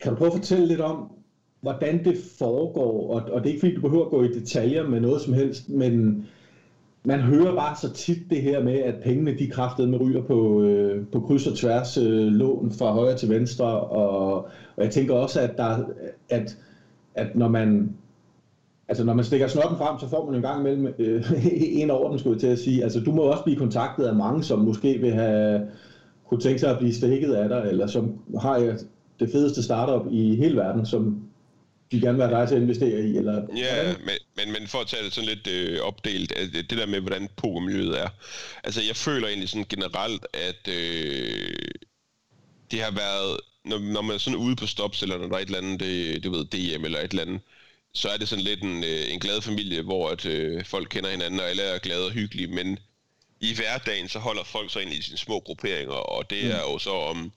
kan 0.00 0.12
du 0.12 0.18
prøve 0.18 0.26
at 0.26 0.36
fortælle 0.36 0.66
lidt 0.66 0.80
om, 0.80 1.10
hvordan 1.60 2.04
det 2.04 2.16
foregår? 2.38 3.10
Og, 3.10 3.22
og 3.32 3.40
det 3.40 3.48
er 3.48 3.52
ikke 3.52 3.60
fordi, 3.60 3.74
du 3.74 3.80
behøver 3.80 4.04
at 4.04 4.10
gå 4.10 4.22
i 4.22 4.28
detaljer 4.28 4.88
med 4.88 5.00
noget 5.00 5.20
som 5.20 5.32
helst, 5.32 5.68
men 5.68 6.26
man 7.06 7.20
hører 7.20 7.54
bare 7.54 7.76
så 7.76 7.92
tit 7.92 8.18
det 8.30 8.42
her 8.42 8.62
med, 8.62 8.78
at 8.78 8.94
pengene 9.04 9.38
de 9.38 9.50
kraftede 9.50 9.88
med 9.88 10.00
ryger 10.00 10.22
på, 10.22 10.62
øh, 10.62 11.06
på 11.12 11.20
kryds 11.20 11.46
og 11.46 11.56
tværs 11.56 11.98
øh, 11.98 12.26
lån 12.26 12.72
fra 12.78 12.92
højre 12.92 13.16
til 13.16 13.28
venstre, 13.28 13.80
og, 13.80 14.36
og 14.76 14.84
jeg 14.84 14.90
tænker 14.90 15.14
også, 15.14 15.40
at, 15.40 15.56
der, 15.56 15.84
at, 16.28 16.58
at 17.14 17.36
når 17.36 17.48
man 17.48 17.96
Altså, 18.88 19.04
når 19.04 19.14
man 19.14 19.24
stikker 19.24 19.46
snoppen 19.46 19.78
frem, 19.78 19.98
så 19.98 20.08
får 20.08 20.26
man 20.26 20.34
en 20.34 20.42
gang 20.42 20.60
imellem 20.60 20.94
øh, 20.98 21.32
en 21.80 21.90
over 21.90 22.10
den, 22.10 22.18
skulle 22.18 22.34
jeg 22.34 22.40
til 22.40 22.46
at 22.46 22.58
sige. 22.58 22.82
Altså, 22.82 23.00
du 23.00 23.12
må 23.12 23.22
også 23.22 23.44
blive 23.44 23.58
kontaktet 23.58 24.04
af 24.04 24.14
mange, 24.14 24.42
som 24.42 24.58
måske 24.58 24.98
vil 24.98 25.12
have 25.12 25.66
kunne 26.28 26.40
tænke 26.40 26.58
sig 26.58 26.70
at 26.70 26.78
blive 26.78 26.94
stikket 26.94 27.34
af 27.34 27.48
dig, 27.48 27.64
eller 27.70 27.86
som 27.86 28.18
har 28.40 28.76
det 29.20 29.30
fedeste 29.32 29.62
startup 29.62 30.06
i 30.10 30.36
hele 30.36 30.56
verden, 30.56 30.86
som 30.86 31.22
de 31.92 32.00
gerne 32.00 32.18
vil 32.18 32.26
have 32.26 32.40
dig 32.40 32.48
til 32.48 32.56
at 32.56 32.62
investere 32.62 33.00
i? 33.00 33.16
Eller, 33.16 33.34
ja, 33.34 33.92
men, 34.04 34.25
men, 34.36 34.52
men 34.52 34.68
for 34.68 34.80
at 34.80 34.86
tage 34.86 35.04
det 35.04 35.12
sådan 35.12 35.28
lidt 35.28 35.46
øh, 35.46 35.80
opdelt, 35.80 36.32
at 36.32 36.52
det 36.52 36.70
der 36.70 36.86
med, 36.86 37.00
hvordan 37.00 37.28
pokermiljøet 37.36 38.00
er. 38.00 38.08
Altså, 38.64 38.82
jeg 38.82 38.96
føler 38.96 39.28
egentlig 39.28 39.48
sådan 39.48 39.66
generelt, 39.68 40.26
at 40.32 40.68
øh, 40.68 41.54
det 42.70 42.82
har 42.82 42.90
været, 42.90 43.40
når, 43.64 43.78
når 43.78 44.02
man 44.02 44.14
er 44.14 44.18
sådan 44.18 44.38
ude 44.38 44.56
på 44.56 44.66
stops, 44.66 45.02
eller 45.02 45.18
når 45.18 45.26
der 45.26 45.34
er 45.34 45.40
et 45.40 45.46
eller 45.46 45.58
andet, 45.58 45.80
det, 45.80 46.22
det 46.22 46.32
ved, 46.32 46.44
DM 46.44 46.84
eller 46.84 46.98
et 46.98 47.10
eller 47.10 47.22
andet, 47.22 47.40
så 47.94 48.08
er 48.08 48.16
det 48.16 48.28
sådan 48.28 48.44
lidt 48.44 48.62
en, 48.62 48.84
øh, 48.84 49.12
en 49.12 49.20
glad 49.20 49.40
familie, 49.40 49.82
hvor 49.82 50.10
at, 50.10 50.26
øh, 50.26 50.64
folk 50.64 50.88
kender 50.88 51.10
hinanden, 51.10 51.40
og 51.40 51.50
alle 51.50 51.62
er 51.62 51.78
glade 51.78 52.06
og 52.06 52.12
hyggelige, 52.12 52.48
men 52.48 52.78
i 53.40 53.54
hverdagen, 53.54 54.08
så 54.08 54.18
holder 54.18 54.44
folk 54.44 54.72
sig 54.72 54.82
ind 54.82 54.92
i 54.92 55.02
sine 55.02 55.18
små 55.18 55.40
grupperinger, 55.40 55.94
og 55.94 56.30
det 56.30 56.44
mm. 56.44 56.50
er 56.50 56.60
jo 56.60 56.78
så 56.78 56.90
om 56.90 57.32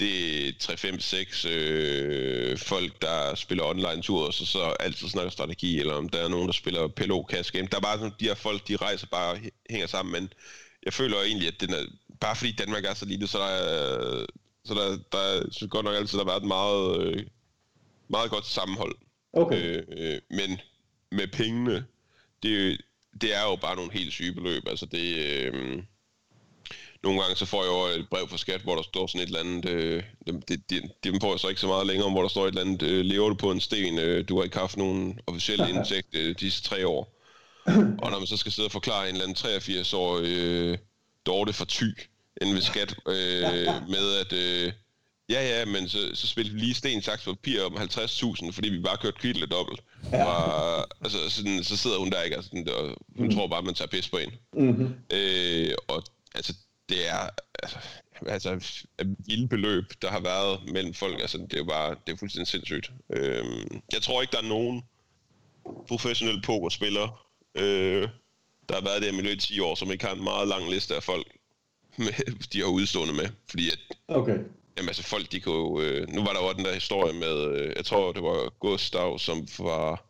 det 0.00 0.48
er 0.48 0.52
3-5-6 0.62 1.48
øh, 1.48 2.58
folk, 2.58 3.02
der 3.02 3.34
spiller 3.34 3.64
online-tur, 3.64 4.26
og 4.26 4.34
så, 4.34 4.46
så 4.46 4.60
altid 4.80 5.08
snakker 5.08 5.30
strategi, 5.30 5.80
eller 5.80 5.94
om 5.94 6.08
der 6.08 6.18
er 6.18 6.28
nogen, 6.28 6.46
der 6.46 6.52
spiller 6.52 6.88
PLO 6.88 7.26
cash 7.30 7.52
game. 7.52 7.68
Der 7.70 7.76
er 7.76 7.80
bare 7.80 7.98
sådan, 7.98 8.12
de 8.20 8.24
her 8.24 8.34
folk, 8.34 8.68
de 8.68 8.76
rejser 8.76 9.06
bare 9.06 9.38
hænger 9.70 9.86
sammen, 9.86 10.12
men 10.12 10.32
jeg 10.84 10.92
føler 10.92 11.22
egentlig, 11.22 11.48
at 11.48 11.60
den 11.60 11.72
er, 11.72 11.84
bare 12.20 12.36
fordi 12.36 12.52
Danmark 12.52 12.84
er 12.84 12.94
så 12.94 13.04
lille, 13.04 13.26
så 13.26 13.38
der 13.38 13.44
er, 13.44 14.26
så 14.64 14.74
der, 14.74 14.98
der 15.12 15.52
så 15.52 15.66
godt 15.66 15.84
nok 15.84 15.94
altid, 15.94 16.18
der 16.18 16.24
har 16.24 16.30
været 16.30 16.42
et 16.42 16.48
meget, 16.48 17.06
øh, 17.06 17.26
meget 18.08 18.30
godt 18.30 18.46
sammenhold. 18.46 18.94
Okay. 19.32 19.62
Øh, 19.62 19.82
øh, 19.96 20.20
men 20.30 20.60
med 21.12 21.26
pengene, 21.26 21.86
det, 22.42 22.80
det 23.20 23.34
er 23.34 23.42
jo 23.42 23.56
bare 23.56 23.76
nogle 23.76 23.92
helt 23.92 24.12
syge 24.12 24.32
beløb. 24.32 24.62
Altså 24.68 24.86
det... 24.86 25.16
Øh, 25.16 25.82
nogle 27.06 27.20
gange 27.20 27.36
så 27.36 27.46
får 27.46 27.62
jeg 27.62 27.70
jo 27.72 28.00
et 28.00 28.08
brev 28.08 28.28
fra 28.28 28.36
skat, 28.36 28.60
hvor 28.60 28.76
der 28.76 28.82
står 28.82 29.06
sådan 29.06 29.20
et 29.20 29.26
eller 29.26 29.40
andet, 29.40 29.64
øh, 29.68 30.02
det, 30.26 30.48
det, 30.48 30.70
det, 30.70 30.82
dem 31.04 31.20
får 31.20 31.32
jeg 31.32 31.40
så 31.40 31.48
ikke 31.48 31.60
så 31.60 31.66
meget 31.66 31.86
længere, 31.86 32.10
hvor 32.10 32.22
der 32.22 32.28
står 32.28 32.44
et 32.44 32.48
eller 32.48 32.60
andet, 32.60 32.82
øh, 32.82 33.04
lever 33.04 33.28
du 33.28 33.34
på 33.34 33.50
en 33.50 33.60
sten, 33.60 33.98
øh, 33.98 34.28
du 34.28 34.36
har 34.36 34.44
ikke 34.44 34.58
haft 34.58 34.76
nogen 34.76 35.18
officielle 35.26 35.70
indtægt 35.70 36.14
øh, 36.14 36.34
disse 36.40 36.62
tre 36.62 36.86
år. 36.86 37.12
Og 38.02 38.10
når 38.10 38.18
man 38.18 38.26
så 38.26 38.36
skal 38.36 38.52
sidde 38.52 38.66
og 38.66 38.72
forklare 38.72 39.08
en 39.08 39.14
eller 39.14 39.26
anden 39.26 39.36
83-årig 39.36 40.28
øh, 40.28 40.78
Dorte 41.26 41.52
for 41.52 41.64
ty, 41.64 41.84
inden 42.40 42.54
ved 42.54 42.62
skat, 42.62 42.96
øh, 43.08 43.88
med 43.88 44.06
at, 44.20 44.32
øh, 44.32 44.72
Ja, 45.28 45.58
ja, 45.58 45.64
men 45.64 45.88
så, 45.88 45.98
så 46.14 46.26
spillede 46.26 46.54
vi 46.54 46.60
lige 46.60 46.74
sten, 46.74 47.02
saks, 47.02 47.24
papir 47.24 47.62
om 47.62 47.76
50.000, 47.76 48.52
fordi 48.52 48.68
vi 48.68 48.78
bare 48.78 48.96
kørte 48.96 49.18
kvidt 49.18 49.50
dobbelt. 49.50 49.80
Ja. 50.12 50.24
Og, 50.24 50.86
altså, 51.00 51.30
sådan, 51.30 51.64
så 51.64 51.76
sidder 51.76 51.98
hun 51.98 52.10
der 52.10 52.22
ikke, 52.22 52.36
altså, 52.36 52.50
der, 52.66 52.94
hun 53.16 53.26
mm. 53.26 53.34
tror 53.34 53.46
bare, 53.46 53.62
man 53.62 53.74
tager 53.74 53.88
pis 53.88 54.08
på 54.08 54.16
en. 54.16 54.32
Mm-hmm. 54.52 54.94
Øh, 55.12 55.74
og 55.88 56.02
altså, 56.34 56.54
det 56.88 57.08
er 57.08 57.28
altså, 57.62 57.78
altså 58.26 58.50
et 58.98 59.16
vildt 59.26 59.50
beløb, 59.50 59.84
der 60.02 60.10
har 60.10 60.20
været 60.20 60.72
mellem 60.72 60.94
folk. 60.94 61.20
Altså, 61.20 61.38
det 61.38 61.52
er 61.52 61.58
jo 61.58 61.64
bare, 61.64 61.96
det 62.06 62.12
er 62.12 62.16
fuldstændig 62.16 62.48
sindssygt. 62.48 62.90
Øh, 63.10 63.44
jeg 63.92 64.02
tror 64.02 64.22
ikke, 64.22 64.32
der 64.32 64.38
er 64.42 64.48
nogen 64.48 64.82
professionelle 65.88 66.42
pokerspillere, 66.42 67.10
øh, 67.54 68.08
der 68.68 68.74
har 68.74 68.82
været 68.82 69.02
der 69.02 69.08
i 69.08 69.16
miljø 69.16 69.30
i 69.30 69.36
10 69.36 69.60
år, 69.60 69.74
som 69.74 69.90
ikke 69.90 70.06
har 70.06 70.14
en 70.14 70.24
meget 70.24 70.48
lang 70.48 70.70
liste 70.70 70.96
af 70.96 71.02
folk, 71.02 71.26
med, 71.96 72.12
de 72.52 72.58
har 72.58 72.66
udstående 72.66 73.14
med. 73.14 73.28
Fordi 73.48 73.70
at, 73.70 73.78
okay 74.08 74.38
Jamen 74.76 74.88
altså 74.88 75.02
folk, 75.02 75.32
de 75.32 75.40
kunne 75.40 75.84
øh, 75.84 76.08
nu 76.08 76.24
var 76.24 76.32
der 76.32 76.46
jo 76.46 76.52
den 76.52 76.64
der 76.64 76.74
historie 76.74 77.12
med, 77.12 77.58
øh, 77.58 77.72
jeg 77.76 77.84
tror 77.84 78.12
det 78.12 78.22
var 78.22 78.48
Gustav, 78.48 79.18
som 79.18 79.46
var 79.58 80.04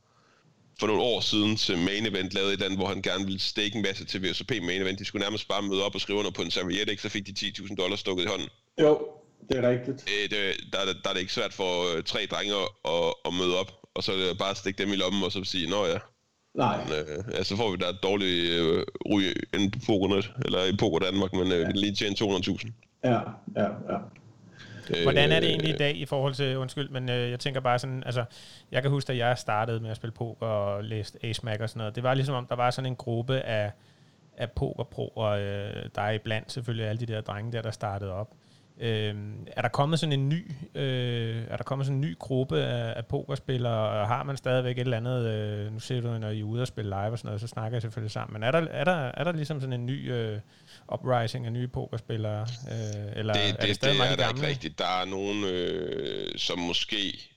for 0.81 0.87
nogle 0.87 1.03
år 1.03 1.20
siden 1.20 1.57
til 1.57 1.79
main 1.79 2.07
event 2.07 2.35
lavede 2.35 2.55
et 2.55 2.62
andet, 2.62 2.79
hvor 2.79 2.87
han 2.87 3.03
gerne 3.03 3.24
ville 3.24 3.41
stikke 3.41 3.77
en 3.77 3.83
masse 3.83 4.05
til 4.05 4.22
VSP 4.22 4.53
main 4.62 4.83
event. 4.83 4.99
De 4.99 5.05
skulle 5.05 5.24
nærmest 5.24 5.49
bare 5.49 5.62
møde 5.62 5.85
op 5.85 5.95
og 5.95 6.01
skrive 6.01 6.18
under 6.18 6.31
på 6.31 6.43
en 6.43 6.51
serviette, 6.51 6.91
ikke? 6.91 7.03
så 7.03 7.09
fik 7.09 7.27
de 7.27 7.33
10.000 7.47 7.74
dollars 7.74 8.01
stukket 8.01 8.24
i 8.24 8.27
hånden. 8.27 8.49
Jo, 8.81 9.07
det 9.49 9.64
er 9.64 9.70
rigtigt. 9.70 10.11
Øh, 10.11 10.31
det, 10.31 10.72
der, 10.72 10.85
der, 10.85 10.93
der 11.03 11.09
er 11.09 11.12
det 11.12 11.20
ikke 11.20 11.33
svært 11.33 11.53
for 11.53 11.97
øh, 11.97 12.03
tre 12.03 12.27
drenge 12.31 12.55
at, 12.85 13.14
at 13.24 13.33
møde 13.35 13.61
op, 13.61 13.72
og 13.95 14.03
så 14.03 14.37
bare 14.39 14.55
stikke 14.55 14.83
dem 14.83 14.93
i 14.93 14.97
lommen 14.97 15.22
og 15.22 15.33
så 15.33 15.45
sige, 15.45 15.70
nå 15.70 15.87
ja. 15.87 15.99
Nej. 16.55 16.85
Men, 16.85 16.93
øh, 16.93 17.24
altså 17.35 17.57
får 17.57 17.70
vi 17.70 17.77
der 17.77 17.89
et 17.89 18.03
dårligt 18.03 18.53
øh, 18.53 18.85
ryg 19.12 19.35
inde 19.55 19.70
på 19.70 19.79
Pokernet, 19.87 20.33
eller 20.45 20.64
i 20.64 20.77
Poker 20.77 20.99
Danmark, 20.99 21.33
men 21.33 21.53
øh, 21.53 21.61
ja. 21.61 21.70
lige 21.70 21.95
tjene 21.95 22.16
200.000. 22.20 22.70
Ja, 23.05 23.20
ja, 23.57 23.68
ja. 23.93 23.99
Øh, 24.91 25.03
Hvordan 25.03 25.32
er 25.32 25.41
det 25.41 25.49
egentlig 25.49 25.74
i 25.74 25.76
dag 25.76 25.97
i 25.97 26.05
forhold 26.05 26.34
til, 26.34 26.57
undskyld, 26.57 26.89
men 26.89 27.11
øh, 27.11 27.30
jeg 27.30 27.41
tænker 27.41 27.61
bare 27.61 27.78
sådan, 27.78 28.03
altså, 28.07 28.24
jeg 28.72 28.82
kan 28.82 28.91
huske, 28.91 29.12
at 29.12 29.18
jeg 29.18 29.39
startede 29.39 29.80
med 29.80 29.91
at 29.91 29.97
spille 29.97 30.12
poker 30.12 30.47
og 30.47 30.84
læste 30.84 31.18
Ace 31.22 31.45
Mac 31.45 31.61
og 31.61 31.68
sådan 31.68 31.78
noget. 31.78 31.95
Det 31.95 32.03
var 32.03 32.14
ligesom 32.14 32.34
om, 32.34 32.47
der 32.47 32.57
var 32.57 32.70
sådan 32.70 32.87
en 32.87 32.97
gruppe 32.97 33.41
af, 33.41 33.72
af 34.37 34.51
og 35.16 35.41
øh, 35.41 35.89
der 35.95 36.03
er 36.03 36.11
iblandt 36.11 36.53
selvfølgelig 36.53 36.87
alle 36.87 37.01
de 37.01 37.07
der 37.07 37.20
drenge 37.20 37.53
der, 37.53 37.62
der 37.62 37.70
startede 37.70 38.12
op. 38.12 38.30
Øh, 38.81 39.14
er 39.47 39.62
der 39.62 39.68
kommet 39.68 40.01
sådan 40.01 40.12
en 40.12 40.29
ny, 40.29 40.51
øh, 40.74 41.45
er 41.49 41.57
der 41.57 41.64
kommet 41.64 41.87
sådan 41.87 41.97
en 41.97 42.01
ny 42.01 42.18
gruppe 42.18 42.59
af, 42.59 42.95
af 42.97 43.07
pokerspillere, 43.07 44.01
og 44.01 44.07
har 44.07 44.22
man 44.22 44.37
stadigvæk 44.37 44.77
et 44.77 44.81
eller 44.81 44.97
andet, 44.97 45.27
øh, 45.27 45.72
nu 45.72 45.81
ser 45.81 46.01
du, 46.01 46.18
når 46.18 46.29
I 46.29 46.41
er 46.41 46.45
ude 46.45 46.62
og 46.62 46.68
spille 46.68 46.89
live 46.89 47.12
og 47.12 47.18
sådan 47.18 47.29
noget, 47.29 47.41
så 47.41 47.47
snakker 47.47 47.77
jeg 47.77 47.83
selvfølgelig 47.83 48.11
sammen, 48.11 48.33
men 48.33 48.43
er 48.43 48.51
der, 48.51 48.59
er 48.59 48.85
der, 48.85 48.93
er 48.93 49.24
der 49.24 49.33
ligesom 49.33 49.61
sådan 49.61 49.72
en 49.72 49.87
ny 49.87 50.12
øh, 50.12 50.39
uprising 50.95 51.47
af 51.47 51.53
nye 51.53 51.68
pokerspillere? 51.68 52.41
Øh, 52.43 53.12
eller 53.16 53.33
det, 53.33 53.43
det, 53.43 53.62
er 53.62 53.66
det 53.66 53.74
stadig 53.77 53.93
det 53.93 53.99
mange 53.99 54.12
er 54.12 54.16
der 54.16 54.27
gamle? 54.27 54.41
ikke 54.41 54.49
rigtigt. 54.49 54.79
Der 54.79 55.01
er 55.01 55.05
nogen, 55.05 55.45
øh, 55.45 56.39
som 56.39 56.59
måske 56.59 57.31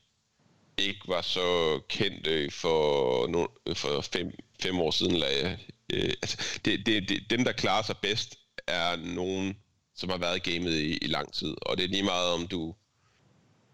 ikke 0.78 1.02
var 1.08 1.22
så 1.22 1.80
kendte 1.90 2.52
for, 2.52 3.28
no, 3.28 3.46
for 3.74 4.02
fem, 4.02 4.32
fem 4.62 4.80
år 4.80 4.92
siden. 4.92 5.14
Eller, 5.14 5.28
øh, 5.94 6.14
altså, 6.22 6.60
det, 6.66 6.86
det, 6.86 7.10
det, 7.10 7.30
dem, 7.30 7.44
der 7.44 7.52
klarer 7.52 7.84
sig 7.84 7.96
bedst, 8.02 8.36
er 8.68 8.96
nogen, 9.16 9.58
som 10.00 10.10
har 10.10 10.18
været 10.18 10.47
i 10.47 10.52
gamet 10.52 10.74
i, 10.74 10.97
i 10.97 11.08
lang 11.08 11.34
tid. 11.34 11.56
Og 11.62 11.78
det 11.78 11.84
er 11.84 11.88
lige 11.88 12.04
meget 12.04 12.34
om 12.34 12.47
du... 12.47 12.76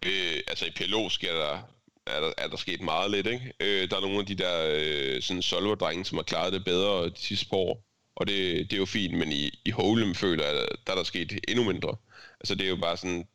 Øh, 0.06 0.40
altså 0.46 0.64
i 0.66 0.70
PLO 0.76 1.08
sker 1.08 1.32
der, 1.32 1.58
er 2.06 2.20
der, 2.20 2.32
er 2.38 2.48
der 2.48 2.56
sket 2.56 2.80
meget 2.80 3.10
lidt, 3.10 3.26
ikke? 3.26 3.52
Øh, 3.60 3.90
der 3.90 3.96
er 3.96 4.00
nogle 4.00 4.18
af 4.18 4.26
de 4.26 4.34
der 4.34 4.74
øh, 4.76 5.22
sådan 5.22 5.42
solver 5.42 6.02
som 6.04 6.18
har 6.18 6.22
klaret 6.22 6.52
det 6.52 6.64
bedre 6.64 7.08
de 7.08 7.18
sidste 7.18 7.46
par 7.48 7.56
år 7.56 7.86
og 8.16 8.26
det, 8.26 8.70
det 8.70 8.72
er 8.72 8.80
jo 8.80 8.86
fint, 8.86 9.18
men 9.18 9.32
i, 9.32 9.50
i 9.64 9.70
Holem 9.70 10.14
føler 10.14 10.44
jeg, 10.44 10.54
der 10.86 10.92
er 10.92 10.96
der 10.96 11.04
sket 11.04 11.40
endnu 11.48 11.64
mindre. 11.64 11.96
Altså 12.40 12.54
det 12.54 12.64
er 12.64 12.70
jo 12.70 12.76
bare 12.76 12.96
sådan, 12.96 13.28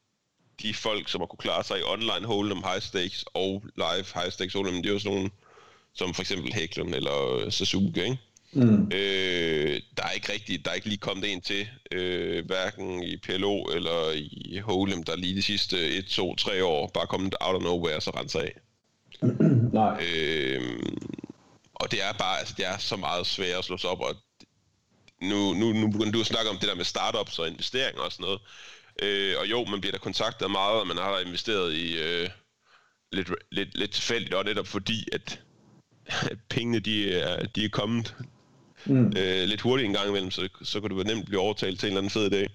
de 0.62 0.74
folk, 0.74 1.10
som 1.10 1.22
har 1.22 1.26
kunne 1.26 1.38
klare 1.38 1.64
sig 1.64 1.80
i 1.80 1.84
online 1.84 2.28
Holem 2.28 2.58
high 2.58 2.82
stakes 2.82 3.26
og 3.34 3.64
live 3.76 4.06
high 4.14 4.32
stakes 4.32 4.54
Holem, 4.54 4.76
det 4.76 4.86
er 4.86 4.94
jo 4.94 5.00
sådan 5.00 5.16
nogle, 5.16 5.32
som 5.94 6.14
for 6.14 6.22
eksempel 6.22 6.54
Hæklund 6.54 6.96
eller 6.96 7.50
Sasuke, 7.50 8.04
ikke? 8.04 8.18
Mm. 8.54 8.92
Øh, 8.94 9.82
der 9.98 10.04
er 10.04 10.12
ikke 10.12 10.34
rigtig, 10.34 10.66
der 10.66 10.72
er 10.72 10.76
ikke 10.76 10.88
lige 10.88 10.98
kommet 10.98 11.34
en 11.34 11.42
til, 11.42 11.70
øh, 11.92 12.46
hverken 12.46 13.04
i 13.04 13.18
PLO 13.18 13.64
eller 13.64 14.12
i 14.16 14.58
Holem, 14.58 15.04
der 15.04 15.16
lige 15.16 15.36
de 15.36 15.42
sidste 15.42 15.90
1, 15.90 16.06
2, 16.06 16.36
3 16.36 16.64
år 16.64 16.92
bare 16.94 17.08
kommet 17.08 17.36
out 17.42 17.56
of 17.56 17.64
nowhere, 17.64 18.02
så 18.02 18.10
renser 18.10 18.40
af. 18.40 18.54
Nej. 19.74 20.04
Øh, 20.08 20.80
og 21.74 21.92
det 21.92 22.04
er 22.04 22.14
bare, 22.14 22.40
altså 22.40 22.54
det 22.58 22.66
er 22.66 22.78
så 22.78 22.96
meget 22.96 23.28
svært 23.28 23.58
at 23.58 23.66
slå 23.66 23.78
sig 23.78 23.90
op, 23.90 24.02
og 24.02 24.16
nu, 25.22 25.54
nu, 25.54 25.74
nu 25.74 25.88
begynder 25.92 26.12
du 26.12 26.20
at 26.20 26.26
snakke 26.26 26.50
om 26.50 26.58
det 26.58 26.70
der 26.70 26.76
med 26.76 26.86
startups 26.86 27.40
og 27.40 27.48
investeringer 27.48 28.02
og 28.02 28.12
sådan 28.12 28.24
noget. 28.24 28.42
Øh, 29.02 29.36
og 29.40 29.50
jo, 29.50 29.66
man 29.66 29.82
bliver 29.82 29.92
da 29.92 29.98
kontaktet 29.98 30.52
meget, 30.52 30.80
og 30.80 30.88
man 30.88 30.98
har 30.98 31.16
da 31.16 31.20
investeret 31.20 31.74
i 31.74 32.00
øh, 32.00 32.30
lidt, 33.12 33.32
lidt, 33.52 33.78
lidt 33.78 33.92
tilfældigt, 33.92 34.34
og 34.34 34.46
netop 34.46 34.68
fordi, 34.68 35.08
at, 35.14 35.42
at 36.32 36.38
pengene 36.50 36.80
de 36.80 37.14
er, 37.14 37.46
de 37.46 37.66
er 37.66 37.70
kommet 37.70 38.16
mm. 38.86 39.06
øh, 39.06 39.44
lidt 39.46 39.62
hurtigt 39.62 39.88
en 39.88 39.94
gang 39.94 40.10
imellem, 40.10 40.32
så, 40.32 40.50
så 40.64 40.82
kan 40.82 40.96
være 40.96 41.16
nemt 41.16 41.26
blive 41.26 41.42
overtalt 41.42 41.80
til 41.80 41.88
en 41.88 41.92
eller 41.92 42.00
anden 42.00 42.10
fed 42.10 42.30
dag. 42.30 42.48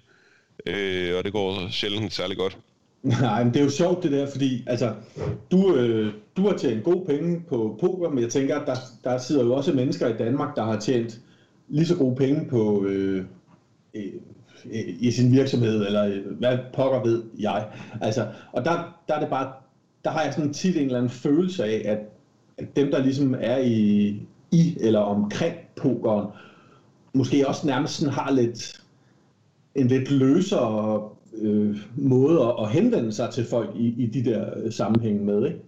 Øh, 0.65 1.17
og 1.17 1.23
det 1.23 1.33
går 1.33 1.69
sjældent 1.71 2.13
særlig 2.13 2.37
godt. 2.37 2.57
Nej, 3.21 3.43
men 3.43 3.53
det 3.53 3.59
er 3.59 3.63
jo 3.63 3.69
sjovt 3.69 4.03
det 4.03 4.11
der, 4.11 4.31
fordi 4.31 4.63
altså, 4.67 4.93
du, 5.51 5.75
øh, 5.75 6.13
du 6.37 6.47
har 6.47 6.57
tjent 6.57 6.83
gode 6.83 7.05
penge 7.05 7.43
på 7.49 7.77
poker, 7.79 8.09
men 8.09 8.23
jeg 8.23 8.29
tænker, 8.29 8.59
at 8.59 8.67
der, 8.67 8.75
der 9.03 9.17
sidder 9.17 9.43
jo 9.43 9.53
også 9.53 9.73
mennesker 9.73 10.07
i 10.07 10.17
Danmark, 10.17 10.55
der 10.55 10.63
har 10.63 10.79
tjent 10.79 11.19
lige 11.67 11.85
så 11.85 11.95
gode 11.95 12.15
penge 12.15 12.45
på 12.49 12.85
øh, 12.85 13.25
øh, 13.93 14.03
i 14.99 15.11
sin 15.11 15.31
virksomhed, 15.31 15.85
eller 15.85 16.21
hvad 16.39 16.57
pokker 16.73 17.03
ved 17.03 17.23
jeg. 17.39 17.67
Altså, 18.01 18.27
og 18.51 18.65
der, 18.65 18.97
der 19.07 19.13
er 19.13 19.19
det 19.19 19.29
bare, 19.29 19.51
der 20.03 20.09
har 20.09 20.23
jeg 20.23 20.33
sådan 20.33 20.53
tit 20.53 20.75
en 20.75 20.81
eller 20.81 20.97
anden 20.97 21.09
følelse 21.09 21.65
af, 21.65 21.81
at, 21.85 21.99
at 22.57 22.75
dem, 22.75 22.91
der 22.91 23.03
ligesom 23.03 23.35
er 23.39 23.57
i, 23.57 24.07
i 24.51 24.77
eller 24.79 24.99
omkring 24.99 25.55
pokeren, 25.81 26.27
måske 27.13 27.47
også 27.47 27.67
nærmest 27.67 27.93
sådan 27.93 28.13
har 28.13 28.31
lidt 28.31 28.81
en 29.75 29.87
lidt 29.87 30.11
løsere 30.11 31.09
øh, 31.33 31.77
måde 31.95 32.55
at 32.59 32.71
henvende 32.71 33.13
sig 33.13 33.33
til 33.33 33.47
folk 33.49 33.69
i, 33.75 34.03
i 34.03 34.05
de 34.05 34.25
der 34.25 34.49
øh, 34.57 34.73
sammenhænge 34.73 35.25
med, 35.25 35.45
ikke? 35.45 35.59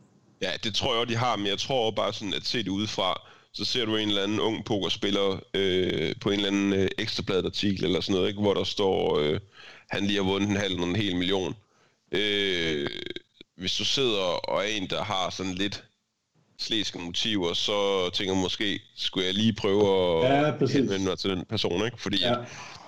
Ja, 0.42 0.52
det 0.64 0.76
tror 0.76 0.94
jeg 0.94 1.02
også, 1.02 1.14
de 1.14 1.18
har, 1.18 1.36
men 1.36 1.48
jeg 1.48 1.58
tror 1.58 1.92
bare 1.92 2.14
sådan, 2.14 2.34
at 2.34 2.46
se 2.46 2.64
det 2.64 2.68
udefra, 2.68 3.22
så 3.54 3.66
ser 3.66 3.86
du 3.86 3.96
en 3.96 4.10
eller 4.10 4.24
anden 4.24 4.40
ung 4.40 4.66
pokerspiller 4.66 5.40
øh, 5.54 6.16
på 6.22 6.30
en 6.30 6.36
eller 6.36 6.48
anden 6.48 6.74
øh, 6.74 6.88
ekstrabladet 6.98 7.46
artikel 7.46 7.86
eller 7.86 8.02
sådan 8.02 8.16
noget, 8.16 8.28
ikke? 8.28 8.42
hvor 8.42 8.54
der 8.54 8.64
står, 8.64 9.20
øh, 9.20 9.40
han 9.90 10.06
lige 10.06 10.24
har 10.24 10.32
vundet 10.32 10.50
en 10.50 10.56
halv 10.56 10.80
en 10.80 10.96
hel 10.96 11.16
million. 11.16 11.56
Øh, 12.12 12.90
hvis 13.58 13.78
du 13.78 13.86
sidder 13.86 14.50
og 14.50 14.58
er 14.58 14.68
en, 14.68 14.88
der 14.88 15.04
har 15.04 15.30
sådan 15.30 15.54
lidt 15.54 15.84
slæske 16.60 17.00
motiver, 17.00 17.54
så 17.54 18.10
tænker 18.10 18.34
jeg 18.34 18.42
måske, 18.42 18.82
skulle 18.96 19.26
jeg 19.26 19.34
lige 19.34 19.54
prøve 19.54 20.26
at 20.26 20.62
ja, 20.62 20.66
henvende 20.66 21.06
mig 21.06 21.20
til 21.20 21.30
den 21.30 21.46
person, 21.46 21.86
ikke? 21.86 22.02
Fordi 22.02 22.18
ja. 22.20 22.36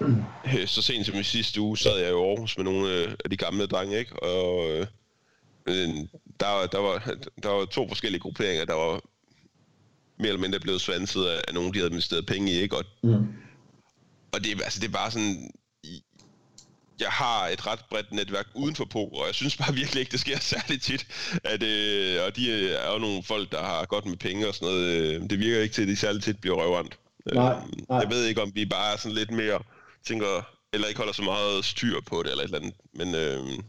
øh, 0.60 0.68
så 0.68 0.82
sent 0.82 1.06
som 1.06 1.20
i 1.20 1.24
sidste 1.24 1.62
uge 1.62 1.78
sad 1.78 1.98
jeg 1.98 2.10
i 2.10 2.12
Aarhus 2.12 2.58
med 2.58 2.66
nogle 2.66 3.16
af 3.24 3.30
de 3.30 3.38
gamle 3.38 3.66
drenge, 3.66 4.00
ikke? 4.00 4.24
Og 4.24 4.70
øh, 5.66 5.88
der, 6.40 6.68
der, 6.72 6.80
var, 6.80 7.16
der 7.44 7.50
var 7.50 7.66
to 7.66 7.88
forskellige 7.88 8.22
grupperinger, 8.22 8.66
der 8.66 8.74
var 8.74 9.02
mere 10.18 10.28
eller 10.28 10.42
mindre 10.42 10.60
blevet 10.60 10.82
svanset 10.82 11.26
af, 11.26 11.42
af 11.48 11.54
nogen, 11.54 11.74
de 11.74 11.80
havde 11.80 11.92
investeret 11.92 12.26
penge 12.26 12.52
i, 12.52 12.56
ikke? 12.56 12.78
Og, 12.78 12.84
mm. 13.04 13.26
og 14.32 14.44
det, 14.44 14.62
altså, 14.64 14.80
det 14.80 14.88
er 14.88 14.92
bare 14.92 15.12
sådan, 15.12 15.52
jeg 17.02 17.10
har 17.10 17.48
et 17.48 17.68
ret 17.68 17.80
bredt 17.90 18.12
netværk 18.12 18.48
uden 18.54 18.76
for 18.76 18.86
poker, 18.86 19.18
og 19.18 19.28
jeg 19.28 19.36
synes 19.36 19.58
bare 19.58 19.74
virkelig 19.74 20.00
ikke, 20.00 20.12
det 20.12 20.20
sker 20.20 20.40
særligt 20.54 20.84
tit. 20.84 21.08
At, 21.44 21.64
øh, 21.64 22.26
og 22.26 22.36
de 22.36 22.52
øh, 22.52 22.72
er 22.72 22.94
jo 22.94 23.00
nogle 23.00 23.24
folk, 23.24 23.52
der 23.52 23.64
har 23.64 23.86
godt 23.86 24.06
med 24.06 24.18
penge 24.18 24.48
og 24.48 24.56
sådan 24.56 24.68
noget. 24.68 24.84
Øh, 24.86 25.30
det 25.30 25.40
virker 25.40 25.62
ikke 25.62 25.76
til, 25.76 25.82
at 25.82 25.88
de 25.88 25.96
særligt 25.96 26.24
tit 26.24 26.42
bliver 26.42 26.56
røvrendt. 26.56 26.98
Nej, 27.34 27.54
øh, 27.54 27.62
nej. 27.90 28.00
Jeg 28.00 28.10
ved 28.10 28.26
ikke, 28.26 28.42
om 28.42 28.52
vi 28.56 28.66
bare 28.66 28.94
er 28.94 28.98
sådan 28.98 29.16
lidt 29.16 29.32
mere, 29.32 29.60
tænker, 30.08 30.28
eller 30.74 30.88
ikke 30.88 30.98
holder 30.98 31.14
så 31.14 31.24
meget 31.24 31.66
styr 31.66 32.02
på 32.06 32.24
det, 32.24 32.32
eller 32.32 32.44
et 32.44 32.48
eller 32.48 32.60
andet. 32.60 32.74
Men, 32.94 33.16
øh, 33.16 33.64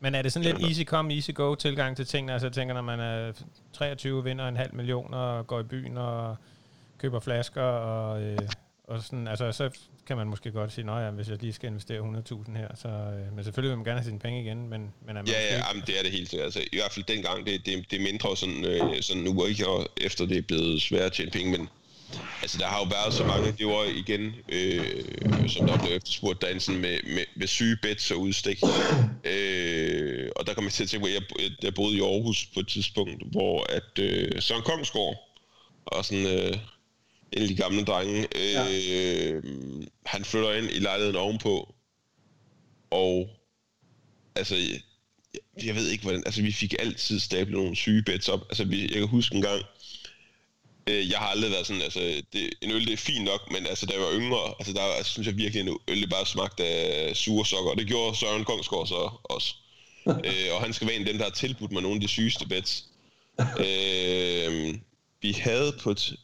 men 0.00 0.14
er 0.14 0.22
det 0.22 0.32
sådan 0.32 0.44
lidt 0.44 0.68
easy 0.68 0.82
come, 0.82 1.14
easy 1.14 1.30
go 1.34 1.54
tilgang 1.54 1.96
til 1.96 2.06
tingene? 2.06 2.32
Altså 2.32 2.46
jeg 2.46 2.52
tænker, 2.52 2.74
når 2.74 2.82
man 2.82 3.00
er 3.00 3.32
23, 3.72 4.24
vinder 4.24 4.48
en 4.48 4.56
halv 4.56 4.74
million 4.74 5.14
og 5.14 5.46
går 5.46 5.60
i 5.60 5.62
byen 5.62 5.98
og 5.98 6.36
køber 6.98 7.20
flasker 7.20 7.62
og, 7.62 8.22
øh, 8.22 8.38
og 8.84 9.02
sådan, 9.02 9.28
altså 9.28 9.52
så 9.52 9.70
kan 10.06 10.16
man 10.16 10.26
måske 10.26 10.52
godt 10.52 10.72
sige, 10.72 10.90
at 10.90 11.12
hvis 11.12 11.28
jeg 11.28 11.42
lige 11.42 11.52
skal 11.52 11.68
investere 11.68 12.00
100.000 12.00 12.58
her, 12.58 12.68
så, 12.74 12.88
øh, 12.88 13.34
men 13.34 13.44
selvfølgelig 13.44 13.70
vil 13.70 13.76
man 13.76 13.84
gerne 13.84 14.00
have 14.00 14.04
sine 14.04 14.18
penge 14.18 14.42
igen, 14.42 14.68
men, 14.68 14.80
men 15.06 15.16
er 15.16 15.22
man 15.22 15.26
Ja, 15.26 15.40
ja, 15.40 15.62
jamen, 15.68 15.82
det 15.86 15.98
er 15.98 16.02
det 16.02 16.12
helt. 16.12 16.34
Altså, 16.34 16.60
I 16.60 16.76
hvert 16.76 16.92
fald 16.92 17.04
dengang, 17.04 17.46
det, 17.46 17.66
det, 17.66 17.90
det 17.90 17.96
er 17.98 18.02
mindre 18.02 18.36
sådan, 18.36 18.64
øh, 18.64 19.02
sådan 19.02 19.22
nu, 19.22 19.44
ikke? 19.44 19.68
Og 19.68 19.88
efter 19.96 20.26
det 20.26 20.36
er 20.36 20.42
blevet 20.42 20.82
svært 20.82 21.02
at 21.02 21.12
tjene 21.12 21.30
penge, 21.30 21.58
men 21.58 21.68
altså, 22.42 22.58
der 22.58 22.66
har 22.66 22.78
jo 22.78 22.84
været 22.84 23.14
så 23.14 23.24
mange, 23.24 23.52
det 23.58 23.66
var 23.66 23.84
igen, 23.84 24.34
øh, 24.48 25.48
som 25.48 25.66
der 25.66 25.78
blev 25.78 25.96
efterspurgt 25.96 26.42
derinde, 26.42 26.60
sådan 26.60 26.80
med, 26.80 26.98
med, 27.04 27.24
med 27.36 27.46
syge 27.46 27.76
bets 27.82 28.10
og 28.10 28.20
udstik. 28.20 28.58
Øh, 29.24 30.28
og 30.36 30.46
der 30.46 30.54
kommer 30.54 30.68
jeg 30.68 30.72
til 30.72 30.82
at 30.82 30.90
tænke 30.90 31.04
på, 31.04 31.08
jeg, 31.08 31.22
jeg 31.62 31.74
boede 31.74 31.96
i 31.96 32.00
Aarhus 32.00 32.46
på 32.54 32.60
et 32.60 32.68
tidspunkt, 32.68 33.22
hvor 33.30 33.66
at 33.68 33.98
øh, 33.98 34.42
Søren 34.42 34.62
Kongsgaard, 34.62 35.16
og 35.86 36.04
sådan... 36.04 36.26
Øh, 36.26 36.56
en 37.36 37.42
af 37.42 37.48
de 37.48 37.56
gamle 37.56 37.84
drenge. 37.84 38.26
Ja. 38.34 38.66
Øh, 38.70 39.42
han 40.06 40.24
flytter 40.24 40.52
ind 40.52 40.70
i 40.70 40.78
lejligheden 40.78 41.16
ovenpå, 41.16 41.74
og 42.90 43.30
altså, 44.34 44.56
jeg, 44.56 44.80
jeg 45.64 45.74
ved 45.74 45.88
ikke 45.88 46.02
hvordan, 46.02 46.22
altså 46.26 46.42
vi 46.42 46.52
fik 46.52 46.74
altid 46.78 47.20
stablet 47.20 47.56
nogle 47.56 47.76
syge 47.76 48.02
bets 48.02 48.28
op. 48.28 48.40
Altså 48.48 48.64
vi, 48.64 48.80
jeg 48.80 48.90
kan 48.90 49.08
huske 49.08 49.34
en 49.34 49.42
gang, 49.42 49.62
øh, 50.86 51.10
jeg 51.10 51.18
har 51.18 51.26
aldrig 51.26 51.50
været 51.50 51.66
sådan, 51.66 51.82
altså 51.82 52.22
det, 52.32 52.54
en 52.62 52.70
øl 52.70 52.86
det 52.86 52.92
er 52.92 52.96
fint 52.96 53.24
nok, 53.24 53.52
men 53.52 53.66
altså 53.66 53.86
da 53.86 53.92
jeg 53.92 54.02
var 54.02 54.12
yngre, 54.12 54.54
altså 54.58 54.72
der 54.72 54.82
altså, 54.82 55.12
synes 55.12 55.26
jeg 55.26 55.36
virkelig 55.36 55.60
en 55.60 55.78
øl 55.88 56.00
det 56.00 56.10
bare 56.10 56.26
smagte 56.26 56.64
af 56.64 57.16
sure 57.16 57.46
sokker, 57.46 57.70
og 57.70 57.78
det 57.78 57.86
gjorde 57.86 58.16
Søren 58.16 58.44
Kongsgaard 58.44 58.86
så 58.86 59.10
også. 59.24 59.54
øh, 60.28 60.54
og 60.54 60.60
han 60.60 60.72
skal 60.72 60.86
være 60.86 60.96
en 60.96 61.02
af 61.02 61.08
dem, 61.08 61.18
der 61.18 61.24
har 61.24 61.30
tilbudt 61.30 61.72
mig 61.72 61.82
nogle 61.82 61.96
af 61.96 62.00
de 62.00 62.08
sygeste 62.08 62.48
bets. 62.48 62.84
øh, 63.66 64.74
vi 65.22 65.32
havde 65.32 65.72
på 65.82 65.90
et, 65.90 66.16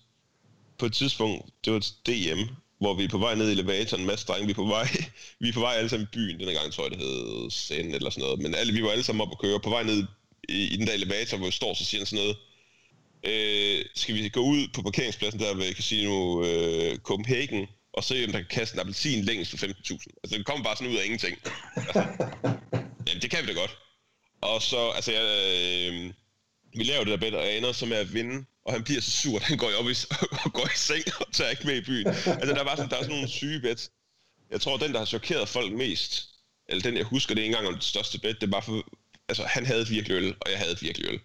på 0.78 0.86
et 0.86 0.92
tidspunkt, 0.92 1.50
det 1.64 1.72
var 1.72 1.78
et 1.78 1.94
DM, 2.06 2.40
hvor 2.78 2.94
vi 2.94 3.04
er 3.04 3.08
på 3.08 3.18
vej 3.18 3.34
ned 3.34 3.48
i 3.48 3.52
elevatoren, 3.52 4.02
en 4.02 4.06
masse 4.06 4.26
drenge, 4.26 4.46
vi 4.46 4.50
er 4.50 4.54
på 4.54 4.64
vej, 4.64 4.88
vi 5.40 5.48
er 5.48 5.52
på 5.52 5.60
vej 5.60 5.74
alle 5.74 5.88
sammen 5.88 6.08
i 6.12 6.14
byen, 6.14 6.38
denne 6.40 6.52
gang 6.52 6.72
tror 6.72 6.84
jeg, 6.84 6.90
det 6.90 6.98
hed 6.98 7.50
Sen 7.50 7.94
eller 7.94 8.10
sådan 8.10 8.22
noget, 8.22 8.42
men 8.42 8.54
alle, 8.54 8.72
vi 8.72 8.82
var 8.82 8.90
alle 8.90 9.04
sammen 9.04 9.22
op 9.22 9.30
og 9.30 9.38
køre, 9.38 9.60
på 9.60 9.70
vej 9.70 9.82
ned 9.82 10.06
i, 10.48 10.64
i 10.74 10.76
den 10.76 10.86
der 10.86 10.92
elevator, 10.92 11.36
hvor 11.36 11.46
vi 11.46 11.52
står, 11.52 11.74
så 11.74 11.84
siger 11.84 12.00
han 12.00 12.06
sådan 12.06 12.24
noget, 12.24 12.36
øh, 13.24 13.84
skal 13.94 14.14
vi 14.14 14.28
gå 14.28 14.40
ud 14.40 14.68
på 14.74 14.82
parkeringspladsen 14.82 15.40
der 15.40 15.54
ved 15.54 15.74
Casino 15.74 16.44
øh, 16.44 16.98
Copenhagen, 16.98 17.66
og 17.92 18.04
se, 18.04 18.24
om 18.24 18.32
der 18.32 18.38
kan 18.38 18.48
kaste 18.50 18.74
en 18.74 18.80
appelsin 18.80 19.24
længst 19.24 19.50
for 19.50 19.66
15.000. 19.66 20.20
Altså, 20.22 20.38
det 20.38 20.46
kommer 20.46 20.64
bare 20.64 20.76
sådan 20.76 20.92
ud 20.92 20.98
af 20.98 21.04
ingenting. 21.04 21.38
Altså, 21.76 22.00
jamen, 23.06 23.22
det 23.22 23.30
kan 23.30 23.42
vi 23.42 23.46
da 23.46 23.52
godt. 23.52 23.78
Og 24.40 24.62
så, 24.62 24.90
altså, 24.90 25.12
jeg, 25.12 25.24
øh, 25.92 26.10
vi 26.74 26.84
laver 26.84 27.04
det 27.04 27.10
der 27.10 27.30
bedre, 27.30 27.38
og 27.38 27.46
jeg 27.46 27.56
ender 27.56 27.72
så 27.72 27.86
med 27.86 27.96
at 27.96 28.14
vinde 28.14 28.44
og 28.64 28.72
han 28.72 28.84
bliver 28.84 29.00
så 29.00 29.10
sur, 29.10 29.36
at 29.36 29.42
han 29.42 29.58
går 29.58 29.70
op 29.78 29.88
i, 29.88 29.94
og 30.44 30.52
går 30.52 30.66
i 30.66 30.76
seng 30.76 31.04
og 31.20 31.32
tager 31.32 31.50
ikke 31.50 31.66
med 31.66 31.76
i 31.76 31.80
byen. 31.80 32.06
Altså, 32.06 32.54
der 32.54 32.64
var 32.64 32.76
sådan, 32.76 32.90
der 32.90 32.96
er 32.96 33.02
sådan 33.02 33.16
nogle 33.16 33.28
syge 33.28 33.60
bet. 33.60 33.90
Jeg 34.50 34.60
tror, 34.60 34.76
den, 34.76 34.92
der 34.92 34.98
har 34.98 35.06
chokeret 35.06 35.48
folk 35.48 35.72
mest, 35.72 36.28
eller 36.68 36.82
den, 36.82 36.96
jeg 36.96 37.04
husker, 37.04 37.34
det 37.34 37.42
er 37.42 37.46
engang 37.46 37.66
om 37.66 37.74
det 37.74 37.84
største 37.84 38.20
bet, 38.20 38.40
det 38.40 38.52
var 38.52 38.60
for, 38.60 38.86
altså, 39.28 39.44
han 39.44 39.66
havde 39.66 39.88
virkelig 39.88 40.14
øl, 40.14 40.34
og 40.40 40.50
jeg 40.50 40.58
havde 40.58 40.76
virkelig 40.80 41.08
øl. 41.08 41.20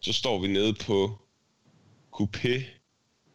Så 0.00 0.12
står 0.12 0.38
vi 0.38 0.48
nede 0.48 0.74
på 0.74 1.18
Coupé 2.16 2.62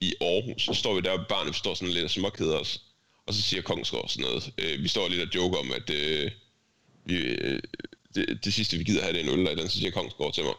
i 0.02 0.14
Aarhus, 0.22 0.62
så 0.62 0.74
står 0.74 0.96
vi 0.96 1.02
der, 1.02 1.12
og 1.12 1.26
barnet 1.30 1.56
står 1.56 1.74
sådan 1.74 1.94
lidt 1.94 2.04
og 2.04 2.10
småkeder 2.10 2.58
os. 2.58 2.82
Og 3.28 3.34
så 3.34 3.42
siger 3.42 3.62
Kongsgaard 3.62 4.10
sådan 4.10 4.26
noget. 4.26 4.54
Øh, 4.58 4.84
vi 4.84 4.88
står 4.88 5.08
lidt 5.10 5.22
og 5.22 5.36
joker 5.36 5.58
om, 5.58 5.72
at 5.72 5.90
øh, 5.90 6.32
vi, 7.06 7.16
øh, 7.16 7.62
det, 8.16 8.40
det, 8.46 8.54
sidste, 8.54 8.78
vi 8.78 8.84
gider 8.84 9.02
have, 9.02 9.14
det 9.14 9.22
er 9.22 9.34
en 9.34 9.40
øl, 9.40 9.48
og 9.48 9.58
den, 9.58 9.70
så 9.70 9.78
siger 9.78 9.92
Kongsgaard 9.92 10.34
til 10.34 10.44
mig, 10.44 10.54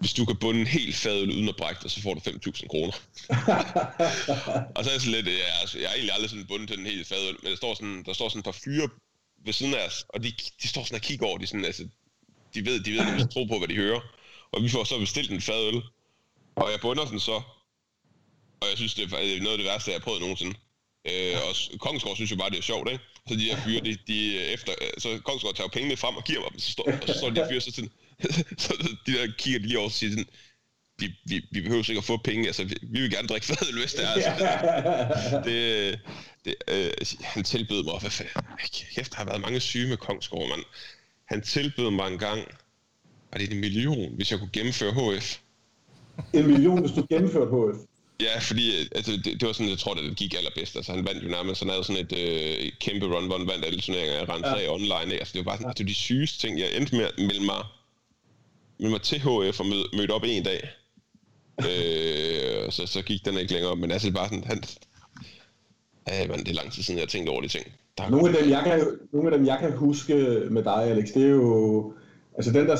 hvis 0.00 0.12
du 0.12 0.24
kan 0.24 0.36
bunde 0.36 0.60
en 0.60 0.66
helt 0.66 0.96
fadøl 0.96 1.30
uden 1.30 1.48
at 1.48 1.56
brække 1.56 1.82
dig, 1.82 1.90
så 1.90 2.02
får 2.02 2.14
du 2.14 2.20
5.000 2.20 2.66
kroner. 2.66 2.92
og 4.76 4.84
så 4.84 4.90
er 4.90 4.94
jeg 4.94 5.00
sådan 5.00 5.12
lidt, 5.12 5.26
ja, 5.26 5.60
altså, 5.60 5.78
jeg 5.78 5.88
har 5.88 5.94
egentlig 5.94 6.14
aldrig 6.14 6.30
sådan 6.30 6.46
bundet 6.46 6.68
til 6.68 6.78
en 6.78 6.86
helt 6.86 7.06
fadøl, 7.06 7.36
men 7.42 7.50
der 7.50 7.56
står 7.56 7.74
sådan, 7.74 8.02
der 8.06 8.12
står 8.12 8.28
sådan 8.28 8.38
et 8.38 8.44
par 8.44 8.60
fyre 8.64 8.88
ved 9.44 9.52
siden 9.52 9.74
af 9.74 9.86
os, 9.86 10.04
og 10.08 10.22
de, 10.24 10.32
de 10.62 10.68
står 10.68 10.84
sådan 10.84 10.96
og 10.96 11.02
kigger 11.02 11.26
over, 11.26 11.38
de, 11.38 11.46
sådan, 11.46 11.64
altså, 11.64 11.88
de 12.54 12.66
ved, 12.66 12.80
de 12.80 12.92
ved, 12.92 13.00
at 13.00 13.20
de 13.20 13.32
tror 13.34 13.46
på, 13.46 13.58
hvad 13.58 13.68
de 13.68 13.76
hører. 13.76 14.00
Og 14.52 14.62
vi 14.62 14.68
får 14.68 14.84
så 14.84 14.98
bestilt 14.98 15.30
en 15.30 15.40
fadøl, 15.40 15.82
og 16.56 16.70
jeg 16.70 16.80
bunder 16.80 17.04
den 17.04 17.20
så, 17.20 17.42
og 18.60 18.66
jeg 18.70 18.76
synes, 18.76 18.94
det 18.94 19.04
er 19.04 19.42
noget 19.42 19.56
af 19.56 19.58
det 19.58 19.66
værste, 19.66 19.90
jeg 19.90 19.98
har 20.00 20.04
prøvet 20.04 20.20
nogensinde. 20.20 20.54
Øh, 21.04 21.36
og 21.48 21.78
Kongsgaard 21.80 22.16
synes 22.16 22.30
jo 22.30 22.36
bare, 22.36 22.50
det 22.50 22.58
er 22.58 22.62
sjovt, 22.62 22.90
ikke? 22.90 23.04
Så 23.28 23.34
de 23.34 23.50
her 23.50 23.56
fyre, 23.64 23.80
de, 23.80 23.98
de 24.06 24.38
efter, 24.38 24.72
så 24.98 25.20
Kongsgaard 25.24 25.54
tager 25.54 25.68
pengene 25.68 25.96
frem 25.96 26.16
og 26.16 26.24
giver 26.24 26.48
dem, 26.48 26.58
så 26.58 26.72
står, 26.72 26.84
og 26.84 27.08
så 27.08 27.14
står 27.18 27.30
de 27.30 27.40
her 27.40 27.48
fyre 27.48 27.60
så 27.60 27.70
sådan, 27.70 27.90
så 28.64 28.88
de 29.06 29.12
der 29.12 29.32
kigger 29.38 29.60
lige 29.60 29.78
over 29.78 29.86
og 29.86 29.92
siger 29.92 30.10
sådan, 30.10 30.26
vi, 30.98 31.14
vi, 31.24 31.48
vi 31.50 31.60
behøver 31.60 31.90
ikke 31.90 31.98
at 31.98 32.04
få 32.04 32.16
penge, 32.16 32.46
altså 32.46 32.64
vi, 32.64 32.76
vi 32.82 33.00
vil 33.00 33.10
gerne 33.10 33.28
drikke 33.28 33.46
fadøl, 33.50 33.78
hvis 33.78 33.94
det 33.94 34.04
er. 34.04 34.08
Altså, 34.08 35.42
det, 35.44 36.00
det, 36.44 36.54
øh, 36.68 36.90
han 37.22 37.44
tilbød 37.44 37.84
mig, 37.84 38.00
hvad 38.00 38.10
fanden, 38.10 38.34
kæft, 38.94 39.10
der 39.12 39.16
har 39.16 39.24
været 39.24 39.40
mange 39.40 39.60
syge 39.60 39.88
med 39.88 39.96
Kongsgaard, 39.96 40.48
mand. 40.48 40.64
Han 41.24 41.42
tilbød 41.42 41.90
mig 41.90 42.12
en 42.12 42.18
gang, 42.18 42.40
var 43.32 43.38
det 43.38 43.52
en 43.52 43.60
million, 43.60 44.14
hvis 44.16 44.30
jeg 44.30 44.38
kunne 44.38 44.50
gennemføre 44.52 44.92
HF? 44.92 45.38
En 46.32 46.46
million, 46.46 46.80
hvis 46.80 46.92
du 46.92 47.06
gennemførte 47.10 47.50
HF? 47.50 47.78
Ja, 48.20 48.38
fordi 48.38 48.70
altså, 48.94 49.12
det, 49.12 49.24
det, 49.24 49.46
var 49.46 49.52
sådan, 49.52 49.70
jeg 49.70 49.78
tror, 49.78 49.94
det 49.94 50.16
gik 50.16 50.34
allerbedst. 50.34 50.76
Altså, 50.76 50.92
han 50.92 51.04
vandt 51.06 51.24
jo 51.24 51.28
nærmest, 51.28 51.60
han 51.60 51.70
havde 51.70 51.84
sådan 51.84 52.06
et 52.06 52.12
øh, 52.12 52.72
kæmpe 52.80 53.06
run, 53.06 53.26
hvor 53.26 53.38
han 53.38 53.46
vandt 53.46 53.64
alle 53.64 53.80
turneringer, 53.80 54.14
jeg 54.14 54.28
rendte 54.28 54.48
ja. 54.48 54.56
af 54.56 54.74
online. 54.74 55.14
Altså, 55.14 55.32
det 55.32 55.44
var 55.44 55.50
bare 55.50 55.56
sådan, 55.56 55.70
altså, 55.70 55.84
de 55.84 55.94
sygeste 55.94 56.38
ting. 56.38 56.60
Jeg 56.60 56.76
endte 56.76 56.96
med 56.96 57.04
at 57.04 57.18
melde 57.18 57.44
mig 57.44 57.62
med 58.80 58.90
mig 58.90 59.02
til 59.02 59.18
HF 59.18 59.60
og 59.60 59.66
mød, 59.66 59.96
mødte 59.96 60.12
op 60.12 60.24
en 60.26 60.42
dag. 60.42 60.68
øh, 61.58 62.72
så, 62.72 62.86
så 62.86 63.02
gik 63.02 63.24
den 63.24 63.38
ikke 63.38 63.52
længere, 63.52 63.76
men 63.76 63.90
bare 63.90 64.28
sådan, 64.28 64.44
han, 64.44 64.62
ja, 66.08 66.26
man, 66.28 66.38
det 66.38 66.48
er 66.48 66.54
lang 66.54 66.72
tid 66.72 66.82
siden, 66.82 66.98
jeg 66.98 67.02
har 67.02 67.08
tænkt 67.08 67.28
over 67.28 67.40
de 67.40 67.48
ting. 67.48 67.66
Der 67.98 68.10
nogle, 68.10 68.28
af 68.28 68.42
dem, 68.42 68.50
jeg 68.50 68.62
kan, 68.64 68.98
nogle 69.12 69.30
af 69.30 69.38
dem, 69.38 69.46
jeg 69.46 69.58
kan 69.60 69.72
huske 69.76 70.14
med 70.50 70.64
dig, 70.64 70.84
Alex, 70.84 71.08
det 71.14 71.22
er 71.22 71.30
jo, 71.30 71.92
altså 72.36 72.52
den 72.52 72.66
der, 72.66 72.76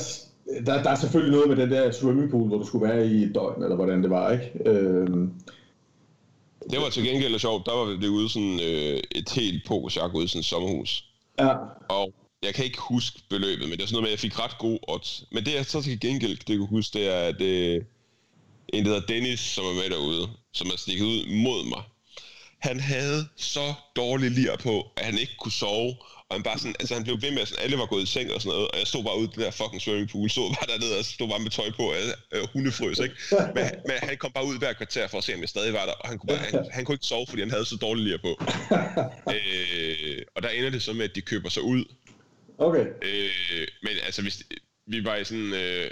der, 0.65 0.83
der 0.83 0.89
er 0.89 0.95
selvfølgelig 0.95 1.31
noget 1.31 1.49
med 1.49 1.57
den 1.57 1.71
der 1.71 1.91
swimmingpool, 1.91 2.47
hvor 2.47 2.57
du 2.57 2.65
skulle 2.65 2.87
være 2.87 3.07
i 3.07 3.23
et 3.23 3.35
døgn, 3.35 3.63
eller 3.63 3.75
hvordan 3.75 4.03
det 4.03 4.09
var, 4.09 4.31
ikke? 4.31 4.51
Øh, 4.65 5.07
det 6.71 6.79
var 6.79 6.89
til 6.89 7.03
gengæld 7.03 7.39
sjovt. 7.39 7.65
Der 7.65 7.71
var 7.71 7.85
det 7.85 8.07
ude 8.07 8.29
sådan 8.29 8.59
øh, 8.59 8.99
et 9.11 9.29
helt 9.35 9.67
pokerchak 9.67 10.15
ude 10.15 10.25
i 10.25 10.27
sådan 10.27 10.39
et 10.39 10.45
sommerhus. 10.45 11.05
Ja. 11.39 11.55
Og 11.89 12.13
jeg 12.43 12.53
kan 12.55 12.65
ikke 12.65 12.79
huske 12.79 13.19
beløbet, 13.29 13.69
men 13.69 13.77
det 13.77 13.81
er 13.81 13.87
sådan 13.87 13.93
noget 13.93 14.03
med, 14.03 14.09
at 14.09 14.23
jeg 14.23 14.31
fik 14.31 14.39
ret 14.39 14.57
god 14.57 14.79
odds. 14.87 15.23
Men 15.31 15.45
det 15.45 15.53
jeg 15.53 15.65
så 15.65 15.81
til 15.81 15.99
gengæld 15.99 16.37
det 16.37 16.45
kan 16.45 16.65
huske, 16.65 16.99
det 16.99 17.07
er, 17.07 17.19
at 17.19 17.41
øh, 17.41 17.83
en, 18.73 18.85
der 18.85 18.91
hedder 18.91 19.07
Dennis, 19.07 19.39
som 19.39 19.65
er 19.65 19.73
med 19.73 19.89
derude, 19.89 20.29
som 20.53 20.67
er 20.67 20.77
stikket 20.77 21.05
ud 21.05 21.25
mod 21.43 21.65
mig. 21.65 21.83
han 22.59 22.79
havde 22.79 23.27
så 23.35 23.73
dårlig 23.95 24.31
lir 24.31 24.55
på, 24.55 24.91
at 24.97 25.05
han 25.05 25.17
ikke 25.17 25.35
kunne 25.39 25.51
sove. 25.51 25.95
Og 26.29 26.35
han, 26.35 26.43
bare 26.43 26.57
sådan, 26.57 26.75
altså 26.79 26.93
han 26.93 27.03
blev 27.03 27.21
ved 27.21 27.31
med, 27.31 27.41
at 27.41 27.53
alle 27.59 27.77
var 27.77 27.85
gået 27.85 28.03
i 28.03 28.05
seng 28.05 28.33
og 28.33 28.41
sådan 28.41 28.55
noget, 28.55 28.71
og 28.71 28.79
jeg 28.79 28.87
stod 28.87 29.03
bare 29.03 29.17
ude 29.17 29.25
i 29.25 29.31
den 29.35 29.43
der 29.43 29.51
fucking 29.51 29.81
swimmingpool, 29.81 30.29
stod 30.29 30.49
bare 30.55 30.67
dernede 30.73 30.99
og 30.99 31.05
stod 31.05 31.27
bare 31.29 31.39
med 31.39 31.51
tøj 31.51 31.71
på, 31.71 31.83
og 31.83 31.95
øh, 32.33 32.47
hundefrøs, 32.53 32.99
ikke? 32.99 33.15
Men, 33.55 33.65
men, 33.87 33.95
han 34.03 34.17
kom 34.17 34.31
bare 34.31 34.45
ud 34.45 34.57
hver 34.57 34.73
kvarter 34.73 35.07
for 35.07 35.17
at 35.17 35.23
se, 35.23 35.33
om 35.33 35.41
jeg 35.41 35.49
stadig 35.49 35.73
var 35.73 35.85
der, 35.85 35.91
og 35.91 36.09
han 36.09 36.17
kunne, 36.17 36.27
bare, 36.27 36.37
han, 36.37 36.65
han 36.71 36.85
kunne 36.85 36.95
ikke 36.95 37.05
sove, 37.05 37.25
fordi 37.29 37.41
han 37.41 37.51
havde 37.51 37.65
så 37.65 37.75
dårlig 37.75 38.03
lir 38.05 38.17
på. 38.17 38.31
øh, 39.35 40.21
og 40.35 40.43
der 40.43 40.49
ender 40.49 40.69
det 40.69 40.81
så 40.83 40.93
med, 40.93 41.05
at 41.09 41.15
de 41.15 41.21
køber 41.21 41.49
sig 41.49 41.63
ud. 41.63 41.85
Okay. 42.59 42.85
Øh, 43.01 43.67
men 43.83 43.91
altså, 44.05 44.21
hvis, 44.21 44.43
vi 44.87 45.05
var 45.05 45.15
i 45.15 45.23
sådan 45.23 45.53
øh, 45.53 45.91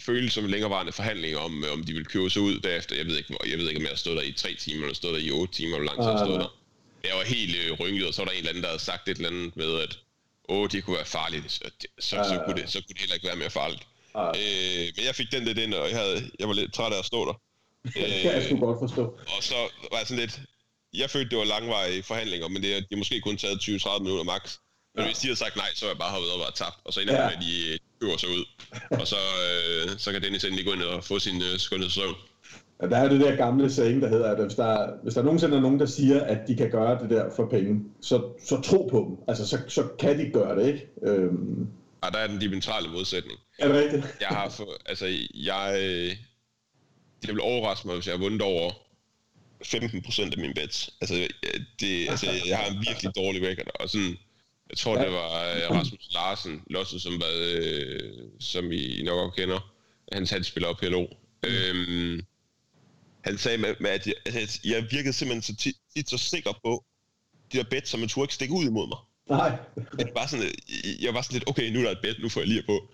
følelse 0.00 0.34
som 0.34 0.46
længerevarende 0.46 0.92
forhandlinger 0.92 1.38
om, 1.38 1.64
om 1.72 1.84
de 1.84 1.92
ville 1.92 2.04
købe 2.04 2.30
sig 2.30 2.42
ud 2.42 2.58
derefter. 2.60 2.96
Jeg 2.96 3.06
ved 3.06 3.16
ikke, 3.16 3.28
hvor, 3.28 3.46
jeg 3.50 3.58
ved 3.58 3.68
ikke 3.68 3.80
om 3.80 3.86
jeg 3.86 3.98
stod 3.98 4.16
der 4.16 4.22
i 4.22 4.32
tre 4.32 4.54
timer, 4.54 4.82
eller 4.82 4.94
stod 4.94 5.12
der 5.12 5.18
i 5.18 5.30
otte 5.30 5.54
timer, 5.54 5.76
hvor 5.76 5.86
lang 5.86 5.98
tid 6.02 6.10
jeg 6.10 6.18
stod 6.18 6.38
der. 6.38 6.54
Jeg 7.04 7.14
var 7.16 7.24
helt 7.24 7.56
øh, 7.62 7.80
rynket, 7.80 8.06
og 8.06 8.14
så 8.14 8.22
var 8.22 8.26
der 8.26 8.32
en 8.32 8.38
eller 8.38 8.50
anden, 8.50 8.62
der 8.62 8.68
havde 8.68 8.82
sagt 8.82 9.08
et 9.08 9.16
eller 9.16 9.30
andet 9.30 9.56
med, 9.56 9.80
at 9.80 9.98
åh, 10.48 10.68
det 10.72 10.84
kunne 10.84 10.96
være 10.96 11.04
farligt, 11.04 11.52
så, 11.52 11.70
så, 11.98 12.16
så, 12.30 12.42
kunne, 12.44 12.62
det, 12.62 12.70
så 12.70 12.78
kunne 12.78 12.94
det 12.94 13.00
heller 13.00 13.14
ikke 13.14 13.26
være 13.26 13.36
mere 13.36 13.50
farligt. 13.50 13.82
Øh, 14.38 14.86
men 14.96 15.04
jeg 15.08 15.14
fik 15.14 15.32
den 15.32 15.44
lidt 15.44 15.58
ind, 15.58 15.74
og 15.74 15.88
jeg, 15.90 15.98
havde, 15.98 16.30
jeg 16.38 16.48
var 16.48 16.54
lidt 16.54 16.72
træt 16.74 16.92
af 16.92 16.98
at 16.98 17.04
stå 17.04 17.24
der. 17.28 17.36
Øh, 17.96 18.24
jeg 18.24 18.44
sgu 18.44 18.56
godt 18.56 18.78
forstå. 18.78 19.04
Og 19.36 19.42
så 19.42 19.54
var 19.90 19.98
jeg 19.98 20.06
sådan 20.06 20.20
lidt, 20.20 20.40
jeg 20.94 21.10
følte, 21.10 21.30
det 21.30 21.38
var 21.38 21.44
langvarige 21.44 22.02
forhandlinger, 22.02 22.48
men 22.48 22.62
det 22.62 22.74
har 22.74 22.96
måske 22.96 23.20
kun 23.20 23.36
taget 23.36 23.58
20-30 23.58 23.98
minutter 23.98 24.24
max. 24.24 24.56
Men 24.98 25.06
hvis 25.06 25.18
de 25.18 25.26
havde 25.26 25.38
sagt 25.44 25.56
nej, 25.56 25.70
så 25.74 25.84
var 25.84 25.92
jeg 25.92 25.98
bare 25.98 26.12
hoppet 26.16 26.30
op 26.34 26.40
og 26.48 26.54
tabt, 26.54 26.78
og 26.84 26.92
så 26.92 27.00
ender 27.00 27.14
ja. 27.14 27.26
med, 27.26 27.36
at 27.36 27.42
de 27.46 27.78
køber 28.00 28.16
sig 28.16 28.28
ud. 28.28 28.44
og 29.00 29.06
så, 29.12 29.20
øh, 29.46 29.98
så 29.98 30.12
kan 30.12 30.22
Dennis 30.22 30.44
endelig 30.44 30.64
gå 30.66 30.72
ind 30.72 30.82
og 30.82 31.04
få 31.04 31.18
sin 31.18 31.36
øh, 31.48 31.58
skønhedssøvn. 31.58 32.16
Ja, 32.82 32.86
der 32.86 32.96
er 32.96 33.08
det 33.08 33.20
der 33.20 33.36
gamle 33.36 33.70
saying, 33.70 34.02
der 34.02 34.08
hedder, 34.08 34.30
at 34.30 34.44
hvis 34.44 34.54
der, 34.54 34.90
hvis 35.02 35.14
der 35.14 35.22
nogensinde 35.22 35.56
er 35.56 35.60
nogen, 35.60 35.80
der 35.80 35.86
siger, 35.86 36.20
at 36.20 36.38
de 36.48 36.56
kan 36.56 36.70
gøre 36.70 37.02
det 37.02 37.10
der 37.10 37.30
for 37.36 37.46
penge, 37.46 37.84
så, 38.00 38.16
så 38.44 38.60
tro 38.60 38.88
på 38.90 38.98
dem. 39.08 39.24
Altså, 39.28 39.46
så, 39.46 39.58
så 39.68 39.88
kan 39.98 40.18
de 40.18 40.30
gøre 40.30 40.58
det, 40.58 40.66
ikke? 40.66 40.86
Øhm... 41.02 41.68
Ja, 42.04 42.10
der 42.10 42.18
er 42.18 42.26
den 42.26 42.38
dimensionale 42.38 42.88
modsætning. 42.88 43.38
Er 43.58 43.68
det 43.68 43.76
rigtigt? 43.76 44.16
jeg 44.20 44.28
har 44.28 44.48
for, 44.48 44.68
altså, 44.86 45.06
jeg, 45.34 45.72
det 47.22 47.28
vil 47.28 47.40
overraske 47.40 47.86
mig, 47.86 47.96
hvis 47.96 48.06
jeg 48.06 48.14
har 48.14 48.20
vundet 48.20 48.42
over 48.42 48.70
15 49.64 50.02
procent 50.02 50.34
af 50.34 50.40
mine 50.40 50.54
bets. 50.54 50.90
Altså, 51.00 51.14
det, 51.80 52.08
altså, 52.10 52.26
jeg 52.46 52.58
har 52.58 52.66
en 52.66 52.80
virkelig 52.88 53.16
dårlig 53.16 53.48
record, 53.48 53.66
og 53.80 53.90
sådan, 53.90 54.16
jeg 54.70 54.78
tror, 54.78 54.98
ja. 54.98 55.04
det 55.04 55.12
var 55.12 55.54
øh, 55.54 55.70
Rasmus 55.70 56.08
Larsen, 56.10 56.62
Losse, 56.70 57.00
som, 57.00 57.12
var, 57.20 57.32
øh, 57.36 58.12
som 58.40 58.72
I 58.72 59.02
nok 59.02 59.18
også 59.18 59.36
kender. 59.36 59.72
Han, 60.12 60.26
han 60.26 60.44
spiller 60.44 60.68
op 60.68 60.76
PLO. 60.76 61.06
Mm. 61.42 61.48
Øhm, 61.48 62.20
han 63.24 63.38
sagde, 63.38 63.58
med, 63.58 63.74
med 63.80 63.90
at 63.90 64.06
jeg, 64.06 64.14
altså, 64.26 64.60
jeg 64.64 64.86
virkede 64.90 65.12
simpelthen 65.12 65.42
så 65.42 65.56
tit, 65.56 65.76
tit 65.96 66.10
så 66.10 66.18
sikker 66.18 66.52
på 66.64 66.84
de 67.52 67.58
der 67.58 67.64
bet, 67.70 67.88
som 67.88 68.00
man 68.00 68.08
turde 68.08 68.24
ikke 68.24 68.34
stikke 68.34 68.54
ud 68.54 68.64
imod 68.64 68.88
mig. 68.88 68.98
Nej. 69.28 69.56
det 69.98 70.10
var 70.14 70.26
sådan, 70.26 70.50
jeg 71.00 71.14
var 71.14 71.22
sådan 71.22 71.34
lidt, 71.34 71.48
okay, 71.48 71.70
nu 71.70 71.78
er 71.78 71.84
der 71.84 71.90
et 71.90 71.98
bet, 72.02 72.16
nu 72.22 72.28
får 72.28 72.40
jeg 72.40 72.48
lige 72.48 72.62
på. 72.62 72.92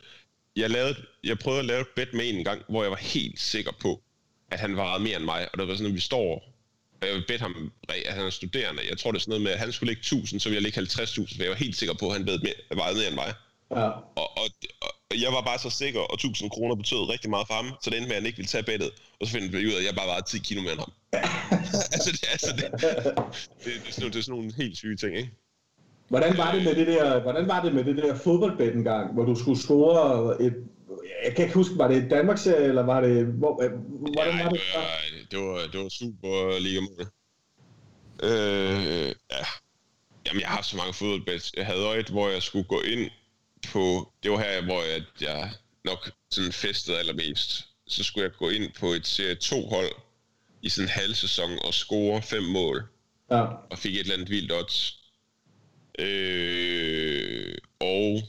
Jeg, 0.57 0.71
lavede, 0.71 0.97
jeg 1.25 1.39
prøvede 1.39 1.61
at 1.61 1.67
lave 1.67 1.81
et 1.81 1.89
bet 1.97 2.15
med 2.15 2.29
en 2.29 2.45
gang, 2.45 2.63
hvor 2.69 2.83
jeg 2.83 2.91
var 2.91 2.97
helt 2.97 3.41
sikker 3.41 3.73
på, 3.81 4.03
at 4.51 4.61
han 4.61 4.77
var 4.77 4.99
mere 4.99 5.17
end 5.17 5.25
mig. 5.25 5.49
Og 5.53 5.59
det 5.59 5.69
var 5.69 5.75
sådan, 5.75 5.91
at 5.91 5.95
vi 5.95 6.01
står 6.01 6.54
og 7.01 7.07
jeg 7.09 7.15
vil 7.17 7.25
bede 7.29 7.39
ham, 7.39 7.73
at 7.89 8.15
han 8.15 8.27
er 8.27 8.31
studerende. 8.31 8.83
Jeg 8.91 8.99
tror, 8.99 9.11
det 9.11 9.19
er 9.19 9.21
sådan 9.21 9.31
noget 9.31 9.43
med, 9.43 9.53
at 9.53 9.59
han 9.59 9.73
skulle 9.73 9.91
lægge 9.91 10.01
1000, 10.01 10.41
så 10.41 10.49
ville 10.49 10.57
jeg 10.57 10.63
lægge 10.63 10.81
50.000, 10.81 11.37
for 11.37 11.43
jeg 11.43 11.51
var 11.51 11.57
helt 11.57 11.77
sikker 11.77 11.95
på, 12.01 12.07
at 12.09 12.13
han 12.17 12.27
vejede 12.27 12.97
mere 12.99 13.07
end 13.07 13.15
mig. 13.15 13.35
Ja. 13.71 13.89
Og, 14.21 14.29
og, 14.41 14.47
og, 14.83 14.91
jeg 15.25 15.33
var 15.33 15.43
bare 15.51 15.59
så 15.59 15.71
sikker, 15.71 16.01
og 16.01 16.15
1000 16.15 16.51
kroner 16.51 16.75
betød 16.75 17.11
rigtig 17.15 17.31
meget 17.31 17.47
for 17.47 17.55
ham, 17.55 17.69
så 17.83 17.91
det 17.91 17.97
endte 17.97 18.09
med, 18.09 18.17
at 18.17 18.23
han 18.23 18.27
ikke 18.27 18.37
ville 18.37 18.49
tage 18.49 18.63
bettet. 18.63 18.91
Og 19.21 19.27
så 19.27 19.33
finder 19.33 19.49
vi 19.59 19.67
ud 19.67 19.73
af, 19.73 19.79
at 19.79 19.85
jeg 19.85 19.95
bare 19.95 20.07
var 20.07 20.21
10 20.21 20.39
kilo 20.39 20.61
mere 20.63 20.73
end 20.73 20.81
ham. 20.81 20.93
altså, 21.95 22.11
det, 22.13 22.25
altså 22.35 22.51
det, 22.57 22.67
det, 22.73 22.91
det, 23.65 23.73
det, 23.83 23.89
er 23.89 23.93
sådan, 23.93 24.11
det 24.13 24.19
er 24.19 24.23
sådan 24.23 24.39
nogle 24.39 24.53
helt 24.57 24.77
syge 24.77 24.97
ting, 24.97 25.17
ikke? 25.17 25.31
Hvordan 26.09 26.37
var 26.37 26.55
det 26.55 26.65
med 26.65 26.75
det 26.75 26.87
der, 26.87 27.21
hvordan 27.23 27.49
var 27.49 27.63
det 27.65 27.75
med 27.75 27.85
det 27.85 27.97
der 27.97 28.15
fodboldbet 28.15 28.75
engang, 28.75 29.15
hvor 29.15 29.25
du 29.25 29.35
skulle 29.35 29.61
score 29.61 30.43
et 30.43 30.55
jeg 31.25 31.35
kan 31.37 31.45
ikke 31.45 31.55
huske, 31.55 31.79
var 31.79 31.89
det 31.89 31.97
en 31.97 32.09
Danmarksserie, 32.09 32.69
eller 32.69 32.83
var 32.83 33.01
det... 33.01 33.27
Hvor, 33.27 33.69
hvordan 34.13 34.37
ja, 34.37 34.45
var 34.45 34.51
det? 34.51 34.61
Det 35.31 35.39
var, 35.39 35.59
det 35.73 35.81
var 35.81 35.89
super 35.89 36.59
liga 36.61 36.81
Øh, 38.23 39.15
ja. 39.31 39.45
Jamen, 40.27 40.41
jeg 40.41 40.49
har 40.49 40.63
så 40.63 40.77
mange 40.77 40.95
fodboldbets. 40.95 41.53
Jeg 41.57 41.67
havde 41.67 41.99
et, 41.99 42.09
hvor 42.09 42.29
jeg 42.29 42.43
skulle 42.43 42.65
gå 42.65 42.81
ind 42.81 43.11
på... 43.73 44.13
Det 44.23 44.31
var 44.31 44.39
her, 44.39 44.63
hvor 44.65 44.83
jeg, 44.83 45.03
jeg 45.21 45.51
nok 45.85 46.11
sådan 46.31 46.53
festede 46.53 46.99
allermest. 46.99 47.69
Så 47.87 48.05
skulle 48.05 48.25
jeg 48.25 48.33
gå 48.39 48.49
ind 48.49 48.73
på 48.81 48.87
et 48.87 49.07
serie 49.07 49.37
2-hold 49.45 49.93
i 50.63 50.69
sådan 50.69 50.89
en 50.89 50.91
halv 50.91 51.15
sæson 51.15 51.51
og 51.65 51.75
score 51.75 52.23
fem 52.23 52.43
mål. 52.43 52.85
Ja. 53.31 53.43
Og 53.43 53.79
fik 53.79 53.95
et 53.95 54.01
eller 54.01 54.15
andet 54.15 54.31
vildt 54.31 54.53
odds. 54.53 55.01
Øh, 55.99 57.55
og 57.81 58.23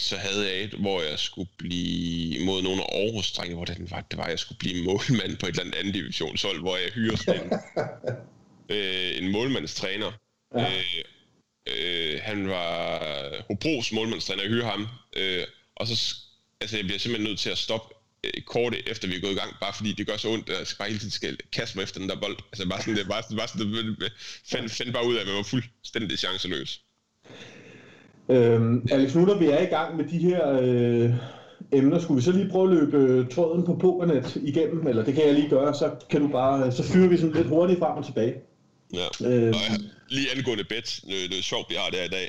så 0.00 0.16
havde 0.16 0.46
jeg 0.46 0.62
et, 0.62 0.70
hvor 0.70 1.02
jeg 1.02 1.18
skulle 1.18 1.50
blive 1.58 2.44
mod 2.44 2.62
nogle 2.62 2.82
af 2.82 2.86
Aarhus 2.98 3.32
drenge, 3.32 3.54
hvor 3.54 3.64
det 3.64 3.90
var, 3.90 4.00
det 4.00 4.18
var, 4.18 4.28
jeg 4.28 4.38
skulle 4.38 4.58
blive 4.58 4.84
målmand 4.84 5.36
på 5.36 5.46
et 5.46 5.50
eller 5.50 5.62
andet 5.64 5.78
andet 5.78 5.94
divisionshold, 5.94 6.60
hvor 6.60 6.76
jeg 6.76 6.90
hyrer 6.94 7.16
sådan 7.16 7.46
en, 7.46 7.52
øh, 8.76 9.18
en 9.18 9.32
målmandstræner. 9.32 10.12
Ja. 10.54 10.72
Øh, 10.72 11.04
øh, 11.66 12.20
han 12.22 12.48
var 12.48 12.98
Hobros 13.48 13.92
målmandstræner, 13.92 14.42
jeg 14.42 14.50
hyrer 14.50 14.70
ham. 14.70 14.88
Øh, 15.16 15.44
og 15.76 15.86
så, 15.86 16.16
altså 16.60 16.76
jeg 16.76 16.84
bliver 16.84 16.98
simpelthen 16.98 17.30
nødt 17.30 17.38
til 17.38 17.50
at 17.50 17.58
stoppe 17.58 17.94
øh, 18.24 18.42
kort 18.42 18.74
efter 18.86 19.08
vi 19.08 19.16
er 19.16 19.20
gået 19.20 19.32
i 19.32 19.38
gang, 19.38 19.54
bare 19.60 19.72
fordi 19.74 19.92
det 19.92 20.06
gør 20.06 20.16
så 20.16 20.28
ondt, 20.28 20.48
at 20.50 20.58
jeg 20.58 20.66
skal 20.66 20.78
bare 20.78 20.88
hele 20.88 20.98
tiden 20.98 21.10
skal 21.10 21.38
kaste 21.52 21.78
mig 21.78 21.82
efter 21.82 22.00
den 22.00 22.08
der 22.08 22.20
bold. 22.20 22.36
Altså 22.52 22.68
bare 22.68 22.80
sådan, 22.80 22.96
det 22.96 23.08
bare, 23.08 23.36
bare 23.36 23.48
sådan, 23.48 23.72
det, 24.00 24.12
fandt, 24.50 24.72
fandt 24.72 24.92
bare 24.92 25.06
ud 25.06 25.16
af, 25.16 25.20
at 25.20 25.26
man 25.26 25.36
var 25.36 25.42
fuldstændig 25.42 26.18
chanceløs. 26.18 26.80
Øhm, 28.30 28.86
Alex, 28.90 29.14
nu 29.14 29.24
når 29.24 29.38
vi 29.38 29.46
er 29.46 29.60
i 29.60 29.64
gang 29.64 29.96
med 29.96 30.04
de 30.04 30.18
her 30.18 30.58
øh, 30.62 31.14
emner, 31.72 31.98
skulle 31.98 32.16
vi 32.16 32.24
så 32.24 32.32
lige 32.32 32.50
prøve 32.50 32.70
at 32.70 32.76
løbe 32.76 32.96
øh, 32.96 33.28
tråden 33.28 33.66
på 33.66 33.74
Pokernet 33.74 34.36
igennem, 34.36 34.86
eller 34.86 35.04
det 35.04 35.14
kan 35.14 35.26
jeg 35.26 35.34
lige 35.34 35.48
gøre, 35.48 35.74
så 35.74 35.90
kan 36.10 36.20
du 36.20 36.28
bare, 36.28 36.72
så 36.72 36.82
fyrer 36.82 37.08
vi 37.08 37.16
sådan 37.16 37.34
lidt 37.34 37.48
hurtigt 37.48 37.78
frem 37.78 37.98
og 37.98 38.04
tilbage. 38.04 38.34
Ja, 38.94 39.06
øhm. 39.26 39.48
og 39.48 39.60
jeg, 39.68 39.80
lige 40.08 40.26
angående 40.36 40.64
bet, 40.64 41.00
noget, 41.04 41.30
noget 41.30 41.44
sjovt, 41.44 41.70
vi 41.70 41.74
har 41.74 41.90
der 41.90 42.04
i 42.04 42.08
dag. 42.08 42.28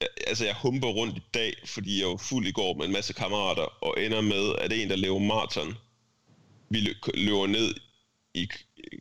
Jeg, 0.00 0.08
altså, 0.26 0.44
jeg 0.44 0.54
humper 0.62 0.88
rundt 0.88 1.16
i 1.16 1.22
dag, 1.34 1.52
fordi 1.64 2.00
jeg 2.00 2.08
var 2.08 2.16
fuld 2.16 2.46
i 2.46 2.52
går 2.52 2.74
med 2.74 2.86
en 2.86 2.92
masse 2.92 3.12
kammerater, 3.12 3.84
og 3.84 3.94
ender 4.04 4.20
med, 4.20 4.54
at 4.58 4.72
en, 4.72 4.90
der 4.90 4.96
lever 4.96 5.18
maraton, 5.18 5.74
vi 6.70 6.78
løber 7.14 7.46
ned 7.46 7.74
i 8.34 8.48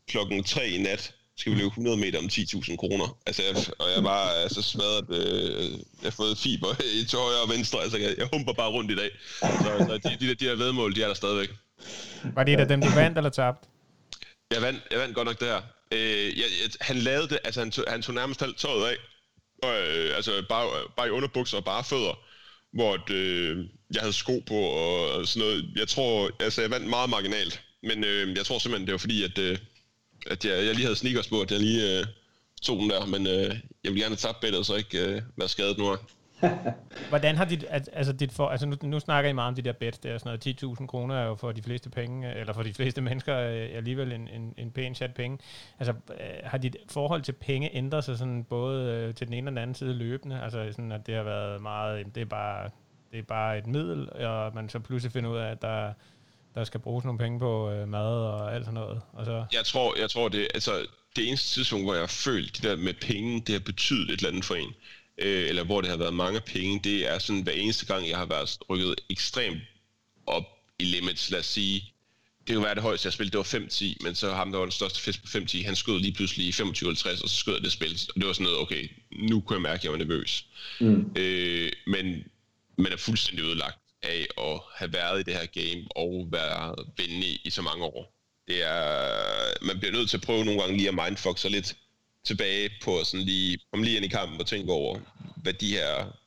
klokken 0.07 0.43
3 0.43 0.69
i 0.69 0.81
nat, 0.81 1.13
skal 1.37 1.51
vi 1.51 1.57
løbe 1.57 1.67
100 1.67 1.97
meter 1.97 2.19
om 2.19 2.25
10.000 2.25 2.75
kroner. 2.75 3.17
Altså, 3.25 3.41
jeg, 3.43 3.55
og 3.79 3.89
jeg 3.89 4.43
er 4.43 4.47
så 4.47 4.61
smadret, 4.61 5.05
øh, 5.09 5.71
jeg 5.71 6.03
har 6.03 6.11
fået 6.11 6.37
fiber 6.37 6.67
i 7.01 7.05
til 7.05 7.19
højre 7.19 7.41
og 7.41 7.49
venstre, 7.49 7.81
altså 7.81 7.97
jeg, 7.97 8.15
jeg 8.17 8.27
humper 8.33 8.53
bare 8.53 8.69
rundt 8.69 8.91
i 8.91 8.95
dag. 8.95 9.11
Så, 9.39 9.85
så 9.87 10.09
de, 10.09 10.17
de, 10.19 10.27
der, 10.27 10.35
de 10.35 10.45
der 10.45 10.55
vedmål, 10.55 10.95
de 10.95 11.03
er 11.03 11.07
der 11.07 11.13
stadigvæk. 11.13 11.49
Var 12.23 12.43
det 12.43 12.53
et 12.53 12.59
af 12.59 12.67
dem, 12.67 12.81
du 12.81 12.89
vandt 12.95 13.17
eller 13.17 13.29
tabte? 13.29 13.67
Jeg 14.51 14.61
vandt, 14.61 14.79
jeg 14.91 14.99
vandt 14.99 15.15
godt 15.15 15.27
nok 15.27 15.39
der. 15.39 15.61
Øh, 15.91 16.39
jeg, 16.39 16.47
jeg, 16.61 16.69
han 16.81 16.95
lavede 16.95 17.29
det, 17.29 17.39
altså 17.43 17.59
han 17.59 17.71
tog, 17.71 17.85
han 17.87 18.01
tog 18.01 18.15
nærmest 18.15 18.41
alt 18.41 18.57
tøjet 18.57 18.85
af, 18.85 18.97
og, 19.63 19.73
øh, 19.79 20.15
altså 20.15 20.45
bare, 20.49 20.67
bare 20.97 21.07
i 21.07 21.11
underbukser 21.11 21.57
og 21.57 21.65
bare 21.65 21.83
fødder, 21.83 22.19
hvor 22.73 22.97
øh, 23.09 23.65
jeg 23.93 24.01
havde 24.01 24.13
sko 24.13 24.43
på 24.47 24.55
og 24.55 25.27
sådan 25.27 25.47
noget. 25.47 25.65
Jeg 25.75 25.87
tror, 25.87 26.31
altså 26.39 26.61
jeg 26.61 26.71
vandt 26.71 26.87
meget 26.87 27.09
marginalt, 27.09 27.61
men 27.83 28.03
øh, 28.03 28.37
jeg 28.37 28.45
tror 28.45 28.59
simpelthen, 28.59 28.87
det 28.87 28.91
var 28.91 28.97
fordi, 28.97 29.23
at 29.23 29.37
øh, 29.37 29.57
at 30.27 30.45
jeg, 30.45 30.65
jeg 30.65 30.73
lige 30.73 30.85
havde 30.85 30.95
sneakers 30.95 31.27
på, 31.27 31.41
at 31.41 31.51
jeg 31.51 31.59
lige 31.59 31.99
øh, 31.99 32.05
tog 32.61 32.77
den 32.77 32.89
der, 32.89 33.05
men 33.05 33.27
øh, 33.27 33.55
jeg 33.83 33.91
vil 33.91 34.01
gerne 34.01 34.15
tage 34.15 34.33
bedre, 34.41 34.63
så 34.63 34.75
ikke 34.75 35.05
øh, 35.05 35.21
være 35.37 35.49
skadet 35.49 35.77
nu. 35.77 35.97
Hvordan 37.09 37.35
har 37.35 37.45
dit, 37.45 37.65
altså 37.69 38.13
dit 38.13 38.31
for, 38.31 38.47
altså 38.47 38.67
nu, 38.67 38.75
nu 38.83 38.99
snakker 38.99 39.29
I 39.29 39.33
meget 39.33 39.47
om 39.47 39.55
de 39.55 39.61
der 39.61 39.71
bets, 39.71 39.99
der 39.99 40.13
er 40.13 40.17
sådan 40.17 40.39
noget 40.45 40.79
10.000 40.79 40.85
kroner 40.85 41.15
er 41.15 41.25
jo 41.25 41.35
for 41.35 41.51
de 41.51 41.63
fleste 41.63 41.89
penge, 41.89 42.29
øh, 42.33 42.39
eller 42.39 42.53
for 42.53 42.63
de 42.63 42.73
fleste 42.73 43.01
mennesker 43.07 43.37
øh, 43.37 43.69
alligevel 43.73 44.11
en, 44.11 44.27
en, 44.27 44.53
en 44.57 44.71
pæn 44.71 44.95
chat 44.95 45.13
penge. 45.13 45.37
Altså 45.79 45.93
øh, 46.09 46.17
har 46.43 46.57
dit 46.57 46.75
forhold 46.89 47.21
til 47.21 47.31
penge 47.31 47.75
ændret 47.75 48.03
sig 48.03 48.17
sådan 48.17 48.43
både 48.43 48.91
øh, 48.91 49.13
til 49.15 49.27
den 49.27 49.33
ene 49.33 49.47
og 49.47 49.51
den 49.51 49.57
anden 49.57 49.75
side 49.75 49.93
løbende? 49.93 50.41
Altså 50.41 50.67
sådan, 50.71 50.91
at 50.91 51.07
det 51.07 51.15
har 51.15 51.23
været 51.23 51.61
meget, 51.61 52.15
det 52.15 52.21
er 52.21 52.25
bare, 52.25 52.69
det 53.11 53.19
er 53.19 53.23
bare 53.23 53.57
et 53.57 53.67
middel, 53.67 54.13
og 54.13 54.55
man 54.55 54.69
så 54.69 54.79
pludselig 54.79 55.11
finder 55.11 55.29
ud 55.29 55.37
af, 55.37 55.51
at 55.51 55.61
der 55.61 55.93
der 56.57 56.63
skal 56.63 56.79
bruges 56.79 57.05
nogle 57.05 57.19
penge 57.19 57.39
på 57.39 57.71
øh, 57.71 57.87
mad 57.87 58.15
og 58.31 58.55
alt 58.55 58.65
sådan 58.65 58.73
noget. 58.73 59.01
Og 59.13 59.25
så... 59.25 59.45
Jeg 59.53 59.65
tror, 59.65 59.95
jeg 59.95 60.09
tror 60.09 60.29
det, 60.29 60.47
altså, 60.53 60.87
det 61.15 61.27
eneste 61.27 61.53
tidspunkt, 61.53 61.85
hvor 61.85 61.93
jeg 61.93 62.01
har 62.01 62.07
følt, 62.07 62.55
det 62.55 62.63
der 62.63 62.75
med 62.75 62.93
penge, 62.93 63.41
det 63.41 63.53
har 63.53 63.59
betydet 63.59 64.09
et 64.09 64.17
eller 64.17 64.29
andet 64.29 64.45
for 64.45 64.55
en, 64.55 64.73
øh, 65.17 65.49
eller 65.49 65.63
hvor 65.63 65.81
det 65.81 65.89
har 65.89 65.97
været 65.97 66.13
mange 66.13 66.41
penge, 66.41 66.79
det 66.83 67.13
er 67.13 67.19
sådan 67.19 67.41
hver 67.41 67.53
eneste 67.53 67.85
gang, 67.85 68.09
jeg 68.09 68.17
har 68.17 68.25
været 68.25 68.57
rykket 68.69 68.95
ekstremt 69.09 69.61
op 70.27 70.43
i 70.79 70.83
limits, 70.83 71.31
lad 71.31 71.39
os 71.39 71.45
sige, 71.45 71.93
det 72.47 72.55
kunne 72.55 72.65
være 72.65 72.75
det 72.75 72.83
højeste, 72.83 73.05
jeg 73.07 73.13
spillede, 73.13 73.37
det 73.37 73.53
var 73.53 73.59
5-10, 73.59 74.03
men 74.03 74.15
så 74.15 74.33
ham, 74.33 74.51
der 74.51 74.57
var 74.57 74.65
den 74.65 74.71
største 74.71 75.01
fisk 75.01 75.21
på 75.21 75.27
5-10, 75.37 75.65
han 75.65 75.75
skød 75.75 75.99
lige 75.99 76.13
pludselig 76.13 76.45
i 76.47 76.51
25-50, 76.51 77.23
og 77.23 77.29
så 77.29 77.35
skød 77.35 77.53
jeg 77.53 77.63
det 77.63 77.71
spil, 77.71 77.99
og 78.09 78.15
det 78.15 78.27
var 78.27 78.33
sådan 78.33 78.43
noget, 78.43 78.59
okay, 78.59 78.89
nu 79.11 79.41
kunne 79.41 79.55
jeg 79.55 79.61
mærke, 79.61 79.79
at 79.79 79.83
jeg 79.83 79.91
var 79.91 79.97
nervøs. 79.97 80.45
Mm. 80.79 81.11
Øh, 81.15 81.71
men 81.87 82.23
man 82.77 82.91
er 82.91 82.97
fuldstændig 82.97 83.45
ødelagt 83.45 83.77
af 84.03 84.27
at 84.37 84.59
have 84.75 84.93
været 84.93 85.19
i 85.19 85.23
det 85.23 85.33
her 85.33 85.45
game 85.45 85.85
og 85.95 86.27
været 86.31 86.75
vindende 86.97 87.27
i 87.43 87.49
så 87.49 87.61
mange 87.61 87.83
år. 87.83 88.13
det 88.47 88.63
er, 88.63 89.65
man 89.65 89.79
bliver 89.79 89.91
nødt 89.91 90.09
til 90.09 90.17
at 90.17 90.23
prøve 90.23 90.45
nogle 90.45 90.61
gange 90.61 90.77
lige 90.77 90.89
at 90.89 90.95
mindfuck 90.95 91.37
sig 91.37 91.51
lidt 91.51 91.75
tilbage 92.23 92.69
på 92.83 93.03
sådan 93.03 93.25
lige, 93.25 93.59
komme 93.71 93.85
lige 93.85 93.97
ind 93.97 94.05
i 94.05 94.09
kampen 94.09 94.41
og 94.41 94.47
tænke 94.47 94.71
over, 94.71 94.99
hvad 95.35 95.53
de 95.53 95.71
her 95.71 96.17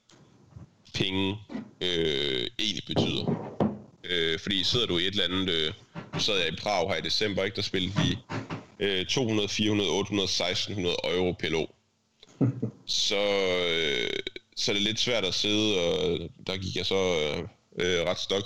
penge 0.95 1.39
øh, 1.81 2.47
egentlig 2.59 2.85
betyder. 2.87 3.25
Øh, 4.05 4.39
fordi 4.39 4.65
sidder 4.65 4.87
du 4.87 4.99
i 4.99 5.07
et 5.07 5.11
eller 5.11 5.25
andet, 5.25 5.51
øh, 5.51 5.73
nu 6.15 6.21
sad 6.21 6.39
jeg 6.39 6.53
i 6.53 6.57
Prag 6.57 6.89
her 6.89 6.97
i 6.97 7.01
december, 7.01 7.45
ikke, 7.45 7.57
der 7.57 7.63
spillede 7.63 7.95
vi 7.97 8.19
øh, 8.81 9.07
200, 9.07 9.49
400, 9.49 9.91
800, 9.91 10.25
1600 10.25 10.97
euro 11.05 11.35
lå. 11.43 11.75
Så, 12.87 13.23
øh, 13.71 14.11
så 14.57 14.73
er 14.73 14.75
det 14.75 14.83
lidt 14.83 15.01
svært 15.01 15.25
at 15.25 15.35
sidde, 15.35 15.79
og 15.81 16.19
der 16.47 16.57
gik 16.57 16.77
jeg 16.77 16.87
så 16.87 16.95
øh, 16.95 17.49
øh, 17.83 18.07
ret 18.07 18.19
stok. 18.19 18.45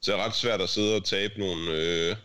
Så 0.00 0.12
det 0.12 0.18
er 0.18 0.24
ret 0.24 0.34
svært 0.34 0.60
at 0.60 0.68
sidde 0.68 0.96
og 0.96 1.04
tabe 1.04 1.40
nogle 1.40 1.72
øh, 1.72 2.16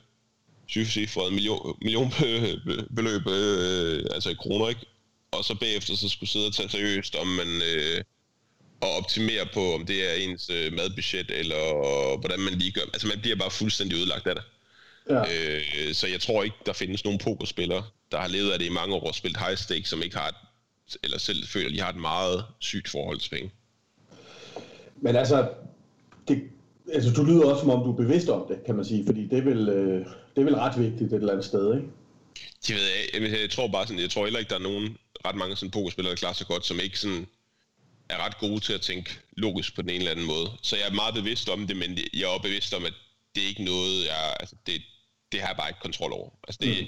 syvcifrede 0.67 1.31
million, 1.31 1.75
millionbeløb, 1.85 3.27
øh, 3.27 4.05
altså 4.13 4.29
i 4.29 4.35
kroner, 4.39 4.69
ikke? 4.69 4.85
Og 5.31 5.45
så 5.45 5.55
bagefter 5.55 5.95
så 5.95 6.09
skulle 6.09 6.29
sidde 6.29 6.47
og 6.47 6.53
tage 6.53 6.69
seriøst, 6.69 7.15
om 7.15 7.27
man 7.27 7.61
øh, 7.61 8.03
og 8.81 8.91
optimere 8.97 9.47
på, 9.53 9.73
om 9.73 9.85
det 9.85 10.11
er 10.11 10.13
ens 10.13 10.49
øh, 10.49 10.73
madbudget, 10.73 11.31
eller 11.31 11.63
hvordan 12.17 12.39
man 12.39 12.53
lige 12.53 12.71
gør. 12.71 12.81
Altså 12.93 13.07
man 13.07 13.19
bliver 13.21 13.35
bare 13.35 13.51
fuldstændig 13.51 13.97
ødelagt 13.97 14.27
af 14.27 14.35
det. 14.35 14.43
Ja. 15.09 15.21
Øh, 15.21 15.93
så 15.93 16.07
jeg 16.07 16.21
tror 16.21 16.43
ikke, 16.43 16.55
der 16.65 16.73
findes 16.73 17.03
nogen 17.03 17.19
pokerspillere, 17.19 17.83
der 18.11 18.17
har 18.17 18.27
levet 18.27 18.51
af 18.51 18.59
det 18.59 18.65
i 18.65 18.69
mange 18.69 18.95
år 18.95 19.07
og 19.07 19.15
spillet 19.15 19.39
high 19.39 19.57
stakes, 19.57 19.89
som 19.89 20.01
ikke 20.01 20.17
har 20.17 20.27
et, 20.27 20.35
eller 21.03 21.17
selv 21.17 21.47
føler, 21.47 21.67
at 21.67 21.73
de 21.73 21.79
har 21.79 21.89
et 21.89 21.95
meget 21.95 22.45
sygt 22.59 22.89
forhold 22.89 23.19
til 23.19 23.29
penge. 23.29 23.51
Men 25.01 25.15
altså, 25.15 25.49
det, 26.27 26.41
altså, 26.93 27.11
du 27.11 27.23
lyder 27.23 27.45
også, 27.45 27.61
som 27.61 27.69
om 27.69 27.83
du 27.83 27.91
er 27.91 27.95
bevidst 27.95 28.29
om 28.29 28.45
det, 28.49 28.63
kan 28.65 28.75
man 28.75 28.85
sige, 28.85 29.05
fordi 29.05 29.27
det 29.27 29.37
er 29.37 29.41
vel, 29.41 29.69
øh, 29.69 30.05
det 30.35 30.41
er 30.41 30.45
vel 30.45 30.55
ret 30.55 30.79
vigtigt 30.79 31.13
et 31.13 31.17
eller 31.17 31.31
andet 31.31 31.45
sted, 31.45 31.75
ikke? 31.75 31.87
Det 32.67 32.75
ved 32.75 32.83
jeg, 32.83 33.31
jeg, 33.31 33.41
jeg 33.41 33.49
tror 33.49 33.67
bare 33.67 33.87
sådan, 33.87 34.01
jeg 34.01 34.09
tror 34.09 34.23
heller 34.23 34.39
ikke, 34.39 34.49
der 34.49 34.55
er 34.55 34.69
nogen, 34.71 34.97
ret 35.25 35.35
mange 35.35 35.55
sådan 35.55 35.71
pokerspillere, 35.71 36.11
der 36.11 36.17
klarer 36.17 36.33
sig 36.33 36.47
godt, 36.47 36.65
som 36.65 36.79
ikke 36.79 36.99
sådan 36.99 37.27
er 38.09 38.25
ret 38.25 38.39
gode 38.39 38.59
til 38.59 38.73
at 38.73 38.81
tænke 38.81 39.09
logisk 39.37 39.75
på 39.75 39.81
den 39.81 39.89
ene 39.89 39.99
eller 39.99 40.11
anden 40.11 40.25
måde. 40.25 40.47
Så 40.61 40.75
jeg 40.75 40.87
er 40.87 40.93
meget 40.93 41.13
bevidst 41.13 41.49
om 41.49 41.67
det, 41.67 41.77
men 41.77 41.97
jeg 42.13 42.21
er 42.21 42.27
også 42.27 42.41
bevidst 42.41 42.73
om, 42.73 42.85
at 42.85 42.93
det 43.35 43.43
er 43.43 43.47
ikke 43.47 43.63
noget, 43.63 44.05
jeg, 44.05 44.35
altså 44.39 44.55
det, 44.65 44.81
det 45.31 45.39
har 45.39 45.47
jeg 45.47 45.57
bare 45.57 45.69
ikke 45.69 45.79
kontrol 45.79 46.13
over. 46.13 46.29
Altså 46.47 46.59
det, 46.61 46.77
mm. 46.81 46.87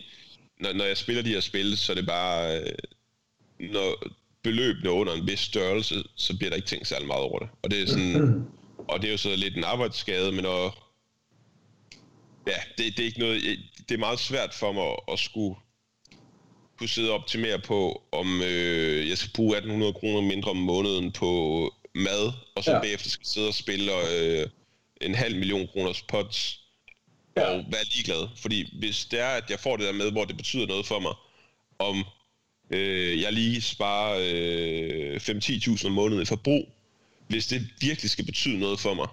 når, 0.64 0.74
når 0.74 0.86
jeg 0.86 0.98
spiller 0.98 1.24
de 1.24 1.30
her 1.30 1.40
spil, 1.40 1.78
så 1.78 1.92
er 1.92 1.96
det 1.96 2.06
bare, 2.06 2.60
øh, 2.60 2.74
når 3.60 4.04
beløbene 4.44 4.90
er 4.90 4.94
under 4.94 5.14
en 5.14 5.28
vis 5.28 5.40
størrelse, 5.40 6.04
så 6.16 6.38
bliver 6.38 6.50
der 6.50 6.56
ikke 6.56 6.68
tænkt 6.68 6.88
særlig 6.88 7.08
meget 7.08 7.24
over 7.24 7.40
det. 7.40 7.50
Og 7.62 7.72
det 7.72 7.82
er 7.82 7.88
sådan, 7.88 8.16
og 8.88 9.02
det 9.02 9.08
er 9.08 9.12
jo 9.12 9.18
så 9.18 9.36
lidt 9.36 9.58
en 9.58 9.64
arbejdsskade, 9.64 10.32
men 10.32 10.44
når, 10.44 10.92
ja, 12.48 12.58
det, 12.78 12.98
det 12.98 13.00
er 13.00 13.06
ikke 13.06 13.20
noget, 13.20 13.42
det 13.90 13.96
er 13.96 14.00
meget 14.00 14.20
svært 14.20 14.54
for 14.54 14.72
mig 14.72 15.14
at 15.14 15.20
skulle 15.20 15.56
kunne 16.78 16.90
sidde 16.90 17.10
og 17.10 17.16
optimere 17.16 17.60
på, 17.60 18.04
om 18.12 18.42
øh, 18.42 19.10
jeg 19.10 19.18
skal 19.18 19.32
bruge 19.34 19.58
1800 19.58 19.94
kroner 19.94 20.22
mindre 20.22 20.52
om 20.52 20.58
måneden 20.58 21.12
på 21.12 21.30
mad, 21.96 22.32
og 22.56 22.64
så 22.64 22.72
ja. 22.72 22.80
bagefter 22.80 23.10
skal 23.10 23.28
sidde 23.28 23.48
og 23.48 23.54
spille 23.54 23.92
øh, 24.16 24.50
en 25.02 25.16
halv 25.16 25.36
million 25.36 25.68
kroners 25.68 26.02
pots, 26.02 26.60
ja. 27.38 27.44
og 27.44 27.66
være 27.72 27.84
ligeglad. 27.94 28.28
Fordi 28.38 28.78
hvis 28.80 29.06
det 29.06 29.20
er, 29.20 29.30
at 29.30 29.50
jeg 29.50 29.60
får 29.60 29.78
det 29.78 29.86
der 29.86 29.94
med, 29.94 30.12
hvor 30.12 30.26
det 30.26 30.38
betyder 30.38 30.68
noget 30.68 30.86
for 30.86 31.00
mig, 31.00 31.14
om 31.80 32.06
øh, 32.70 33.22
jeg 33.22 33.34
lige 33.34 33.62
sparer 33.62 34.20
øh, 34.22 35.16
5-10.000 35.16 35.86
om 35.86 35.92
måneden 35.92 36.22
i 36.22 36.26
forbrug, 36.26 36.70
hvis 37.28 37.48
det 37.48 37.62
virkelig 37.82 38.10
skal 38.10 38.26
betyde 38.26 38.60
noget 38.60 38.80
for 38.80 38.94
mig, 38.94 39.08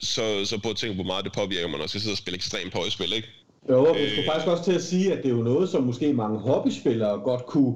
så, 0.00 0.44
så 0.44 0.58
prøv 0.62 0.70
at 0.70 0.76
tænke, 0.76 0.94
hvor 0.94 1.04
meget 1.04 1.24
det 1.24 1.32
påvirker 1.32 1.68
mig, 1.68 1.76
når 1.76 1.84
jeg 1.84 1.88
skal 1.88 2.00
sidde 2.00 2.14
og 2.14 2.18
spille 2.18 2.36
ekstremt 2.36 2.74
højspil, 2.74 3.12
ikke? 3.12 3.28
Jo, 3.68 3.84
men 3.92 4.02
jeg 4.02 4.10
skulle 4.10 4.22
øh, 4.22 4.32
faktisk 4.32 4.48
også 4.48 4.64
til 4.64 4.72
at 4.72 4.82
sige, 4.82 5.12
at 5.12 5.18
det 5.18 5.26
er 5.26 5.36
jo 5.36 5.42
noget, 5.42 5.68
som 5.68 5.82
måske 5.82 6.12
mange 6.12 6.38
hobbyspillere 6.38 7.18
godt 7.18 7.46
kunne, 7.46 7.74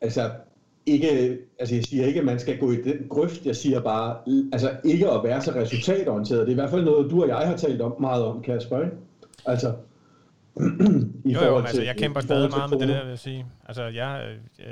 altså 0.00 0.30
ikke, 0.86 1.38
altså 1.58 1.74
jeg 1.74 1.84
siger 1.84 2.06
ikke, 2.06 2.20
at 2.20 2.26
man 2.26 2.38
skal 2.38 2.58
gå 2.58 2.72
i 2.72 2.82
den 2.82 3.08
grøft, 3.08 3.46
jeg 3.46 3.56
siger 3.56 3.80
bare, 3.80 4.16
altså 4.52 4.76
ikke 4.84 5.10
at 5.10 5.24
være 5.24 5.42
så 5.42 5.50
resultatorienteret. 5.54 6.40
Det 6.40 6.46
er 6.46 6.50
i 6.50 6.54
hvert 6.54 6.70
fald 6.70 6.84
noget, 6.84 7.10
du 7.10 7.22
og 7.22 7.28
jeg 7.28 7.36
har 7.36 7.56
talt 7.56 7.80
om, 7.80 8.00
meget 8.00 8.24
om, 8.24 8.42
Kasper, 8.42 8.80
ikke? 8.84 8.96
Altså, 9.46 9.74
i 11.24 11.32
jo, 11.32 11.44
jo, 11.44 11.60
til, 11.60 11.66
altså 11.66 11.82
jeg 11.82 11.96
kæmper 11.96 12.20
stadig 12.20 12.50
meget 12.50 12.70
med 12.70 12.78
det 12.78 12.88
der, 12.88 13.02
vil 13.02 13.08
jeg 13.08 13.18
sige. 13.18 13.46
Altså 13.68 13.82
jeg, 13.82 14.36
øh, 14.58 14.66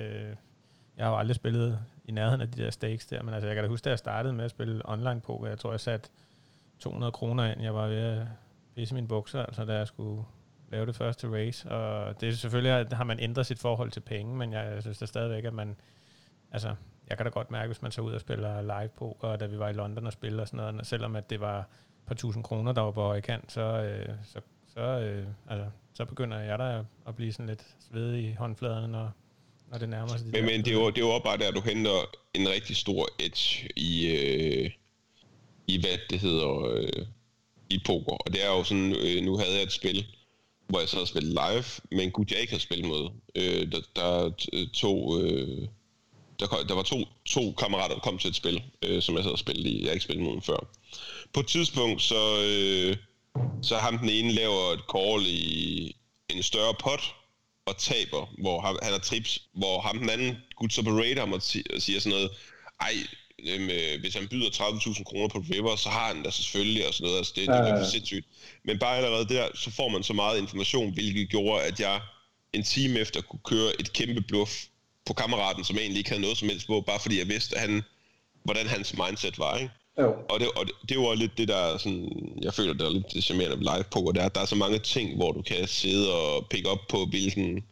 jeg 0.97 1.05
har 1.05 1.11
jo 1.13 1.19
aldrig 1.19 1.37
spillet 1.37 1.79
i 2.11 2.13
nærheden 2.13 2.41
af 2.41 2.51
de 2.51 2.63
der 2.63 2.71
stakes 2.71 3.07
der, 3.07 3.23
men 3.23 3.35
altså 3.35 3.47
jeg 3.47 3.55
kan 3.55 3.65
da 3.65 3.69
huske, 3.69 3.85
da 3.85 3.91
jeg 3.91 3.99
startede 3.99 4.33
med 4.33 4.45
at 4.45 4.51
spille 4.51 4.83
online 4.85 5.21
på, 5.21 5.47
jeg 5.47 5.59
tror, 5.59 5.71
jeg 5.71 5.81
satte 5.81 6.11
200 6.79 7.13
kroner 7.13 7.53
ind. 7.53 7.63
Jeg 7.63 7.75
var 7.75 7.87
ved 7.87 7.97
at 7.97 8.27
pisse 8.75 8.95
mine 8.95 9.09
bukser, 9.09 9.43
altså 9.43 9.65
da 9.65 9.77
jeg 9.77 9.87
skulle 9.87 10.25
lave 10.69 10.87
det 10.87 10.97
første 10.97 11.33
race. 11.33 11.71
Og 11.71 12.21
det 12.21 12.29
er 12.29 12.33
selvfølgelig, 12.33 12.73
at 12.73 12.93
har 12.93 13.05
man 13.05 13.21
ændret 13.21 13.47
sit 13.47 13.59
forhold 13.59 13.91
til 13.91 14.01
penge, 14.01 14.37
men 14.37 14.53
jeg, 14.53 14.73
jeg 14.75 14.83
synes 14.83 14.99
da 14.99 15.07
stadigvæk, 15.07 15.45
at 15.45 15.55
man, 15.55 15.77
altså, 16.53 16.75
jeg 17.09 17.17
kan 17.17 17.27
da 17.27 17.31
godt 17.31 17.51
mærke, 17.51 17.67
hvis 17.67 17.83
man 17.83 17.93
så 17.93 18.03
ud 18.03 18.13
og 18.13 18.21
spiller 18.21 18.63
live 18.63 18.89
poker, 18.89 19.37
da 19.37 19.47
vi 19.47 19.59
var 19.59 19.69
i 19.69 19.73
London 19.73 20.07
og 20.07 20.13
spille 20.13 20.43
og 20.43 20.49
sådan 20.49 20.75
noget, 20.75 20.87
selvom 20.87 21.17
at 21.17 21.31
det 21.31 21.41
var 21.41 21.59
et 21.59 21.67
par 22.07 22.15
tusind 22.15 22.45
kroner, 22.45 22.73
der 22.73 22.83
var 22.83 22.91
på 22.91 23.03
højkant, 23.03 23.53
så, 23.53 23.61
øh, 23.61 24.09
så, 24.23 24.41
så, 24.67 24.81
øh, 24.81 25.27
altså, 25.49 25.71
så 25.93 26.05
begynder 26.05 26.39
jeg 26.39 26.59
der 26.59 26.85
at 27.07 27.17
blive 27.17 27.33
sådan 27.33 27.47
lidt 27.47 27.77
svedig 27.81 28.31
i 28.31 28.33
håndfladerne, 28.33 28.89
når, 28.89 29.13
når 29.71 29.79
det 29.79 29.89
nærmer 29.89 30.09
sig. 30.09 30.27
De 30.27 30.33
men, 30.33 30.45
men 30.45 30.65
det, 30.65 30.69
er 30.69 30.73
jo, 30.73 30.91
det 30.91 30.99
er 30.99 31.07
jo 31.07 31.19
bare 31.19 31.39
der, 31.39 31.51
du 31.51 31.61
henter 31.61 32.11
en 32.35 32.49
rigtig 32.49 32.77
stor 32.77 33.09
edge 33.19 33.69
i, 33.77 34.07
øh, 34.07 34.71
i 35.67 35.81
hvad 35.81 35.99
det 36.11 36.21
hedder, 36.21 36.75
øh, 36.75 37.07
i 37.71 37.83
poker. 37.87 38.13
Og 38.13 38.33
det 38.33 38.45
er 38.45 38.49
jo 38.49 38.65
sådan, 38.65 38.97
øh, 38.97 39.23
nu 39.23 39.37
havde 39.37 39.55
jeg 39.55 39.63
et 39.63 39.73
spil, 39.73 40.07
hvor 40.69 40.79
jeg 40.79 40.89
så 40.89 40.97
havde 40.97 41.07
spillet 41.07 41.33
live, 41.33 41.65
men 41.91 42.11
gud, 42.11 42.25
jeg 42.31 42.41
ikke 42.41 42.53
havde 42.53 42.63
spillet 42.63 42.89
mod. 42.89 43.11
Øh, 43.35 43.73
der, 43.73 43.81
der, 43.97 44.31
to, 44.75 45.21
øh, 45.21 45.69
der, 46.41 46.47
der 46.69 46.75
var 46.75 46.83
to, 46.83 46.97
to 47.27 47.53
kammerater, 47.53 47.95
der 47.95 48.01
kom 48.01 48.19
til 48.19 48.29
et 48.29 48.37
spil, 48.37 48.63
øh, 48.83 49.03
som 49.03 49.15
jeg 49.15 49.25
havde 49.25 49.37
spillet 49.37 49.67
i. 49.67 49.81
Jeg 49.81 49.89
har 49.89 49.93
ikke 49.93 50.05
spillet 50.05 50.33
dem 50.33 50.43
før. 50.43 50.69
På 51.33 51.41
et 51.41 51.47
tidspunkt, 51.47 52.03
så, 52.03 52.43
øh, 52.45 52.97
så 53.63 53.77
ham 53.77 53.99
den 53.99 54.09
ene 54.09 54.33
laver 54.33 54.73
et 54.73 54.81
call 54.93 55.27
i 55.27 55.97
en 56.29 56.43
større 56.43 56.75
pot, 56.75 57.15
og 57.67 57.79
taber, 57.79 58.35
hvor 58.39 58.61
han, 58.61 58.77
han 58.83 58.93
har 58.93 58.99
trips, 58.99 59.43
hvor 59.53 59.81
ham 59.81 59.99
den 59.99 60.11
anden 60.11 60.37
gut 60.57 60.73
så 60.73 60.83
berater 60.83 61.21
ham 61.21 61.33
og 61.33 61.43
siger 61.43 62.01
sådan 62.01 62.11
noget, 62.11 62.31
ej, 62.81 62.95
øh, 63.49 64.01
hvis 64.01 64.15
han 64.15 64.29
byder 64.29 64.51
30.000 64.51 65.05
kroner 65.05 65.29
på 65.29 65.39
River, 65.39 65.77
så 65.77 65.89
har 65.89 66.07
han 66.07 66.23
da 66.23 66.31
selvfølgelig 66.31 66.87
og 66.87 66.95
sådan 66.95 67.05
noget. 67.05 67.19
Altså, 67.19 67.33
det, 67.37 67.49
det 67.49 67.57
er 67.57 67.79
ja, 67.79 67.91
sindssygt. 67.91 68.27
Men 68.65 68.79
bare 68.79 68.97
allerede 68.97 69.29
der, 69.29 69.49
så 69.55 69.71
får 69.71 69.89
man 69.89 70.03
så 70.03 70.13
meget 70.13 70.39
information, 70.39 70.93
hvilket 70.95 71.29
gjorde, 71.29 71.63
at 71.65 71.81
jeg 71.81 72.01
en 72.53 72.65
time 72.65 72.99
efter 72.99 73.21
kunne 73.21 73.41
køre 73.45 73.81
et 73.81 73.93
kæmpe 73.93 74.21
bluff 74.21 74.53
på 75.07 75.13
kammeraten, 75.13 75.65
som 75.65 75.79
egentlig 75.79 75.99
ikke 75.99 76.11
havde 76.11 76.23
noget 76.23 76.39
som 76.39 76.49
helst 76.49 76.67
på, 76.67 76.81
bare 76.81 77.01
fordi 77.01 77.19
jeg 77.19 77.29
vidste, 77.29 77.57
at 77.57 77.61
han, 77.61 77.83
hvordan 78.45 78.67
hans 78.67 78.95
mindset 78.95 79.39
var, 79.39 79.57
ikke? 79.57 79.71
Jo. 80.01 80.15
Og, 80.29 80.41
det, 80.41 80.49
og 80.57 80.67
det, 80.67 80.75
det 80.89 80.99
var 80.99 81.15
lidt 81.15 81.39
det, 81.39 81.49
der 81.49 81.79
sådan, 81.79 82.39
jeg 82.43 82.55
føler, 82.55 82.73
det 82.73 82.87
er 82.87 82.91
lidt 82.91 83.13
det 83.15 83.25
charmerende 83.25 83.57
live 83.57 83.85
poker, 83.91 84.13
det 84.13 84.23
er, 84.23 84.27
at 84.27 84.35
der 84.35 84.41
er 84.41 84.45
så 84.45 84.57
mange 84.57 84.79
ting, 84.79 85.17
hvor 85.17 85.33
du 85.33 85.43
kan 85.43 85.67
sidde 85.67 86.15
og 86.15 86.47
pick 86.51 86.69
op 86.69 86.79
på, 86.89 87.07
hvilken 87.11 87.65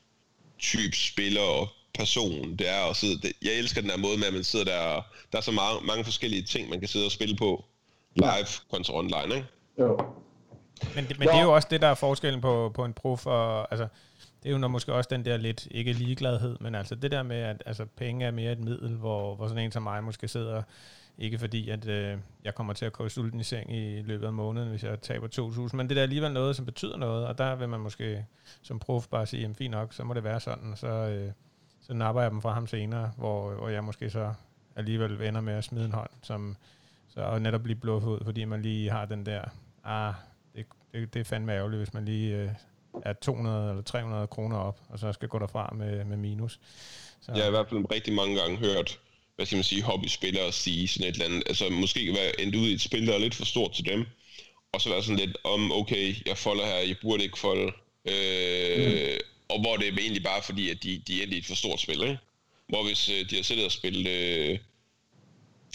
type 0.58 0.96
spiller 0.96 1.40
og 1.40 1.68
person 1.94 2.56
det 2.56 2.68
er 2.68 2.90
at 2.90 2.96
sidde. 2.96 3.20
Det, 3.22 3.32
jeg 3.42 3.52
elsker 3.52 3.80
den 3.80 3.90
her 3.90 3.98
måde 3.98 4.18
med, 4.18 4.26
at 4.26 4.32
man 4.32 4.44
sidder 4.44 4.64
der, 4.64 4.78
og 4.78 5.02
der 5.32 5.38
er 5.38 5.42
så 5.42 5.52
mange, 5.52 5.86
mange 5.86 6.04
forskellige 6.04 6.42
ting, 6.42 6.70
man 6.70 6.78
kan 6.80 6.88
sidde 6.88 7.06
og 7.06 7.12
spille 7.12 7.36
på 7.36 7.64
live 8.14 8.30
ja. 8.30 8.44
kontra 8.70 8.94
online, 8.94 9.34
ikke? 9.34 9.46
Jo. 9.78 9.98
Men, 10.94 11.04
det, 11.08 11.18
men 11.18 11.28
det 11.28 11.36
er 11.36 11.42
jo 11.42 11.54
også 11.54 11.68
det, 11.70 11.80
der 11.80 11.86
er 11.86 11.94
forskellen 11.94 12.40
på, 12.40 12.70
på 12.74 12.84
en 12.84 12.92
prof 12.92 13.26
og, 13.26 13.72
altså, 13.72 13.88
det 14.42 14.48
er 14.48 14.52
jo 14.52 14.58
nok 14.58 14.70
måske 14.70 14.92
også 14.92 15.08
den 15.10 15.24
der 15.24 15.36
lidt, 15.36 15.68
ikke 15.70 15.92
ligegladhed, 15.92 16.56
men 16.60 16.74
altså 16.74 16.94
det 16.94 17.10
der 17.10 17.22
med, 17.22 17.36
at 17.36 17.62
altså, 17.66 17.86
penge 17.96 18.26
er 18.26 18.30
mere 18.30 18.52
et 18.52 18.58
middel, 18.58 18.94
hvor, 18.94 19.34
hvor 19.34 19.48
sådan 19.48 19.64
en 19.64 19.72
som 19.72 19.82
mig 19.82 20.04
måske 20.04 20.28
sidder, 20.28 20.62
ikke 21.18 21.38
fordi, 21.38 21.70
at 21.70 21.88
øh, 21.88 22.18
jeg 22.44 22.54
kommer 22.54 22.72
til 22.72 22.84
at 22.84 22.92
gå 22.92 23.08
sulten 23.08 23.40
i 23.40 23.44
seng 23.44 23.76
i 23.76 24.02
løbet 24.02 24.26
af 24.26 24.32
måneden, 24.32 24.68
hvis 24.68 24.84
jeg 24.84 25.00
taber 25.00 25.28
2.000, 25.68 25.76
men 25.76 25.88
det 25.88 25.98
er 25.98 26.02
alligevel 26.02 26.32
noget, 26.32 26.56
som 26.56 26.64
betyder 26.64 26.96
noget, 26.96 27.26
og 27.26 27.38
der 27.38 27.54
vil 27.54 27.68
man 27.68 27.80
måske 27.80 28.26
som 28.62 28.78
prof 28.78 29.06
bare 29.08 29.26
sige, 29.26 29.40
jamen 29.40 29.54
fint 29.54 29.70
nok, 29.70 29.92
så 29.92 30.04
må 30.04 30.14
det 30.14 30.24
være 30.24 30.40
sådan, 30.40 30.76
så, 30.76 30.88
øh, 30.88 31.32
så 31.80 31.94
napper 31.94 32.22
jeg 32.22 32.30
dem 32.30 32.42
fra 32.42 32.52
ham 32.52 32.66
senere, 32.66 33.12
hvor, 33.16 33.54
hvor 33.54 33.68
jeg 33.68 33.84
måske 33.84 34.10
så 34.10 34.34
alligevel 34.76 35.22
ender 35.22 35.40
med 35.40 35.52
at 35.52 35.64
smide 35.64 35.84
en 35.84 35.92
hånd, 35.92 36.10
som, 36.22 36.56
så, 37.08 37.20
og 37.20 37.42
netop 37.42 37.62
blive 37.62 37.76
bluffet 37.76 38.10
ud, 38.10 38.24
fordi 38.24 38.44
man 38.44 38.62
lige 38.62 38.90
har 38.90 39.04
den 39.04 39.26
der, 39.26 39.42
ah, 39.84 40.14
det, 40.54 40.66
det, 40.92 41.14
det 41.14 41.20
er 41.20 41.24
fandme 41.24 41.52
ærgerligt, 41.52 41.80
hvis 41.80 41.94
man 41.94 42.04
lige 42.04 42.36
øh, 42.36 42.50
er 43.02 43.12
200 43.12 43.70
eller 43.70 43.82
300 43.82 44.26
kroner 44.26 44.56
op, 44.56 44.80
og 44.88 44.98
så 44.98 45.12
skal 45.12 45.28
gå 45.28 45.38
derfra 45.38 45.74
med, 45.74 46.04
med 46.04 46.16
minus. 46.16 46.60
Så. 47.20 47.32
Jeg 47.32 47.42
har 47.42 47.48
i 47.48 47.50
hvert 47.50 47.68
fald 47.68 47.92
rigtig 47.92 48.14
mange 48.14 48.40
gange 48.40 48.56
hørt, 48.56 49.00
hvad 49.38 49.46
skal 49.46 49.56
man 49.56 49.64
sige, 49.64 49.82
hobbyspillere 49.82 50.52
sige 50.52 50.88
sådan 50.88 51.08
et 51.08 51.12
eller 51.12 51.24
andet, 51.24 51.42
altså 51.46 51.68
måske 51.68 52.14
være 52.14 52.40
endt 52.40 52.54
ud 52.54 52.68
i 52.68 52.72
et 52.72 52.80
spil, 52.80 53.06
der 53.06 53.14
er 53.14 53.18
lidt 53.18 53.34
for 53.34 53.44
stort 53.44 53.72
til 53.72 53.84
dem, 53.84 54.06
og 54.72 54.80
så 54.80 54.88
være 54.88 55.02
sådan 55.02 55.18
lidt 55.18 55.36
om, 55.44 55.72
okay, 55.72 56.14
jeg 56.26 56.38
folder 56.38 56.66
her, 56.66 56.74
jeg 56.74 56.96
burde 57.02 57.22
ikke 57.22 57.38
folde, 57.38 57.72
øh, 58.04 59.02
mm 59.02 59.18
og 59.48 59.60
hvor 59.60 59.76
det 59.76 59.88
er 59.88 59.92
egentlig 59.98 60.22
bare 60.22 60.42
fordi, 60.42 60.70
at 60.70 60.82
de, 60.82 61.02
de 61.06 61.22
er 61.22 61.26
i 61.26 61.38
et 61.38 61.46
for 61.46 61.54
stort 61.54 61.80
spil, 61.80 62.02
ikke? 62.02 62.18
Hvor 62.68 62.84
hvis 62.84 63.08
øh, 63.08 63.30
de 63.30 63.36
har 63.36 63.42
siddet 63.42 63.64
og 63.64 63.72
spillet 63.72 64.08
øh, 64.08 64.58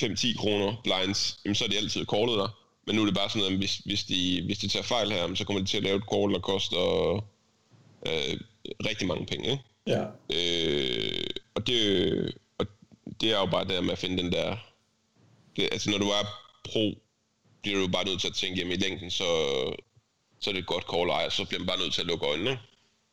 5-10 0.01 0.37
kroner 0.37 0.81
blinds, 0.83 1.39
jamen, 1.45 1.55
så 1.55 1.63
er 1.63 1.69
de 1.69 1.77
altid 1.77 2.05
callet 2.05 2.37
der. 2.37 2.59
Men 2.87 2.95
nu 2.95 3.01
er 3.01 3.05
det 3.05 3.15
bare 3.15 3.29
sådan 3.29 3.39
noget, 3.39 3.51
at 3.51 3.57
hvis, 3.57 3.77
hvis, 3.77 4.03
de, 4.03 4.41
hvis 4.45 4.57
de 4.57 4.67
tager 4.67 4.83
fejl 4.83 5.11
her, 5.11 5.35
så 5.35 5.45
kommer 5.45 5.61
de 5.61 5.67
til 5.67 5.77
at 5.77 5.83
lave 5.83 5.97
et 5.97 6.03
call, 6.13 6.33
der 6.33 6.39
koster 6.39 7.13
øh, 8.07 8.39
rigtig 8.85 9.07
mange 9.07 9.25
penge, 9.25 9.51
ikke? 9.51 9.63
Ja. 9.87 10.03
Øh, 10.33 11.29
og, 11.55 11.67
det, 11.67 12.35
og 12.35 12.41
det 13.21 13.31
er 13.31 13.39
jo 13.39 13.45
bare 13.45 13.65
det 13.65 13.83
med 13.83 13.91
at 13.91 13.97
finde 13.97 14.23
den 14.23 14.31
der... 14.31 14.57
Det, 15.55 15.69
altså, 15.71 15.89
når 15.89 15.97
du 15.97 16.05
er 16.05 16.23
pro, 16.63 16.97
bliver 17.61 17.79
du 17.79 17.87
bare 17.87 18.05
nødt 18.05 18.21
til 18.21 18.27
at 18.27 18.33
tænke, 18.33 18.59
jamen 18.59 18.73
i 18.73 18.75
længden, 18.75 19.11
så, 19.11 19.23
så 20.39 20.49
er 20.49 20.53
det 20.53 20.59
et 20.59 20.65
godt 20.65 20.85
call, 20.91 21.09
ej, 21.09 21.29
så 21.29 21.45
bliver 21.45 21.59
man 21.59 21.67
bare 21.67 21.79
nødt 21.79 21.93
til 21.93 22.01
at 22.01 22.07
lukke 22.07 22.25
øjnene. 22.25 22.59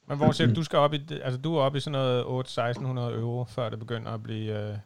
Men 0.08 0.16
hvor 0.16 0.32
siger 0.32 0.48
du, 0.48 0.54
du 0.54 0.64
skal 0.64 0.78
op 0.78 0.94
i, 0.94 1.00
altså 1.22 1.40
du 1.40 1.56
er 1.56 1.60
oppe 1.60 1.78
i 1.78 1.80
sådan 1.80 1.92
noget 1.92 2.48
8-1600 2.48 3.20
euro, 3.20 3.44
før 3.44 3.70
det 3.70 3.78
begynder 3.78 4.12
at 4.12 4.22
blive, 4.22 4.70
øh, 4.70 4.76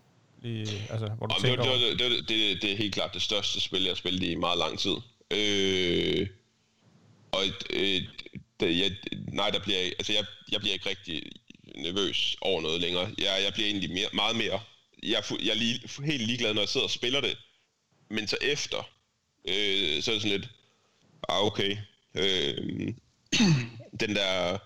blive 0.40 0.66
altså 0.90 1.08
hvor 1.18 1.26
du 1.26 1.34
Og 1.34 1.40
det, 1.40 1.48
tænker 1.48 1.64
det, 1.64 1.98
det, 1.98 2.10
det, 2.10 2.28
det, 2.28 2.62
det 2.62 2.72
er 2.72 2.76
helt 2.76 2.94
klart 2.94 3.14
det 3.14 3.22
største 3.22 3.60
spil, 3.60 3.82
jeg 3.82 3.90
har 3.90 3.96
spillet 3.96 4.22
i 4.22 4.34
meget 4.34 4.58
lang 4.58 4.78
tid. 4.78 4.96
Øh, 5.30 6.26
og 7.32 7.42
øh, 7.70 8.02
det, 8.60 8.78
jeg, 8.80 8.90
nej, 9.32 9.50
der 9.50 9.60
bliver, 9.60 9.78
altså 9.78 10.12
jeg, 10.12 10.24
jeg 10.52 10.60
bliver 10.60 10.72
ikke 10.72 10.88
rigtig 10.88 11.22
nervøs 11.76 12.36
over 12.40 12.60
noget 12.62 12.80
længere. 12.80 13.06
Jeg, 13.18 13.40
jeg 13.44 13.52
bliver 13.52 13.68
egentlig 13.68 13.90
mere, 13.90 14.08
meget 14.12 14.36
mere... 14.36 14.60
Jeg, 15.04 15.18
er 15.18 15.36
jeg 15.42 15.50
er 15.50 15.54
lige, 15.54 15.80
helt 16.04 16.26
ligeglad, 16.26 16.54
når 16.54 16.62
jeg 16.62 16.68
sidder 16.68 16.84
og 16.86 16.90
spiller 16.90 17.20
det. 17.20 17.36
Men 18.10 18.28
så 18.28 18.36
efter, 18.42 18.88
øh, 19.48 20.02
så 20.02 20.10
er 20.10 20.14
det 20.14 20.22
sådan 20.22 20.40
lidt... 20.40 20.48
Ah, 21.28 21.44
okay. 21.44 21.76
Øh, 22.14 22.94
den 24.02 24.16
der 24.16 24.58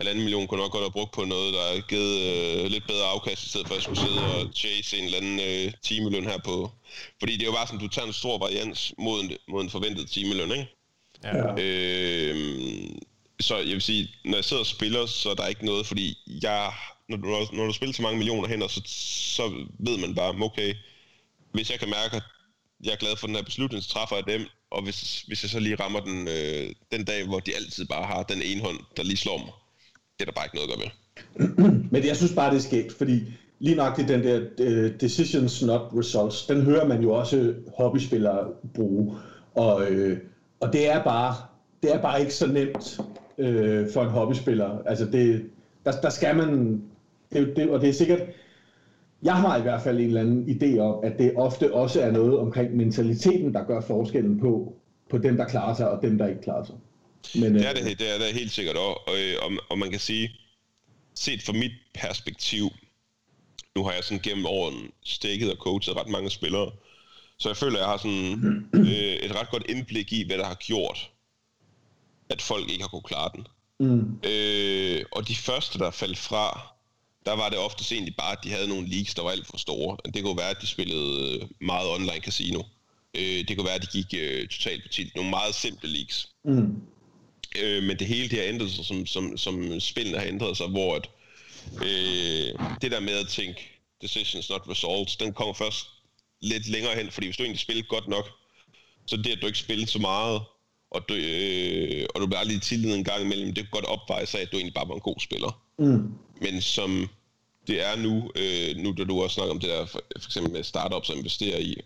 halvanden 0.00 0.24
million 0.24 0.46
kunne 0.46 0.60
nok 0.60 0.72
godt 0.72 0.84
have 0.84 0.92
brugt 0.92 1.12
på 1.12 1.24
noget, 1.24 1.54
der 1.54 1.60
har 1.60 1.80
givet 1.88 2.20
øh, 2.20 2.70
lidt 2.70 2.86
bedre 2.86 3.06
afkast, 3.06 3.44
i 3.44 3.48
stedet 3.48 3.66
for 3.66 3.74
at 3.74 3.78
jeg 3.78 3.82
skulle 3.82 4.00
sidde 4.00 4.34
og 4.34 4.52
chase 4.54 4.98
en 4.98 5.04
eller 5.04 5.18
anden 5.18 5.40
øh, 5.40 5.72
timeløn 5.82 6.24
her 6.24 6.38
på. 6.38 6.70
Fordi 7.18 7.32
det 7.32 7.42
er 7.42 7.46
jo 7.46 7.52
bare 7.52 7.66
sådan, 7.66 7.80
du 7.80 7.88
tager 7.88 8.06
en 8.06 8.12
stor 8.12 8.38
varians 8.38 8.94
mod 8.98 9.20
en, 9.22 9.30
mod 9.48 9.62
en 9.62 9.70
forventet 9.70 10.10
timeløn, 10.10 10.50
ikke? 10.52 10.68
Ja. 11.24 11.54
Øh, 11.58 12.90
så 13.40 13.56
jeg 13.56 13.66
vil 13.66 13.82
sige, 13.82 14.08
når 14.24 14.36
jeg 14.36 14.44
sidder 14.44 14.60
og 14.60 14.66
spiller, 14.66 15.06
så 15.06 15.30
er 15.30 15.34
der 15.34 15.46
ikke 15.46 15.64
noget, 15.64 15.86
fordi 15.86 16.18
jeg, 16.42 16.72
når, 17.10 17.16
du, 17.16 17.56
når 17.56 17.66
du 17.66 17.72
spiller 17.72 17.94
så 17.94 18.02
mange 18.02 18.18
millioner 18.18 18.48
hænder, 18.48 18.68
så, 18.68 18.82
så 18.86 19.42
ved 19.78 19.98
man 19.98 20.14
bare, 20.14 20.34
okay, 20.42 20.74
hvis 21.52 21.70
jeg 21.70 21.78
kan 21.78 21.88
mærke, 21.88 22.16
at 22.16 22.22
jeg 22.84 22.92
er 22.92 22.96
glad 22.96 23.16
for 23.16 23.26
den 23.26 23.36
her 23.36 23.42
beslutning, 23.42 23.82
så 23.82 23.88
træffer 23.88 24.16
jeg 24.16 24.26
dem, 24.26 24.46
og 24.70 24.82
hvis, 24.82 25.22
hvis 25.26 25.42
jeg 25.42 25.50
så 25.50 25.60
lige 25.60 25.76
rammer 25.76 26.00
den, 26.00 26.28
øh, 26.28 26.70
den 26.92 27.04
dag, 27.04 27.26
hvor 27.26 27.40
de 27.40 27.56
altid 27.56 27.84
bare 27.86 28.06
har 28.06 28.22
den 28.22 28.42
ene 28.42 28.60
hånd, 28.60 28.78
der 28.96 29.02
lige 29.02 29.16
slår 29.16 29.38
mig, 29.38 29.52
det 30.16 30.20
er 30.20 30.24
der 30.24 30.32
bare 30.32 30.46
ikke 30.46 30.56
noget 30.56 30.70
at 30.70 30.74
gøre 30.74 30.84
ved. 30.84 30.92
Men 31.92 32.06
jeg 32.06 32.16
synes 32.16 32.32
bare, 32.32 32.50
det 32.50 32.56
er 32.56 32.68
skægt, 32.68 32.92
fordi 32.98 33.20
lige 33.58 33.76
nok 33.76 33.96
det 33.96 34.08
den 34.08 34.22
der 34.24 34.38
uh, 34.58 35.00
decisions 35.00 35.62
not 35.62 35.80
results, 35.98 36.46
den 36.46 36.62
hører 36.62 36.86
man 36.86 37.02
jo 37.02 37.12
også 37.12 37.54
hobbyspillere 37.76 38.48
bruge. 38.74 39.16
Og, 39.54 39.90
øh, 39.90 40.18
og 40.60 40.72
det 40.72 40.88
er 40.88 41.04
bare 41.04 41.36
det 41.82 41.94
er 41.94 42.02
bare 42.02 42.20
ikke 42.20 42.34
så 42.34 42.46
nemt 42.46 43.00
øh, 43.38 43.92
for 43.92 44.02
en 44.02 44.08
hobbyspiller. 44.08 44.78
Altså 44.86 45.04
det, 45.04 45.50
der, 45.84 45.92
der 45.92 46.10
skal 46.10 46.36
man, 46.36 46.82
det, 47.32 47.56
det, 47.56 47.70
og 47.70 47.80
det 47.80 47.88
er 47.88 47.92
sikkert, 47.92 48.20
jeg 49.22 49.34
har 49.34 49.58
i 49.58 49.62
hvert 49.62 49.82
fald 49.82 49.98
en 49.98 50.06
eller 50.06 50.20
anden 50.20 50.48
idé 50.48 50.78
om, 50.78 51.04
at 51.04 51.18
det 51.18 51.36
ofte 51.36 51.74
også 51.74 52.00
er 52.00 52.10
noget 52.10 52.38
omkring 52.38 52.76
mentaliteten, 52.76 53.54
der 53.54 53.64
gør 53.64 53.80
forskellen 53.80 54.40
på, 54.40 54.76
på 55.10 55.18
dem, 55.18 55.36
der 55.36 55.48
klarer 55.48 55.74
sig, 55.74 55.90
og 55.90 56.02
dem, 56.02 56.18
der 56.18 56.26
ikke 56.26 56.42
klarer 56.42 56.64
sig. 56.64 56.74
Men, 57.34 57.54
Det 57.54 57.68
er 57.68 57.74
det, 57.74 57.98
det 57.98 58.14
er 58.14 58.18
det 58.18 58.26
helt 58.26 58.50
sikkert 58.50 58.76
også, 58.76 59.00
og, 59.06 59.14
øh, 59.18 59.34
og, 59.42 59.50
og 59.70 59.78
man 59.78 59.90
kan 59.90 60.00
sige, 60.00 60.30
set 61.14 61.42
fra 61.42 61.52
mit 61.52 61.72
perspektiv, 61.94 62.64
nu 63.76 63.84
har 63.84 63.92
jeg 63.92 64.04
sådan 64.04 64.22
gennem 64.22 64.46
åren 64.46 64.90
stikket 65.04 65.50
og 65.50 65.56
coachet 65.56 65.96
ret 65.96 66.08
mange 66.08 66.30
spillere, 66.30 66.70
så 67.38 67.48
jeg 67.48 67.56
føler, 67.56 67.76
at 67.76 67.80
jeg 67.80 67.88
har 67.88 67.96
sådan 67.96 68.66
øh, 68.90 69.16
et 69.26 69.40
ret 69.40 69.50
godt 69.50 69.64
indblik 69.68 70.12
i, 70.12 70.26
hvad 70.26 70.38
der 70.38 70.44
har 70.44 70.54
gjort, 70.54 71.10
at 72.28 72.42
folk 72.42 72.70
ikke 72.70 72.82
har 72.82 72.88
kunne 72.88 73.02
klare 73.02 73.30
den. 73.34 73.46
Mm, 73.80 74.18
Øh, 74.30 75.04
og 75.12 75.28
de 75.28 75.36
første, 75.36 75.78
der 75.78 75.90
faldt 75.90 76.18
fra, 76.18 76.72
der 77.26 77.32
var 77.32 77.48
det 77.48 77.58
oftest 77.58 77.92
egentlig 77.92 78.16
bare, 78.16 78.32
at 78.32 78.38
de 78.44 78.50
havde 78.50 78.68
nogle 78.68 78.88
leagues, 78.88 79.14
der 79.14 79.22
var 79.22 79.30
alt 79.30 79.46
for 79.46 79.58
store. 79.58 79.96
Det 80.14 80.24
kunne 80.24 80.36
være, 80.36 80.50
at 80.50 80.60
de 80.60 80.66
spillede 80.66 81.34
øh, 81.34 81.48
meget 81.60 81.88
online 81.90 82.20
casino. 82.20 82.62
Øh, 83.14 83.48
det 83.48 83.56
kunne 83.56 83.66
være, 83.66 83.74
at 83.74 83.82
de 83.82 84.02
gik 84.02 84.14
øh, 84.20 84.48
totalt 84.48 84.82
på 84.82 84.88
tit. 84.88 85.14
Nogle 85.16 85.30
meget 85.30 85.54
simple 85.54 85.88
leagues. 85.88 86.28
mm, 86.44 86.82
Øh, 87.58 87.82
men 87.82 87.98
det 87.98 88.06
hele 88.06 88.28
det 88.28 88.38
har 88.38 88.46
ændret 88.46 88.70
sig, 88.70 88.84
som, 88.84 89.06
som, 89.06 89.36
som 89.36 89.80
spillene 89.80 90.18
har 90.18 90.26
ændret 90.26 90.56
sig, 90.56 90.66
hvor 90.66 90.96
at, 90.96 91.08
øh, 91.82 92.76
det 92.82 92.90
der 92.90 93.00
med 93.00 93.12
at 93.12 93.28
tænke 93.28 93.80
decisions 94.02 94.50
not 94.50 94.68
results, 94.68 95.16
den 95.16 95.32
kommer 95.32 95.54
først 95.54 95.86
lidt 96.40 96.68
længere 96.68 96.96
hen, 96.96 97.10
fordi 97.10 97.26
hvis 97.26 97.36
du 97.36 97.42
egentlig 97.42 97.60
spiller 97.60 97.82
godt 97.82 98.08
nok, 98.08 98.30
så 99.06 99.16
det, 99.16 99.32
at 99.32 99.38
du 99.42 99.46
ikke 99.46 99.58
spiller 99.58 99.86
så 99.86 99.98
meget, 99.98 100.40
og 100.90 101.08
du, 101.08 101.14
øh, 101.14 102.06
og 102.14 102.20
du 102.20 102.26
bliver 102.26 102.44
lige 102.44 102.60
tillid 102.60 102.94
en 102.94 103.04
gang 103.04 103.22
imellem, 103.22 103.54
det 103.54 103.64
kan 103.64 103.70
godt 103.70 103.84
opveje 103.84 104.26
sig, 104.26 104.40
at 104.40 104.52
du 104.52 104.56
egentlig 104.56 104.74
bare 104.74 104.88
var 104.88 104.94
en 104.94 105.00
god 105.00 105.20
spiller. 105.20 105.60
mm, 105.78 106.12
Men 106.40 106.60
som 106.60 107.08
det 107.66 107.80
er 107.88 107.96
nu, 107.96 108.30
øh, 108.36 108.76
nu 108.76 108.94
da 108.98 109.04
du 109.04 109.22
også 109.22 109.34
snakker 109.34 109.54
om 109.54 109.60
det 109.60 109.68
der, 109.68 109.86
for, 109.86 110.00
for 110.20 110.28
eksempel 110.28 110.52
med 110.52 110.62
startups 110.62 111.10
og 111.10 111.16
investere 111.16 111.62
i, 111.62 111.76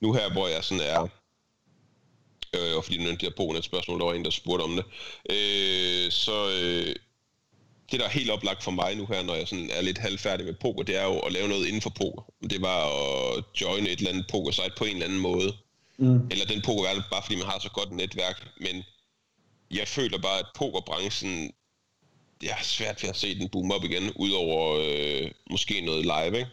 nu 0.00 0.12
her, 0.12 0.32
hvor 0.32 0.48
jeg 0.48 0.64
sådan 0.64 0.84
er, 0.86 1.02
øh, 2.56 2.76
og 2.76 2.84
fordi 2.84 2.98
nu 3.04 3.10
det 3.10 3.20
der 3.20 3.30
på 3.36 3.52
et 3.58 3.64
spørgsmål, 3.64 3.98
der 3.98 4.04
var 4.06 4.14
en, 4.14 4.24
der 4.24 4.30
spurgte 4.30 4.62
om 4.62 4.76
det, 4.76 4.84
øh, 5.30 6.10
så 6.10 6.50
øh, 6.62 6.94
det, 7.90 8.00
der 8.00 8.06
er 8.06 8.10
helt 8.10 8.30
oplagt 8.30 8.62
for 8.62 8.70
mig 8.70 8.96
nu 8.96 9.06
her, 9.06 9.22
når 9.22 9.34
jeg 9.34 9.48
sådan 9.48 9.70
er 9.72 9.82
lidt 9.82 9.98
halvfærdig 9.98 10.46
med 10.46 10.54
poker, 10.54 10.82
det 10.82 10.96
er 10.96 11.04
jo 11.04 11.18
at 11.18 11.32
lave 11.32 11.48
noget 11.48 11.66
inden 11.66 11.82
for 11.82 11.90
poker. 11.90 12.22
Det 12.50 12.62
var 12.62 12.80
at 13.38 13.44
joine 13.60 13.90
et 13.90 13.98
eller 13.98 14.10
andet 14.10 14.26
poker-site 14.30 14.72
på 14.76 14.84
en 14.84 14.92
eller 14.92 15.06
anden 15.06 15.20
måde. 15.20 15.52
Mm. 15.98 16.20
Eller 16.30 16.46
den 16.52 16.62
pokerverden, 16.64 17.02
bare 17.10 17.22
fordi 17.22 17.36
man 17.36 17.46
har 17.46 17.58
så 17.58 17.70
godt 17.70 17.88
et 17.88 17.96
netværk. 18.02 18.36
Men 18.60 18.74
jeg 19.78 19.88
føler 19.88 20.18
bare, 20.18 20.38
at 20.38 20.46
pokerbranchen, 20.54 21.52
det 22.40 22.48
er 22.50 22.62
svært 22.62 23.02
ved 23.02 23.10
at 23.10 23.16
se 23.16 23.38
den 23.40 23.48
boom 23.48 23.70
op 23.72 23.84
igen, 23.84 24.12
udover 24.16 24.60
øh, 24.86 25.30
måske 25.50 25.74
noget 25.80 26.02
live, 26.04 26.38
ikke? 26.38 26.50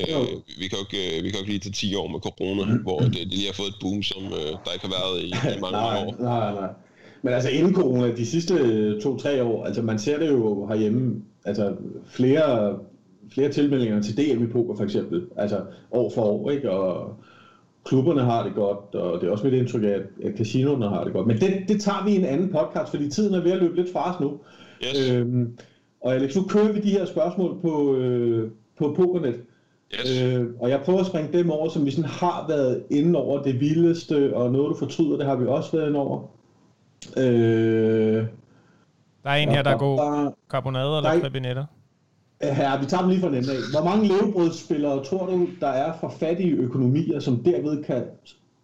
Øh, 0.00 0.26
vi, 0.60 0.68
kan 0.68 0.78
jo 0.78 0.84
ikke, 0.86 1.18
øh, 1.18 1.24
vi 1.24 1.28
kan 1.28 1.38
jo 1.38 1.42
ikke 1.42 1.52
lige 1.52 1.58
tage 1.58 1.72
10 1.72 1.94
år 1.94 2.08
med 2.08 2.20
corona, 2.20 2.64
hvor 2.82 2.98
det, 3.00 3.14
det 3.14 3.26
lige 3.26 3.46
har 3.46 3.52
fået 3.52 3.68
et 3.68 3.80
boom, 3.80 4.02
som 4.02 4.22
øh, 4.24 4.52
der 4.64 4.72
ikke 4.72 4.86
har 4.86 4.94
været 4.98 5.22
i, 5.22 5.28
i 5.56 5.60
mange 5.64 5.78
nej, 5.78 6.04
år. 6.04 6.16
nej, 6.18 6.54
nej. 6.54 6.70
Men 7.22 7.32
altså 7.34 7.50
inden 7.50 7.74
corona, 7.74 8.16
de 8.16 8.26
sidste 8.26 8.54
øh, 8.54 9.02
to-tre 9.02 9.42
år, 9.42 9.64
altså 9.64 9.82
man 9.82 9.98
ser 9.98 10.18
det 10.18 10.28
jo 10.28 10.66
herhjemme, 10.66 11.22
altså 11.44 11.76
flere, 12.06 12.78
flere 13.32 13.52
tilmeldinger 13.52 14.02
til 14.02 14.16
DM 14.16 14.44
i 14.44 14.46
poker 14.46 14.76
for 14.76 14.84
eksempel, 14.84 15.26
altså 15.36 15.64
år 15.90 16.10
for 16.14 16.22
år, 16.22 16.50
ikke? 16.50 16.70
Og 16.70 17.16
klubberne 17.84 18.20
har 18.22 18.42
det 18.44 18.54
godt, 18.54 18.94
og 18.94 19.20
det 19.20 19.26
er 19.26 19.32
også 19.32 19.44
mit 19.44 19.54
indtryk 19.54 19.82
af, 19.82 19.98
at 20.24 20.32
casinoerne 20.36 20.88
har 20.88 21.04
det 21.04 21.12
godt. 21.12 21.26
Men 21.26 21.36
det, 21.40 21.64
det 21.68 21.80
tager 21.80 22.04
vi 22.04 22.10
i 22.10 22.16
en 22.16 22.24
anden 22.24 22.50
podcast, 22.52 22.90
fordi 22.90 23.10
tiden 23.10 23.34
er 23.34 23.40
ved 23.42 23.52
at 23.52 23.58
løbe 23.58 23.76
lidt 23.76 23.92
fra 23.92 24.14
os 24.14 24.20
nu. 24.20 24.38
Yes, 24.82 25.10
Øhm, 25.10 25.58
og 26.00 26.14
Alex, 26.14 26.36
nu 26.36 26.42
kører 26.42 26.72
vi 26.72 26.80
de 26.80 26.90
her 26.90 27.04
spørgsmål 27.06 27.60
på, 27.62 27.96
øh, 27.96 28.50
på 28.78 28.94
Pokernet. 28.96 29.34
yes. 29.94 30.22
Øh, 30.22 30.46
og 30.60 30.70
jeg 30.70 30.80
prøver 30.84 31.00
at 31.00 31.06
springe 31.06 31.38
dem 31.38 31.50
over, 31.50 31.68
som 31.68 31.86
vi 31.86 31.90
sådan 31.90 32.10
har 32.10 32.44
været 32.48 32.82
inde 32.90 33.18
over 33.18 33.42
det 33.42 33.60
vildeste, 33.60 34.36
og 34.36 34.52
noget 34.52 34.70
du 34.70 34.76
fortryder, 34.78 35.16
det 35.16 35.26
har 35.26 35.36
vi 35.36 35.46
også 35.46 35.76
været 35.76 35.88
inde 35.88 35.98
over. 36.00 36.20
Øh, 37.16 38.24
Der 39.24 39.30
er 39.30 39.34
en 39.36 39.48
her, 39.48 39.62
der 39.62 39.70
er 39.70 39.78
god. 39.78 40.32
Karbonade 40.50 40.92
er 40.92 40.96
eller 40.96 41.20
krebinetter? 41.20 41.64
Her, 42.52 42.80
vi 42.80 42.86
tager 42.86 43.00
dem 43.00 43.10
lige 43.10 43.20
fra 43.20 43.28
den 43.28 43.50
af. 43.50 43.56
Hvor 43.70 43.84
mange 43.84 44.08
levebrødsspillere 44.08 45.04
tror 45.04 45.26
du, 45.26 45.48
der 45.60 45.68
er 45.68 45.98
fra 46.00 46.10
fattige 46.20 46.50
økonomier, 46.52 47.20
som 47.20 47.44
derved 47.44 47.84
kan, 47.84 48.04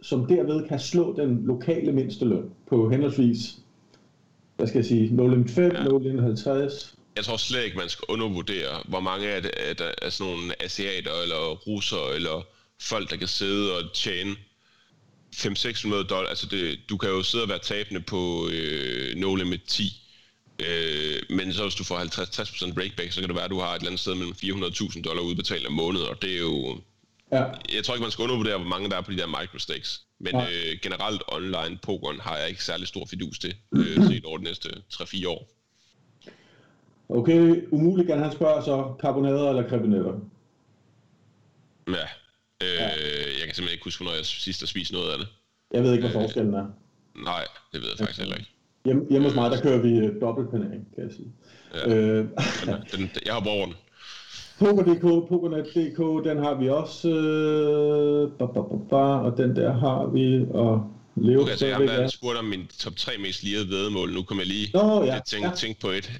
som 0.03 0.26
derved 0.26 0.68
kan 0.68 0.81
slå 0.81 1.16
den 1.16 1.47
lokale 1.47 1.93
mindsteløn 1.93 2.51
på 2.68 2.91
henholdsvis, 2.91 3.39
hvad 4.57 4.66
skal 4.66 4.78
jeg 4.78 4.87
sige, 4.87 5.09
0,5, 5.09 5.61
Ja. 5.61 5.85
0,50? 5.85 6.95
Jeg 7.16 7.24
tror 7.24 7.37
slet 7.37 7.64
ikke, 7.64 7.76
man 7.78 7.89
skal 7.89 8.05
undervurdere, 8.09 8.83
hvor 8.89 9.01
mange 9.01 9.28
af 9.28 9.43
det 9.43 9.51
er, 9.57 9.74
der 9.74 9.91
er 10.03 10.11
sådan 10.11 10.33
nogle 10.33 10.62
asiater, 10.62 11.11
eller 11.22 11.57
russere, 11.57 12.14
eller 12.14 12.47
folk, 12.83 13.11
der 13.11 13.16
kan 13.16 13.28
sidde 13.28 13.72
og 13.76 13.83
tjene 13.95 14.31
500-600 15.35 15.89
dollars. 16.09 16.28
Altså, 16.28 16.47
det, 16.51 16.78
du 16.89 16.97
kan 16.97 17.11
jo 17.11 17.22
sidde 17.22 17.45
og 17.45 17.49
være 17.49 17.59
tabende 17.59 18.01
på 18.01 18.49
øh, 18.53 19.16
no 19.16 19.35
limit 19.35 19.62
10. 19.68 19.83
Øh, 21.51 21.53
men 21.53 21.55
så 21.55 21.62
hvis 21.62 21.74
du 21.74 21.84
får 21.84 21.98
50-60% 22.70 22.74
breakback, 22.74 23.12
så 23.12 23.20
kan 23.20 23.28
det 23.28 23.36
være, 23.36 23.44
at 23.44 23.51
du 23.51 23.59
har 23.61 23.70
et 23.72 23.76
eller 23.76 23.88
andet 23.90 24.01
sted 24.01 24.14
mellem 24.14 24.34
400.000 24.34 25.03
dollar 25.03 25.22
udbetalt 25.22 25.66
om 25.66 25.72
måneden, 25.72 26.09
og 26.09 26.22
det 26.22 26.34
er 26.34 26.38
jo... 26.38 26.78
Ja, 27.32 27.44
Jeg 27.74 27.84
tror 27.84 27.94
ikke, 27.94 28.03
man 28.03 28.11
skal 28.11 28.22
undervurdere, 28.22 28.59
hvor 28.59 28.68
mange 28.68 28.90
der 28.90 28.96
er 28.96 29.01
på 29.01 29.11
de 29.12 29.16
der 29.16 29.26
microstakes. 29.26 30.03
Men 30.20 30.34
Nej. 30.34 30.46
øh, 30.53 30.78
generelt 30.82 31.22
online 31.28 31.78
pokeren 31.82 32.20
har 32.20 32.36
jeg 32.36 32.48
ikke 32.48 32.64
særlig 32.64 32.86
stor 32.88 33.07
fidus 33.07 33.38
til, 33.38 33.55
øh, 33.76 34.07
set 34.07 34.24
over 34.24 34.38
de 34.38 34.44
næste 34.44 34.68
3-4 34.94 35.28
år. 35.28 35.48
okay. 37.09 37.62
Umuligt 37.70 38.09
kan 38.09 38.18
han 38.18 38.32
spørge 38.32 38.62
så, 38.64 38.94
karbonader 39.01 39.48
eller 39.48 39.68
krebinetter? 39.68 40.12
Ja. 41.88 42.07
Øh, 42.62 42.68
Jeg 43.38 43.46
kan 43.46 43.55
simpelthen 43.55 43.70
ikke 43.72 43.84
huske, 43.84 44.03
hvornår 44.05 44.16
jeg 44.16 44.26
sidst 44.26 44.61
har 44.61 44.66
spist 44.66 44.92
noget 44.92 45.12
af 45.12 45.18
det. 45.18 45.28
Jeg 45.74 45.82
ved 45.82 45.92
ikke, 45.92 46.03
hvad 46.09 46.12
forskellen 46.22 46.55
er. 46.55 46.66
Nej, 47.14 47.44
det 47.72 47.80
ved 47.80 47.88
jeg 47.88 47.98
faktisk 47.98 48.20
heller 48.20 48.36
ikke. 48.36 48.51
Hjemme, 48.85 49.03
hjemme 49.11 49.28
hos 49.28 49.35
mig, 49.35 49.51
der 49.51 49.61
kører 49.61 49.78
vi 49.83 49.89
øh, 49.99 50.20
dobbeltpanering, 50.20 50.87
kan 50.95 51.05
jeg 51.05 51.12
sige. 51.16 51.33
Ja. 51.74 51.95
Øh, 51.95 52.24
Men 52.66 52.74
den, 52.93 53.11
jeg 53.26 53.35
hopper 53.35 53.51
over 53.51 53.64
den. 53.66 53.74
Poker.dk, 54.59 55.28
Pokernet.dk, 55.28 56.24
den 56.28 56.39
har 56.45 56.55
vi 56.55 56.68
også, 56.68 57.09
øh, 57.09 58.39
ba, 58.39 58.47
ba, 58.47 58.61
ba, 58.62 58.76
ba, 58.91 58.97
og 58.97 59.37
den 59.37 59.57
der 59.57 59.72
har 59.72 60.07
vi, 60.07 60.47
og 60.51 60.93
Leo 61.16 61.43
Okay, 61.43 61.61
jeg 61.62 61.76
har 61.76 61.85
er. 61.85 62.09
spurgt 62.09 62.39
om 62.39 62.45
min 62.45 62.66
top 62.78 62.97
3 62.97 63.18
mest 63.18 63.43
lirede 63.43 63.68
vedmål. 63.68 64.12
Nu 64.12 64.22
kommer 64.22 64.43
jeg 64.45 64.49
lige 64.49 64.70
Nå, 64.74 65.03
ja, 65.05 65.11
til 65.11 65.16
at 65.16 65.24
tænke, 65.24 65.49
ja. 65.49 65.55
tænke 65.55 65.81
på 65.81 65.89
et. 65.91 66.11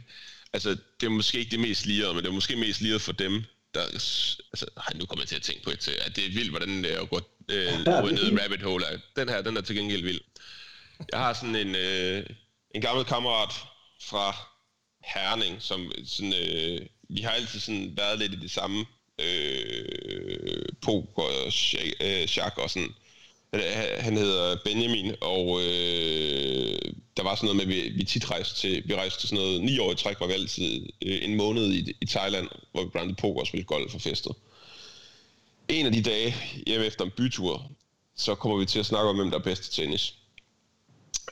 altså, 0.53 0.71
det 1.01 1.07
er 1.07 1.11
måske 1.11 1.39
ikke 1.39 1.51
det 1.51 1.61
mest 1.61 1.87
lirede, 1.87 2.15
men 2.15 2.23
det 2.23 2.29
er 2.29 2.35
måske 2.35 2.57
mest 2.57 2.81
lirede 2.81 3.01
for 3.01 3.13
dem, 3.13 3.43
der, 3.75 3.81
altså, 3.81 4.67
ej, 4.77 4.93
nu 4.99 5.07
kommer 5.07 5.23
jeg 5.23 5.29
til 5.29 5.37
at 5.37 5.43
tænke 5.43 5.63
på 5.65 5.71
et, 5.71 5.89
at 6.07 6.17
det 6.17 6.25
er 6.27 6.31
vildt, 6.35 6.51
hvordan 6.51 6.69
det 6.85 6.95
er 6.97 7.01
at 7.01 7.11
gå 7.11 7.17
øh, 7.53 8.13
ned 8.13 8.33
i 8.33 8.37
rabbit 8.45 8.63
hole. 8.63 8.85
Den 9.17 9.29
her, 9.29 9.43
den 9.43 9.57
er 9.57 9.61
til 9.61 9.77
gengæld 9.77 10.03
vild. 10.03 10.21
Jeg 11.13 11.19
har 11.21 11.33
sådan 11.33 11.57
en, 11.57 11.75
øh, 11.75 12.23
en 12.75 12.81
gammel 12.81 13.05
kammerat 13.05 13.53
fra 14.03 14.37
Herning, 15.05 15.63
som 15.63 15.93
sådan, 16.05 16.35
øh, 16.35 16.81
vi 17.09 17.21
har 17.21 17.31
altid 17.31 17.61
sådan 17.61 17.93
været 17.97 18.19
lidt 18.19 18.33
i 18.33 18.41
det 18.41 18.51
samme 18.51 18.87
øh, 19.19 20.65
poker 20.83 21.23
og 21.23 21.53
chak 22.29 22.59
øh, 22.59 22.65
og 22.65 22.71
sådan. 22.71 22.95
Øh, 23.53 23.63
han 23.99 24.17
hedder 24.17 24.57
Benjamin, 24.65 25.15
og 25.21 25.61
øh, 25.61 26.79
der 27.17 27.23
var 27.23 27.35
sådan 27.35 27.47
noget 27.47 27.69
med, 27.69 27.77
at 27.77 27.85
vi, 27.85 27.89
vi 27.89 28.05
tit 28.05 28.31
rejste 28.31 28.61
til, 28.61 28.83
vi 28.87 28.95
rejste 28.95 29.21
til 29.21 29.29
sådan 29.29 29.45
noget 29.45 29.63
ni 29.63 29.79
år 29.79 29.93
i 29.93 29.97
træk, 29.97 30.21
var 30.21 30.27
vi 30.27 30.33
altid 30.33 30.87
øh, 31.03 31.25
en 31.25 31.37
måned 31.37 31.73
i, 31.73 31.95
i 32.01 32.07
Thailand, 32.07 32.49
hvor 32.73 32.85
vi 32.85 32.91
brændte 32.91 33.15
poker 33.15 33.41
og 33.41 33.47
spillede 33.47 33.67
golf 33.67 33.95
og 33.95 34.01
festet. 34.01 34.33
En 35.69 35.87
af 35.87 35.93
de 35.93 36.03
dage, 36.03 36.35
hjemme 36.67 36.87
efter 36.87 37.05
en 37.05 37.11
bytur, 37.17 37.71
så 38.17 38.35
kommer 38.35 38.59
vi 38.59 38.67
til 38.67 38.79
at 38.79 38.87
snakke 38.87 39.09
om, 39.09 39.17
hvem 39.17 39.31
der 39.31 39.39
er 39.39 39.43
bedst 39.43 39.63
til 39.63 39.83
tennis. 39.83 40.15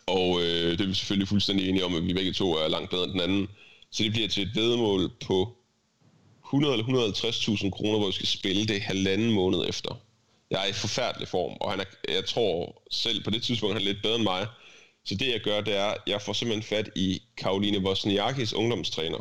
Og 0.07 0.41
øh, 0.41 0.71
det 0.73 0.81
er 0.81 0.87
vi 0.87 0.95
selvfølgelig 0.95 1.29
fuldstændig 1.29 1.69
enige 1.69 1.85
om, 1.85 1.95
at 1.95 2.07
vi 2.07 2.15
begge 2.15 2.33
to 2.33 2.53
er 2.53 2.69
langt 2.69 2.91
bedre 2.91 3.05
end 3.05 3.13
den 3.13 3.21
anden. 3.21 3.49
Så 3.91 4.03
det 4.03 4.13
bliver 4.13 4.29
til 4.29 4.43
et 4.43 4.55
vedmål 4.55 5.11
på 5.27 5.57
100 6.45 6.75
eller 6.75 6.87
150.000 6.87 7.71
kroner, 7.71 7.99
hvor 7.99 8.07
vi 8.07 8.13
skal 8.13 8.27
spille 8.27 8.67
det 8.67 8.81
halvanden 8.81 9.31
måned 9.31 9.69
efter. 9.69 10.01
Jeg 10.51 10.63
er 10.63 10.67
i 10.67 10.73
forfærdelig 10.73 11.29
form, 11.29 11.57
og 11.61 11.71
han 11.71 11.81
er, 11.81 11.85
jeg 12.09 12.25
tror 12.25 12.83
selv 12.91 13.25
på 13.25 13.31
det 13.31 13.43
tidspunkt, 13.43 13.75
han 13.75 13.83
er 13.83 13.93
lidt 13.93 14.03
bedre 14.03 14.17
end 14.17 14.25
mig. 14.25 14.47
Så 15.05 15.15
det 15.15 15.29
jeg 15.29 15.41
gør, 15.41 15.61
det 15.61 15.77
er, 15.77 15.85
at 15.85 15.99
jeg 16.07 16.23
får 16.23 16.33
simpelthen 16.33 16.77
fat 16.77 16.91
i 16.97 17.23
Karoline 17.37 17.79
Wozniakis 17.79 18.53
ungdomstræner, 18.53 19.19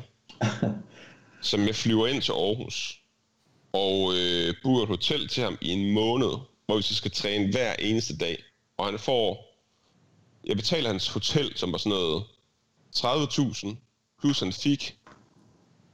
som 1.49 1.67
jeg 1.67 1.75
flyver 1.75 2.07
ind 2.07 2.21
til 2.21 2.31
Aarhus, 2.31 2.99
og 3.73 4.13
øh, 4.15 4.53
booker 4.63 4.83
et 4.83 4.87
hotel 4.87 5.27
til 5.27 5.43
ham 5.43 5.57
i 5.61 5.69
en 5.69 5.91
måned, 5.91 6.31
hvor 6.65 6.75
vi 6.75 6.81
så 6.81 6.95
skal 6.95 7.11
træne 7.11 7.51
hver 7.51 7.73
eneste 7.79 8.17
dag. 8.17 8.43
Og 8.77 8.85
han 8.85 8.99
får, 8.99 9.46
jeg 10.47 10.55
betaler 10.55 10.89
hans 10.89 11.07
hotel, 11.07 11.57
som 11.57 11.71
var 11.71 11.77
sådan 11.77 11.89
noget 11.89 12.23
30.000, 12.95 13.75
plus 14.21 14.39
han 14.39 14.53
fik 14.53 14.95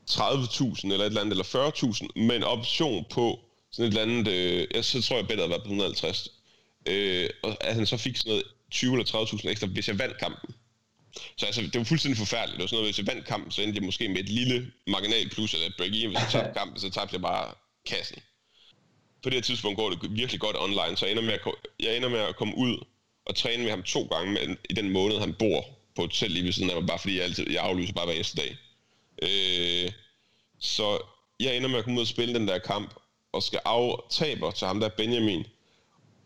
30.000 0.09 0.91
eller 0.91 0.99
et 0.99 1.05
eller 1.05 1.21
andet, 1.21 1.31
eller 1.31 1.71
40.000, 2.15 2.21
med 2.21 2.35
en 2.35 2.43
option 2.43 3.05
på 3.09 3.39
sådan 3.71 3.93
et 3.93 3.97
eller 3.97 4.01
andet, 4.01 4.33
øh, 4.33 4.67
jeg 4.73 4.85
så 4.85 5.01
tror 5.01 5.15
jeg 5.15 5.27
bedre 5.27 5.49
være 5.49 5.59
på 5.59 5.63
150. 5.63 6.29
Øh, 6.85 7.29
og 7.43 7.57
at 7.63 7.75
han 7.75 7.85
så 7.85 7.97
fik 7.97 8.17
sådan 8.17 8.29
noget 8.29 8.43
20 8.71 8.93
eller 8.93 9.05
30.000 9.05 9.49
ekstra, 9.49 9.67
hvis 9.67 9.87
jeg 9.87 9.99
vandt 9.99 10.17
kampen. 10.17 10.55
Så 11.37 11.45
altså, 11.45 11.61
det 11.61 11.77
var 11.77 11.83
fuldstændig 11.83 12.17
forfærdeligt. 12.17 12.57
Det 12.57 12.61
var 12.61 12.67
sådan 12.67 12.75
noget, 12.75 12.87
hvis 12.87 12.97
jeg 12.97 13.07
vandt 13.07 13.27
kampen, 13.27 13.51
så 13.51 13.61
endte 13.61 13.77
jeg 13.77 13.85
måske 13.85 14.09
med 14.09 14.19
et 14.19 14.29
lille 14.29 14.71
marginal 14.87 15.29
plus 15.29 15.53
eller 15.53 15.67
et 15.67 15.73
break-even. 15.79 16.07
Hvis 16.07 16.19
jeg 16.19 16.29
tabte 16.31 16.59
kampen, 16.59 16.79
så 16.79 16.89
tabte 16.89 17.13
jeg 17.13 17.21
bare 17.21 17.53
kassen. 17.85 18.19
På 19.23 19.29
det 19.29 19.33
her 19.33 19.41
tidspunkt 19.41 19.77
går 19.77 19.89
det 19.89 19.99
virkelig 20.11 20.41
godt 20.41 20.57
online, 20.59 20.97
så 20.97 21.05
jeg 21.05 21.11
ender 21.11 21.23
med 21.23 21.33
at, 21.33 21.41
jeg 21.79 21.97
ender 21.97 22.09
med 22.09 22.19
at 22.19 22.35
komme 22.35 22.57
ud 22.57 22.77
og 23.25 23.35
træne 23.35 23.63
med 23.63 23.71
ham 23.71 23.83
to 23.83 24.03
gange 24.03 24.33
med, 24.33 24.55
i 24.69 24.73
den 24.73 24.89
måned, 24.89 25.19
han 25.19 25.33
bor 25.33 25.65
på 25.95 26.01
hotel 26.01 26.31
lige 26.31 26.45
ved 26.45 26.51
siden 26.51 26.69
af 26.69 26.75
mig, 26.75 26.87
bare 26.87 26.99
fordi 26.99 27.15
jeg, 27.15 27.23
altid, 27.23 27.51
jeg 27.51 27.63
aflyser 27.63 27.93
bare 27.93 28.05
hver 28.05 28.13
eneste 28.13 28.37
dag. 28.37 28.57
Øh, 29.21 29.91
så 30.59 30.99
jeg 31.39 31.57
ender 31.57 31.69
med 31.69 31.77
at 31.77 31.83
komme 31.83 31.97
ud 31.97 32.03
og 32.03 32.07
spille 32.07 32.33
den 32.33 32.47
der 32.47 32.59
kamp, 32.59 32.93
og 33.31 33.43
skal 33.43 33.59
aftabe 33.65 34.51
til 34.55 34.67
ham 34.67 34.79
der 34.79 34.89
Benjamin, 34.89 35.45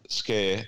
skal 0.09 0.65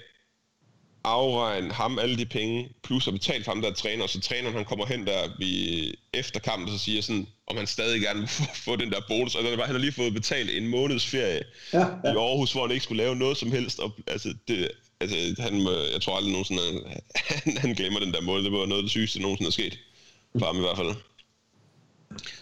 afregne 1.04 1.74
ham 1.74 2.00
alle 2.00 2.18
de 2.18 2.26
penge, 2.26 2.70
plus 2.84 3.08
at 3.08 3.14
betale 3.14 3.44
for 3.44 3.52
ham 3.52 3.62
der 3.62 3.74
træner, 3.74 4.04
og 4.04 4.10
så 4.10 4.20
træneren 4.20 4.56
han 4.56 4.66
kommer 4.66 4.86
hen 4.86 5.08
der 5.08 5.30
vi, 5.40 5.96
efter 6.14 6.40
kampen, 6.40 6.68
og 6.70 6.80
så 6.80 6.86
siger 6.86 7.02
sådan, 7.02 7.28
om 7.48 7.58
han 7.58 7.68
stadig 7.68 8.02
gerne 8.02 8.20
vil 8.20 8.28
få, 8.28 8.44
få 8.66 8.76
den 8.76 8.92
der 8.92 9.02
bonus, 9.08 9.36
og 9.36 9.44
han 9.44 9.60
har 9.60 9.78
lige 9.78 9.92
fået 9.92 10.14
betalt 10.14 10.50
en 10.50 10.68
måneds 10.68 11.06
ferie 11.06 11.44
ja, 11.74 11.80
ja. 11.80 12.14
i 12.14 12.18
Aarhus, 12.18 12.52
hvor 12.52 12.62
han 12.62 12.72
ikke 12.72 12.84
skulle 12.84 13.04
lave 13.04 13.16
noget 13.16 13.38
som 13.38 13.52
helst, 13.52 13.80
og 13.80 13.92
altså, 14.08 14.34
det, 14.48 14.72
altså 15.02 15.42
han, 15.42 15.68
jeg 15.94 16.02
tror 16.02 16.16
aldrig 16.16 16.32
nogensinde, 16.32 16.62
han, 17.16 17.58
han 17.58 17.74
glemmer 17.74 18.00
den 18.00 18.14
der 18.14 18.22
måde, 18.22 18.44
det 18.44 18.52
var 18.52 18.66
noget 18.66 18.78
af 18.78 18.84
det 18.84 18.92
sygeste, 18.92 19.20
der 19.20 19.24
nogensinde 19.24 19.48
er 19.48 19.52
sket, 19.52 19.80
for 20.40 20.46
ham 20.46 20.58
i 20.58 20.60
hvert 20.60 20.78
fald. 20.78 20.96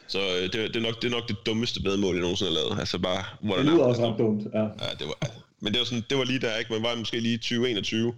Så 0.07 0.19
øh, 0.19 0.43
det, 0.43 0.53
det, 0.53 0.75
er 0.75 0.79
nok, 0.79 1.01
det 1.01 1.07
er 1.07 1.11
nok 1.11 1.27
det 1.27 1.37
dummeste 1.45 1.81
bedmål, 1.81 2.15
jeg 2.15 2.21
nogensinde 2.21 2.51
har 2.51 2.59
lavet. 2.59 2.79
Altså 2.79 2.99
bare, 2.99 3.23
hvor 3.41 3.55
det 3.55 3.65
lyder 3.65 3.83
også 3.83 4.11
ret 4.11 4.19
dumt, 4.19 4.43
ja. 4.53 4.63
ja 4.63 4.89
det 4.99 5.07
var, 5.07 5.17
men 5.59 5.73
det 5.73 5.79
var, 5.79 5.85
sådan, 5.85 6.03
det 6.09 6.17
var 6.17 6.23
lige 6.23 6.39
der, 6.39 6.57
ikke? 6.57 6.73
Man 6.73 6.83
var 6.83 6.95
måske 6.95 7.19
lige 7.19 7.37
2021, 7.37 8.13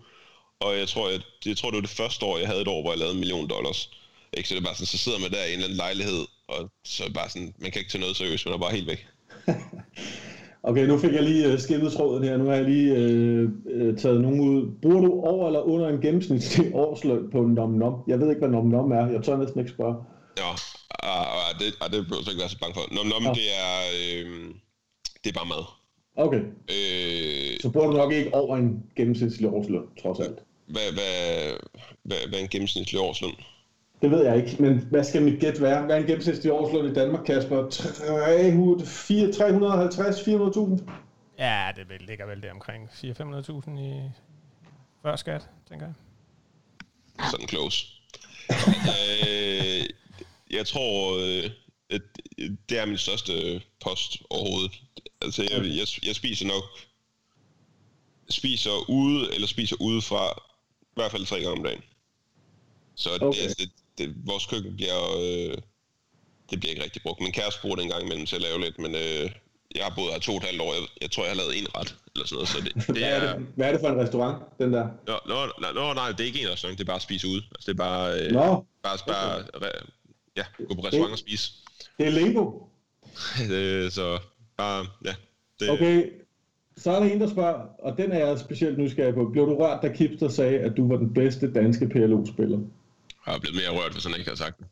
og 0.60 0.78
jeg 0.78 0.88
tror, 0.88 1.10
jeg, 1.10 1.22
jeg 1.46 1.58
tror, 1.58 1.70
det 1.70 1.76
var 1.76 1.82
det 1.82 1.90
første 1.90 2.26
år, 2.26 2.38
jeg 2.38 2.48
havde 2.48 2.62
et 2.62 2.68
år, 2.68 2.82
hvor 2.82 2.92
jeg 2.92 3.00
lavede 3.00 3.14
en 3.14 3.20
million 3.20 3.48
dollars. 3.50 3.90
Ikke? 4.34 4.50
Så 4.50 4.56
det 4.56 4.62
er 4.62 4.66
bare 4.66 4.76
sådan, 4.76 4.88
så 4.88 4.98
sidder 4.98 5.20
man 5.20 5.32
der 5.32 5.44
i 5.44 5.48
en 5.48 5.54
eller 5.54 5.66
anden 5.66 5.78
lejlighed, 5.78 6.26
og 6.48 6.72
så 6.84 7.04
er 7.04 7.10
bare 7.10 7.30
sådan, 7.30 7.54
man 7.58 7.72
kan 7.72 7.80
ikke 7.80 7.92
tage 7.92 8.02
noget 8.02 8.16
seriøst, 8.16 8.46
man 8.46 8.54
er 8.54 8.58
bare 8.58 8.72
helt 8.72 8.88
væk. 8.88 9.08
okay, 10.64 10.88
nu 10.88 10.98
fik 10.98 11.14
jeg 11.14 11.24
lige 11.24 11.54
uh, 11.54 11.60
skimmet 11.60 11.92
tråden 11.92 12.24
her. 12.24 12.38
Nu 12.38 12.46
har 12.46 12.56
jeg 12.56 12.66
lige 12.66 12.92
uh, 12.94 13.52
uh, 13.82 13.98
taget 13.98 14.22
nogen 14.22 14.40
ud. 14.40 14.72
Bruger 14.82 15.02
du 15.02 15.12
over 15.12 15.48
eller 15.48 15.62
under 15.62 15.88
en 15.90 16.02
gennemsnitlig 16.02 16.76
årsløn 16.86 17.30
på 17.32 17.40
en 17.42 17.54
nom-nom? 17.54 17.94
Jeg 18.08 18.20
ved 18.20 18.30
ikke, 18.30 18.40
hvad 18.40 18.50
nom-nom 18.50 18.92
er. 18.92 19.08
Jeg 19.08 19.24
tør 19.24 19.38
næsten 19.38 19.60
ikke 19.60 19.72
spørge. 19.72 19.96
Ja, 20.38 20.52
ah, 21.04 21.50
ah, 21.50 21.60
det, 21.60 21.68
ah, 21.82 21.92
det 21.92 22.08
behøver 22.08 22.24
så 22.24 22.32
ikke 22.32 22.42
være 22.42 22.50
så 22.50 22.60
bange 22.60 22.74
for. 22.74 22.96
Nom-nom, 22.96 23.24
ja. 23.24 23.32
det 23.40 23.48
er... 23.66 23.76
Øh, 23.98 24.54
det 25.24 25.30
er 25.30 25.34
bare 25.40 25.52
mad. 25.56 25.64
Okay. 26.16 26.42
Øh, 26.76 27.60
så 27.62 27.70
bruger 27.74 27.88
du 27.88 27.98
nok 27.98 28.12
ikke 28.14 28.34
over 28.34 28.58
en 28.58 28.84
gennemsnitlig 28.96 29.50
årsløn, 29.50 29.84
trods 30.02 30.20
alt. 30.20 30.40
Hvad, 30.66 30.92
hvad, 30.94 31.14
hvad, 32.04 32.18
hvad 32.28 32.40
er 32.40 32.44
en 32.44 32.50
gennemsnitlig 32.50 33.02
årsløn? 33.02 33.36
Det 34.02 34.12
ved 34.12 34.26
jeg 34.26 34.38
ikke, 34.38 34.62
men 34.62 34.78
hvad 34.78 35.04
skal 35.04 35.22
mit 35.22 35.40
gæt 35.40 35.62
være? 35.62 35.86
Hvad 35.86 35.96
er 35.96 36.00
en 36.00 36.06
gennemsnitlig 36.06 36.52
årsløn 36.52 36.92
i 36.92 36.94
Danmark, 36.94 37.26
Kasper? 37.26 37.70
350 37.70 40.20
400.000? 40.20 40.92
Ja, 41.38 41.72
det 41.76 42.02
ligger 42.02 42.26
vel 42.26 42.44
der 42.44 42.52
omkring 42.52 42.90
400-500.000 42.90 43.80
i 43.80 44.02
før 45.02 45.16
skat, 45.16 45.50
tænker 45.70 45.86
jeg. 45.86 45.96
Sådan 47.32 47.48
close. 47.48 47.86
øh, 48.50 49.86
jeg 50.52 50.68
tror, 50.68 51.18
øh, 51.18 51.50
at 51.90 52.02
det 52.70 52.80
er 52.80 52.86
min 52.86 52.98
største 52.98 53.62
post 53.84 54.18
overhovedet. 54.30 54.82
Altså, 55.22 55.44
jeg, 55.44 55.66
jeg, 55.66 55.88
jeg 56.08 56.16
spiser 56.16 56.48
nok 56.48 56.64
spiser 58.30 58.90
ude, 58.90 59.34
eller 59.34 59.48
spiser 59.48 59.76
udefra, 59.80 60.32
i 60.82 60.96
hvert 60.96 61.12
fald 61.12 61.26
tre 61.26 61.42
gange 61.42 61.58
om 61.58 61.64
dagen. 61.64 61.84
Så 62.96 63.10
okay. 63.22 63.50
det, 63.50 63.60
det, 63.60 63.70
det, 64.00 64.08
vores 64.32 64.46
køkken 64.52 64.76
bliver, 64.76 65.00
øh, 65.24 65.58
det 66.50 66.56
bliver 66.60 66.72
ikke 66.74 66.84
rigtig 66.84 67.02
brugt. 67.02 67.20
Min 67.22 67.32
kæreste 67.32 67.62
bruger 67.62 67.76
det 67.76 67.84
en 67.84 67.90
gang 67.94 68.04
imellem 68.04 68.26
til 68.26 68.36
at 68.36 68.42
lave 68.48 68.60
lidt, 68.66 68.78
men 68.80 68.92
øh, 68.96 69.26
jeg 69.76 69.84
har 69.88 69.94
boet 69.96 70.12
her 70.14 70.20
to 70.20 70.32
og 70.32 70.38
et 70.38 70.44
halvt 70.50 70.62
år. 70.62 70.72
Jeg, 70.78 70.84
jeg 71.02 71.12
tror, 71.12 71.24
jeg 71.24 71.32
har 71.34 71.42
lavet 71.42 71.54
en 71.60 71.68
ret, 71.78 71.92
eller 72.14 72.28
sådan 72.28 72.36
noget. 72.38 72.50
Så 72.54 72.58
det, 72.66 72.72
det 72.76 72.98
hvad, 72.98 73.12
er, 73.14 73.38
det, 73.38 73.48
hvad 73.56 73.68
er 73.68 73.72
det 73.72 73.82
for 73.84 73.90
en 73.96 74.00
restaurant, 74.04 74.38
den 74.62 74.70
der? 74.76 74.86
Nå, 75.08 75.16
nå, 75.32 75.68
nå, 75.80 75.94
nej, 75.94 76.10
det 76.16 76.22
er 76.22 76.30
ikke 76.32 76.42
en 76.42 76.52
restaurant, 76.54 76.78
det 76.78 76.84
er 76.84 76.92
bare 76.94 77.02
at 77.04 77.08
spise 77.10 77.28
ude. 77.28 77.42
Altså, 77.56 77.66
det 77.68 77.74
er 77.80 77.84
bare, 77.88 78.06
øh, 78.20 78.32
nå. 78.32 78.66
bare, 78.84 78.98
bare 79.08 79.72
ja, 80.40 80.46
gå 80.68 80.74
på 80.76 80.82
restaurant 80.88 81.12
det, 81.12 81.18
og 81.18 81.24
spise. 81.26 81.46
Det 81.98 82.08
er. 82.08 82.12
Øh, 83.52 83.92
så 83.98 84.20
bare, 84.58 84.86
ja. 85.06 85.16
Det, 85.60 85.70
okay, 85.70 85.98
så 86.78 86.92
er 86.92 87.00
der 87.00 87.14
en, 87.14 87.22
der 87.22 87.28
spørger, 87.28 87.60
og 87.80 87.98
den 87.98 88.12
er 88.12 88.28
jeg 88.28 88.40
specielt 88.40 88.78
nysgerrig 88.78 89.14
på. 89.14 89.30
Blev 89.30 89.46
du 89.46 89.56
rørt, 89.56 89.82
da 89.82 89.94
Kipster 89.94 90.30
sagde, 90.30 90.60
at 90.60 90.78
du 90.78 90.88
var 90.88 90.98
den 90.98 91.14
bedste 91.14 91.54
danske 91.54 91.88
PLO-spiller? 91.88 92.60
Jeg 93.30 93.34
har 93.34 93.40
blevet 93.40 93.56
mere 93.56 93.70
rørt, 93.70 93.92
hvis 93.92 94.04
han 94.04 94.16
ikke 94.16 94.30
har 94.30 94.36
sagt 94.36 94.60
det. 94.60 94.68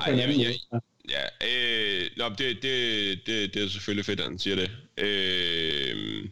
Ej, 0.00 0.16
jeg, 0.16 0.36
jeg, 0.38 0.80
ja, 1.10 1.24
øh, 1.48 2.10
nå, 2.16 2.28
det, 2.28 2.62
det, 2.62 3.26
det, 3.26 3.54
det 3.54 3.64
er 3.64 3.68
selvfølgelig 3.68 4.04
fedt, 4.04 4.20
at 4.20 4.26
han 4.26 4.38
siger 4.38 4.56
det. 4.56 4.70
Øh, 4.98 6.28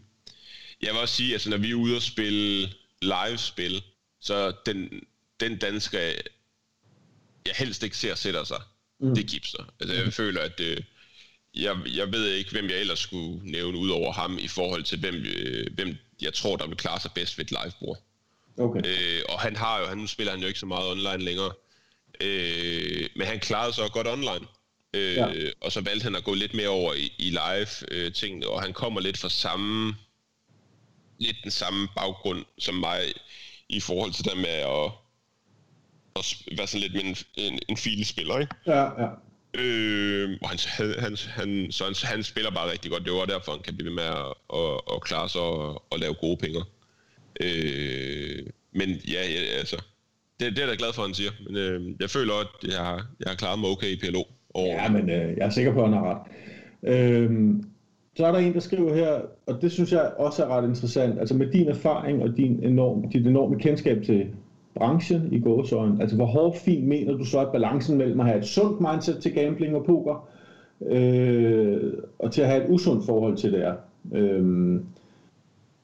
jeg 0.82 0.92
vil 0.92 1.00
også 1.00 1.14
sige, 1.14 1.32
altså 1.32 1.50
når 1.50 1.56
vi 1.56 1.70
er 1.70 1.74
ude 1.74 1.96
og 1.96 2.02
spille 2.02 2.72
live-spil, 3.02 3.82
så 4.20 4.52
den, 4.66 5.02
den 5.40 5.58
dansker, 5.58 5.98
jeg 7.46 7.54
helst 7.54 7.82
ikke 7.82 7.96
ser 7.96 8.14
sætter 8.14 8.44
sig, 8.44 8.60
mm. 9.00 9.14
det 9.14 9.24
er 9.24 9.28
Gipster. 9.28 9.64
Altså 9.80 9.94
jeg 9.94 10.12
føler, 10.12 10.40
at 10.40 10.58
det, 10.58 10.84
jeg, 11.54 11.76
jeg 11.94 12.12
ved 12.12 12.32
ikke, 12.32 12.50
hvem 12.50 12.70
jeg 12.70 12.78
ellers 12.78 12.98
skulle 12.98 13.50
nævne 13.50 13.78
ud 13.78 13.90
over 13.90 14.12
ham 14.12 14.38
i 14.38 14.48
forhold 14.48 14.82
til, 14.82 14.98
hvem, 14.98 15.14
øh, 15.14 15.66
hvem 15.74 15.96
jeg 16.22 16.34
tror, 16.34 16.56
der 16.56 16.66
vil 16.66 16.76
klare 16.76 17.00
sig 17.00 17.10
bedst 17.14 17.38
ved 17.38 17.44
et 17.44 17.50
livebord. 17.50 17.98
Okay. 18.58 18.80
Øh, 18.84 19.22
og 19.28 19.40
han 19.40 19.56
har 19.56 19.80
jo, 19.80 19.86
han 19.86 20.08
spiller 20.08 20.32
han 20.32 20.40
jo 20.40 20.46
ikke 20.46 20.60
så 20.60 20.66
meget 20.66 20.90
online 20.90 21.24
længere. 21.24 21.52
Øh, 22.20 23.08
men 23.16 23.26
han 23.26 23.40
klarede 23.40 23.72
sig 23.72 23.90
godt 23.92 24.06
online. 24.06 24.46
Øh, 24.94 25.16
ja. 25.16 25.28
Og 25.60 25.72
så 25.72 25.80
valgte 25.80 26.04
han 26.04 26.16
at 26.16 26.24
gå 26.24 26.34
lidt 26.34 26.54
mere 26.54 26.68
over 26.68 26.94
i, 26.94 27.12
i 27.18 27.30
live-tingene, 27.30 28.46
øh, 28.46 28.52
og 28.52 28.62
han 28.62 28.72
kommer 28.72 29.00
lidt 29.00 29.18
fra 29.18 29.28
samme, 29.28 29.94
lidt 31.18 31.36
den 31.42 31.50
samme 31.50 31.88
baggrund 31.96 32.44
som 32.58 32.74
mig 32.74 33.00
i 33.68 33.80
forhold 33.80 34.12
til 34.12 34.24
det 34.24 34.36
med 34.36 34.48
at, 34.48 34.90
at 36.16 36.56
være 36.56 36.66
sådan 36.66 36.80
lidt 36.80 36.94
med 36.94 37.04
en, 37.04 37.16
en, 37.34 37.58
en 37.68 37.76
filespiller, 37.76 38.38
ikke? 38.38 38.54
Ja, 38.66 39.02
ja. 39.02 39.08
Øh, 39.54 40.38
og 40.42 40.48
han, 40.48 40.58
han, 40.98 41.16
han, 41.28 41.72
så 41.72 41.84
han, 41.84 41.94
han 42.02 42.22
spiller 42.22 42.50
bare 42.50 42.70
rigtig 42.70 42.90
godt. 42.90 43.04
Det 43.04 43.12
var 43.12 43.24
derfor, 43.24 43.52
han 43.52 43.62
kan 43.62 43.76
blive 43.76 43.88
ved 43.88 43.94
med 43.94 44.04
at, 44.04 44.34
at, 44.54 44.80
at 44.94 45.02
klare 45.02 45.28
sig 45.28 45.40
og, 45.40 45.84
og 45.90 45.98
lave 45.98 46.14
gode 46.14 46.36
penge. 46.36 46.64
Øh, 47.40 48.46
men 48.72 48.88
ja, 48.88 49.22
ja, 49.34 49.58
altså, 49.58 49.76
det, 50.40 50.50
det 50.50 50.58
er 50.58 50.62
jeg 50.62 50.68
da 50.68 50.76
glad 50.78 50.92
for, 50.94 51.02
at 51.02 51.08
han 51.08 51.14
siger. 51.14 51.30
Men 51.46 51.56
øh, 51.56 51.80
jeg 52.00 52.10
føler 52.10 52.32
også, 52.32 52.50
at 52.62 52.68
jeg 52.68 52.78
har, 52.78 53.06
jeg 53.20 53.28
har 53.30 53.36
klaret 53.36 53.58
mig 53.58 53.68
okay 53.70 53.90
i 53.96 54.00
PLO. 54.02 54.22
Og... 54.48 54.66
Ja, 54.66 54.88
men 54.90 55.10
øh, 55.10 55.36
jeg 55.36 55.46
er 55.46 55.50
sikker 55.50 55.72
på, 55.72 55.82
at 55.82 55.88
han 55.88 55.98
har 55.98 56.10
ret. 56.10 56.22
Øh, 56.82 57.54
så 58.16 58.26
er 58.26 58.32
der 58.32 58.38
en, 58.38 58.54
der 58.54 58.60
skriver 58.60 58.94
her, 58.94 59.20
og 59.46 59.62
det 59.62 59.72
synes 59.72 59.92
jeg 59.92 60.12
også 60.16 60.44
er 60.44 60.48
ret 60.48 60.68
interessant, 60.68 61.20
altså 61.20 61.34
med 61.34 61.46
din 61.46 61.68
erfaring 61.68 62.22
og 62.22 62.36
din 62.36 62.60
enorm, 62.62 63.10
dit 63.10 63.26
enorme 63.26 63.58
kendskab 63.58 64.02
til 64.02 64.26
branchen 64.74 65.32
i 65.32 65.40
gåsøjne, 65.40 66.00
altså 66.00 66.16
hvor 66.16 66.26
hårdt 66.26 66.58
fint 66.58 66.86
mener 66.86 67.12
du 67.12 67.24
så, 67.24 67.40
at 67.40 67.52
balancen 67.52 67.98
mellem 67.98 68.20
at 68.20 68.26
have 68.26 68.38
et 68.38 68.44
sundt 68.44 68.80
mindset 68.80 69.22
til 69.22 69.34
gambling 69.34 69.76
og 69.76 69.84
poker, 69.84 70.28
øh, 70.86 71.92
og 72.18 72.32
til 72.32 72.42
at 72.42 72.48
have 72.48 72.64
et 72.64 72.70
usundt 72.70 73.06
forhold 73.06 73.36
til 73.36 73.52
det 73.52 73.64
er? 73.64 73.74
Øh, 74.14 74.80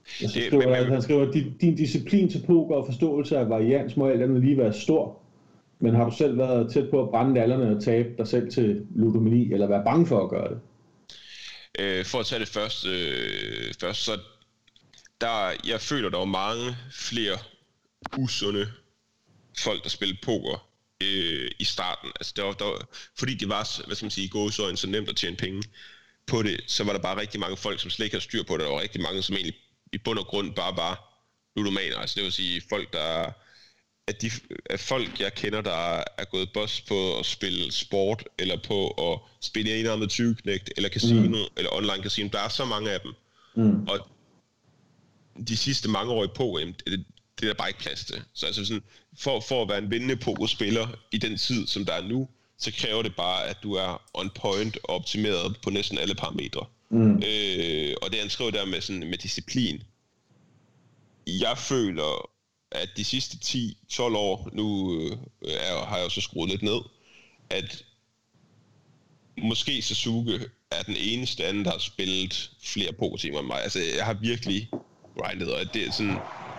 skriver, 0.09 0.50
det, 0.50 0.59
men, 0.59 0.68
men, 0.68 0.92
han 0.92 1.02
skriver, 1.02 1.32
din, 1.32 1.54
din 1.61 1.76
disciplin 1.76 2.30
til 2.30 2.42
poker 2.46 2.76
og 2.76 2.86
forståelse 2.86 3.38
af 3.38 3.48
varians 3.48 3.96
må 3.96 4.09
alt 4.09 4.22
andet 4.22 4.44
lige 4.44 4.59
være 4.59 4.72
stor. 4.72 5.18
Men 5.80 5.94
har 5.94 6.11
du 6.11 6.16
selv 6.16 6.38
været 6.38 6.72
tæt 6.72 6.90
på 6.90 7.02
at 7.02 7.11
brænde 7.11 7.34
nallerne 7.34 7.76
og 7.76 7.82
tabe 7.82 8.09
dig 8.18 8.28
selv 8.28 8.50
til 8.50 8.86
ludomani, 8.94 9.52
eller 9.52 9.66
være 9.66 9.84
bange 9.84 10.06
for 10.06 10.24
at 10.24 10.30
gøre 10.30 10.48
det? 10.48 10.61
Øh, 11.78 12.04
for 12.04 12.18
at 12.18 12.26
tage 12.26 12.40
det 12.40 12.48
først, 12.48 12.86
øh, 12.86 13.74
først 13.80 14.04
så 14.04 14.12
der, 15.20 15.52
jeg 15.66 15.80
føler, 15.80 16.09
der 16.11 16.18
var 16.18 16.24
mange 16.24 16.76
flere 16.92 17.38
usunde 18.18 18.66
folk, 19.59 19.82
der 19.82 19.88
spillede 19.88 20.18
poker 20.22 20.68
øh, 21.02 21.50
i 21.59 21.64
starten. 21.64 22.11
Altså, 22.20 22.32
der 22.36 22.42
var, 22.42 22.52
der 22.52 22.64
var, 22.64 22.88
fordi 23.18 23.34
det 23.34 23.48
var, 23.48 23.86
hvad 23.86 23.96
skal 23.96 24.04
man 24.04 24.11
sige, 24.11 24.24
i 24.24 24.28
gåsøjne 24.28 24.76
så 24.76 24.86
nemt 24.86 25.09
at 25.09 25.16
tjene 25.16 25.36
penge 25.36 25.62
på 26.26 26.42
det, 26.42 26.61
så 26.66 26.84
var 26.84 26.92
der 26.92 27.00
bare 27.00 27.20
rigtig 27.20 27.40
mange 27.40 27.56
folk, 27.56 27.80
som 27.80 27.90
slet 27.90 28.04
ikke 28.04 28.14
havde 28.14 28.24
styr 28.24 28.42
på 28.42 28.56
det, 28.56 28.66
og 28.66 28.80
rigtig 28.80 29.00
mange, 29.00 29.22
som 29.22 29.36
egentlig 29.36 29.54
i 29.93 29.99
bund 29.99 30.18
og 30.18 30.26
grund 30.26 30.55
bare 30.55 30.76
var 30.76 31.22
ludomaner. 31.57 31.97
Altså 31.97 32.14
det 32.14 32.24
vil 32.24 32.32
sige 32.32 32.62
folk, 32.68 32.93
der 32.93 33.32
at, 34.09 34.22
de, 34.22 34.30
at 34.66 34.80
folk, 34.80 35.20
jeg 35.20 35.34
kender, 35.34 35.61
der 35.61 36.05
er 36.18 36.24
gået 36.24 36.53
boss 36.55 36.80
på 36.80 37.18
at 37.18 37.26
spille 37.26 37.72
sport, 37.72 38.24
eller 38.39 38.57
på 38.66 38.89
at 38.89 39.18
spille 39.41 39.80
enarmet 39.80 40.11
20 40.11 40.34
knægt, 40.34 40.70
eller 40.76 40.89
casino, 40.89 41.28
mm. 41.28 41.53
eller 41.57 41.72
online 41.72 42.03
casino, 42.03 42.28
der 42.32 42.39
er 42.39 42.49
så 42.49 42.64
mange 42.64 42.91
af 42.91 43.01
dem. 43.01 43.12
Mm. 43.55 43.89
Og 43.89 44.09
de 45.49 45.57
sidste 45.57 45.89
mange 45.89 46.12
år 46.12 46.24
i 46.24 46.28
på, 46.34 46.61
det, 46.62 46.76
det 46.86 47.43
er 47.43 47.47
der 47.47 47.55
bare 47.55 47.68
ikke 47.68 47.80
plads 47.80 48.05
til. 48.05 48.22
Så 48.34 48.47
altså 48.47 48.64
sådan, 48.64 48.82
for, 49.18 49.41
for 49.41 49.62
at 49.62 49.68
være 49.68 49.78
en 49.78 49.91
vindende 49.91 50.16
pokerspiller 50.16 50.89
i 51.12 51.18
den 51.18 51.36
tid, 51.36 51.66
som 51.66 51.84
der 51.84 51.93
er 51.93 52.03
nu, 52.03 52.28
så 52.59 52.72
kræver 52.78 53.03
det 53.03 53.16
bare, 53.16 53.47
at 53.47 53.57
du 53.62 53.72
er 53.72 54.03
on 54.14 54.30
point 54.30 54.78
og 54.84 54.95
optimeret 54.95 55.57
på 55.62 55.70
næsten 55.70 55.99
alle 55.99 56.14
parametre. 56.14 56.66
Mm. 56.91 57.22
Øh, 57.26 57.95
og 58.03 58.11
det 58.11 58.20
han 58.20 58.30
skriver 58.30 58.51
der 58.51 58.66
med, 58.66 58.80
sådan, 58.80 59.09
med 59.09 59.18
disciplin. 59.18 59.82
Jeg 61.26 61.59
føler, 61.59 62.30
at 62.72 62.89
de 62.97 63.05
sidste 63.05 63.36
10-12 63.93 64.03
år, 64.03 64.51
nu 64.53 64.95
øh, 65.01 65.16
er, 65.43 65.84
har 65.84 65.97
jeg 65.97 66.05
jo 66.05 66.11
så 66.11 66.20
skruet 66.20 66.51
lidt 66.51 66.62
ned, 66.62 66.80
at 67.51 67.84
måske 69.39 69.82
Sasuke 69.82 70.41
er 70.70 70.82
den 70.82 70.97
eneste 70.97 71.47
anden, 71.47 71.64
der 71.64 71.70
har 71.70 71.78
spillet 71.78 72.51
flere 72.62 72.93
pokertimer 72.93 73.39
end 73.39 73.47
mig. 73.47 73.62
Altså, 73.62 73.80
jeg 73.97 74.05
har 74.05 74.14
virkelig 74.14 74.70
grindet, 75.18 75.55
og 75.55 75.74
det 75.74 75.86
er 75.86 75.93
sådan, 75.93 76.18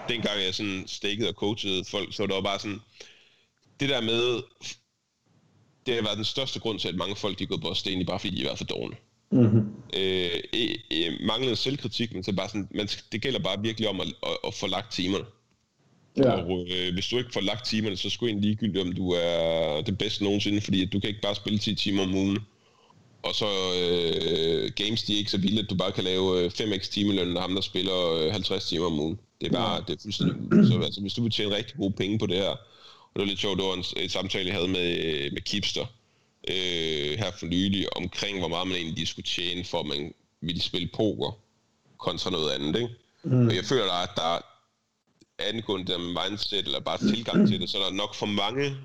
dengang 0.09 0.41
jeg 0.41 0.55
sådan 0.55 0.83
stikket 0.87 1.27
og 1.27 1.33
coachede 1.33 1.85
folk, 1.85 2.13
så 2.13 2.27
var 2.27 2.35
det 2.35 2.43
bare 2.43 2.59
sådan, 2.59 2.79
det 3.79 3.89
der 3.89 4.01
med, 4.01 4.43
det 5.85 5.95
har 5.95 6.01
været 6.01 6.17
den 6.17 6.25
største 6.25 6.59
grund 6.59 6.79
til, 6.79 6.87
at 6.87 6.95
mange 6.95 7.15
folk 7.15 7.39
de 7.39 7.43
er 7.43 7.47
gået 7.47 7.61
på 7.61 7.67
egentlig 7.67 8.07
bare 8.07 8.19
fordi 8.19 8.35
de 8.35 8.41
er 8.41 8.45
været 8.45 8.57
for 8.57 8.65
dårlige. 8.65 8.99
Mm-hmm. 9.31 9.71
Øh, 9.97 10.29
øh, 10.91 11.13
manglende 11.21 11.55
selvkritik, 11.55 12.13
men 12.13 12.23
så 12.23 12.33
bare 12.33 12.47
sådan, 12.47 12.67
man, 12.75 12.87
det 13.11 13.21
gælder 13.21 13.39
bare 13.39 13.61
virkelig 13.61 13.89
om 13.89 14.01
at, 14.01 14.07
at, 14.07 14.37
at 14.47 14.53
få 14.53 14.67
lagt 14.67 14.91
timerne. 14.91 15.25
Ja. 16.17 16.31
Og 16.31 16.67
øh, 16.71 16.93
hvis 16.93 17.07
du 17.07 17.17
ikke 17.17 17.33
får 17.33 17.41
lagt 17.41 17.65
timerne, 17.65 17.97
så 17.97 18.09
skulle 18.09 18.33
det 18.33 18.41
ligegyldigt, 18.41 18.87
om 18.87 18.91
du 18.91 19.11
er 19.11 19.81
det 19.81 19.97
bedste 19.97 20.23
nogensinde, 20.23 20.61
fordi 20.61 20.85
du 20.85 20.99
kan 20.99 21.09
ikke 21.09 21.21
bare 21.21 21.35
spille 21.35 21.59
10 21.59 21.75
timer 21.75 22.03
om 22.03 22.15
ugen. 22.15 22.37
Og 23.23 23.35
så 23.35 23.45
øh, 23.81 24.71
games, 24.75 25.03
de 25.03 25.13
er 25.13 25.17
ikke 25.17 25.31
så 25.31 25.37
vilde, 25.37 25.61
at 25.61 25.69
du 25.69 25.75
bare 25.75 25.91
kan 25.91 26.03
lave 26.03 26.47
5x 26.47 26.73
øh, 26.73 26.81
timeløn 26.81 27.37
af 27.37 27.41
ham, 27.41 27.55
der 27.55 27.61
spiller 27.61 28.31
50 28.31 28.63
øh, 28.63 28.67
timer 28.69 28.85
om 28.85 28.99
ugen. 28.99 29.19
Det 29.41 29.47
er 29.47 29.51
bare, 29.51 29.83
det 29.87 29.95
er 29.95 30.01
fuldstændig... 30.01 30.35
Så, 30.67 30.81
altså, 30.83 31.01
hvis 31.01 31.13
du 31.13 31.21
vil 31.23 31.31
tjene 31.31 31.55
rigtig 31.55 31.77
gode 31.77 31.93
penge 31.93 32.19
på 32.19 32.25
det 32.25 32.37
her, 32.37 32.49
og 32.49 33.15
det 33.15 33.19
var 33.19 33.25
lidt 33.25 33.39
sjovt, 33.39 33.57
det 33.57 33.65
var 33.65 33.73
en, 33.73 34.03
et 34.03 34.11
samtale, 34.11 34.47
jeg 34.47 34.55
havde 34.55 34.67
med, 34.67 35.31
med 35.31 35.41
Kipster, 35.41 35.85
øh, 36.49 37.19
her 37.19 37.31
for 37.39 37.45
nylig 37.45 37.97
omkring, 37.97 38.39
hvor 38.39 38.47
meget 38.47 38.67
man 38.67 38.77
egentlig 38.77 39.07
skulle 39.07 39.25
tjene, 39.25 39.65
for 39.65 39.79
at 39.79 39.85
man 39.85 40.13
ville 40.41 40.61
spille 40.61 40.89
poker 40.93 41.39
kontra 41.97 42.29
noget 42.29 42.51
andet. 42.51 42.75
Ikke? 42.75 42.93
Mm. 43.23 43.47
Og 43.47 43.55
jeg 43.55 43.65
føler, 43.65 43.91
at 43.91 44.09
der 44.15 44.41
angående 45.39 45.91
det 45.91 45.99
mindset, 45.99 46.65
eller 46.65 46.79
bare 46.79 46.97
tilgang 46.97 47.47
til 47.47 47.61
det, 47.61 47.69
så 47.69 47.77
er 47.77 47.83
der 47.83 47.93
nok 47.93 48.15
for 48.15 48.25
mange, 48.25 48.77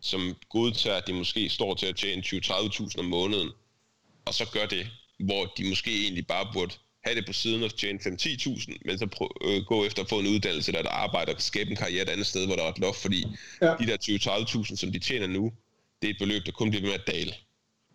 som 0.00 0.36
godtager, 0.50 0.96
at 0.96 1.06
de 1.06 1.12
måske 1.12 1.48
står 1.48 1.74
til 1.74 1.86
at 1.86 1.96
tjene 1.96 2.22
20-30.000 2.26 2.98
om 2.98 3.04
måneden, 3.04 3.50
og 4.24 4.34
så 4.34 4.50
gør 4.52 4.66
det, 4.66 4.86
hvor 5.18 5.44
de 5.44 5.68
måske 5.68 6.02
egentlig 6.02 6.26
bare 6.26 6.48
burde 6.52 6.74
have 7.04 7.16
det 7.16 7.26
på 7.26 7.32
siden 7.32 7.62
og 7.62 7.76
tjene 7.76 7.98
5-10.000, 7.98 8.72
men 8.84 8.98
så 8.98 9.06
prøv, 9.06 9.28
øh, 9.44 9.64
gå 9.64 9.84
efter 9.84 10.02
at 10.02 10.08
få 10.08 10.18
en 10.18 10.26
uddannelse, 10.26 10.72
der 10.72 10.88
arbejder 10.88 11.34
og 11.34 11.42
skabe 11.42 11.70
en 11.70 11.76
karriere 11.76 12.02
et 12.02 12.08
andet 12.08 12.26
sted, 12.26 12.46
hvor 12.46 12.56
der 12.56 12.62
er 12.62 12.68
et 12.68 12.78
loft, 12.78 13.02
fordi 13.02 13.26
ja. 13.62 13.66
de 13.66 13.86
der 13.86 13.96
20-30.000, 14.66 14.76
som 14.76 14.92
de 14.92 14.98
tjener 14.98 15.26
nu, 15.26 15.52
det 16.02 16.08
er 16.08 16.14
et 16.14 16.18
beløb, 16.18 16.46
der 16.46 16.52
kun 16.52 16.70
bliver 16.70 16.82
med 16.82 16.92
at 16.92 17.06
dale. 17.06 17.34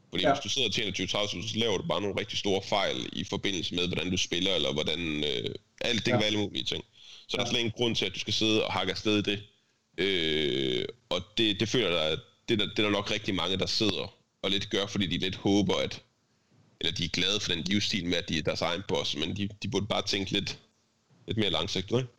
Fordi 0.10 0.24
ja. 0.24 0.34
hvis 0.34 0.44
du 0.44 0.50
sidder 0.50 0.68
og 0.68 0.74
tjener 0.74 0.92
20-30.000, 0.92 1.50
så 1.50 1.60
laver 1.60 1.78
du 1.78 1.84
bare 1.88 2.02
nogle 2.02 2.20
rigtig 2.20 2.38
store 2.38 2.62
fejl 2.62 3.10
i 3.14 3.24
forbindelse 3.24 3.76
med, 3.76 3.88
hvordan 3.88 4.12
du 4.12 4.18
spiller, 4.18 4.56
eller 4.56 4.74
hvordan... 4.74 5.24
Øh, 5.24 5.56
alt, 5.82 6.06
det 6.06 6.08
ja. 6.08 6.12
kan 6.12 6.20
være 6.20 6.26
alle 6.26 6.40
mulige 6.40 6.64
ting. 6.64 6.84
Så 7.28 7.38
ja. 7.38 7.38
der 7.38 7.46
er 7.46 7.50
slet 7.50 7.60
ingen 7.60 7.74
grund 7.78 7.96
til, 7.96 8.06
at 8.06 8.14
du 8.16 8.20
skal 8.20 8.34
sidde 8.34 8.66
og 8.66 8.74
hakke 8.74 8.92
afsted 8.92 9.18
i 9.18 9.22
det. 9.22 9.40
Øh, 9.98 10.86
og 11.10 11.22
det, 11.38 11.60
det 11.60 11.70
føler 11.70 12.02
jeg, 12.02 12.18
det, 12.50 12.60
der, 12.60 12.66
det 12.66 12.80
er 12.80 12.84
der 12.84 12.90
nok 12.90 13.12
rigtig 13.12 13.36
mange, 13.36 13.58
der 13.58 13.66
sidder 13.66 14.14
og 14.42 14.52
lidt 14.52 14.70
gør, 14.70 14.86
fordi 14.86 15.06
de 15.08 15.18
lidt 15.18 15.36
håber, 15.36 15.76
at 15.76 16.04
eller 16.82 16.94
de 16.94 17.06
er 17.06 17.10
glade 17.10 17.40
for 17.42 17.52
den 17.52 17.64
livsstil 17.64 18.06
med, 18.06 18.16
at 18.16 18.30
de 18.30 18.38
er 18.38 18.42
deres 18.42 18.62
egen 18.62 18.82
boss, 18.88 19.18
men 19.18 19.38
de, 19.38 19.50
de 19.64 19.68
burde 19.68 19.86
bare 19.86 20.02
tænke 20.02 20.32
lidt, 20.32 20.60
lidt 21.28 21.38
mere 21.38 21.50
langsigtet, 21.50 21.98
ikke? 21.98 22.10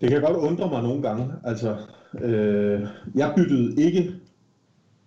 Det 0.00 0.10
kan 0.10 0.20
godt 0.20 0.36
undre 0.36 0.68
mig 0.68 0.82
nogle 0.82 1.02
gange. 1.02 1.32
Altså, 1.44 1.76
øh, 2.22 2.80
jeg 3.14 3.32
byttede 3.36 3.84
ikke 3.86 4.14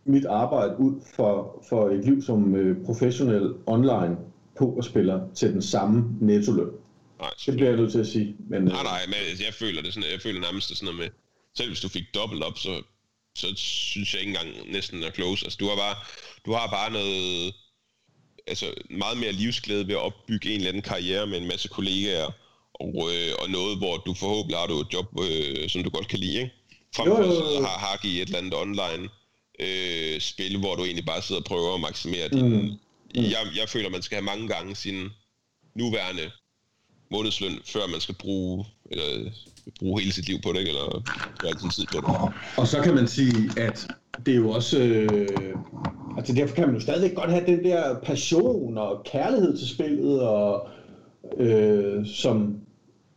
mit 0.09 0.25
arbejde 0.25 0.79
ud 0.79 1.01
for, 1.15 1.63
for 1.69 1.89
et 1.89 2.05
liv 2.05 2.21
som 2.21 2.55
øh, 2.55 2.85
professionel 2.85 3.53
online 3.65 4.17
pokerspiller 4.57 5.19
til 5.35 5.53
den 5.53 5.61
samme 5.61 6.17
nettoløn. 6.21 6.69
Nej, 7.19 7.29
det 7.45 7.53
bliver 7.53 7.69
jeg 7.69 7.79
nødt 7.79 7.91
til 7.91 7.99
at 7.99 8.07
sige. 8.07 8.35
Men, 8.49 8.61
nej, 8.61 8.79
øh, 8.79 8.83
nej, 8.83 9.01
men 9.07 9.45
jeg 9.45 9.53
føler 9.53 9.81
det 9.81 9.93
sådan, 9.93 10.11
jeg 10.11 10.21
føler 10.21 10.39
nærmest 10.39 10.67
sådan 10.67 10.85
noget 10.85 10.99
med, 10.99 11.09
selv 11.57 11.69
hvis 11.69 11.81
du 11.81 11.89
fik 11.89 12.03
dobbelt 12.13 12.43
op, 12.43 12.57
så, 12.57 12.73
så 13.35 13.47
synes 13.55 14.13
jeg 14.13 14.21
ikke 14.21 14.29
engang 14.29 14.71
næsten 14.71 15.03
er 15.03 15.11
close. 15.11 15.45
Altså, 15.45 15.57
du 15.59 15.65
har 15.65 15.75
bare, 15.75 15.95
du 16.45 16.51
har 16.53 16.67
bare 16.77 16.91
noget, 16.91 17.53
altså 18.47 18.65
meget 18.89 19.17
mere 19.17 19.31
livsglæde 19.31 19.87
ved 19.87 19.95
at 19.95 20.01
opbygge 20.01 20.49
en 20.49 20.55
eller 20.55 20.69
anden 20.69 20.89
karriere 20.91 21.27
med 21.27 21.37
en 21.37 21.47
masse 21.47 21.67
kollegaer, 21.67 22.29
og, 22.73 22.93
øh, 23.13 23.31
og 23.41 23.49
noget, 23.49 23.77
hvor 23.77 23.97
du 23.97 24.13
forhåbentlig 24.13 24.57
har 24.57 24.67
du 24.67 24.79
et 24.79 24.93
job, 24.93 25.07
øh, 25.25 25.69
som 25.69 25.83
du 25.83 25.89
godt 25.89 26.07
kan 26.07 26.19
lide, 26.19 26.37
ikke? 26.41 26.53
Frem 26.95 27.07
for 27.07 27.57
at 27.57 27.69
har 27.69 27.77
hakke 27.87 28.07
i 28.07 28.21
et 28.21 28.25
eller 28.25 28.37
andet 28.37 28.53
online 28.53 29.09
øh, 29.59 30.19
spil, 30.19 30.59
hvor 30.59 30.75
du 30.75 30.83
egentlig 30.83 31.05
bare 31.05 31.21
sidder 31.21 31.41
og 31.41 31.45
prøver 31.45 31.73
at 31.73 31.81
maksimere 31.81 32.27
din... 32.29 32.49
Mm. 32.49 32.71
Mm. 33.15 33.21
Jeg, 33.21 33.43
jeg 33.59 33.69
føler, 33.69 33.89
man 33.89 34.01
skal 34.01 34.15
have 34.15 34.25
mange 34.25 34.47
gange 34.47 34.75
sin 34.75 35.09
nuværende 35.75 36.31
månedsløn, 37.11 37.59
før 37.65 37.87
man 37.91 38.01
skal 38.01 38.15
bruge, 38.15 38.65
eller, 38.91 39.31
bruge 39.79 40.01
hele 40.01 40.13
sit 40.13 40.27
liv 40.27 40.41
på 40.43 40.53
det, 40.53 40.61
eller 40.67 41.03
bruge 41.41 41.59
sin 41.59 41.69
tid 41.69 41.85
på 41.85 41.97
det. 41.97 42.33
Og 42.57 42.67
så 42.67 42.81
kan 42.81 42.95
man 42.95 43.07
sige, 43.07 43.61
at 43.61 43.87
det 44.25 44.31
er 44.31 44.37
jo 44.37 44.49
også... 44.49 44.79
Øh, 44.79 45.27
altså 46.17 46.33
derfor 46.33 46.55
kan 46.55 46.65
man 46.65 46.75
jo 46.75 46.81
stadig 46.81 47.15
godt 47.15 47.29
have 47.29 47.45
den 47.45 47.63
der 47.63 47.99
passion 47.99 48.77
og 48.77 49.03
kærlighed 49.05 49.57
til 49.57 49.69
spillet, 49.69 50.21
og 50.21 50.69
øh, 51.37 52.05
som, 52.07 52.61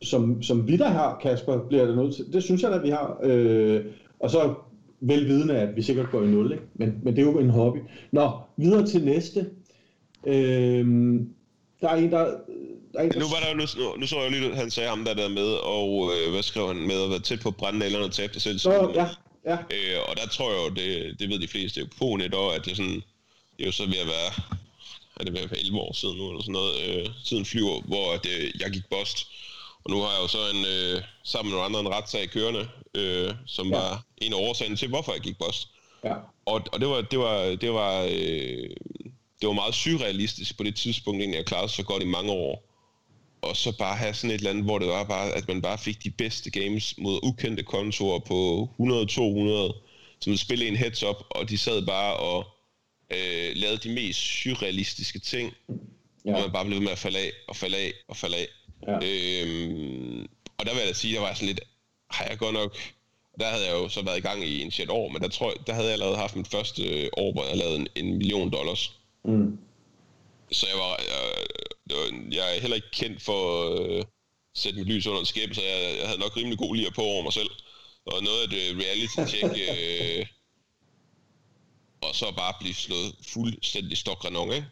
som, 0.03 0.43
som 0.43 0.69
vi 0.69 0.77
der 0.77 0.89
har, 0.89 1.19
Kasper, 1.23 1.69
bliver 1.69 1.87
det 1.87 1.97
nødt 1.97 2.15
til. 2.15 2.33
Det 2.33 2.43
synes 2.43 2.63
jeg 2.63 2.73
at 2.73 2.83
vi 2.83 2.91
har. 2.91 3.19
Øh, 3.23 3.85
og 4.21 4.31
så 4.31 4.55
velvidende, 5.03 5.59
at 5.59 5.77
vi 5.77 5.83
sikkert 5.83 6.11
går 6.11 6.23
i 6.23 6.27
nul, 6.27 6.53
ikke? 6.53 6.65
Men, 6.75 7.01
men 7.03 7.17
det 7.17 7.23
er 7.23 7.27
jo 7.27 7.39
en 7.39 7.51
hobby. 7.51 7.79
Nå, 8.13 8.31
videre 8.57 8.87
til 8.87 9.05
næste. 9.05 9.51
Øh, 10.27 10.87
der 11.81 11.89
er 11.89 11.97
en, 11.97 12.13
der... 12.13 12.19
der, 12.93 12.99
er 12.99 13.03
en, 13.03 13.11
der... 13.11 13.21
Nu 13.21 13.27
var 13.27 13.41
der 13.43 13.51
jo, 13.51 13.57
nu, 13.57 13.97
nu 14.01 14.07
så 14.07 14.21
jeg 14.21 14.31
lige, 14.31 14.55
han 14.55 14.71
sagde 14.71 14.89
ham 14.89 15.05
der 15.05 15.15
der 15.15 15.29
med, 15.29 15.51
og 15.53 16.11
øh, 16.13 16.33
hvad 16.33 16.43
skrev 16.43 16.67
han 16.67 16.77
med 16.77 17.03
at 17.05 17.11
være 17.11 17.21
tæt 17.21 17.41
på 17.41 17.49
at 17.49 17.57
brænde 17.57 17.87
eller 17.87 18.05
og 18.05 18.13
tabe 18.13 18.35
det 18.35 18.43
selv. 18.43 18.59
Så, 18.59 18.93
ja, 18.95 19.07
ja. 19.51 19.57
Øh, 19.57 19.99
og 20.09 20.17
der 20.17 20.27
tror 20.27 20.51
jeg 20.51 20.61
jo, 20.65 20.75
det, 20.75 21.19
det 21.21 21.29
ved 21.29 21.39
de 21.39 21.49
fleste 21.49 21.81
jo 21.81 21.87
på 21.99 22.17
net 22.17 22.35
og 22.35 22.55
at 22.55 22.65
det 22.65 22.71
er 22.71 22.77
sådan, 22.77 23.03
det 23.57 23.63
er 23.63 23.67
jo 23.67 23.73
så 23.73 23.87
ved 23.87 23.99
at 23.99 24.07
være, 24.07 24.33
er 25.21 25.25
det 25.25 25.33
ved 25.33 25.41
at 25.41 25.51
være 25.51 25.61
11 25.61 25.79
år 25.79 25.93
siden 25.93 26.17
nu, 26.19 26.29
eller 26.29 26.43
sådan 26.43 26.53
noget, 26.53 26.75
øh, 26.89 27.07
tiden 27.25 27.45
flyver, 27.45 27.81
hvor 27.81 28.13
at, 28.15 28.27
øh, 28.27 28.61
jeg 28.61 28.71
gik 28.71 28.83
bost. 28.91 29.19
Og 29.85 29.91
nu 29.91 30.01
har 30.01 30.11
jeg 30.11 30.23
jo 30.23 30.29
så 30.29 30.39
en, 30.55 30.65
øh, 30.65 31.03
sammen 31.25 31.51
med 31.51 31.59
nogle 31.59 31.67
andre 31.67 31.81
en 31.81 31.97
retssag 31.97 32.31
kørende, 32.31 32.69
øh, 32.95 33.35
som 33.47 33.69
ja. 33.69 33.79
var 33.79 34.05
en 34.19 34.33
af 34.33 34.37
årsagen 34.37 34.77
til, 34.77 34.89
hvorfor 34.89 35.13
jeg 35.13 35.21
gik 35.21 35.39
bost. 35.39 35.69
Ja. 36.05 36.15
Og, 36.47 36.63
og 36.73 36.81
det 36.81 36.89
var, 36.89 37.01
det 37.01 37.19
var, 37.19 37.39
det 37.43 37.73
var, 37.73 38.03
øh, 38.03 38.71
det 39.41 39.47
var 39.49 39.53
meget 39.53 39.75
surrealistisk 39.75 40.57
på 40.57 40.63
det 40.65 40.77
tidspunkt, 40.77 41.21
egentlig 41.21 41.37
jeg 41.37 41.47
klarede 41.47 41.69
så 41.69 41.83
godt 41.83 42.03
i 42.03 42.07
mange 42.07 42.33
år. 42.33 42.69
og 43.43 43.57
så 43.57 43.73
bare 43.79 43.97
have 43.97 44.15
sådan 44.15 44.31
et 44.31 44.39
eller 44.39 44.51
andet, 44.51 44.65
hvor 44.65 44.79
det 44.79 44.89
var 44.89 45.05
bare, 45.05 45.33
at 45.33 45.49
man 45.49 45.63
bare 45.63 45.79
fik 45.79 46.05
de 46.05 46.11
bedste 46.11 46.51
games 46.51 46.95
mod 46.99 47.21
ukendte 47.23 47.63
kontorer 47.63 48.19
på 48.19 48.69
100-200, 48.81 49.89
som 50.21 50.37
spille 50.37 50.69
en 50.69 50.77
heads 50.77 51.03
up, 51.03 51.17
og 51.31 51.49
de 51.49 51.59
sad 51.59 51.87
bare 51.87 52.17
og 52.17 52.47
øh, 53.11 53.53
lavede 53.55 53.79
de 53.79 53.95
mest 53.95 54.21
surrealistiske 54.21 55.19
ting, 55.19 55.55
ja. 56.25 56.35
og 56.35 56.41
man 56.41 56.53
bare 56.53 56.65
blev 56.65 56.79
ved 56.79 56.85
med 56.85 56.93
at 56.93 56.99
falde 56.99 57.19
af, 57.19 57.33
og 57.49 57.57
falde 57.57 57.77
af, 57.77 57.93
og 58.09 58.17
falde 58.17 58.37
af. 58.37 58.47
Ja. 58.87 58.95
Øhm, 59.03 60.27
og 60.59 60.67
der 60.67 60.73
vil 60.73 60.81
jeg 60.81 60.89
da 60.89 60.93
sige, 60.93 61.15
der 61.15 61.21
var 61.21 61.35
sådan 61.35 61.47
lidt, 61.47 61.61
har 62.11 62.25
jeg 62.25 62.39
godt 62.39 62.55
nok, 62.55 62.77
der 63.41 63.47
havde 63.47 63.67
jeg 63.67 63.73
jo 63.73 63.89
så 63.89 64.03
været 64.03 64.19
i 64.19 64.21
gang 64.21 64.45
i 64.45 64.63
en 64.63 64.71
shit 64.71 64.91
år, 64.91 65.09
men 65.09 65.23
der, 65.23 65.29
tror 65.29 65.49
jeg, 65.51 65.67
der 65.67 65.73
havde 65.73 65.87
jeg 65.87 65.93
allerede 65.93 66.17
haft 66.17 66.37
mit 66.37 66.49
første 66.49 66.83
år, 67.19 67.33
hvor 67.33 67.45
jeg 67.45 67.57
lavede 67.57 67.77
en, 67.77 67.89
en 67.95 68.19
million 68.19 68.51
dollars. 68.51 68.93
Mm. 69.25 69.59
Så 70.51 70.67
jeg 70.67 70.79
var, 70.79 70.97
jeg, 70.99 71.47
det 71.89 71.97
var, 71.97 72.35
jeg 72.35 72.57
er 72.57 72.61
heller 72.61 72.77
ikke 72.77 72.91
kendt 72.91 73.23
for 73.23 73.65
at 73.65 73.91
øh, 73.91 74.05
sætte 74.55 74.79
mit 74.79 74.89
lys 74.89 75.07
under 75.07 75.21
en 75.21 75.27
skæbe, 75.27 75.55
så 75.55 75.63
jeg, 75.63 75.97
jeg 75.99 76.07
havde 76.07 76.21
nok 76.21 76.37
rimelig 76.37 76.59
god 76.59 76.75
lige 76.77 76.91
på 76.91 77.03
over 77.03 77.23
mig 77.23 77.33
selv. 77.33 77.51
Og 78.07 78.23
noget 78.23 78.43
af 78.43 78.49
det 78.49 78.63
reality-check, 78.85 79.59
øh, 79.69 80.27
og 82.01 82.15
så 82.15 82.33
bare 82.37 82.55
blive 82.61 82.75
slået 82.75 83.15
fuldstændig 83.33 83.99
stokrenon, 83.99 84.53
ikke? 84.53 84.67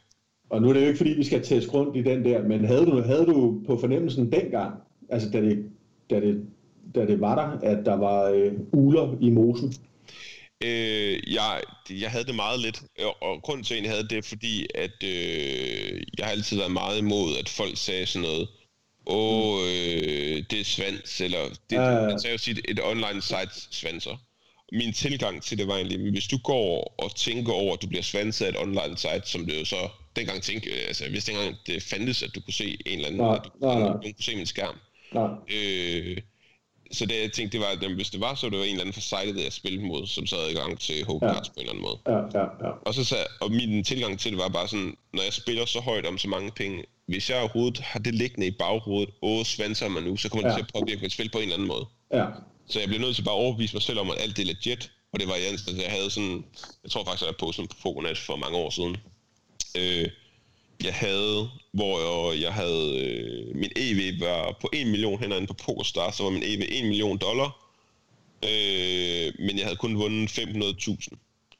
Og 0.50 0.62
nu 0.62 0.68
er 0.68 0.72
det 0.72 0.80
jo 0.80 0.86
ikke, 0.86 0.98
fordi 0.98 1.10
vi 1.10 1.24
skal 1.24 1.42
teste 1.42 1.70
rundt 1.70 1.96
i 1.96 2.02
den 2.02 2.24
der, 2.24 2.42
men 2.42 2.64
havde 2.64 2.86
du, 2.86 3.02
havde 3.02 3.26
du 3.26 3.62
på 3.66 3.78
fornemmelsen 3.78 4.32
dengang, 4.32 4.74
altså 5.08 5.30
da 5.30 5.40
det, 5.40 5.70
da 6.10 6.20
det, 6.20 6.46
da 6.94 7.06
det 7.06 7.20
var 7.20 7.34
der, 7.34 7.68
at 7.68 7.86
der 7.86 7.96
var 7.96 8.22
øh, 8.24 8.52
uler 8.72 9.16
i 9.20 9.30
mosen? 9.30 9.74
Øh, 10.64 11.34
jeg, 11.34 11.60
jeg 11.90 12.10
havde 12.10 12.24
det 12.24 12.34
meget 12.34 12.60
lidt, 12.60 12.82
og 13.20 13.42
grunden 13.42 13.64
til, 13.64 13.74
at 13.74 13.82
jeg 13.82 13.90
havde 13.90 14.08
det, 14.08 14.24
fordi, 14.24 14.66
at 14.74 15.02
øh, 15.04 16.02
jeg 16.18 16.26
har 16.26 16.32
altid 16.32 16.56
været 16.56 16.72
meget 16.72 16.98
imod, 16.98 17.28
at 17.40 17.48
folk 17.48 17.76
sagde 17.76 18.06
sådan 18.06 18.28
noget, 18.28 18.48
åh, 19.06 19.54
oh, 19.54 19.60
øh, 19.60 20.36
det 20.50 20.60
er 20.60 20.64
svans, 20.64 21.20
eller 21.20 21.38
det, 21.70 21.76
uh, 21.78 22.08
man 22.08 22.20
sagde 22.20 22.32
jo 22.34 22.38
sige, 22.38 22.70
et 22.70 22.80
online 22.84 23.22
site 23.22 23.54
svanser. 23.70 24.16
Min 24.72 24.92
tilgang 24.92 25.42
til 25.42 25.58
det 25.58 25.68
var 25.68 25.76
egentlig, 25.76 26.10
hvis 26.10 26.26
du 26.26 26.38
går 26.38 26.94
og 26.98 27.16
tænker 27.16 27.52
over, 27.52 27.74
at 27.74 27.82
du 27.82 27.86
bliver 27.86 28.02
svanset 28.02 28.46
af 28.46 28.48
et 28.48 28.58
online 28.58 28.96
site, 28.96 29.22
som 29.24 29.46
det 29.46 29.60
jo 29.60 29.64
så 29.64 29.88
dengang 30.16 30.42
tænkte, 30.42 30.70
øh, 30.70 30.76
altså 30.88 31.10
hvis 31.10 31.24
dengang 31.24 31.56
det 31.66 31.82
fandtes, 31.82 32.22
at 32.22 32.34
du 32.34 32.40
kunne 32.40 32.54
se 32.54 32.78
en 32.86 32.98
eller 32.98 33.06
anden, 33.06 33.20
nej, 33.20 33.38
du, 33.38 33.50
nej, 33.60 33.78
nej. 33.78 33.92
du 33.92 34.02
kunne 34.02 34.14
se 34.18 34.36
min 34.36 34.46
skærm. 34.46 34.78
Nej. 35.12 35.30
Øh, 35.54 36.16
så 36.92 37.06
det 37.06 37.22
jeg 37.22 37.32
tænkte, 37.32 37.58
det 37.58 37.66
var, 37.66 37.86
at 37.86 37.94
hvis 37.94 38.10
det 38.10 38.20
var, 38.20 38.34
så 38.34 38.46
var 38.46 38.50
det 38.50 38.58
var 38.58 38.64
en 38.64 38.70
eller 38.70 38.80
anden 38.80 38.92
for 38.92 39.00
sejlet, 39.00 39.44
jeg 39.44 39.52
spillede 39.52 39.86
mod, 39.86 40.06
som 40.06 40.26
så 40.26 40.36
havde 40.36 40.52
i 40.52 40.54
gang 40.54 40.80
til 40.80 40.94
HK 40.94 41.08
ja. 41.08 41.08
på 41.08 41.20
en 41.22 41.32
eller 41.56 41.70
anden 41.70 41.82
måde. 41.82 41.98
Ja, 42.08 42.38
ja, 42.38 42.44
ja. 42.64 42.70
Og, 42.86 42.94
så, 42.94 43.16
og 43.40 43.50
min 43.50 43.84
tilgang 43.84 44.18
til 44.18 44.30
det 44.32 44.38
var 44.38 44.48
bare 44.48 44.68
sådan, 44.68 44.94
når 45.12 45.22
jeg 45.22 45.32
spiller 45.32 45.64
så 45.64 45.80
højt 45.80 46.06
om 46.06 46.18
så 46.18 46.28
mange 46.28 46.50
penge, 46.56 46.84
hvis 47.06 47.30
jeg 47.30 47.38
overhovedet 47.38 47.78
har 47.78 47.98
det 47.98 48.14
liggende 48.14 48.46
i 48.46 48.50
baghovedet, 48.50 49.10
åh, 49.22 49.44
svanser 49.44 49.88
man 49.88 50.02
nu, 50.02 50.16
så 50.16 50.28
kommer 50.28 50.48
ja. 50.48 50.54
det 50.54 50.58
til 50.58 50.66
at 50.68 50.80
påvirke 50.80 51.02
mit 51.02 51.12
spil 51.12 51.30
på 51.30 51.38
en 51.38 51.42
eller 51.42 51.54
anden 51.54 51.68
måde. 51.68 51.86
Ja. 52.14 52.26
Så 52.70 52.80
jeg 52.80 52.88
blev 52.88 53.00
nødt 53.00 53.16
til 53.16 53.22
bare 53.22 53.34
at 53.34 53.38
overbevise 53.38 53.74
mig 53.74 53.82
selv 53.82 53.98
om, 53.98 54.10
at 54.10 54.20
alt 54.20 54.36
det 54.36 54.42
er 54.42 54.46
legit, 54.46 54.90
og 55.12 55.20
det 55.20 55.28
var 55.28 55.34
Jens, 55.34 55.68
at 55.68 55.76
jeg 55.76 55.90
havde 55.90 56.10
sådan, 56.10 56.44
jeg 56.82 56.90
tror 56.90 57.04
faktisk, 57.04 57.22
at 57.22 57.26
jeg 57.26 57.36
på 57.36 57.52
sådan 57.52 57.68
på 57.68 57.76
Pokernet 57.82 58.18
for 58.18 58.36
mange 58.36 58.58
år 58.58 58.70
siden. 58.70 58.96
Øh, 59.76 60.08
jeg 60.84 60.94
havde, 60.94 61.48
hvor 61.72 61.94
jeg, 62.32 62.42
jeg 62.42 62.52
havde, 62.52 63.00
øh, 63.00 63.56
min 63.56 63.70
EV 63.76 64.20
var 64.20 64.56
på 64.60 64.68
1 64.72 64.86
million 64.86 65.18
herinde 65.18 65.46
på 65.46 65.54
PokerStars, 65.54 66.16
så 66.16 66.22
var 66.22 66.30
min 66.30 66.42
EV 66.42 66.62
1 66.68 66.84
million 66.84 67.18
dollar, 67.18 67.66
øh, 68.44 69.32
men 69.38 69.58
jeg 69.58 69.64
havde 69.66 69.76
kun 69.76 69.98
vundet 69.98 70.30
500.000. 70.30 71.08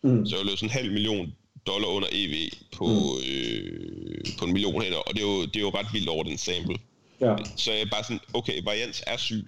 Mm. 0.02 0.26
Så 0.26 0.36
jeg 0.36 0.44
løb 0.44 0.56
sådan 0.56 0.66
en 0.68 0.70
halv 0.70 0.92
million 0.92 1.34
dollar 1.66 1.88
under 1.88 2.08
EV 2.12 2.34
på, 2.72 2.86
mm. 2.86 3.30
øh, 3.30 4.24
på 4.38 4.44
en 4.44 4.52
million 4.52 4.82
hænder, 4.82 4.98
og 4.98 5.14
det 5.14 5.22
er, 5.22 5.26
jo, 5.26 5.42
det 5.42 5.56
er 5.56 5.60
jo 5.60 5.70
ret 5.70 5.86
vildt 5.92 6.08
over 6.08 6.24
den 6.24 6.38
sample. 6.38 6.76
Ja. 7.20 7.36
Så 7.56 7.72
jeg 7.72 7.90
bare 7.90 8.04
sådan, 8.04 8.20
okay, 8.34 8.62
varians 8.64 9.02
er 9.06 9.16
syg. 9.16 9.46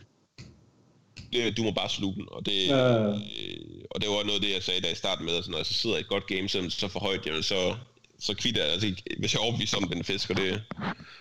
Det, 1.32 1.56
du 1.56 1.62
må 1.62 1.70
bare 1.70 1.88
sluge 1.88 2.14
den, 2.14 2.24
og 2.30 2.46
det, 2.46 2.68
ja. 2.68 3.06
øh, 3.06 3.16
og 3.90 4.00
det 4.00 4.08
var 4.08 4.22
noget 4.22 4.38
af 4.40 4.40
det, 4.40 4.54
jeg 4.54 4.62
sagde, 4.62 4.80
da 4.80 4.88
jeg 4.88 4.96
startede 4.96 5.24
med, 5.24 5.34
altså, 5.34 5.50
når 5.50 5.58
jeg 5.58 5.66
så 5.66 5.74
sidder 5.74 5.96
i 5.96 6.00
et 6.00 6.08
godt 6.08 6.26
game, 6.26 6.48
så, 6.48 6.58
så 6.68 6.88
for 6.88 7.00
højt, 7.00 7.26
jamen, 7.26 7.42
så, 7.42 7.74
så 8.18 8.34
kvitter 8.34 8.62
jeg, 8.62 8.72
altså, 8.72 8.88
hvis 9.18 9.34
jeg 9.34 9.40
overbeviser 9.40 9.76
om 9.76 9.88
den 9.88 10.04
fisk, 10.04 10.30
og 10.30 10.36
det, 10.36 10.62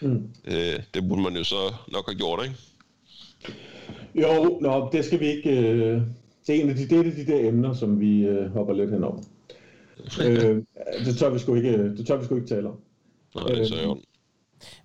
mm. 0.02 0.30
øh, 0.46 0.80
det 0.94 1.08
burde 1.08 1.22
man 1.22 1.36
jo 1.36 1.44
så 1.44 1.74
nok 1.92 2.06
have 2.10 2.18
gjort, 2.18 2.44
ikke? 2.44 2.56
Jo, 4.16 4.60
nå, 4.62 4.90
det 4.92 5.06
skal 5.06 5.20
vi 5.20 5.28
ikke, 5.28 5.50
øh, 5.50 6.02
det 6.48 6.56
er 6.56 6.64
en 6.64 6.70
af 6.70 6.76
de, 6.76 6.90
det 6.90 7.00
er 7.00 7.04
de 7.04 7.32
der 7.32 7.48
emner, 7.48 7.74
som 7.74 8.00
vi 8.00 8.22
øh, 8.22 8.52
hopper 8.52 8.74
lidt 8.74 8.92
henover 8.92 9.24
øh, 10.26 10.64
det, 11.06 11.18
tør 11.18 11.30
vi 11.30 11.40
sgu 11.40 11.56
ikke, 11.56 11.98
det 11.98 12.08
tør 12.08 12.18
vi 12.18 12.26
sgu 12.26 12.36
ikke 12.36 12.48
tale 12.48 12.68
om. 12.68 12.76
Nej, 13.36 13.48
det 13.48 13.60
er 13.60 13.66
så 13.66 13.82
jo. 13.82 13.98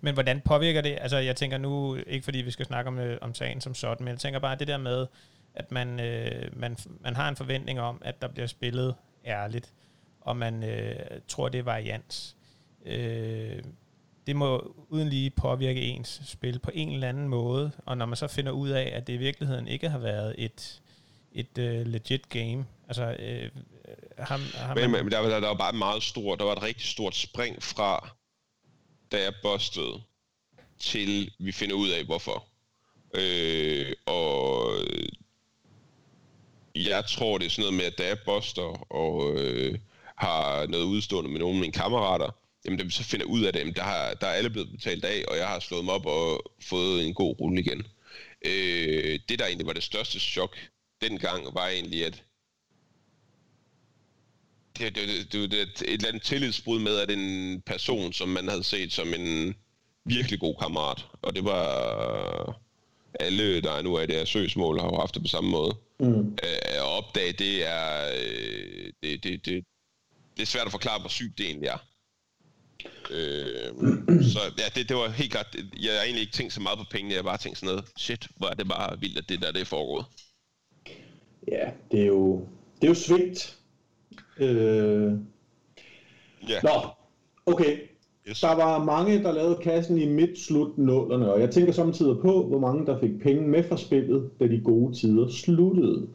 Men 0.01 0.13
hvordan 0.13 0.41
påvirker 0.41 0.81
det? 0.81 0.97
Altså, 1.01 1.17
jeg 1.17 1.35
tænker 1.35 1.57
nu, 1.57 1.97
ikke 2.07 2.23
fordi 2.23 2.37
vi 2.37 2.51
skal 2.51 2.65
snakke 2.65 2.87
om, 2.87 2.99
øh, 2.99 3.17
om 3.21 3.33
sagen 3.33 3.61
som 3.61 3.75
sådan, 3.75 4.05
men 4.05 4.11
jeg 4.11 4.19
tænker 4.19 4.39
bare 4.39 4.55
det 4.55 4.67
der 4.67 4.77
med, 4.77 5.07
at 5.55 5.71
man, 5.71 5.99
øh, 5.99 6.59
man, 6.59 6.77
man 6.99 7.15
har 7.15 7.29
en 7.29 7.35
forventning 7.35 7.79
om, 7.79 8.01
at 8.05 8.21
der 8.21 8.27
bliver 8.27 8.47
spillet 8.47 8.95
ærligt, 9.25 9.73
og 10.21 10.37
man 10.37 10.63
øh, 10.63 10.95
tror, 11.27 11.49
det 11.49 11.59
er 11.59 11.63
varians. 11.63 12.35
Øh, 12.85 13.63
det 14.27 14.35
må 14.35 14.75
uden 14.89 15.09
lige 15.09 15.29
påvirke 15.29 15.81
ens 15.81 16.21
spil 16.25 16.59
på 16.59 16.71
en 16.73 16.91
eller 16.91 17.09
anden 17.09 17.27
måde, 17.27 17.71
og 17.85 17.97
når 17.97 18.05
man 18.05 18.15
så 18.15 18.27
finder 18.27 18.51
ud 18.51 18.69
af, 18.69 18.91
at 18.95 19.07
det 19.07 19.13
i 19.13 19.17
virkeligheden 19.17 19.67
ikke 19.67 19.89
har 19.89 19.97
været 19.97 20.35
et, 20.37 20.81
et 21.31 21.57
øh, 21.57 21.87
legit 21.87 22.29
game, 22.29 22.65
altså 22.87 23.15
øh, 23.19 23.43
øh 23.43 23.49
ham, 24.17 24.41
ham, 24.55 24.77
men, 24.77 24.91
men 24.91 25.11
der, 25.11 25.21
der, 25.21 25.39
der 25.39 25.47
var 25.47 25.53
bare 25.57 25.73
meget 25.73 26.03
stort, 26.03 26.39
der 26.39 26.45
var 26.45 26.51
et 26.51 26.63
rigtig 26.63 26.87
stort 26.87 27.15
spring 27.15 27.63
fra, 27.63 28.16
der 29.11 29.17
er 29.17 29.31
bustet, 29.43 30.03
til 30.79 31.31
vi 31.39 31.51
finder 31.51 31.75
ud 31.75 31.89
af, 31.89 32.05
hvorfor. 32.05 32.47
Øh, 33.13 33.93
og 34.05 34.71
øh, 34.79 35.07
jeg 36.75 37.05
tror, 37.05 37.37
det 37.37 37.45
er 37.45 37.49
sådan 37.49 37.61
noget 37.61 37.77
med, 37.77 37.85
at 37.85 37.97
da 37.97 38.09
er 38.09 38.15
buster 38.25 38.91
og 38.91 39.39
øh, 39.39 39.79
har 40.15 40.65
noget 40.67 40.85
udstående 40.85 41.29
med 41.29 41.39
nogle 41.39 41.55
af 41.55 41.59
mine 41.61 41.73
kammerater, 41.73 42.29
jamen 42.65 42.79
da 42.79 42.83
vi 42.83 42.91
så 42.91 43.03
finder 43.03 43.25
ud 43.25 43.43
af 43.43 43.53
det, 43.53 43.75
der, 43.75 43.83
har, 43.83 44.13
der 44.13 44.27
er 44.27 44.31
alle 44.31 44.49
blevet 44.49 44.71
betalt 44.71 45.05
af, 45.05 45.23
og 45.27 45.37
jeg 45.37 45.47
har 45.47 45.59
slået 45.59 45.81
dem 45.81 45.89
op 45.89 46.05
og 46.05 46.51
fået 46.61 47.07
en 47.07 47.13
god 47.13 47.39
rulle 47.39 47.61
igen. 47.61 47.83
Øh, 48.45 49.19
det, 49.29 49.39
der 49.39 49.45
egentlig 49.45 49.67
var 49.67 49.73
det 49.73 49.83
største 49.83 50.19
chok 50.19 50.57
dengang, 51.01 51.55
var 51.55 51.67
egentlig, 51.67 52.05
at 52.05 52.23
det, 54.79 54.95
det, 54.95 55.33
det, 55.33 55.51
det, 55.51 55.61
et 55.61 55.93
eller 55.93 56.07
andet 56.07 56.23
tillidsbrud 56.23 56.79
med, 56.79 56.97
at 56.97 57.11
en 57.11 57.61
person, 57.61 58.13
som 58.13 58.29
man 58.29 58.47
havde 58.47 58.63
set 58.63 58.93
som 58.93 59.13
en 59.13 59.55
virkelig 60.05 60.39
god 60.39 60.55
kammerat, 60.61 61.05
og 61.21 61.35
det 61.35 61.43
var 61.43 62.59
alle, 63.19 63.61
der 63.61 63.71
er 63.71 63.81
nu 63.81 63.95
er 63.95 64.01
i 64.01 64.05
det 64.05 64.15
her 64.15 64.25
søgsmål, 64.25 64.79
har 64.79 64.87
jo 64.87 64.99
haft 64.99 65.13
det 65.13 65.21
på 65.21 65.27
samme 65.27 65.49
måde. 65.49 65.75
Mm. 65.99 66.37
At 66.43 66.81
opdage, 66.81 67.33
det 67.33 67.67
er, 67.67 68.11
øh, 68.19 68.91
det, 69.03 69.23
det, 69.23 69.45
det, 69.45 69.65
det 70.37 70.41
er 70.41 70.45
svært 70.45 70.65
at 70.65 70.71
forklare, 70.71 70.99
hvor 70.99 71.09
sygt 71.09 71.37
det 71.37 71.45
egentlig 71.45 71.67
er. 71.67 71.77
Øh, 73.11 73.73
så 74.33 74.39
ja, 74.57 74.63
det, 74.75 74.89
det 74.89 74.97
var 74.97 75.09
helt 75.09 75.31
klart, 75.31 75.55
jeg 75.81 75.93
har 75.93 76.03
egentlig 76.03 76.21
ikke 76.21 76.33
tænkt 76.33 76.53
så 76.53 76.61
meget 76.61 76.79
på 76.79 76.85
pengene, 76.91 77.13
jeg 77.13 77.17
har 77.17 77.23
bare 77.23 77.37
tænkt 77.37 77.57
sådan 77.57 77.75
noget, 77.75 77.85
shit, 77.97 78.27
hvor 78.35 78.47
er 78.47 78.53
det 78.53 78.67
bare 78.67 78.99
vildt, 78.99 79.17
at 79.17 79.29
det 79.29 79.41
der 79.41 79.51
det 79.51 79.61
er 79.61 79.65
foregået. 79.65 80.05
Ja, 81.47 81.69
det 81.91 82.01
er 82.01 82.05
jo, 82.05 82.47
det 82.75 82.83
er 82.83 82.87
jo 82.87 82.93
svigt. 82.93 83.57
Øh... 84.39 85.11
Ja. 86.49 86.59
Nå, 86.63 86.69
okay. 87.45 87.77
Yes. 88.29 88.39
Der 88.39 88.55
var 88.55 88.83
mange, 88.83 89.23
der 89.23 89.31
lavede 89.31 89.59
kassen 89.63 89.97
i 89.97 90.05
midt-slut 90.05 90.77
nullerne, 90.77 91.33
og 91.33 91.41
jeg 91.41 91.51
tænker 91.51 91.71
samtidig 91.71 92.17
på, 92.21 92.47
hvor 92.47 92.59
mange, 92.59 92.85
der 92.85 92.99
fik 92.99 93.19
penge 93.23 93.47
med 93.47 93.63
fra 93.63 93.77
spillet, 93.77 94.29
da 94.39 94.47
de 94.47 94.61
gode 94.63 94.95
tider 94.95 95.27
sluttede. 95.27 96.07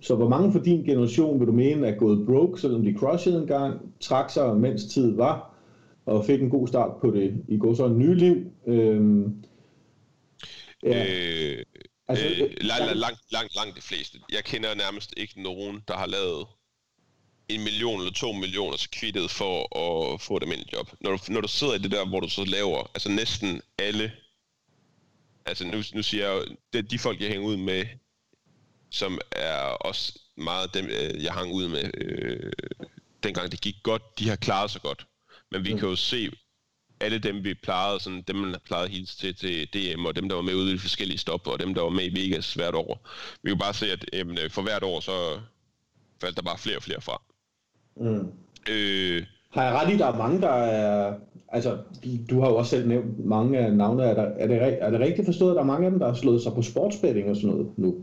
Så 0.00 0.14
hvor 0.14 0.28
mange 0.28 0.52
for 0.52 0.58
din 0.58 0.84
generation 0.84 1.40
vil 1.40 1.46
du 1.46 1.52
mene 1.52 1.88
er 1.88 1.98
gået 1.98 2.26
broke, 2.26 2.60
selvom 2.60 2.84
de 2.84 2.94
crushede 2.98 3.40
en 3.40 3.46
gang, 3.46 3.80
trak 4.00 4.30
sig, 4.30 4.56
mens 4.56 4.84
tid 4.84 5.16
var, 5.16 5.54
og 6.06 6.24
fik 6.24 6.42
en 6.42 6.50
god 6.50 6.68
start 6.68 7.00
på 7.00 7.10
det 7.10 7.44
i 7.48 7.58
går 7.58 7.74
så 7.74 7.86
en 7.86 7.98
ny 7.98 8.14
liv? 8.14 8.36
Øhm, 8.66 9.44
ja. 10.82 11.04
øh, 11.04 11.64
altså, 12.08 12.26
øh, 12.26 12.50
langt, 12.60 12.96
langt, 12.96 13.20
langt, 13.32 13.56
langt 13.56 13.76
de 13.76 13.82
fleste. 13.82 14.18
Jeg 14.32 14.44
kender 14.44 14.74
nærmest 14.74 15.14
ikke 15.16 15.42
nogen, 15.42 15.80
der 15.88 15.94
har 15.94 16.06
lavet 16.06 16.46
en 17.54 17.64
million 17.64 18.00
eller 18.00 18.12
to 18.12 18.32
millioner 18.32 18.76
så 18.76 18.88
kvittet 18.90 19.30
for 19.30 19.78
at 19.78 20.20
få 20.20 20.38
ind 20.38 20.52
i 20.52 20.64
job. 20.72 20.90
Når 21.00 21.10
du, 21.10 21.18
når 21.28 21.40
du 21.40 21.48
sidder 21.48 21.74
i 21.74 21.78
det 21.78 21.90
der, 21.90 22.06
hvor 22.06 22.20
du 22.20 22.28
så 22.28 22.44
laver, 22.44 22.90
altså 22.94 23.08
næsten 23.08 23.62
alle, 23.78 24.12
altså 25.46 25.64
nu, 25.64 25.82
nu 25.94 26.02
siger 26.02 26.28
jeg 26.28 26.34
jo, 26.34 26.56
det 26.72 26.78
er 26.78 26.82
de 26.82 26.98
folk, 26.98 27.20
jeg 27.20 27.28
hænger 27.28 27.46
ud 27.46 27.56
med, 27.56 27.86
som 28.90 29.18
er 29.32 29.60
også 29.60 30.18
meget 30.36 30.74
dem, 30.74 30.86
øh, 30.86 31.24
jeg 31.24 31.32
hang 31.32 31.52
ud 31.52 31.68
med, 31.68 31.90
øh, 31.94 32.52
dengang 33.22 33.52
det 33.52 33.60
gik 33.60 33.76
godt, 33.82 34.18
de 34.18 34.28
har 34.28 34.36
klaret 34.36 34.70
sig 34.70 34.82
godt. 34.82 35.06
Men 35.50 35.64
vi 35.64 35.72
mm. 35.72 35.78
kan 35.78 35.88
jo 35.88 35.96
se, 35.96 36.30
alle 37.00 37.18
dem, 37.18 37.44
vi 37.44 37.54
plejede, 37.54 38.00
sådan, 38.00 38.22
dem, 38.22 38.36
man 38.36 38.50
har 38.50 38.58
plejet 38.64 38.90
helt 38.90 39.08
til, 39.08 39.34
til 39.34 39.68
DM, 39.72 40.04
og 40.04 40.16
dem, 40.16 40.28
der 40.28 40.34
var 40.36 40.42
med 40.42 40.54
ude 40.54 40.70
i 40.70 40.74
de 40.74 40.78
forskellige 40.78 41.18
stop, 41.18 41.46
og 41.46 41.58
dem, 41.58 41.74
der 41.74 41.82
var 41.82 41.90
med 41.90 42.04
i 42.04 42.20
Vegas 42.20 42.54
hvert 42.54 42.74
år. 42.74 43.08
Vi 43.42 43.50
kan 43.50 43.58
bare 43.58 43.74
se, 43.74 43.92
at 43.92 44.04
jamen, 44.12 44.50
for 44.50 44.62
hvert 44.62 44.82
år, 44.82 45.00
så 45.00 45.40
faldt 46.20 46.36
der 46.36 46.42
bare 46.42 46.58
flere 46.58 46.76
og 46.76 46.82
flere 46.82 47.00
fra. 47.00 47.22
Mm. 48.00 48.32
Øh, 48.70 49.22
Har 49.50 49.64
jeg 49.64 49.74
ret 49.74 49.94
i, 49.94 49.98
der 49.98 50.06
er 50.06 50.18
mange, 50.18 50.40
der 50.40 50.48
er... 50.48 51.14
Altså, 51.52 51.78
du 52.30 52.40
har 52.40 52.48
jo 52.48 52.56
også 52.56 52.70
selv 52.70 52.88
nævnt 52.88 53.24
mange 53.24 53.58
af 53.58 53.72
navnene. 53.72 54.04
Er, 54.04 54.14
der, 54.14 54.22
er, 54.22 54.46
det, 54.46 54.82
er 54.82 54.90
det 54.90 55.00
rigtigt 55.00 55.26
forstået, 55.26 55.50
at 55.50 55.54
der 55.54 55.62
er 55.62 55.66
mange 55.66 55.84
af 55.84 55.90
dem, 55.90 56.00
der 56.00 56.06
har 56.06 56.14
slået 56.14 56.42
sig 56.42 56.52
på 56.52 56.62
sportsbetting 56.62 57.30
og 57.30 57.36
sådan 57.36 57.50
noget 57.50 57.78
nu? 57.78 57.94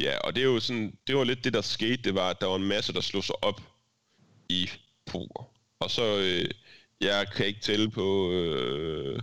Ja, 0.00 0.18
og 0.18 0.34
det 0.34 0.40
er 0.42 0.46
jo 0.46 0.60
sådan, 0.60 0.92
det 1.06 1.16
var 1.16 1.24
lidt 1.24 1.44
det, 1.44 1.54
der 1.54 1.60
skete. 1.60 2.02
Det 2.04 2.14
var, 2.14 2.30
at 2.30 2.40
der 2.40 2.46
var 2.46 2.56
en 2.56 2.68
masse, 2.68 2.92
der 2.92 3.00
slog 3.00 3.24
sig 3.24 3.44
op 3.44 3.60
i 4.48 4.70
poker. 5.06 5.48
Og 5.80 5.90
så, 5.90 6.02
øh, 6.18 6.50
jeg 7.00 7.26
kan 7.36 7.46
ikke 7.46 7.60
tælle 7.60 7.90
på... 7.90 8.30
Øh, 8.30 9.18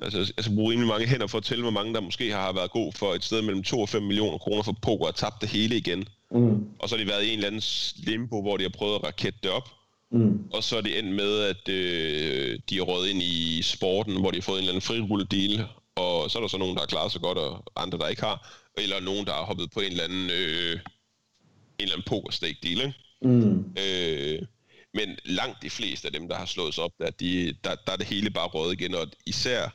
altså, 0.00 0.18
altså 0.18 0.54
bruge 0.54 0.72
rimelig 0.72 0.88
mange 0.88 1.06
hænder 1.06 1.26
for 1.26 1.38
at 1.38 1.44
tælle, 1.44 1.62
hvor 1.62 1.70
mange 1.70 1.94
der 1.94 2.00
måske 2.00 2.32
har 2.32 2.52
været 2.52 2.70
god 2.70 2.92
for 2.92 3.14
et 3.14 3.24
sted 3.24 3.42
mellem 3.42 3.62
2 3.62 3.80
og 3.80 3.88
5 3.88 4.02
millioner 4.02 4.38
kroner 4.38 4.62
for 4.62 4.76
poker 4.82 5.06
og 5.06 5.14
tabt 5.14 5.40
det 5.40 5.48
hele 5.48 5.76
igen. 5.76 6.08
Mm. 6.30 6.68
Og 6.78 6.88
så 6.88 6.96
har 6.96 7.04
de 7.04 7.10
været 7.10 7.24
i 7.24 7.28
en 7.28 7.34
eller 7.34 7.46
anden 7.46 7.62
limbo, 7.96 8.42
hvor 8.42 8.56
de 8.56 8.62
har 8.62 8.70
prøvet 8.70 8.94
at 8.94 9.04
rakette 9.04 9.38
det 9.42 9.50
op. 9.50 9.68
Mm. 10.10 10.50
Og 10.52 10.64
så 10.64 10.76
er 10.76 10.80
det 10.80 10.98
endt 10.98 11.12
med, 11.12 11.40
at 11.40 11.68
øh, 11.68 12.58
de 12.70 12.78
er 12.78 12.82
røget 12.82 13.08
ind 13.08 13.22
i 13.22 13.62
sporten, 13.62 14.20
hvor 14.20 14.30
de 14.30 14.36
har 14.36 14.42
fået 14.42 14.58
en 14.58 14.62
eller 14.62 14.72
anden 14.72 14.82
frirulledeal. 14.82 15.64
Og 15.96 16.30
så 16.30 16.38
er 16.38 16.40
der 16.40 16.48
så 16.48 16.58
nogen, 16.58 16.74
der 16.74 16.80
har 16.80 16.86
klaret 16.86 17.12
sig 17.12 17.20
godt, 17.20 17.38
og 17.38 17.64
andre, 17.76 17.98
der 17.98 18.08
ikke 18.08 18.22
har. 18.22 18.48
Eller 18.78 19.00
nogen, 19.00 19.26
der 19.26 19.32
har 19.32 19.44
hoppet 19.44 19.70
på 19.70 19.80
en 19.80 19.90
eller 19.90 20.04
anden, 20.04 20.30
øh, 20.30 20.72
en 20.72 20.78
eller 21.78 21.94
anden 21.94 22.08
pokerstake 22.08 22.58
deal. 22.62 22.80
Ikke? 22.80 22.94
Mm. 23.22 23.74
Øh, 23.78 24.42
men 24.94 25.18
langt 25.24 25.62
de 25.62 25.70
fleste 25.70 26.06
af 26.06 26.12
dem, 26.12 26.28
der 26.28 26.36
har 26.36 26.46
slået 26.46 26.74
sig 26.74 26.84
op, 26.84 26.92
der, 26.98 27.10
de, 27.10 27.54
der, 27.64 27.74
der 27.86 27.92
er 27.92 27.96
det 27.96 28.06
hele 28.06 28.30
bare 28.30 28.46
røget 28.46 28.80
igen. 28.80 28.94
Og 28.94 29.06
især 29.26 29.68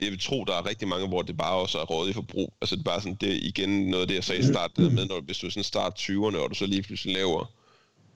jeg 0.00 0.10
vil 0.10 0.20
tro, 0.20 0.44
der 0.44 0.54
er 0.54 0.68
rigtig 0.68 0.88
mange, 0.88 1.08
hvor 1.08 1.22
det 1.22 1.36
bare 1.36 1.54
også 1.54 1.78
er 1.78 1.84
råd 1.84 2.08
i 2.08 2.12
forbrug. 2.12 2.54
Altså 2.60 2.76
det 2.76 2.80
er 2.80 2.84
bare 2.84 3.00
sådan, 3.00 3.14
det 3.20 3.32
er 3.32 3.38
igen 3.42 3.86
noget 3.86 4.02
af 4.02 4.08
det, 4.08 4.14
jeg 4.14 4.24
sagde 4.24 4.40
i 4.40 4.44
starten 4.44 4.94
med, 4.94 5.06
når, 5.06 5.20
hvis 5.20 5.38
du 5.38 5.46
er 5.46 5.50
sådan 5.50 5.64
start 5.64 6.00
20'erne, 6.00 6.38
og 6.38 6.50
du 6.50 6.54
så 6.54 6.66
lige 6.66 6.82
pludselig 6.82 7.14
laver 7.14 7.52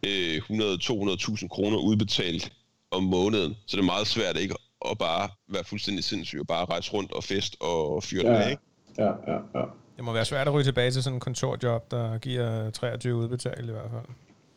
øh, 0.07 0.37
100-200.000 0.37 1.49
kroner 1.49 1.79
udbetalt 1.79 2.53
om 2.91 3.03
måneden, 3.03 3.57
så 3.67 3.77
det 3.77 3.83
er 3.83 3.87
meget 3.87 4.07
svært 4.07 4.37
ikke 4.37 4.55
at 4.91 4.99
bare 4.99 5.29
være 5.49 5.65
fuldstændig 5.65 6.05
sindssyg 6.05 6.41
og 6.41 6.47
bare 6.47 6.65
rejse 6.65 6.93
rundt 6.93 7.13
og 7.13 7.25
fest 7.25 7.57
og 7.61 8.03
fyre 8.03 8.27
ja. 8.27 8.33
det 8.33 8.39
af, 8.39 8.51
ikke? 8.51 8.63
Ja, 8.99 9.05
ja, 9.07 9.39
ja. 9.55 9.65
Det 9.97 10.05
må 10.05 10.13
være 10.13 10.25
svært 10.25 10.49
at 10.49 10.55
ryge 10.55 10.65
tilbage 10.65 10.91
til 10.91 11.03
sådan 11.03 11.17
en 11.17 11.21
kontorjob, 11.21 11.91
der 11.91 12.19
giver 12.19 12.71
23 12.71 13.15
udbetalt 13.15 13.69
i 13.69 13.73
hvert 13.73 13.91
fald. 13.91 14.15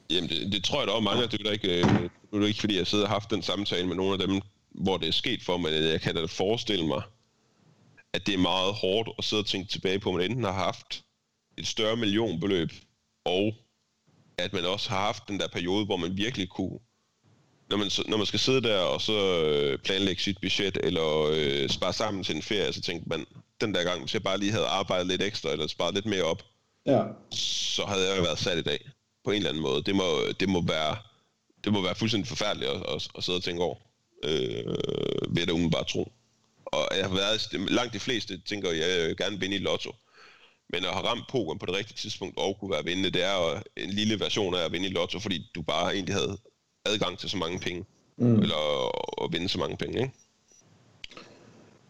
Jamen, 0.10 0.30
det, 0.30 0.52
det 0.52 0.64
tror 0.64 0.80
jeg, 0.80 0.88
der 0.88 0.96
er 0.96 1.00
mange 1.00 1.24
af 1.24 1.30
det, 1.30 1.42
der 1.46 1.52
ikke, 1.52 1.78
øh, 1.78 1.84
det 2.32 2.44
er 2.44 2.48
ikke 2.48 2.60
fordi, 2.60 2.78
jeg 2.78 2.88
sidder 2.88 3.04
og 3.04 3.10
har 3.10 3.16
haft 3.16 3.32
den 3.32 3.42
samtale 3.42 3.88
med 3.88 3.96
nogle 3.96 4.14
af 4.14 4.28
dem, 4.28 4.42
hvor 4.72 4.98
det 4.98 5.08
er 5.08 5.12
sket 5.12 5.44
for 5.44 5.58
mig, 5.58 5.72
jeg 5.72 6.02
kan 6.02 6.16
da 6.16 6.26
forestille 6.26 6.88
mig, 6.88 7.02
at 8.16 8.28
det 8.28 8.34
er 8.34 8.38
meget 8.38 8.74
hårdt 8.74 9.10
at 9.18 9.24
sidde 9.24 9.42
og 9.42 9.46
tænke 9.46 9.72
tilbage 9.72 10.00
på, 10.00 10.10
at 10.10 10.16
man 10.16 10.26
enten 10.26 10.44
har 10.44 10.52
haft 10.52 11.04
et 11.58 11.68
større 11.68 11.98
millionbeløb, 11.98 12.72
og 13.26 13.54
at 14.38 14.54
man 14.54 14.66
også 14.66 14.90
har 14.90 15.00
haft 15.00 15.28
den 15.28 15.40
der 15.40 15.48
periode, 15.48 15.86
hvor 15.86 15.98
man 15.98 16.18
virkelig 16.18 16.50
kunne, 16.50 16.80
når 17.70 17.78
man, 17.78 17.92
når 18.08 18.18
man 18.18 18.26
skal 18.26 18.40
sidde 18.40 18.62
der 18.62 18.80
og 18.80 19.02
så 19.02 19.44
øh, 19.46 19.80
planlægge 19.80 20.22
sit 20.22 20.38
budget, 20.42 20.78
eller 20.84 21.30
øh, 21.34 21.70
spare 21.70 21.94
sammen 21.94 22.24
til 22.24 22.36
en 22.36 22.42
ferie, 22.42 22.74
så 22.74 22.82
tænkte 22.82 23.10
man, 23.10 23.26
den 23.62 23.74
der 23.74 23.84
gang, 23.84 24.00
hvis 24.02 24.14
jeg 24.14 24.24
bare 24.24 24.40
lige 24.40 24.52
havde 24.52 24.66
arbejdet 24.66 25.08
lidt 25.08 25.22
ekstra, 25.22 25.52
eller 25.52 25.68
sparet 25.68 25.94
lidt 25.94 26.06
mere 26.06 26.24
op, 26.24 26.44
ja. 26.86 27.04
så 27.32 27.86
havde 27.86 28.08
jeg 28.10 28.18
jo 28.18 28.24
været 28.24 28.40
sat 28.40 28.58
i 28.58 28.62
dag, 28.62 28.90
på 29.24 29.32
en 29.32 29.38
eller 29.38 29.50
anden 29.50 29.64
måde. 29.64 29.84
Det 29.84 29.96
må, 29.96 30.04
det 30.40 30.50
må 30.50 30.62
være, 30.62 30.98
det 31.64 31.74
må 31.74 31.82
være 31.82 31.96
fuldstændig 31.96 32.28
forfærdeligt 32.28 32.72
at, 32.72 32.82
at, 32.96 33.08
at 33.18 33.24
sidde 33.24 33.38
og 33.38 33.44
tænke 33.44 33.64
over, 33.64 33.76
øh, 34.24 34.66
ved 35.30 35.44
at 35.44 35.50
umiddelbart 35.50 35.88
tro 35.88 36.12
og 36.76 36.98
jeg 36.98 37.06
har 37.06 37.16
været, 37.16 37.72
langt 37.72 37.94
de 37.94 38.00
fleste 38.00 38.42
tænker, 38.42 38.72
jeg, 38.72 38.90
jeg 39.00 39.08
vil 39.08 39.18
gerne 39.18 39.40
vinde 39.40 39.56
i 39.56 39.60
lotto. 39.60 39.92
Men 40.70 40.86
at 40.86 40.94
have 40.94 41.06
ramt 41.06 41.28
pokeren 41.30 41.60
på 41.60 41.66
det 41.66 41.76
rigtige 41.76 41.98
tidspunkt 41.98 42.38
og 42.38 42.58
kunne 42.60 42.72
være 42.72 42.86
vindende, 42.86 43.10
det 43.10 43.24
er 43.24 43.62
en 43.78 43.90
lille 43.90 44.20
version 44.20 44.56
af 44.56 44.66
at 44.66 44.72
vinde 44.72 44.88
i 44.88 44.92
lotto, 44.92 45.20
fordi 45.20 45.52
du 45.56 45.62
bare 45.62 45.94
egentlig 45.94 46.16
havde 46.16 46.38
adgang 46.86 47.18
til 47.18 47.30
så 47.30 47.38
mange 47.38 47.60
penge. 47.60 47.86
Mm. 48.18 48.40
Eller 48.40 48.62
at 49.24 49.34
vinde 49.34 49.50
så 49.50 49.60
mange 49.60 49.78
penge, 49.78 50.02
ikke? 50.02 50.14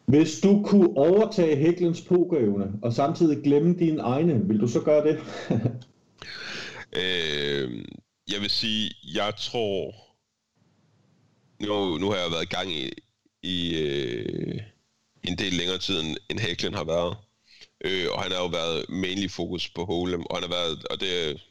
Hvis 0.05 0.39
du 0.39 0.63
kunne 0.65 0.97
overtage 0.97 1.55
Hæklens 1.55 2.01
pokerevne 2.01 2.73
og 2.81 2.93
samtidig 2.93 3.43
glemme 3.43 3.75
dine 3.79 4.01
egne, 4.01 4.47
vil 4.47 4.59
du 4.59 4.67
så 4.67 4.81
gøre 4.81 5.07
det? 5.07 5.19
øh, 7.01 7.85
jeg 8.31 8.41
vil 8.41 8.49
sige, 8.49 8.91
jeg 9.15 9.33
tror... 9.37 9.95
Nu, 11.59 11.97
nu 11.97 12.09
har 12.09 12.17
jeg 12.17 12.31
været 12.31 12.43
i 12.43 12.55
gang 12.55 12.71
i, 12.71 12.91
i 13.43 13.77
øh, 13.81 14.61
en 15.31 15.37
del 15.37 15.53
længere 15.53 15.77
tid, 15.77 15.99
end 16.29 16.39
Hæklen 16.39 16.73
har 16.73 16.83
været. 16.83 17.17
Øh, 17.85 18.07
og 18.11 18.23
han 18.23 18.31
har 18.31 18.39
jo 18.39 18.47
været 18.47 18.89
mainly 18.89 19.29
fokus 19.29 19.69
på 19.69 19.85
Holem, 19.85 20.23
og 20.25 20.37
han 20.37 20.43
har 20.43 20.55
været, 20.57 20.85
og 20.87 20.99
det 20.99 21.41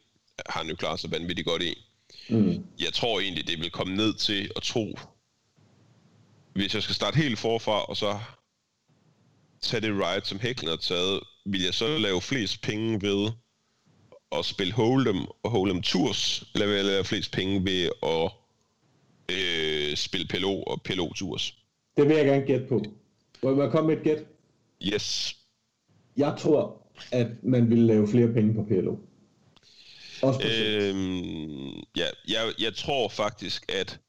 har 0.46 0.60
han 0.60 0.68
jo 0.68 0.76
klaret 0.76 1.01
sig 1.01 1.10
vanvittigt 1.10 1.46
godt 1.46 1.62
i. 1.62 1.84
Mm. 2.28 2.66
Jeg 2.80 2.92
tror 2.92 3.20
egentlig, 3.20 3.46
det 3.48 3.60
vil 3.60 3.70
komme 3.70 3.96
ned 3.96 4.14
til 4.14 4.51
at 4.56 4.62
tro, 4.62 4.98
hvis 6.55 6.74
jeg 6.74 6.82
skal 6.82 6.94
starte 6.94 7.16
helt 7.16 7.38
forfra, 7.38 7.84
og 7.84 7.96
så 7.96 8.18
tage 9.60 9.80
det 9.80 9.90
ride, 9.90 10.26
som 10.26 10.40
Hæklen 10.40 10.68
har 10.68 10.76
taget, 10.76 11.20
vil 11.46 11.62
jeg 11.62 11.74
så 11.74 11.98
lave 11.98 12.20
flest 12.20 12.62
penge 12.62 13.02
ved 13.02 13.30
at 14.32 14.44
spille 14.44 14.74
Hold'em 14.74 15.40
og 15.42 15.51
Hold'em 15.52 15.80
Tours, 15.80 16.44
eller 16.55 16.66
vil 16.66 16.76
jeg 16.76 16.84
lave 16.84 17.05
flest 17.05 17.32
penge 17.32 17.64
ved 17.64 17.90
at 18.02 18.30
øh, 19.36 19.96
spille 19.96 20.26
PLO 20.26 20.62
og 20.62 20.82
PLO 20.82 21.12
Tours? 21.12 21.55
Det 21.96 22.09
vil 22.09 22.16
jeg 22.16 22.26
gerne 22.26 22.46
gætte 22.46 22.66
på. 22.66 22.82
Må 23.52 23.62
jeg 23.62 23.70
komme 23.70 23.88
med 23.88 23.96
et 23.96 24.02
gæt? 24.02 24.26
Yes. 24.82 25.36
Jeg 26.16 26.34
tror, 26.38 26.82
at 27.12 27.26
man 27.42 27.70
vil 27.70 27.78
lave 27.78 28.08
flere 28.08 28.32
penge 28.32 28.54
på 28.54 28.62
PLO. 28.62 28.96
Også 30.22 30.40
på 30.40 30.46
øhm, 30.46 31.82
ja, 31.96 32.06
jeg, 32.28 32.52
jeg 32.58 32.74
tror 32.74 33.08
faktisk, 33.08 33.72
at 33.72 34.00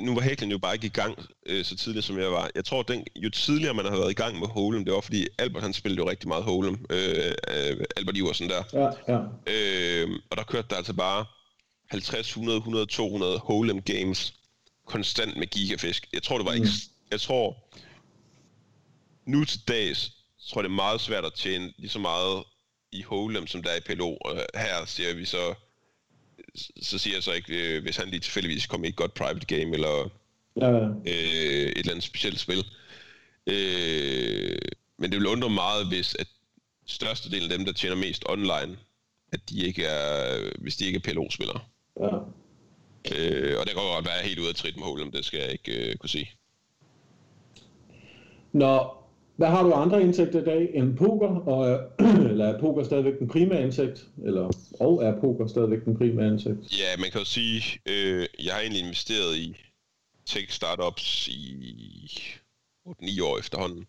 nu 0.00 0.14
var 0.14 0.20
Hæklen 0.20 0.50
jo 0.50 0.58
bare 0.58 0.74
ikke 0.74 0.86
i 0.86 0.90
gang 0.90 1.18
øh, 1.46 1.64
så 1.64 1.76
tidligt, 1.76 2.04
som 2.04 2.18
jeg 2.18 2.30
var. 2.30 2.50
Jeg 2.54 2.64
tror, 2.64 2.82
den, 2.82 3.04
jo 3.16 3.30
tidligere 3.30 3.74
man 3.74 3.84
har 3.84 3.96
været 3.96 4.10
i 4.10 4.14
gang 4.14 4.38
med 4.38 4.46
Holem, 4.46 4.84
det 4.84 4.94
var 4.94 5.00
fordi 5.00 5.26
Albert 5.38 5.62
han 5.62 5.72
spillede 5.72 6.02
jo 6.02 6.10
rigtig 6.10 6.28
meget 6.28 6.44
Holem. 6.44 6.86
Øh, 6.90 7.32
øh, 7.48 7.84
Albert 7.96 8.16
Iversen 8.16 8.48
der. 8.48 8.62
Ja, 8.72 9.14
ja. 9.14 9.20
Øh, 9.46 10.08
og 10.30 10.36
der 10.36 10.42
kørte 10.42 10.68
der 10.70 10.76
altså 10.76 10.92
bare 10.92 11.24
50, 11.90 12.28
100, 12.28 12.56
100, 12.58 12.86
200 12.86 13.38
Holem 13.38 13.82
games 13.82 14.34
konstant 14.88 15.36
med 15.36 15.46
gigafisk. 15.46 16.08
Jeg 16.12 16.22
tror, 16.22 16.38
det 16.38 16.46
var 16.46 16.52
ikke... 16.52 16.66
Mm. 16.66 16.92
Jeg 17.10 17.20
tror, 17.20 17.56
nu 19.26 19.44
til 19.44 19.60
dags, 19.68 20.12
tror 20.48 20.60
jeg, 20.60 20.64
det 20.64 20.70
er 20.70 20.74
meget 20.74 21.00
svært 21.00 21.24
at 21.24 21.34
tjene 21.34 21.72
lige 21.76 21.90
så 21.90 21.98
meget 21.98 22.44
i 22.92 23.02
Holem, 23.02 23.46
som 23.46 23.62
der 23.62 23.70
er 23.70 23.76
i 23.76 23.80
PLO. 23.80 24.16
Og 24.20 24.36
her 24.54 24.84
siger 24.86 25.14
vi 25.14 25.24
så, 25.24 25.54
så 26.82 26.98
siger 26.98 27.16
jeg 27.16 27.22
så 27.22 27.32
ikke, 27.32 27.76
øh, 27.76 27.82
hvis 27.82 27.96
han 27.96 28.08
lige 28.08 28.20
tilfældigvis 28.20 28.66
kommer 28.66 28.86
i 28.86 28.88
et 28.88 28.96
godt 28.96 29.14
private 29.14 29.46
game, 29.46 29.74
eller 29.74 30.10
ja, 30.56 30.70
ja. 30.70 30.86
Øh, 30.86 31.68
et 31.68 31.78
eller 31.78 31.92
andet 31.92 32.04
specielt 32.04 32.40
spil. 32.40 32.64
Øh, 33.46 34.58
men 34.98 35.10
det 35.10 35.18
vil 35.18 35.26
undre 35.26 35.50
meget, 35.50 35.86
hvis 35.86 36.16
at 36.18 36.28
størstedelen 36.86 37.52
af 37.52 37.58
dem, 37.58 37.66
der 37.66 37.72
tjener 37.72 37.96
mest 37.96 38.24
online, 38.28 38.78
at 39.32 39.40
de 39.50 39.66
ikke 39.66 39.84
er, 39.84 40.40
hvis 40.58 40.76
de 40.76 40.86
ikke 40.86 40.96
er 40.96 41.12
PLO-spillere. 41.12 41.60
Ja. 42.00 42.16
Øh, 43.16 43.58
og 43.58 43.66
det 43.66 43.74
kan 43.74 43.82
godt 43.82 44.04
være 44.04 44.28
helt 44.28 44.38
ude 44.38 44.48
af 44.48 44.54
trit 44.54 44.76
med 44.76 44.84
Holm, 44.84 45.10
det 45.10 45.24
skal 45.24 45.40
jeg 45.40 45.52
ikke 45.52 45.90
øh, 45.90 45.96
kunne 45.96 46.10
sige. 46.10 46.30
Nå, 48.52 48.90
hvad 49.36 49.48
har 49.48 49.62
du 49.62 49.72
andre 49.72 50.02
indtægter 50.02 50.40
i 50.42 50.44
dag 50.44 50.70
end 50.74 50.96
poker? 50.96 51.28
Og, 51.28 51.80
eller 52.30 52.46
er 52.46 52.60
poker 52.60 52.84
stadigvæk 52.84 53.18
den 53.18 53.28
primære 53.28 53.62
indtægt? 53.62 54.06
Eller, 54.24 54.50
og 54.80 55.04
er 55.04 55.20
poker 55.20 55.46
stadigvæk 55.46 55.84
den 55.84 55.96
primære 55.96 56.28
indtægt? 56.28 56.78
Ja, 56.78 56.96
man 56.98 57.10
kan 57.10 57.20
jo 57.20 57.24
sige, 57.24 57.80
øh, 57.86 58.26
jeg 58.44 58.52
har 58.54 58.60
egentlig 58.60 58.82
investeret 58.82 59.36
i 59.36 59.56
tech 60.26 60.52
startups 60.52 61.28
i 61.28 62.18
8-9 62.88 63.24
år 63.24 63.38
efterhånden. 63.38 63.86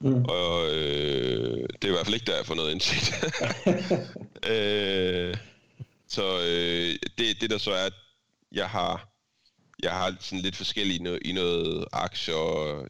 Mm. 0.00 0.24
Og 0.24 0.66
øh, 0.74 1.68
det 1.72 1.84
er 1.84 1.88
i 1.88 1.90
hvert 1.90 2.06
fald 2.06 2.14
ikke 2.14 2.26
der, 2.26 2.36
jeg 2.36 2.46
får 2.46 2.54
noget 2.54 2.72
indsigt. 2.72 3.06
øh, 4.52 5.36
så 6.08 6.24
øh, 6.50 6.94
det, 7.18 7.40
det 7.40 7.50
der 7.50 7.58
så 7.58 7.70
er, 7.70 7.88
jeg 8.54 8.68
har, 8.68 9.08
jeg 9.82 9.92
har 9.92 10.16
sådan 10.20 10.42
lidt 10.42 10.56
forskellige 10.56 10.98
i 10.98 11.02
noget, 11.02 11.18
i 11.24 11.32
noget 11.32 11.84
aktier, 11.92 12.34
og 12.34 12.88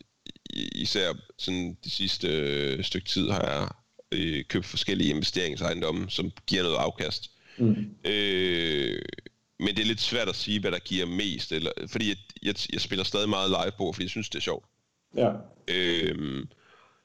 især 0.72 1.12
sådan 1.39 1.76
de 1.84 1.90
sidste 1.90 2.28
øh, 2.28 2.84
stykke 2.84 3.09
tid 3.09 3.30
har 3.30 3.43
jeg 3.43 3.68
øh, 4.12 4.44
købt 4.44 4.66
forskellige 4.66 5.10
investeringsejendomme, 5.10 6.10
som 6.10 6.30
giver 6.47 6.62
noget 6.62 6.76
afkast. 6.76 7.30
Mm. 7.59 7.76
Øh, 8.05 9.02
men 9.59 9.68
det 9.68 9.78
er 9.78 9.86
lidt 9.86 10.01
svært 10.01 10.28
at 10.28 10.36
sige, 10.36 10.60
hvad 10.60 10.70
der 10.70 10.78
giver 10.78 11.06
mest, 11.06 11.52
eller, 11.52 11.70
fordi 11.86 12.09
jeg, 12.09 12.16
jeg, 12.43 12.55
jeg 12.72 12.80
spiller 12.80 13.05
stadig 13.05 13.28
meget 13.28 13.51
live 13.51 13.72
på, 13.78 13.93
fordi 13.93 14.05
jeg 14.05 14.10
synes, 14.10 14.28
det 14.28 14.39
er 14.39 14.43
sjovt. 14.43 14.64
Ja. 15.16 15.30
Øh, 15.68 16.44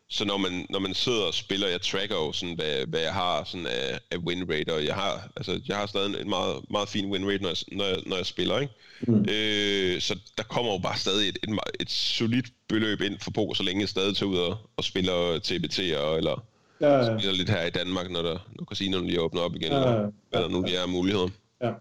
så 0.09 0.25
når 0.25 0.37
man, 0.37 0.65
når 0.69 0.79
man 0.79 0.93
sidder 0.93 1.23
og 1.27 1.33
spiller, 1.33 1.67
jeg 1.67 1.81
tracker 1.81 2.15
jo 2.15 2.31
sådan, 2.31 2.55
hvad, 2.55 2.87
hvad 2.87 2.99
jeg 2.99 3.13
har 3.13 3.43
sådan 3.43 3.65
af, 3.65 3.99
af 4.11 4.17
win 4.17 4.51
rate, 4.51 4.73
og 4.73 4.85
jeg 4.85 4.95
har, 4.95 5.29
altså, 5.35 5.59
jeg 5.67 5.77
har 5.77 5.85
stadig 5.85 6.21
en 6.21 6.29
meget, 6.29 6.55
meget 6.69 6.89
fin 6.89 7.11
win 7.11 7.27
rate, 7.27 7.43
når 7.43 7.49
jeg, 7.49 7.77
når 7.77 7.85
jeg, 7.85 7.97
når 8.05 8.15
jeg 8.15 8.25
spiller, 8.25 8.59
ikke? 8.59 8.73
Mm. 9.07 9.25
Øh, 9.33 10.01
så 10.01 10.19
der 10.37 10.43
kommer 10.43 10.71
jo 10.71 10.77
bare 10.77 10.97
stadig 10.97 11.29
et, 11.29 11.37
et, 11.43 11.59
et 11.79 11.91
solidt 11.91 12.45
beløb 12.69 13.01
ind 13.01 13.19
for 13.19 13.31
poker, 13.31 13.53
så 13.53 13.63
længe 13.63 13.81
jeg 13.81 13.89
stadig 13.89 14.15
tager 14.15 14.29
ud 14.29 14.37
og, 14.37 14.57
og 14.77 14.83
spiller 14.83 15.39
TBT'er, 15.47 16.17
eller 16.17 16.45
ja, 16.81 16.97
ja. 16.97 17.17
spiller 17.17 17.37
lidt 17.37 17.49
her 17.49 17.65
i 17.65 17.69
Danmark, 17.69 18.11
når, 18.11 18.21
der, 18.21 18.37
når 18.55 18.65
casinoerne 18.65 19.07
lige 19.07 19.21
åbner 19.21 19.41
op 19.41 19.55
igen, 19.55 19.71
ja, 19.71 19.77
ja, 19.77 19.87
eller 19.87 20.11
hvad 20.29 20.41
der 20.41 20.49
nu 20.49 20.61
lige 20.61 20.77
er 20.77 20.87
muligheder. 20.87 21.27
Ja. 21.61 21.71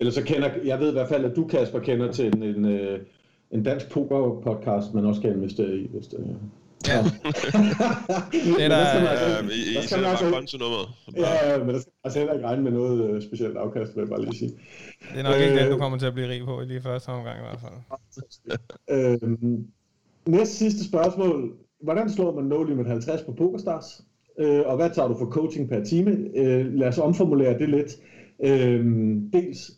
Eller 0.00 0.12
så 0.12 0.22
kender, 0.22 0.50
jeg 0.64 0.80
ved 0.80 0.88
i 0.88 0.92
hvert 0.92 1.08
fald, 1.08 1.24
at 1.24 1.36
du, 1.36 1.46
Kasper, 1.46 1.78
kender 1.78 2.12
til 2.12 2.26
en, 2.26 2.42
en, 2.42 2.64
øh, 2.64 3.00
en 3.50 3.62
dansk 3.62 3.88
poker-podcast, 3.88 4.94
man 4.94 5.04
også 5.04 5.20
kan 5.20 5.32
investere 5.32 5.76
i, 5.76 5.86
hvis 5.90 6.06
det... 6.06 6.36
Ja. 6.88 6.98
det 8.32 8.64
er 8.64 8.68
der, 8.68 9.00
der, 9.00 9.08
altså, 9.08 9.26
Ja, 9.26 9.42
I, 9.42 9.78
I 9.78 9.86
sætter 9.86 10.04
bare 10.04 10.32
kontonummeret. 10.32 10.88
Så 11.04 11.10
bare- 11.16 11.50
Ja, 11.52 11.58
men 11.64 11.68
der 11.74 11.80
skal 11.80 11.92
altså 12.04 12.18
heller 12.18 12.34
ikke 12.34 12.46
regne 12.46 12.62
med 12.62 12.70
noget 12.72 13.10
øh, 13.10 13.22
specielt 13.22 13.56
afkast, 13.56 13.94
vil 13.96 14.00
jeg 14.02 14.08
bare 14.08 14.20
lige 14.22 14.38
sige. 14.38 14.50
det 15.12 15.18
er 15.18 15.22
nok 15.22 15.34
ikke 15.40 15.54
Øh. 15.54 15.60
den, 15.62 15.70
du 15.72 15.78
kommer 15.78 15.98
til 15.98 16.06
at 16.06 16.14
blive 16.14 16.28
rig 16.28 16.44
på 16.44 16.60
i 16.60 16.64
lige 16.64 16.82
første 16.82 17.08
omgang 17.08 17.38
i 17.38 17.42
hvert 17.42 17.60
fald. 17.60 17.78
Øhm, 19.30 19.66
næste 20.26 20.54
sidste 20.56 20.84
spørgsmål. 20.84 21.52
Hvordan 21.82 22.10
slår 22.10 22.34
man 22.34 22.44
No 22.44 22.62
Limit 22.62 22.86
50 22.86 23.22
på 23.22 23.32
PokerStars? 23.32 24.04
Øh, 24.38 24.60
og 24.66 24.76
hvad 24.76 24.90
tager 24.94 25.08
du 25.08 25.18
for 25.18 25.26
coaching 25.26 25.68
per 25.68 25.84
time? 25.84 26.10
Øh, 26.36 26.74
lad 26.74 26.88
os 26.88 26.98
omformulere 26.98 27.58
det 27.58 27.68
lidt. 27.68 27.96
Øhm, 28.44 29.30
dels, 29.32 29.70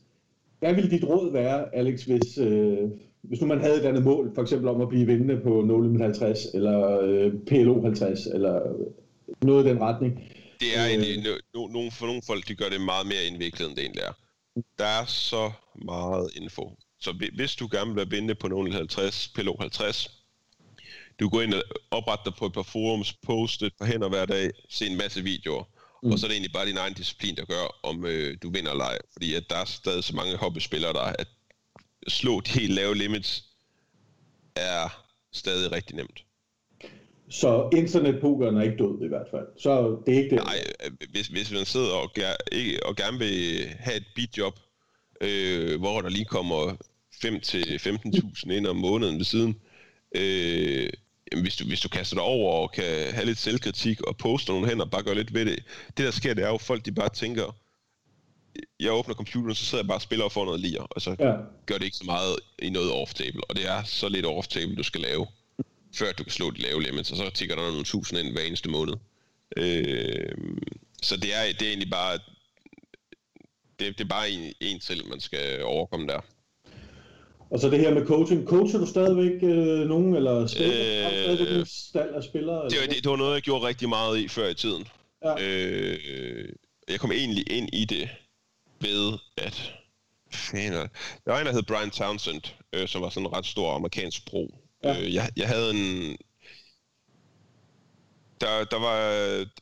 hvad 0.59 0.75
ville 0.75 0.91
dit 0.91 1.05
råd 1.05 1.33
være, 1.33 1.75
Alex, 1.77 2.05
hvis, 2.05 2.39
øh, 2.39 2.79
hvis 3.23 3.41
nu 3.41 3.47
man 3.47 3.61
havde 3.61 3.77
et 3.81 3.85
andet 3.89 4.03
mål, 4.03 4.35
for 4.35 4.43
eksempel 4.43 4.69
om 4.69 4.81
at 4.81 4.89
blive 4.89 5.07
vindende 5.07 5.41
på 5.43 5.63
No 5.63 5.81
Limit 5.81 6.01
50, 6.01 6.39
eller 6.55 7.01
øh, 7.01 7.33
PLO 7.47 7.83
50, 7.83 8.27
eller 8.27 8.61
noget 9.43 9.67
i 9.67 9.69
den 9.69 9.81
retning? 9.81 10.15
Det 10.61 10.69
er 10.79 10.85
Øh. 10.85 10.91
egentlig, 10.91 11.25
no, 11.55 11.67
no, 11.67 11.91
for 11.91 12.07
nogle 12.07 12.23
folk, 12.27 12.49
de 12.49 12.55
gør 12.55 12.69
det 12.69 12.81
meget 12.81 13.07
mere 13.07 13.25
indviklet, 13.31 13.69
end 13.69 13.77
det 13.77 13.83
egentlig 13.85 14.03
er. 14.03 14.13
Der 14.79 14.85
er 14.85 15.05
så 15.07 15.51
meget 15.85 16.31
info. 16.37 16.73
Så 17.01 17.13
hvi- 17.13 17.37
hvis 17.37 17.55
du 17.57 17.69
gerne 17.73 17.87
vil 17.91 17.97
være 17.97 18.11
vinde 18.11 18.35
på 18.35 18.49
nogle 18.49 18.73
50, 18.73 19.29
PLO 19.35 19.57
50, 19.61 20.11
du 21.21 21.29
går 21.29 21.41
ind 21.43 21.55
og 21.55 21.63
opretter 21.91 22.25
dig 22.25 22.35
på 22.39 22.47
et 22.47 22.53
par 22.53 22.63
forums, 22.63 23.13
poste 23.13 23.67
et 23.67 23.73
par 23.81 23.87
hænder 23.87 24.09
hver 24.09 24.27
dag, 24.27 24.51
se 24.69 24.87
en 24.87 24.97
masse 24.99 25.23
videoer, 25.23 25.65
mm. 26.03 26.13
og 26.13 26.19
så 26.19 26.27
er 26.27 26.29
det 26.29 26.35
egentlig 26.35 26.53
bare 26.53 26.67
din 26.67 26.77
egen 26.77 26.95
disciplin, 26.95 27.37
der 27.37 27.45
gør, 27.45 27.79
om 27.83 28.07
øh, 28.07 28.37
du 28.43 28.51
vinder 28.51 28.71
eller 28.71 28.85
ej. 28.85 28.99
Fordi 29.13 29.35
at 29.35 29.45
der 29.51 29.57
er 29.57 29.65
stadig 29.65 30.05
så 30.05 30.17
mange 30.17 30.37
hobbyspillere, 30.37 30.93
der 30.93 31.01
er, 31.01 31.13
at 31.19 31.29
slå 32.09 32.41
de 32.41 32.51
helt 32.51 32.73
lave 32.73 32.95
limits 32.95 33.45
er 34.57 35.05
stadig 35.33 35.73
rigtig 35.73 35.97
nemt. 35.97 36.25
Så 37.29 37.69
internetpokeren 37.73 38.57
er 38.57 38.63
ikke 38.63 38.77
død 38.77 39.05
i 39.05 39.09
hvert 39.09 39.27
fald. 39.31 39.47
Så 39.59 40.03
det 40.07 40.15
er 40.15 40.19
ikke 40.19 40.37
det. 40.37 40.45
Nej, 40.45 40.59
hvis, 41.11 41.27
hvis 41.27 41.53
man 41.53 41.65
sidder 41.65 41.95
og, 41.95 42.13
ger, 42.15 42.35
ikke, 42.53 42.87
og 42.87 42.97
gerne 42.97 43.19
vil 43.19 43.67
have 43.79 43.97
et 43.97 44.07
bidjob, 44.15 44.59
øh, 45.21 45.81
hvor 45.81 46.01
der 46.01 46.09
lige 46.09 46.25
kommer 46.25 46.77
5-15.000 47.25 48.53
ind 48.53 48.67
om 48.67 48.77
måneden 48.77 49.19
ved 49.19 49.25
siden, 49.25 49.61
øh, 50.15 50.89
jamen 51.33 51.43
hvis, 51.43 51.57
du, 51.57 51.67
hvis 51.67 51.81
du 51.81 51.89
kaster 51.89 52.17
dig 52.17 52.25
over 52.25 52.53
og 52.53 52.73
kan 52.73 53.13
have 53.13 53.27
lidt 53.27 53.39
selvkritik 53.39 54.01
og 54.01 54.17
poste 54.17 54.53
nogle 54.53 54.69
hænder 54.69 54.85
og 54.85 54.91
bare 54.91 55.03
gøre 55.03 55.15
lidt 55.15 55.35
ved 55.35 55.47
det. 55.47 55.65
Det 55.97 56.05
der 56.05 56.11
sker, 56.11 56.35
det 56.35 56.45
er 56.45 56.49
jo, 56.49 56.59
folk 56.59 56.85
de 56.85 56.93
bare 56.93 57.09
tænker, 57.09 57.57
jeg 58.81 58.93
åbner 58.93 59.15
computeren, 59.15 59.55
så 59.55 59.65
sidder 59.65 59.85
jeg 59.85 59.89
bare 59.89 59.99
og 59.99 60.03
spiller 60.03 60.25
og 60.25 60.33
får 60.33 60.45
noget 60.45 60.61
lir, 60.61 60.81
og 60.81 61.03
så 61.03 61.17
Ja. 61.21 61.33
gør 61.67 61.79
det 61.79 61.85
ikke 61.85 61.97
så 61.97 62.05
meget 62.05 62.37
i 62.59 62.71
noget 62.71 62.91
off-table, 62.91 63.41
og 63.49 63.57
det 63.57 63.67
er 63.69 63.83
så 63.85 64.09
lidt 64.09 64.27
off-table, 64.27 64.77
du 64.77 64.83
skal 64.83 65.01
lave, 65.01 65.27
før 65.95 66.13
du 66.13 66.23
kan 66.25 66.33
slå 66.33 66.51
de 66.51 66.63
lave 66.63 66.83
limits, 66.83 67.11
og 67.11 67.17
så 67.17 67.31
tigger 67.35 67.55
der 67.57 67.63
nogle 67.63 67.85
tusind 67.85 68.19
ind 68.21 68.33
hver 68.33 68.43
eneste 68.43 68.69
måned. 68.69 68.95
Øh, 69.57 70.33
så 71.03 71.17
det 71.17 71.35
er, 71.35 71.53
det 71.53 71.63
er 71.63 71.69
egentlig 71.69 71.91
bare, 71.91 72.19
det, 73.79 73.99
det 73.99 74.01
er 74.01 74.09
bare 74.09 74.31
en, 74.31 74.53
en 74.61 74.81
selv, 74.81 75.07
man 75.09 75.21
skal 75.21 75.63
overkomme 75.65 76.07
der. 76.07 76.21
Og 77.51 77.59
så 77.61 77.71
det 77.71 77.79
her 77.81 77.95
med 77.95 78.07
coaching. 78.07 78.49
Coacher 78.49 78.79
du 78.79 78.87
stadigvæk 78.87 79.43
øh, 79.43 79.89
nogen, 79.89 80.15
eller 80.17 80.47
spiller 80.47 80.75
Øh, 80.75 81.07
øh, 81.07 81.23
stadigvæk 81.23 81.59
en 81.59 81.67
stald 81.67 82.15
af 82.15 82.23
spillere? 82.25 82.65
Det, 82.65 82.73
det, 82.89 83.03
det 83.05 83.11
var 83.11 83.17
noget, 83.17 83.35
jeg 83.35 83.43
gjorde 83.43 83.67
rigtig 83.67 83.89
meget 83.89 84.19
i 84.19 84.29
før 84.29 84.49
i 84.49 84.55
tiden. 84.55 84.89
Ja. 85.25 85.35
Øh, 85.43 86.49
jeg 86.89 87.01
kom 87.01 87.13
egentlig 87.13 87.53
ind 87.53 87.69
i 87.73 87.85
det 87.85 88.09
ved, 88.83 89.19
at... 89.37 89.73
Fanden, 90.33 90.73
er- 90.73 90.87
der 91.25 91.33
var 91.33 91.41
en, 91.41 91.47
der 91.47 91.53
hed 91.53 91.63
Brian 91.63 91.91
Townsend, 91.91 92.43
øh, 92.73 92.89
som 92.89 93.03
var 93.03 93.09
sådan 93.09 93.27
en 93.27 93.33
ret 93.33 93.47
stor 93.47 93.75
amerikansk 93.75 94.25
bro. 94.31 94.59
Ja. 94.85 95.01
Øh, 95.01 95.15
jeg, 95.15 95.31
jeg 95.37 95.49
havde 95.49 95.71
en... 95.71 96.17
Der, 98.41 98.65
der 98.65 98.79
var... 98.79 98.99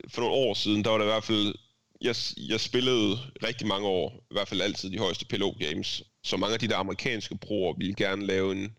For 0.09 0.21
nogle 0.21 0.37
år 0.37 0.55
siden, 0.55 0.85
der 0.85 0.91
var 0.91 0.99
der 0.99 1.05
i 1.05 1.09
hvert 1.09 1.25
fald... 1.25 1.55
Jeg, 2.01 2.15
jeg 2.37 2.61
spillede 2.61 3.19
rigtig 3.43 3.67
mange 3.67 3.87
år, 3.87 4.25
i 4.31 4.35
hvert 4.35 4.49
fald 4.49 4.61
altid 4.61 4.91
de 4.91 4.99
højeste 4.99 5.27
PLO 5.27 5.51
games. 5.51 6.03
Så 6.23 6.37
mange 6.37 6.55
af 6.55 6.61
de 6.61 6.69
der 6.69 6.77
amerikanske 6.77 7.39
broer 7.39 7.75
ville 7.79 7.95
gerne 7.95 8.27
lave 8.27 8.53
en, 8.53 8.77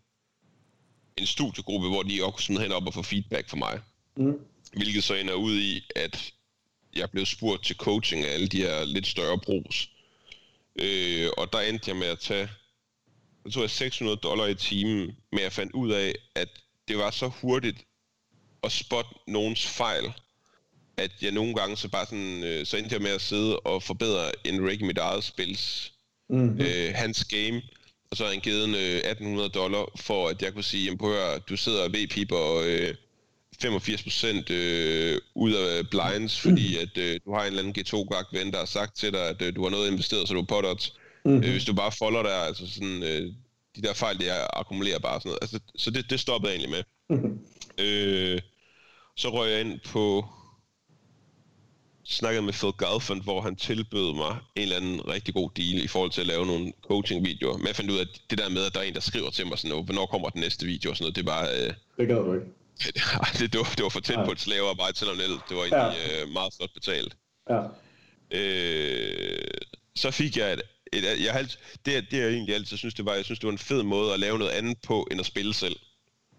en 1.16 1.26
studiegruppe, 1.26 1.88
hvor 1.88 2.02
de 2.02 2.24
også 2.24 2.32
kunne 2.32 2.42
smide 2.42 2.62
hen 2.62 2.72
op 2.72 2.86
og 2.86 2.94
få 2.94 3.02
feedback 3.02 3.48
fra 3.48 3.56
mig. 3.56 3.80
Mm. 4.16 4.38
Hvilket 4.72 5.04
så 5.04 5.14
ender 5.14 5.34
ud 5.34 5.58
i, 5.58 5.82
at 5.96 6.32
jeg 6.96 7.10
blev 7.10 7.26
spurgt 7.26 7.64
til 7.64 7.76
coaching 7.76 8.24
af 8.24 8.34
alle 8.34 8.48
de 8.48 8.56
her 8.56 8.84
lidt 8.84 9.06
større 9.06 9.38
bros. 9.38 9.88
Øh, 10.80 11.30
og 11.36 11.52
der 11.52 11.60
endte 11.60 11.90
jeg 11.90 11.96
med 11.96 12.06
at 12.06 12.18
tage, 12.18 12.48
jeg 13.44 13.52
tror 13.52 13.62
jeg 13.62 13.70
600 13.70 14.16
dollar 14.16 14.46
i 14.46 14.54
timen, 14.54 15.16
men 15.32 15.40
jeg 15.40 15.52
fandt 15.52 15.72
ud 15.72 15.90
af, 15.92 16.14
at 16.34 16.48
det 16.88 16.98
var 16.98 17.10
så 17.10 17.28
hurtigt 17.28 17.76
at 18.62 18.72
spotte 18.72 19.10
nogens 19.26 19.66
fejl, 19.66 20.12
at 20.96 21.10
jeg 21.22 21.30
nogle 21.32 21.54
gange 21.54 21.76
så 21.76 21.88
bare 21.88 22.06
sådan, 22.06 22.44
øh, 22.44 22.66
så 22.66 22.76
endte 22.76 22.94
jeg 22.94 23.02
med 23.02 23.10
at 23.10 23.20
sidde 23.20 23.60
og 23.60 23.82
forbedre 23.82 24.46
en 24.46 24.68
rig 24.68 24.80
i 24.80 24.84
mit 24.84 24.98
eget 24.98 25.24
spils, 25.24 25.92
Mm. 26.28 26.60
øh, 26.60 26.94
hans 26.94 27.24
game, 27.24 27.62
og 28.10 28.16
så 28.16 28.24
har 28.24 28.30
han 28.30 28.40
givet 28.40 28.64
en, 28.64 28.74
øh, 28.74 28.80
1800 28.80 29.48
dollar 29.48 29.86
for, 29.96 30.28
at 30.28 30.42
jeg 30.42 30.52
kunne 30.54 30.64
sige, 30.64 30.84
jamen 30.84 30.98
prøv 30.98 31.12
at 31.34 31.48
du 31.48 31.56
sidder 31.56 31.82
og 31.84 31.92
v-piper 31.92 32.62
øh, 32.64 32.94
85% 33.64 34.52
øh, 34.52 35.18
ud 35.34 35.52
af 35.52 35.88
blinds, 35.90 36.40
fordi 36.40 36.76
at 36.76 36.98
øh, 36.98 37.20
du 37.24 37.32
har 37.34 37.40
en 37.40 37.46
eller 37.46 37.62
anden 37.62 37.74
G2-gak 37.78 38.26
ven, 38.32 38.52
der 38.52 38.58
har 38.58 38.64
sagt 38.66 38.96
til 38.96 39.12
dig, 39.12 39.28
at 39.28 39.42
øh, 39.42 39.56
du 39.56 39.62
har 39.62 39.70
noget 39.70 39.90
investeret, 39.90 40.28
så 40.28 40.34
du 40.34 40.40
er 40.40 40.44
pottet. 40.44 40.92
Mm. 41.24 41.36
Øh, 41.36 41.50
hvis 41.50 41.64
du 41.64 41.72
bare 41.74 41.92
folder 41.98 42.22
der, 42.22 42.34
altså 42.34 42.66
sådan, 42.74 43.02
øh, 43.02 43.32
de 43.76 43.82
der 43.82 43.92
fejl, 43.94 44.18
det 44.18 44.30
er 44.30 44.58
akkumulerer 44.60 44.98
bare 44.98 45.20
sådan 45.20 45.28
noget. 45.28 45.38
Altså, 45.42 45.58
så 45.76 45.90
det, 45.90 46.10
det 46.10 46.20
stoppede 46.20 46.52
jeg 46.52 46.58
egentlig 46.60 46.84
med. 47.08 47.18
øh, 47.78 48.40
så 49.16 49.28
røg 49.28 49.50
jeg 49.50 49.60
ind 49.60 49.80
på 49.80 50.24
snakkede 52.04 52.42
med 52.42 52.52
Phil 52.52 52.72
Galfand, 52.78 53.22
hvor 53.22 53.40
han 53.40 53.56
tilbød 53.56 54.14
mig 54.14 54.30
en 54.56 54.62
eller 54.62 54.76
anden 54.76 55.08
rigtig 55.08 55.34
god 55.34 55.50
deal 55.56 55.84
i 55.84 55.86
forhold 55.86 56.10
til 56.10 56.20
at 56.20 56.26
lave 56.26 56.46
nogle 56.46 56.72
coaching-videoer. 56.88 57.56
Men 57.56 57.66
jeg 57.66 57.76
fandt 57.76 57.90
ud 57.90 57.96
af, 57.96 58.00
at 58.02 58.20
det 58.30 58.38
der 58.38 58.48
med, 58.48 58.64
at 58.64 58.74
der 58.74 58.80
er 58.80 58.84
en, 58.84 58.94
der 58.94 59.00
skriver 59.00 59.30
til 59.30 59.46
mig 59.46 59.58
sådan, 59.58 59.76
"Åh, 59.76 59.84
hvornår 59.84 60.06
kommer 60.06 60.28
den 60.28 60.40
næste 60.40 60.66
video 60.66 60.90
og 60.90 60.96
sådan 60.96 61.04
noget, 61.04 61.16
det 61.16 61.22
er 61.22 61.26
bare... 61.26 61.66
Øh, 61.66 61.72
Det 61.98 62.08
gad 62.08 62.16
du 62.16 62.32
ikke. 62.34 62.46
det, 63.38 63.52
det, 63.52 63.58
var, 63.58 63.72
det 63.76 63.82
var 63.82 63.88
for 63.88 64.00
tæt 64.00 64.16
Ja. 64.18 64.24
på 64.24 64.32
et 64.32 64.40
slavearbejde, 64.40 64.98
selvom 64.98 65.16
det, 65.16 65.28
det 65.48 65.56
var 65.56 65.62
egentlig 65.64 66.22
øh, 66.22 66.28
meget 66.32 66.54
flot 66.56 66.70
betalt. 66.74 67.16
Ja. 67.50 67.60
Øh, 68.30 69.38
så 69.96 70.10
fik 70.10 70.36
jeg 70.36 70.52
et, 70.52 70.62
et, 70.92 71.04
jeg 71.24 71.32
har 71.32 71.38
alt, 71.38 71.58
det, 71.86 72.06
det 72.10 72.18
jeg 72.18 72.28
egentlig 72.28 72.54
altid 72.54 72.76
synes, 72.76 72.94
det 72.94 73.04
var, 73.06 73.14
jeg 73.14 73.24
synes, 73.24 73.38
det 73.38 73.46
var 73.46 73.52
en 73.52 73.58
fed 73.58 73.82
måde 73.82 74.12
at 74.14 74.20
lave 74.20 74.38
noget 74.38 74.52
andet 74.52 74.78
på, 74.86 75.08
end 75.10 75.20
at 75.20 75.26
spille 75.26 75.54
selv. 75.54 75.76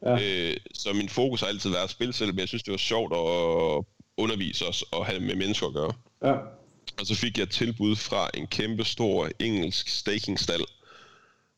Ja. 0.05 0.17
Øh, 0.21 0.57
så 0.73 0.93
min 0.93 1.09
fokus 1.09 1.39
har 1.41 1.47
altid 1.47 1.69
været 1.69 1.83
at 1.83 1.89
spille 1.89 2.13
selv, 2.13 2.31
men 2.31 2.39
jeg 2.39 2.47
synes, 2.47 2.63
det 2.63 2.71
var 2.71 2.77
sjovt 2.77 3.13
at 3.13 3.85
undervise 4.17 4.65
os 4.67 4.81
og 4.91 5.05
have 5.05 5.19
med 5.19 5.35
mennesker 5.35 5.67
at 5.67 5.73
gøre. 5.73 5.93
Ja. 6.25 6.33
Og 6.99 7.05
så 7.05 7.15
fik 7.15 7.37
jeg 7.37 7.43
et 7.43 7.49
tilbud 7.51 7.95
fra 7.95 8.29
en 8.33 8.47
kæmpe 8.47 8.83
stor 8.83 9.29
engelsk 9.39 9.87
stakingstal, 9.89 10.65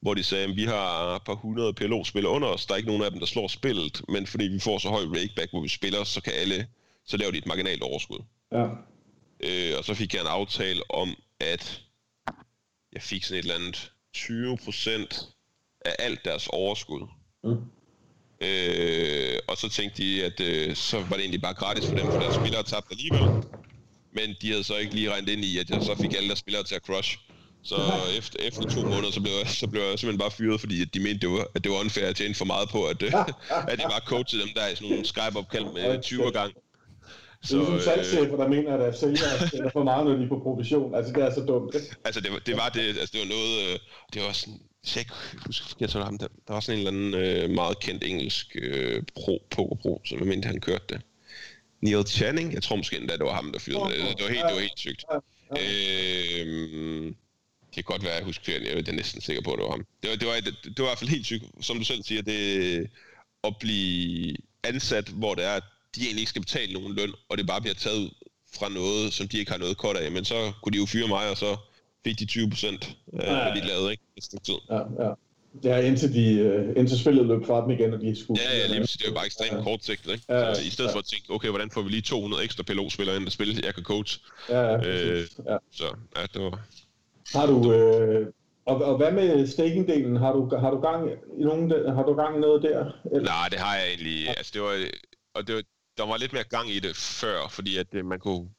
hvor 0.05 0.13
de 0.13 0.23
sagde, 0.23 0.43
at 0.43 0.55
vi 0.55 0.63
har 0.63 1.15
et 1.15 1.21
par 1.21 1.35
hundrede 1.35 1.73
PLO-spillere 1.73 2.33
under 2.33 2.47
os. 2.47 2.65
Der 2.65 2.73
er 2.73 2.77
ikke 2.77 2.89
nogen 2.89 3.03
af 3.03 3.11
dem, 3.11 3.19
der 3.19 3.25
slår 3.25 3.47
spillet, 3.47 4.01
men 4.09 4.27
fordi 4.27 4.45
vi 4.45 4.59
får 4.59 4.77
så 4.77 4.89
høj 4.89 5.03
rakeback, 5.03 5.51
hvor 5.51 5.61
vi 5.61 5.67
spiller, 5.67 6.03
så 6.03 6.21
kan 6.21 6.33
alle, 6.33 6.67
så 7.05 7.17
laver 7.17 7.31
de 7.31 7.37
et 7.37 7.45
marginalt 7.45 7.83
overskud. 7.83 8.19
Ja. 8.51 8.65
Øh, 9.39 9.77
og 9.77 9.83
så 9.83 9.93
fik 9.93 10.13
jeg 10.13 10.21
en 10.21 10.27
aftale 10.27 10.91
om, 10.91 11.15
at 11.39 11.81
jeg 12.93 13.01
fik 13.01 13.23
sådan 13.23 13.39
et 13.39 13.43
eller 13.43 13.55
andet 13.55 13.91
20% 14.17 15.25
af 15.85 15.95
alt 15.99 16.25
deres 16.25 16.47
overskud. 16.47 17.07
Mm. 17.43 17.57
Øh, 18.47 19.39
og 19.47 19.57
så 19.57 19.69
tænkte 19.69 20.03
de, 20.03 20.23
at 20.23 20.39
øh, 20.39 20.75
så 20.75 20.97
var 20.97 21.15
det 21.15 21.19
egentlig 21.19 21.41
bare 21.41 21.53
gratis 21.53 21.87
for 21.87 21.95
dem, 21.95 22.09
for 22.11 22.19
deres 22.19 22.33
spillere 22.33 22.63
tabte 22.63 22.91
alligevel. 22.91 23.43
Men 24.11 24.35
de 24.41 24.49
havde 24.49 24.63
så 24.63 24.77
ikke 24.77 24.95
lige 24.95 25.11
regnet 25.11 25.29
ind 25.29 25.45
i, 25.45 25.57
at 25.57 25.69
jeg 25.69 25.83
så 25.83 25.95
fik 25.95 26.13
alle 26.13 26.27
deres 26.27 26.39
spillere 26.39 26.63
til 26.63 26.75
at 26.75 26.81
crush. 26.81 27.19
Så 27.65 27.75
efter, 28.17 28.39
efter 28.39 28.61
to 28.61 28.81
måneder, 28.81 29.11
så 29.11 29.21
blev, 29.21 29.33
jeg, 29.41 29.47
så 29.47 29.67
blev 29.67 29.81
jeg 29.81 29.99
simpelthen 29.99 30.19
bare 30.19 30.31
fyret, 30.31 30.59
fordi 30.59 30.81
at 30.81 30.93
de 30.93 30.99
mente, 30.99 31.19
det 31.19 31.29
var, 31.29 31.47
at 31.55 31.63
det 31.63 31.71
var 31.71 31.79
unfair 31.79 32.07
at 32.07 32.15
tjene 32.15 32.35
for 32.35 32.45
meget 32.45 32.69
på, 32.69 32.85
at, 32.85 33.01
øh, 33.01 33.13
at 33.71 33.77
jeg 33.81 33.87
bare 33.89 34.05
coachede 34.05 34.41
dem 34.41 34.51
der 34.55 34.67
i 34.67 34.75
sådan 34.75 34.89
nogle 34.89 35.05
Skype-opkald 35.05 35.65
med 35.73 36.01
20 36.01 36.31
gang. 36.31 36.53
Så, 37.43 37.57
det 37.57 37.61
er 37.61 37.65
sådan 37.65 37.75
øh, 37.75 37.81
salgschefer, 37.81 38.37
der 38.37 38.47
mener, 38.47 38.77
at 38.77 38.99
sælgere 38.99 39.33
tjener 39.51 39.69
for 39.69 39.83
meget, 39.83 40.05
når 40.05 40.15
de 40.15 40.23
er 40.23 40.29
på 40.29 40.39
provision. 40.39 40.95
Altså, 40.95 41.13
det 41.13 41.23
er 41.23 41.33
så 41.33 41.41
dumt. 41.41 41.75
Altså, 42.05 42.21
det 42.21 42.31
var, 42.31 42.39
det 42.39 42.55
var 42.57 42.69
det, 42.69 42.81
altså, 42.81 43.09
det 43.13 43.19
var 43.19 43.29
noget, 43.35 43.51
øh, 43.63 43.79
det 44.13 44.21
var 44.21 44.31
sådan, 44.31 44.59
jeg 44.95 45.05
husker 45.45 45.67
forkert, 45.67 45.91
så 45.91 45.97
var 45.97 46.05
der 46.05 46.11
ham, 46.11 46.17
der, 46.17 46.27
der 46.47 46.53
var 46.53 46.59
sådan 46.59 46.79
en 46.79 46.87
eller 46.87 46.99
anden 46.99 47.13
øh, 47.13 47.49
meget 47.49 47.79
kendt 47.79 48.03
engelsk 48.03 48.55
øh, 48.61 49.03
pro, 49.15 49.43
pokerpro, 49.49 50.01
som 50.05 50.19
jeg 50.19 50.27
mente, 50.27 50.47
han 50.47 50.61
kørte 50.61 50.85
det. 50.89 51.01
Neil 51.81 52.07
Channing, 52.07 52.53
jeg 52.53 52.63
tror 52.63 52.75
måske 52.75 52.97
endda, 52.97 53.13
det 53.13 53.25
var 53.25 53.33
ham, 53.33 53.51
der 53.51 53.59
fyrede 53.59 53.89
det. 53.89 54.17
Det 54.17 54.23
var 54.23 54.29
helt, 54.29 54.45
det 54.47 54.55
var 54.55 54.61
helt 54.61 54.79
sygt. 54.79 55.05
Øh, 55.51 57.13
det 57.75 57.85
kan 57.85 57.93
godt 57.93 58.03
være, 58.03 58.11
at 58.11 58.17
jeg 58.17 58.25
husker 58.25 58.53
jeg 58.53 58.87
er 58.87 58.91
næsten 58.91 59.21
sikker 59.21 59.41
på, 59.41 59.51
at 59.51 59.57
det 59.57 59.65
var 59.65 59.71
ham. 59.71 59.85
Det 60.03 60.09
var, 60.09 60.15
det 60.15 60.27
var, 60.27 60.33
det, 60.33 60.55
det 60.63 60.77
var 60.77 60.83
i 60.83 60.89
hvert 60.89 60.99
fald 60.99 61.09
helt 61.09 61.25
sygt, 61.25 61.43
som 61.61 61.77
du 61.77 61.85
selv 61.85 62.03
siger, 62.03 62.21
det 62.21 62.89
at 63.43 63.57
blive 63.59 64.35
ansat, 64.63 65.07
hvor 65.07 65.35
det 65.35 65.45
er, 65.45 65.51
at 65.51 65.63
de 65.95 66.01
egentlig 66.01 66.21
ikke 66.21 66.29
skal 66.29 66.41
betale 66.41 66.73
nogen 66.73 66.95
løn, 66.95 67.13
og 67.29 67.37
det 67.37 67.47
bare 67.47 67.61
bliver 67.61 67.73
taget 67.73 67.97
ud 67.97 68.09
fra 68.57 68.69
noget, 68.69 69.13
som 69.13 69.27
de 69.27 69.39
ikke 69.39 69.51
har 69.51 69.59
noget 69.59 69.77
kort 69.77 69.97
af, 69.97 70.11
men 70.11 70.25
så 70.25 70.51
kunne 70.61 70.73
de 70.73 70.77
jo 70.77 70.85
fyre 70.85 71.07
mig, 71.07 71.29
og 71.29 71.37
så 71.37 71.57
fik 72.03 72.19
de 72.19 72.25
20 72.25 72.49
procent, 72.49 72.97
øh, 73.13 73.19
ja, 73.23 73.47
ja. 73.47 73.53
de 73.55 73.67
lavede, 73.67 73.91
ikke? 73.91 74.03
Tid. 74.43 74.59
Ja, 74.69 74.77
ja. 75.03 75.13
Ja, 75.63 75.79
indtil, 75.79 76.13
de, 76.13 76.25
uh, 76.69 76.79
indtil 76.79 76.99
spillet 76.99 77.25
løb 77.25 77.45
fra 77.45 77.61
dem 77.61 77.69
igen, 77.69 77.93
og 77.93 78.01
de 78.01 78.15
skulle... 78.15 78.41
Ja, 78.41 78.57
ja, 78.57 78.67
lige 78.67 78.81
det 78.81 79.03
er 79.03 79.07
jo 79.07 79.13
bare 79.13 79.25
ekstremt 79.25 79.57
ja. 79.57 79.63
kortsigtet, 79.63 80.11
ikke? 80.11 80.25
Ja, 80.29 80.39
ja, 80.39 80.53
så 80.53 80.61
i 80.61 80.69
stedet 80.69 80.89
ja. 80.89 80.93
for 80.93 80.99
at 80.99 81.05
tænke, 81.05 81.25
okay, 81.29 81.49
hvordan 81.49 81.71
får 81.71 81.81
vi 81.81 81.89
lige 81.89 82.01
200 82.01 82.43
ekstra 82.43 82.63
PLO-spillere 82.63 83.15
ind, 83.15 83.23
der 83.23 83.31
spiller, 83.31 83.61
jeg 83.63 83.73
kan 83.73 83.83
coach. 83.83 84.19
Ja, 84.49 84.61
ja, 84.61 84.87
øh, 84.87 85.27
ja. 85.49 85.57
Så, 85.71 85.95
ja, 86.17 86.21
det 86.33 86.41
var... 86.41 86.59
Har 87.33 87.45
du... 87.45 87.73
Øh, 87.73 88.27
og, 88.65 88.81
og 88.83 88.97
hvad 88.97 89.11
med 89.11 89.47
staking-delen? 89.47 90.19
Har 90.19 90.33
du, 90.33 90.55
har 90.57 90.71
du 90.71 90.81
gang 90.81 91.11
i 91.39 91.43
nogen, 91.43 91.71
har 91.95 92.03
du 92.03 92.13
gang 92.13 92.37
i 92.37 92.39
noget 92.39 92.63
der? 92.63 92.91
Eller? 93.11 93.25
Nej, 93.25 93.47
det 93.49 93.59
har 93.59 93.75
jeg 93.75 93.87
egentlig. 93.87 94.29
Altså, 94.29 94.51
det 94.53 94.61
var, 94.61 94.87
og 95.33 95.47
det 95.47 95.55
var, 95.55 95.63
der 95.97 96.05
var 96.05 96.17
lidt 96.17 96.33
mere 96.33 96.43
gang 96.43 96.69
i 96.69 96.79
det 96.79 96.95
før, 96.95 97.47
fordi 97.49 97.77
at 97.77 97.87
øh, 97.93 98.05
man 98.05 98.19
kunne, 98.19 98.49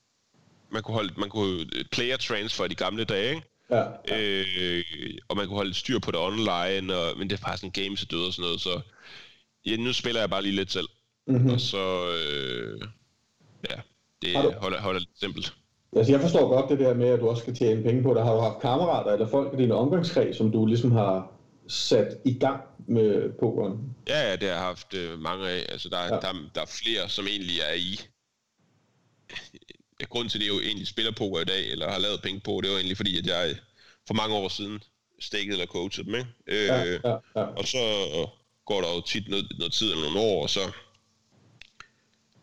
man 0.71 0.83
kunne 0.83 0.95
holde, 0.95 1.15
man 1.19 1.29
kunne 1.29 1.67
player 1.93 2.17
transfer 2.17 2.65
i 2.65 2.69
de 2.69 2.75
gamle 2.75 3.05
dage, 3.05 3.35
ikke? 3.35 3.47
Ja. 3.71 3.85
Øh, 4.19 4.85
og 5.29 5.37
man 5.37 5.47
kunne 5.47 5.57
holde 5.57 5.75
styr 5.75 5.99
på 5.99 6.11
det 6.11 6.21
online, 6.21 6.97
og, 6.97 7.19
men 7.19 7.31
det 7.31 7.37
er 7.37 7.45
faktisk 7.45 7.65
en 7.65 7.85
game 7.85 7.97
til 7.97 8.11
død 8.11 8.27
og 8.27 8.33
sådan 8.33 8.43
noget, 8.43 8.61
så 8.61 8.81
ja, 9.67 9.77
nu 9.77 9.93
spiller 9.93 10.21
jeg 10.21 10.31
bare 10.31 10.43
lige 10.43 10.57
lidt 10.57 10.73
selv. 10.73 10.89
Mm-hmm. 11.27 11.51
Og 11.51 11.61
så, 11.61 12.09
øh, 12.09 12.81
ja, 13.71 13.81
det 14.23 14.55
holder, 14.55 14.81
holder 14.81 15.01
lidt 15.01 15.21
simpelt. 15.21 15.55
Altså, 15.97 16.13
jeg 16.13 16.21
forstår 16.21 16.49
godt 16.49 16.71
det 16.71 16.79
der 16.79 16.95
med, 16.95 17.09
at 17.09 17.21
du 17.21 17.29
også 17.29 17.43
skal 17.43 17.55
tjene 17.55 17.83
penge 17.83 18.03
på 18.03 18.15
det. 18.15 18.25
Har 18.25 18.35
du 18.35 18.41
haft 18.41 18.61
kammerater 18.61 19.13
eller 19.13 19.29
folk 19.29 19.55
i 19.55 19.63
din 19.63 19.73
omgangskreds, 19.73 20.37
som 20.37 20.53
du 20.53 20.67
ligesom 20.67 20.93
har 20.93 21.33
sat 21.69 22.19
i 22.25 22.39
gang 22.39 22.61
med 22.87 23.33
pokeren? 23.41 23.79
Ja, 24.09 24.31
ja, 24.31 24.37
det 24.37 24.43
har 24.43 24.49
jeg 24.49 24.59
haft 24.59 24.95
øh, 24.95 25.19
mange 25.19 25.49
af. 25.49 25.67
Altså, 25.69 25.89
der, 25.89 26.03
ja. 26.03 26.09
der, 26.09 26.33
der 26.55 26.61
er 26.61 26.81
flere, 26.83 27.09
som 27.09 27.27
egentlig 27.27 27.59
er 27.71 27.75
i... 27.75 28.01
Grunden 30.09 30.29
til, 30.29 30.41
det 30.41 30.47
er 30.47 30.55
jo 30.55 30.61
egentlig 30.61 30.87
spiller 30.87 31.13
poker 31.13 31.41
i 31.41 31.45
dag, 31.45 31.71
eller 31.73 31.91
har 31.91 31.99
lavet 31.99 32.23
penge 32.23 32.41
på, 32.45 32.61
det 32.63 32.71
var 32.71 32.77
egentlig 32.77 32.97
fordi, 32.97 33.19
at 33.19 33.27
jeg 33.27 33.57
for 34.07 34.15
mange 34.15 34.37
år 34.37 34.49
siden 34.49 34.83
stikket 35.21 35.53
eller 35.53 35.67
coachet 35.67 36.07
dem, 36.07 36.15
ikke? 36.15 36.29
Øh, 36.47 36.67
ja, 36.67 36.85
ja, 36.85 37.17
ja. 37.37 37.43
Og 37.43 37.65
så 37.67 37.79
går 38.65 38.81
der 38.81 38.89
jo 38.95 39.01
tit 39.01 39.29
noget, 39.29 39.47
noget 39.59 39.73
tid 39.73 39.93
eller 39.93 40.05
nogle 40.05 40.21
år, 40.21 40.43
og 40.43 40.51
så 40.51 40.61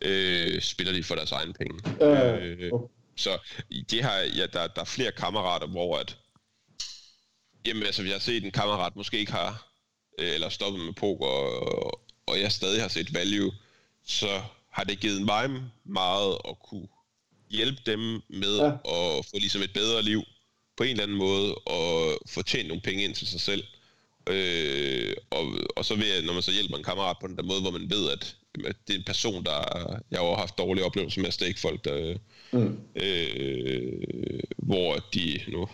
øh, 0.02 0.62
spiller 0.62 0.94
de 0.94 1.04
for 1.04 1.16
deres 1.16 1.32
egen 1.32 1.54
penge. 1.54 1.80
Ja, 2.00 2.38
øh, 2.38 2.72
så 3.15 3.38
det 3.90 4.03
har, 4.03 4.18
ja, 4.18 4.45
der, 4.45 4.68
der 4.68 4.81
er 4.81 4.85
flere 4.85 5.11
kammerater, 5.11 5.68
hvor 5.68 5.98
at, 5.98 6.18
jamen 7.65 7.84
altså, 7.84 8.03
vi 8.03 8.10
har 8.10 8.19
set 8.19 8.44
en 8.44 8.52
kammerat 8.52 8.95
måske 8.95 9.18
ikke 9.18 9.31
har, 9.31 9.68
øh, 10.19 10.34
eller 10.34 10.49
stoppet 10.49 10.85
med 10.85 10.94
poker, 10.94 11.26
og, 11.26 12.02
og 12.26 12.40
jeg 12.40 12.52
stadig 12.52 12.81
har 12.81 12.88
set 12.88 13.14
value, 13.14 13.52
så 14.06 14.41
har 14.72 14.84
det 14.84 14.99
givet 14.99 15.22
mig 15.22 15.49
meget 15.85 16.38
at 16.49 16.56
kunne 16.69 16.88
hjælpe 17.49 17.81
dem 17.85 17.99
med 18.30 18.57
ja. 18.57 18.68
at 18.68 19.26
få 19.26 19.40
ligesom 19.40 19.61
et 19.61 19.73
bedre 19.73 20.03
liv 20.03 20.23
på 20.77 20.84
en 20.84 20.90
eller 20.90 21.03
anden 21.03 21.18
måde, 21.18 21.56
og 21.56 22.19
få 22.27 22.41
tjent 22.41 22.68
nogle 22.68 22.81
penge 22.81 23.03
ind 23.03 23.15
til 23.15 23.27
sig 23.27 23.41
selv. 23.41 23.64
Øh, 24.30 25.15
og, 25.30 25.45
og 25.76 25.85
så 25.85 25.95
vil 25.95 26.07
jeg, 26.07 26.22
når 26.22 26.34
man 26.34 26.41
så 26.41 26.52
hjælper 26.52 26.77
en 26.77 26.84
kammerat 26.84 27.18
på 27.22 27.27
den 27.27 27.38
der 27.38 27.44
måde, 27.44 27.61
hvor 27.61 27.72
man 27.72 27.90
ved, 27.90 28.10
at 28.10 28.35
det 28.56 28.94
er 28.94 28.98
en 28.98 29.04
person, 29.04 29.44
der... 29.44 30.00
Jeg 30.12 30.20
har 30.20 30.36
haft 30.36 30.58
dårlige 30.58 30.86
oplevelser 30.86 31.22
med 31.22 31.48
at 31.48 31.60
folk, 31.60 31.86
der, 31.86 32.18
mm. 32.52 32.80
øh, 32.96 34.40
hvor 34.58 34.96
de 35.14 35.40
nu... 35.48 35.68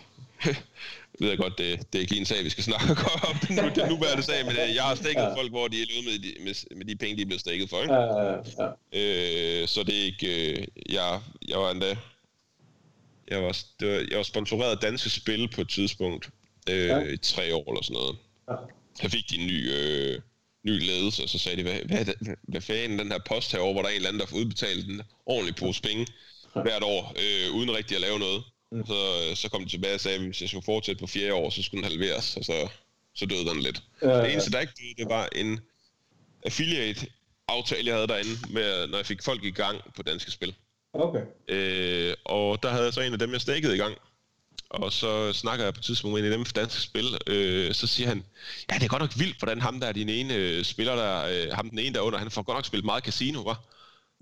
ved 1.20 1.28
jeg 1.28 1.38
godt, 1.38 1.58
det, 1.58 1.92
det 1.92 1.98
er 1.98 2.02
ikke 2.02 2.16
en 2.16 2.24
sag, 2.24 2.44
vi 2.44 2.50
skal 2.50 2.64
snakke 2.64 2.86
om 3.28 3.36
nu, 3.50 3.68
det 3.74 3.88
nuværende 3.88 4.22
sag, 4.22 4.46
men 4.46 4.52
øh, 4.52 4.74
jeg 4.74 4.82
har 4.82 4.94
stikket 4.94 5.22
ja. 5.22 5.34
folk, 5.34 5.50
hvor 5.50 5.68
de 5.68 5.82
er 5.82 5.86
løbet 5.88 6.04
med, 6.04 6.18
de, 6.18 6.44
med, 6.44 6.76
med 6.76 6.86
de 6.86 6.96
penge, 6.96 7.16
de 7.16 7.22
er 7.22 7.26
blevet 7.26 7.40
stikket 7.40 7.70
for. 7.70 7.82
Ikke? 7.82 7.94
Ja, 7.94 8.00
ja, 8.00 8.36
ja. 8.92 9.62
Øh, 9.62 9.68
så 9.68 9.82
det 9.82 10.00
er 10.00 10.04
ikke... 10.04 10.50
Øh, 10.50 10.66
jeg, 10.88 11.20
jeg 11.48 11.58
var 11.58 11.70
endda... 11.70 11.96
Jeg 13.30 13.42
var, 13.42 13.58
det 13.80 13.88
var, 13.88 14.06
jeg 14.10 14.16
var 14.16 14.22
sponsoreret 14.22 14.70
af 14.70 14.78
Danske 14.78 15.10
Spil 15.10 15.48
på 15.48 15.60
et 15.60 15.68
tidspunkt, 15.68 16.30
øh, 16.70 16.86
ja. 16.86 16.98
i 16.98 17.16
tre 17.16 17.54
år 17.54 17.72
eller 17.72 17.82
sådan 17.82 17.94
noget. 17.94 18.16
Ja. 18.48 18.54
Så 18.94 19.08
fik 19.08 19.30
de 19.30 19.36
en 19.36 19.46
ny, 19.46 19.72
øh, 19.72 20.20
ny 20.64 20.80
ledelse, 20.80 21.22
og 21.22 21.28
så 21.28 21.38
sagde 21.38 21.56
de, 21.56 21.62
hvad, 21.62 21.80
hvad, 21.84 22.04
hvad, 22.04 22.36
hvad 22.42 22.60
fanden 22.60 22.98
den 22.98 23.12
her 23.12 23.18
post 23.18 23.52
herovre, 23.52 23.72
hvor 23.72 23.82
der 23.82 23.88
er 23.88 23.92
en 23.92 23.96
eller 23.96 24.08
anden, 24.08 24.20
der 24.20 24.26
får 24.26 24.36
udbetalt 24.36 24.88
en 24.88 25.02
ordentlig 25.26 25.56
pose 25.56 25.82
penge 25.82 26.06
hvert 26.52 26.82
år, 26.82 27.14
øh, 27.22 27.54
uden 27.54 27.76
rigtig 27.76 27.94
at 27.94 28.00
lave 28.00 28.18
noget. 28.18 28.42
Mm. 28.72 28.86
Så, 28.86 28.94
så 29.34 29.48
kom 29.48 29.64
de 29.64 29.70
tilbage 29.70 29.94
og 29.94 30.00
sagde, 30.00 30.18
at 30.18 30.24
hvis 30.24 30.40
jeg 30.40 30.48
skulle 30.48 30.64
fortsætte 30.64 31.00
på 31.00 31.06
fjerde 31.06 31.34
år, 31.34 31.50
så 31.50 31.62
skulle 31.62 31.82
den 31.82 31.90
halveres, 31.90 32.36
og 32.36 32.44
så, 32.44 32.68
så 33.14 33.26
døde 33.26 33.44
den 33.44 33.60
lidt. 33.60 33.82
Ja, 34.02 34.10
ja. 34.10 34.22
Det 34.22 34.32
eneste, 34.32 34.50
der 34.50 34.60
ikke 34.60 34.72
døde, 34.80 34.94
det 35.04 35.08
var 35.08 35.28
en 35.36 35.60
affiliate-aftale, 36.44 37.86
jeg 37.86 37.94
havde 37.94 38.08
derinde, 38.08 38.38
med, 38.50 38.86
når 38.86 38.98
jeg 38.98 39.06
fik 39.06 39.22
folk 39.22 39.44
i 39.44 39.50
gang 39.50 39.80
på 39.96 40.02
danske 40.02 40.30
spil. 40.30 40.54
Okay. 40.92 41.22
Øh, 41.48 42.14
og 42.24 42.62
der 42.62 42.70
havde 42.70 42.84
jeg 42.84 42.92
så 42.92 43.00
en 43.00 43.12
af 43.12 43.18
dem, 43.18 43.32
jeg 43.32 43.40
stikket 43.40 43.74
i 43.74 43.76
gang. 43.76 43.94
Og 44.70 44.92
så 44.92 45.32
snakker 45.32 45.64
jeg 45.64 45.74
på 45.74 45.78
et 45.78 45.84
tidspunkt 45.84 46.14
med 46.14 46.20
en 46.20 46.32
af 46.32 46.38
dem 46.38 46.44
for 46.44 46.52
danske 46.52 46.80
spil, 46.80 47.18
øh, 47.26 47.74
så 47.74 47.86
siger 47.86 48.08
han, 48.08 48.24
ja, 48.70 48.74
det 48.74 48.84
er 48.84 48.88
godt 48.88 49.02
nok 49.02 49.18
vildt, 49.18 49.38
hvordan 49.38 49.60
ham 49.60 49.80
der 49.80 49.86
er 49.86 49.92
din 49.92 50.08
ene 50.08 50.34
øh, 50.34 50.64
spiller, 50.64 50.96
der, 50.96 51.24
øh, 51.24 51.52
ham 51.52 51.70
den 51.70 51.78
ene 51.78 51.94
der 51.94 52.00
under, 52.00 52.18
han 52.18 52.30
får 52.30 52.42
godt 52.42 52.56
nok 52.56 52.64
spillet 52.64 52.84
meget 52.84 53.04
casino, 53.04 53.40
var. 53.42 53.64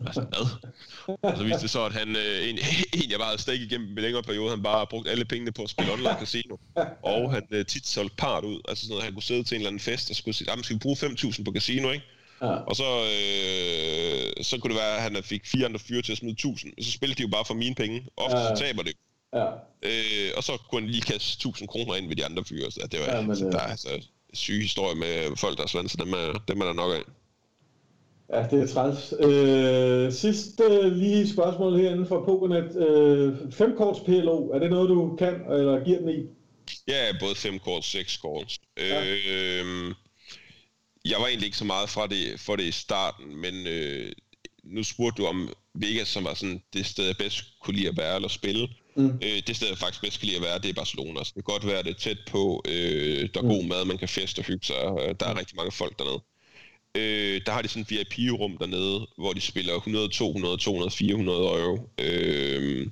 Altså, 0.06 0.20
hvad? 0.20 0.46
Og 1.22 1.36
så 1.36 1.44
viste 1.44 1.62
det 1.62 1.70
så, 1.70 1.84
at 1.84 1.92
han, 1.92 2.16
øh, 2.16 2.48
en, 2.48 2.58
en, 2.98 3.10
jeg 3.10 3.18
bare 3.18 3.28
havde 3.28 3.42
stikket 3.42 3.66
igennem 3.66 3.88
en 3.88 4.02
længere 4.02 4.22
periode, 4.22 4.50
han 4.50 4.62
bare 4.62 4.78
har 4.78 4.84
brugt 4.84 5.08
alle 5.08 5.24
pengene 5.24 5.52
på 5.52 5.62
at 5.62 5.70
spille 5.70 5.92
online 5.92 6.16
casino. 6.18 6.56
Og 7.02 7.32
han 7.32 7.46
øh, 7.50 7.66
tit 7.66 7.86
solgt 7.86 8.16
part 8.16 8.44
ud. 8.44 8.60
Altså 8.68 8.84
sådan 8.84 8.92
noget, 8.92 9.04
han 9.04 9.12
kunne 9.12 9.22
sidde 9.22 9.44
til 9.44 9.54
en 9.54 9.60
eller 9.60 9.68
anden 9.68 9.80
fest 9.80 10.10
og 10.10 10.16
skulle 10.16 10.34
sige, 10.34 10.50
skal 10.62 10.74
vi 10.74 10.78
bruge 10.78 10.96
5.000 10.96 11.44
på 11.44 11.52
casino, 11.52 11.90
ikke? 11.90 12.04
Ja. 12.42 12.46
Og 12.46 12.76
så, 12.76 12.84
øh, 12.84 14.44
så 14.44 14.58
kunne 14.58 14.74
det 14.74 14.80
være, 14.80 14.96
at 14.96 15.02
han 15.02 15.22
fik 15.22 15.46
fire 15.46 15.64
andre 15.66 15.78
fyre 15.78 16.02
til 16.02 16.12
at 16.12 16.18
smide 16.18 16.32
1000, 16.32 16.72
og 16.78 16.84
så 16.84 16.90
spillede 16.90 17.18
de 17.18 17.22
jo 17.22 17.28
bare 17.28 17.44
for 17.44 17.54
mine 17.54 17.74
penge. 17.74 18.06
Ofte 18.16 18.38
ja. 18.38 18.56
så 18.56 18.62
taber 18.62 18.82
det. 18.82 18.92
Ja. 19.34 19.46
Øh, 19.82 20.30
og 20.36 20.44
så 20.44 20.52
kunne 20.70 20.80
han 20.80 20.90
lige 20.90 21.02
kaste 21.02 21.36
1000 21.36 21.68
kroner 21.68 21.94
ind 21.94 22.08
ved 22.08 22.16
de 22.16 22.24
andre 22.24 22.44
fyre. 22.44 22.70
Så 22.70 22.88
det 22.92 23.00
var, 23.00 23.16
ja, 23.16 23.22
men, 23.22 23.36
så 23.36 23.44
der 23.44 23.58
er 23.58 23.70
altså 23.76 23.88
syge 24.32 24.62
historie 24.62 24.94
med 24.94 25.36
folk, 25.36 25.56
der 25.56 25.62
er 25.62 25.68
svandt, 25.68 25.90
så 25.90 25.96
dem 26.04 26.12
er, 26.12 26.42
dem 26.48 26.60
er 26.60 26.64
der 26.64 26.72
nok 26.72 26.92
af. 26.92 27.02
Ja, 28.32 28.46
det 28.50 28.62
er 28.62 28.66
træls. 28.66 29.14
Øh, 29.20 30.12
sidste 30.12 30.90
lige 30.90 31.28
spørgsmål 31.28 31.80
herinde 31.80 32.06
fra 32.06 32.24
Pokernet. 32.24 32.76
Øh, 32.88 33.52
fem 33.52 33.76
korts 33.76 34.00
PLO, 34.00 34.50
er 34.50 34.58
det 34.58 34.70
noget, 34.70 34.88
du 34.88 35.16
kan 35.16 35.34
eller 35.34 35.84
giver 35.84 35.98
den 35.98 36.08
i? 36.08 36.26
Ja, 36.88 37.12
både 37.20 37.34
fem 37.34 37.58
kort 37.58 37.78
og 37.78 37.84
seks 37.84 38.16
kort. 38.16 38.58
Ja. 38.78 39.04
Øh, 39.04 39.94
jeg 41.04 41.16
var 41.20 41.26
egentlig 41.26 41.46
ikke 41.46 41.56
så 41.56 41.64
meget 41.64 41.88
fra 41.88 42.06
det, 42.06 42.40
for 42.40 42.56
det 42.56 42.64
i 42.64 42.72
starten, 42.72 43.36
men 43.36 43.66
øh, 43.66 44.12
nu 44.64 44.82
spurgte 44.82 45.22
du 45.22 45.26
om 45.26 45.48
Vegas, 45.74 46.08
som 46.08 46.24
var 46.24 46.34
sådan 46.34 46.62
det 46.72 46.86
sted, 46.86 47.06
jeg 47.06 47.16
bedst 47.16 47.44
kunne 47.60 47.76
lide 47.76 47.88
at 47.88 47.96
være 47.96 48.14
eller 48.14 48.28
spille. 48.28 48.68
Mm. 48.98 49.18
Øh, 49.22 49.42
det 49.46 49.56
sted, 49.56 49.68
jeg 49.68 49.78
faktisk 49.78 50.02
bedst 50.02 50.18
kan 50.20 50.26
lide 50.26 50.36
at 50.36 50.42
være, 50.42 50.58
det 50.58 50.68
er 50.68 50.74
Barcelona. 50.74 51.24
Så 51.24 51.32
det 51.34 51.44
kan 51.44 51.52
godt 51.54 51.66
være, 51.66 51.82
det 51.82 51.90
er 51.90 51.98
tæt 51.98 52.18
på. 52.26 52.62
Øh, 52.68 53.28
der 53.34 53.40
er 53.40 53.42
mm. 53.42 53.48
god 53.48 53.64
mad, 53.64 53.84
man 53.84 53.98
kan 53.98 54.08
feste 54.08 54.40
og 54.40 54.44
hygge 54.44 54.66
sig. 54.66 54.76
Der 55.20 55.26
er 55.26 55.38
rigtig 55.38 55.56
mange 55.56 55.72
folk 55.72 55.98
dernede. 55.98 56.20
Øh, 56.94 57.40
der 57.46 57.52
har 57.52 57.62
de 57.62 57.68
sådan 57.68 57.82
et 57.82 57.90
VIP-rum 57.90 58.56
dernede, 58.58 59.06
hvor 59.18 59.32
de 59.32 59.40
spiller 59.40 59.74
100, 59.74 60.08
200, 60.08 60.56
200, 60.56 60.90
400 60.90 61.38
euro. 61.38 61.90
Øh, 61.98 62.86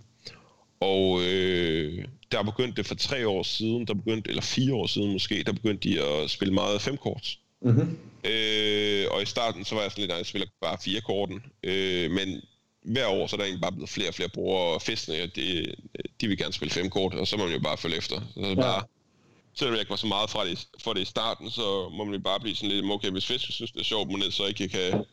og 0.81 1.21
øh, 1.23 2.05
der 2.33 2.43
begyndt 2.43 2.77
det 2.77 2.87
for 2.87 2.95
tre 2.95 3.29
år 3.29 3.43
siden, 3.43 3.87
der 3.87 3.95
begyndte, 3.95 4.29
eller 4.29 4.43
fire 4.43 4.75
år 4.75 4.87
siden 4.87 5.13
måske, 5.13 5.43
der 5.47 5.53
begyndte 5.53 5.89
de 5.89 6.03
at 6.03 6.31
spille 6.31 6.55
meget 6.55 6.83
femkorts. 6.83 7.39
Mm-hmm. 7.63 7.99
Øh, 8.25 9.07
og 9.11 9.23
i 9.23 9.27
starten, 9.27 9.65
så 9.65 9.75
var 9.75 9.83
jeg 9.83 9.91
sådan 9.91 10.03
lidt, 10.03 10.13
at 10.13 10.19
jeg 10.19 10.27
spiller 10.27 10.49
bare 10.61 10.79
fire 10.85 11.01
korten. 11.01 11.43
Øh, 11.63 12.11
men 12.11 12.43
hver 12.87 13.07
år, 13.07 13.27
så 13.27 13.37
er 13.37 13.39
der 13.39 13.45
egentlig 13.45 13.63
bare 13.63 13.73
blevet 13.73 13.91
flere 13.91 14.09
og 14.09 14.15
flere 14.15 14.29
brugere, 14.29 14.75
og 14.75 14.83
festene, 14.83 15.27
de, 15.27 15.75
de 16.21 16.29
vil 16.29 16.39
gerne 16.39 16.53
spille 16.53 16.73
fem 16.73 16.91
kort, 16.91 17.15
og 17.15 17.27
så 17.27 17.37
må 17.37 17.45
man 17.45 17.55
jo 17.55 17.61
bare 17.61 17.77
følge 17.77 17.97
efter. 17.97 18.17
Så 18.35 18.41
det 18.41 18.45
er 18.45 18.49
ja. 18.49 18.55
bare, 18.55 18.83
selvom 19.55 19.73
jeg 19.75 19.81
ikke 19.81 19.91
var 19.91 19.97
så 19.97 20.07
meget 20.07 20.31
fra 20.31 20.45
det, 20.45 20.67
for 20.85 20.93
det 20.93 21.01
i 21.01 21.05
starten, 21.05 21.51
så 21.51 21.89
må 21.97 22.05
man 22.05 22.15
jo 22.15 22.21
bare 22.21 22.41
blive 22.41 22.57
sådan 22.57 22.71
lidt, 22.71 22.85
okay, 22.91 23.11
hvis 23.11 23.27
fisk 23.27 23.53
synes, 23.53 23.73
det 23.73 23.81
er 23.81 23.85
sjovt, 23.85 24.09
men 24.09 24.23
så 24.31 24.45
ikke 24.45 24.69
kan... 24.69 25.05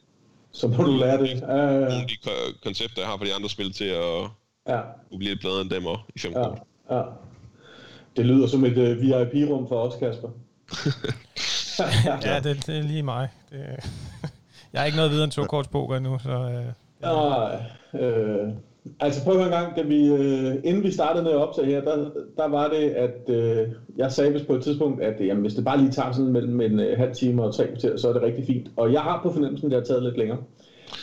Så 0.51 0.67
må 0.67 0.83
du 0.83 0.97
lære 0.97 1.17
det. 1.17 1.41
Nogle 1.41 2.01
af 2.01 2.07
de 2.07 2.17
koncepter, 2.63 3.01
jeg 3.01 3.09
har 3.09 3.17
for 3.17 3.25
de 3.25 3.33
andre 3.33 3.49
spil 3.49 3.73
til 3.73 3.85
at 3.85 4.29
ja. 4.67 4.81
blive 5.17 5.29
lidt 5.29 5.41
bedre 5.41 5.61
end 5.61 5.69
dem 5.69 5.85
og 5.85 5.99
i 6.15 6.19
fem 6.19 6.31
ja, 6.31 6.43
kort. 6.43 6.59
Ja. 6.91 7.01
Det 8.17 8.25
lyder 8.25 8.47
som 8.47 8.65
et 8.65 8.77
uh, 8.77 8.83
øh, 8.83 9.01
VIP-rum 9.01 9.67
for 9.67 9.81
os, 9.81 9.93
Kasper. 9.99 10.29
ja, 12.29 12.39
det, 12.39 12.67
det 12.67 12.77
er 12.77 12.81
lige 12.81 13.03
mig. 13.03 13.29
Det, 13.51 13.59
jeg 14.73 14.81
har 14.81 14.85
ikke 14.85 14.95
noget 14.95 15.11
videre 15.11 15.23
end 15.23 15.31
to 15.31 15.43
korts 15.43 15.67
poker 15.67 15.97
endnu, 15.97 16.19
så... 16.19 16.63
Uh, 16.67 16.82
Nej, 17.03 17.61
øh, 18.01 18.47
altså 18.99 19.23
prøv 19.23 19.41
en 19.41 19.49
gang, 19.49 19.75
da 19.75 19.81
vi, 19.81 20.07
øh, 20.07 20.55
inden 20.63 20.83
vi 20.83 20.91
startede 20.91 21.23
med 21.23 21.31
at 21.31 21.37
optage 21.37 21.67
her, 21.67 21.81
der, 21.81 22.09
der 22.37 22.47
var 22.47 22.67
det, 22.67 22.89
at 22.89 23.29
øh, 23.29 23.67
jeg 23.97 24.11
sagde 24.11 24.45
på 24.47 24.53
et 24.53 24.63
tidspunkt, 24.63 25.01
at 25.01 25.27
jamen, 25.27 25.41
hvis 25.41 25.53
det 25.53 25.65
bare 25.65 25.77
lige 25.77 25.91
tager 25.91 26.11
sådan 26.11 26.31
mellem 26.31 26.61
en 26.61 26.79
øh, 26.79 26.97
halv 26.97 27.13
time 27.13 27.43
og 27.43 27.53
tre 27.55 27.67
kvarter, 27.67 27.97
så 27.97 28.09
er 28.09 28.13
det 28.13 28.21
rigtig 28.21 28.45
fint. 28.45 28.67
Og 28.77 28.93
jeg 28.93 29.01
har 29.01 29.19
på 29.23 29.31
fornemmelsen, 29.31 29.67
at 29.67 29.71
det 29.71 29.79
har 29.79 29.85
taget 29.85 30.03
lidt 30.03 30.17
længere. 30.17 30.37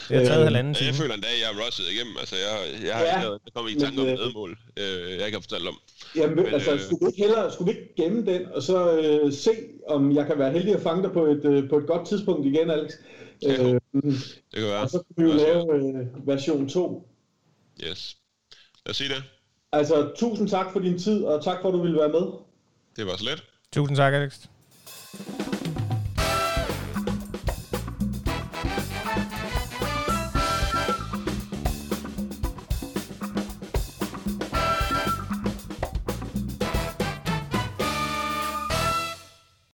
Det 0.09 0.17
har 0.19 0.25
taget 0.25 0.39
øh, 0.39 0.45
halvanden 0.45 0.75
time. 0.75 0.89
Jeg 0.89 0.95
føler 0.95 1.15
en 1.15 1.21
dag, 1.21 1.35
jeg 1.43 1.49
er 1.53 1.67
rushet 1.67 1.87
igennem. 1.95 2.15
Altså, 2.23 2.37
jeg, 2.37 2.53
jeg 2.87 2.95
har 2.97 3.05
ja, 3.05 3.35
ikke 3.35 3.51
kommet 3.55 3.71
i 3.71 3.81
tanke 3.81 4.01
om 4.01 4.07
øh, 4.07 4.19
medmål, 4.19 4.59
øh, 4.77 5.19
jeg 5.19 5.27
ikke 5.27 5.39
har 5.39 5.47
fortalt 5.49 5.69
om. 5.69 5.79
Jamen, 6.17 6.37
men, 6.37 6.47
altså, 6.47 6.73
øh, 6.73 6.81
skulle, 6.81 7.01
vi 7.01 7.07
ikke 7.07 7.23
hellere, 7.23 7.53
skulle 7.53 7.73
vi 7.73 7.79
ikke 7.79 7.95
gemme 7.97 8.27
den, 8.33 8.43
og 8.55 8.63
så 8.63 8.79
øh, 9.01 9.33
se, 9.33 9.51
om 9.89 10.15
jeg 10.15 10.27
kan 10.27 10.39
være 10.39 10.53
heldig 10.53 10.75
at 10.75 10.83
fange 10.83 11.03
dig 11.03 11.13
på 11.13 11.27
et, 11.27 11.45
øh, 11.45 11.69
på 11.69 11.77
et 11.79 11.87
godt 11.87 12.09
tidspunkt 12.09 12.47
igen, 12.47 12.71
Alex? 12.71 12.91
Ja, 13.43 13.63
øh, 13.63 13.81
det 13.95 14.59
kan 14.63 14.63
være. 14.63 14.83
Og 14.83 14.91
så 14.91 14.99
kan 15.07 15.25
vi 15.25 15.31
jo 15.31 15.37
lave 15.37 15.75
øh, 15.77 16.27
version 16.27 16.69
2. 16.69 17.09
Yes. 17.89 18.17
Lad 18.87 18.91
os 18.91 18.97
sige 18.97 19.09
det. 19.09 19.23
Altså, 19.73 20.11
tusind 20.17 20.49
tak 20.49 20.73
for 20.73 20.81
din 20.81 20.99
tid, 20.99 21.25
og 21.25 21.45
tak 21.45 21.59
for, 21.63 21.69
at 21.69 21.75
du 21.75 21.83
ville 21.83 21.99
være 21.99 22.09
med. 22.09 22.27
Det 22.97 23.07
var 23.07 23.17
så 23.17 23.25
let. 23.25 23.45
Tusind 23.73 23.97
tak, 23.97 24.15
Alex. 24.15 24.39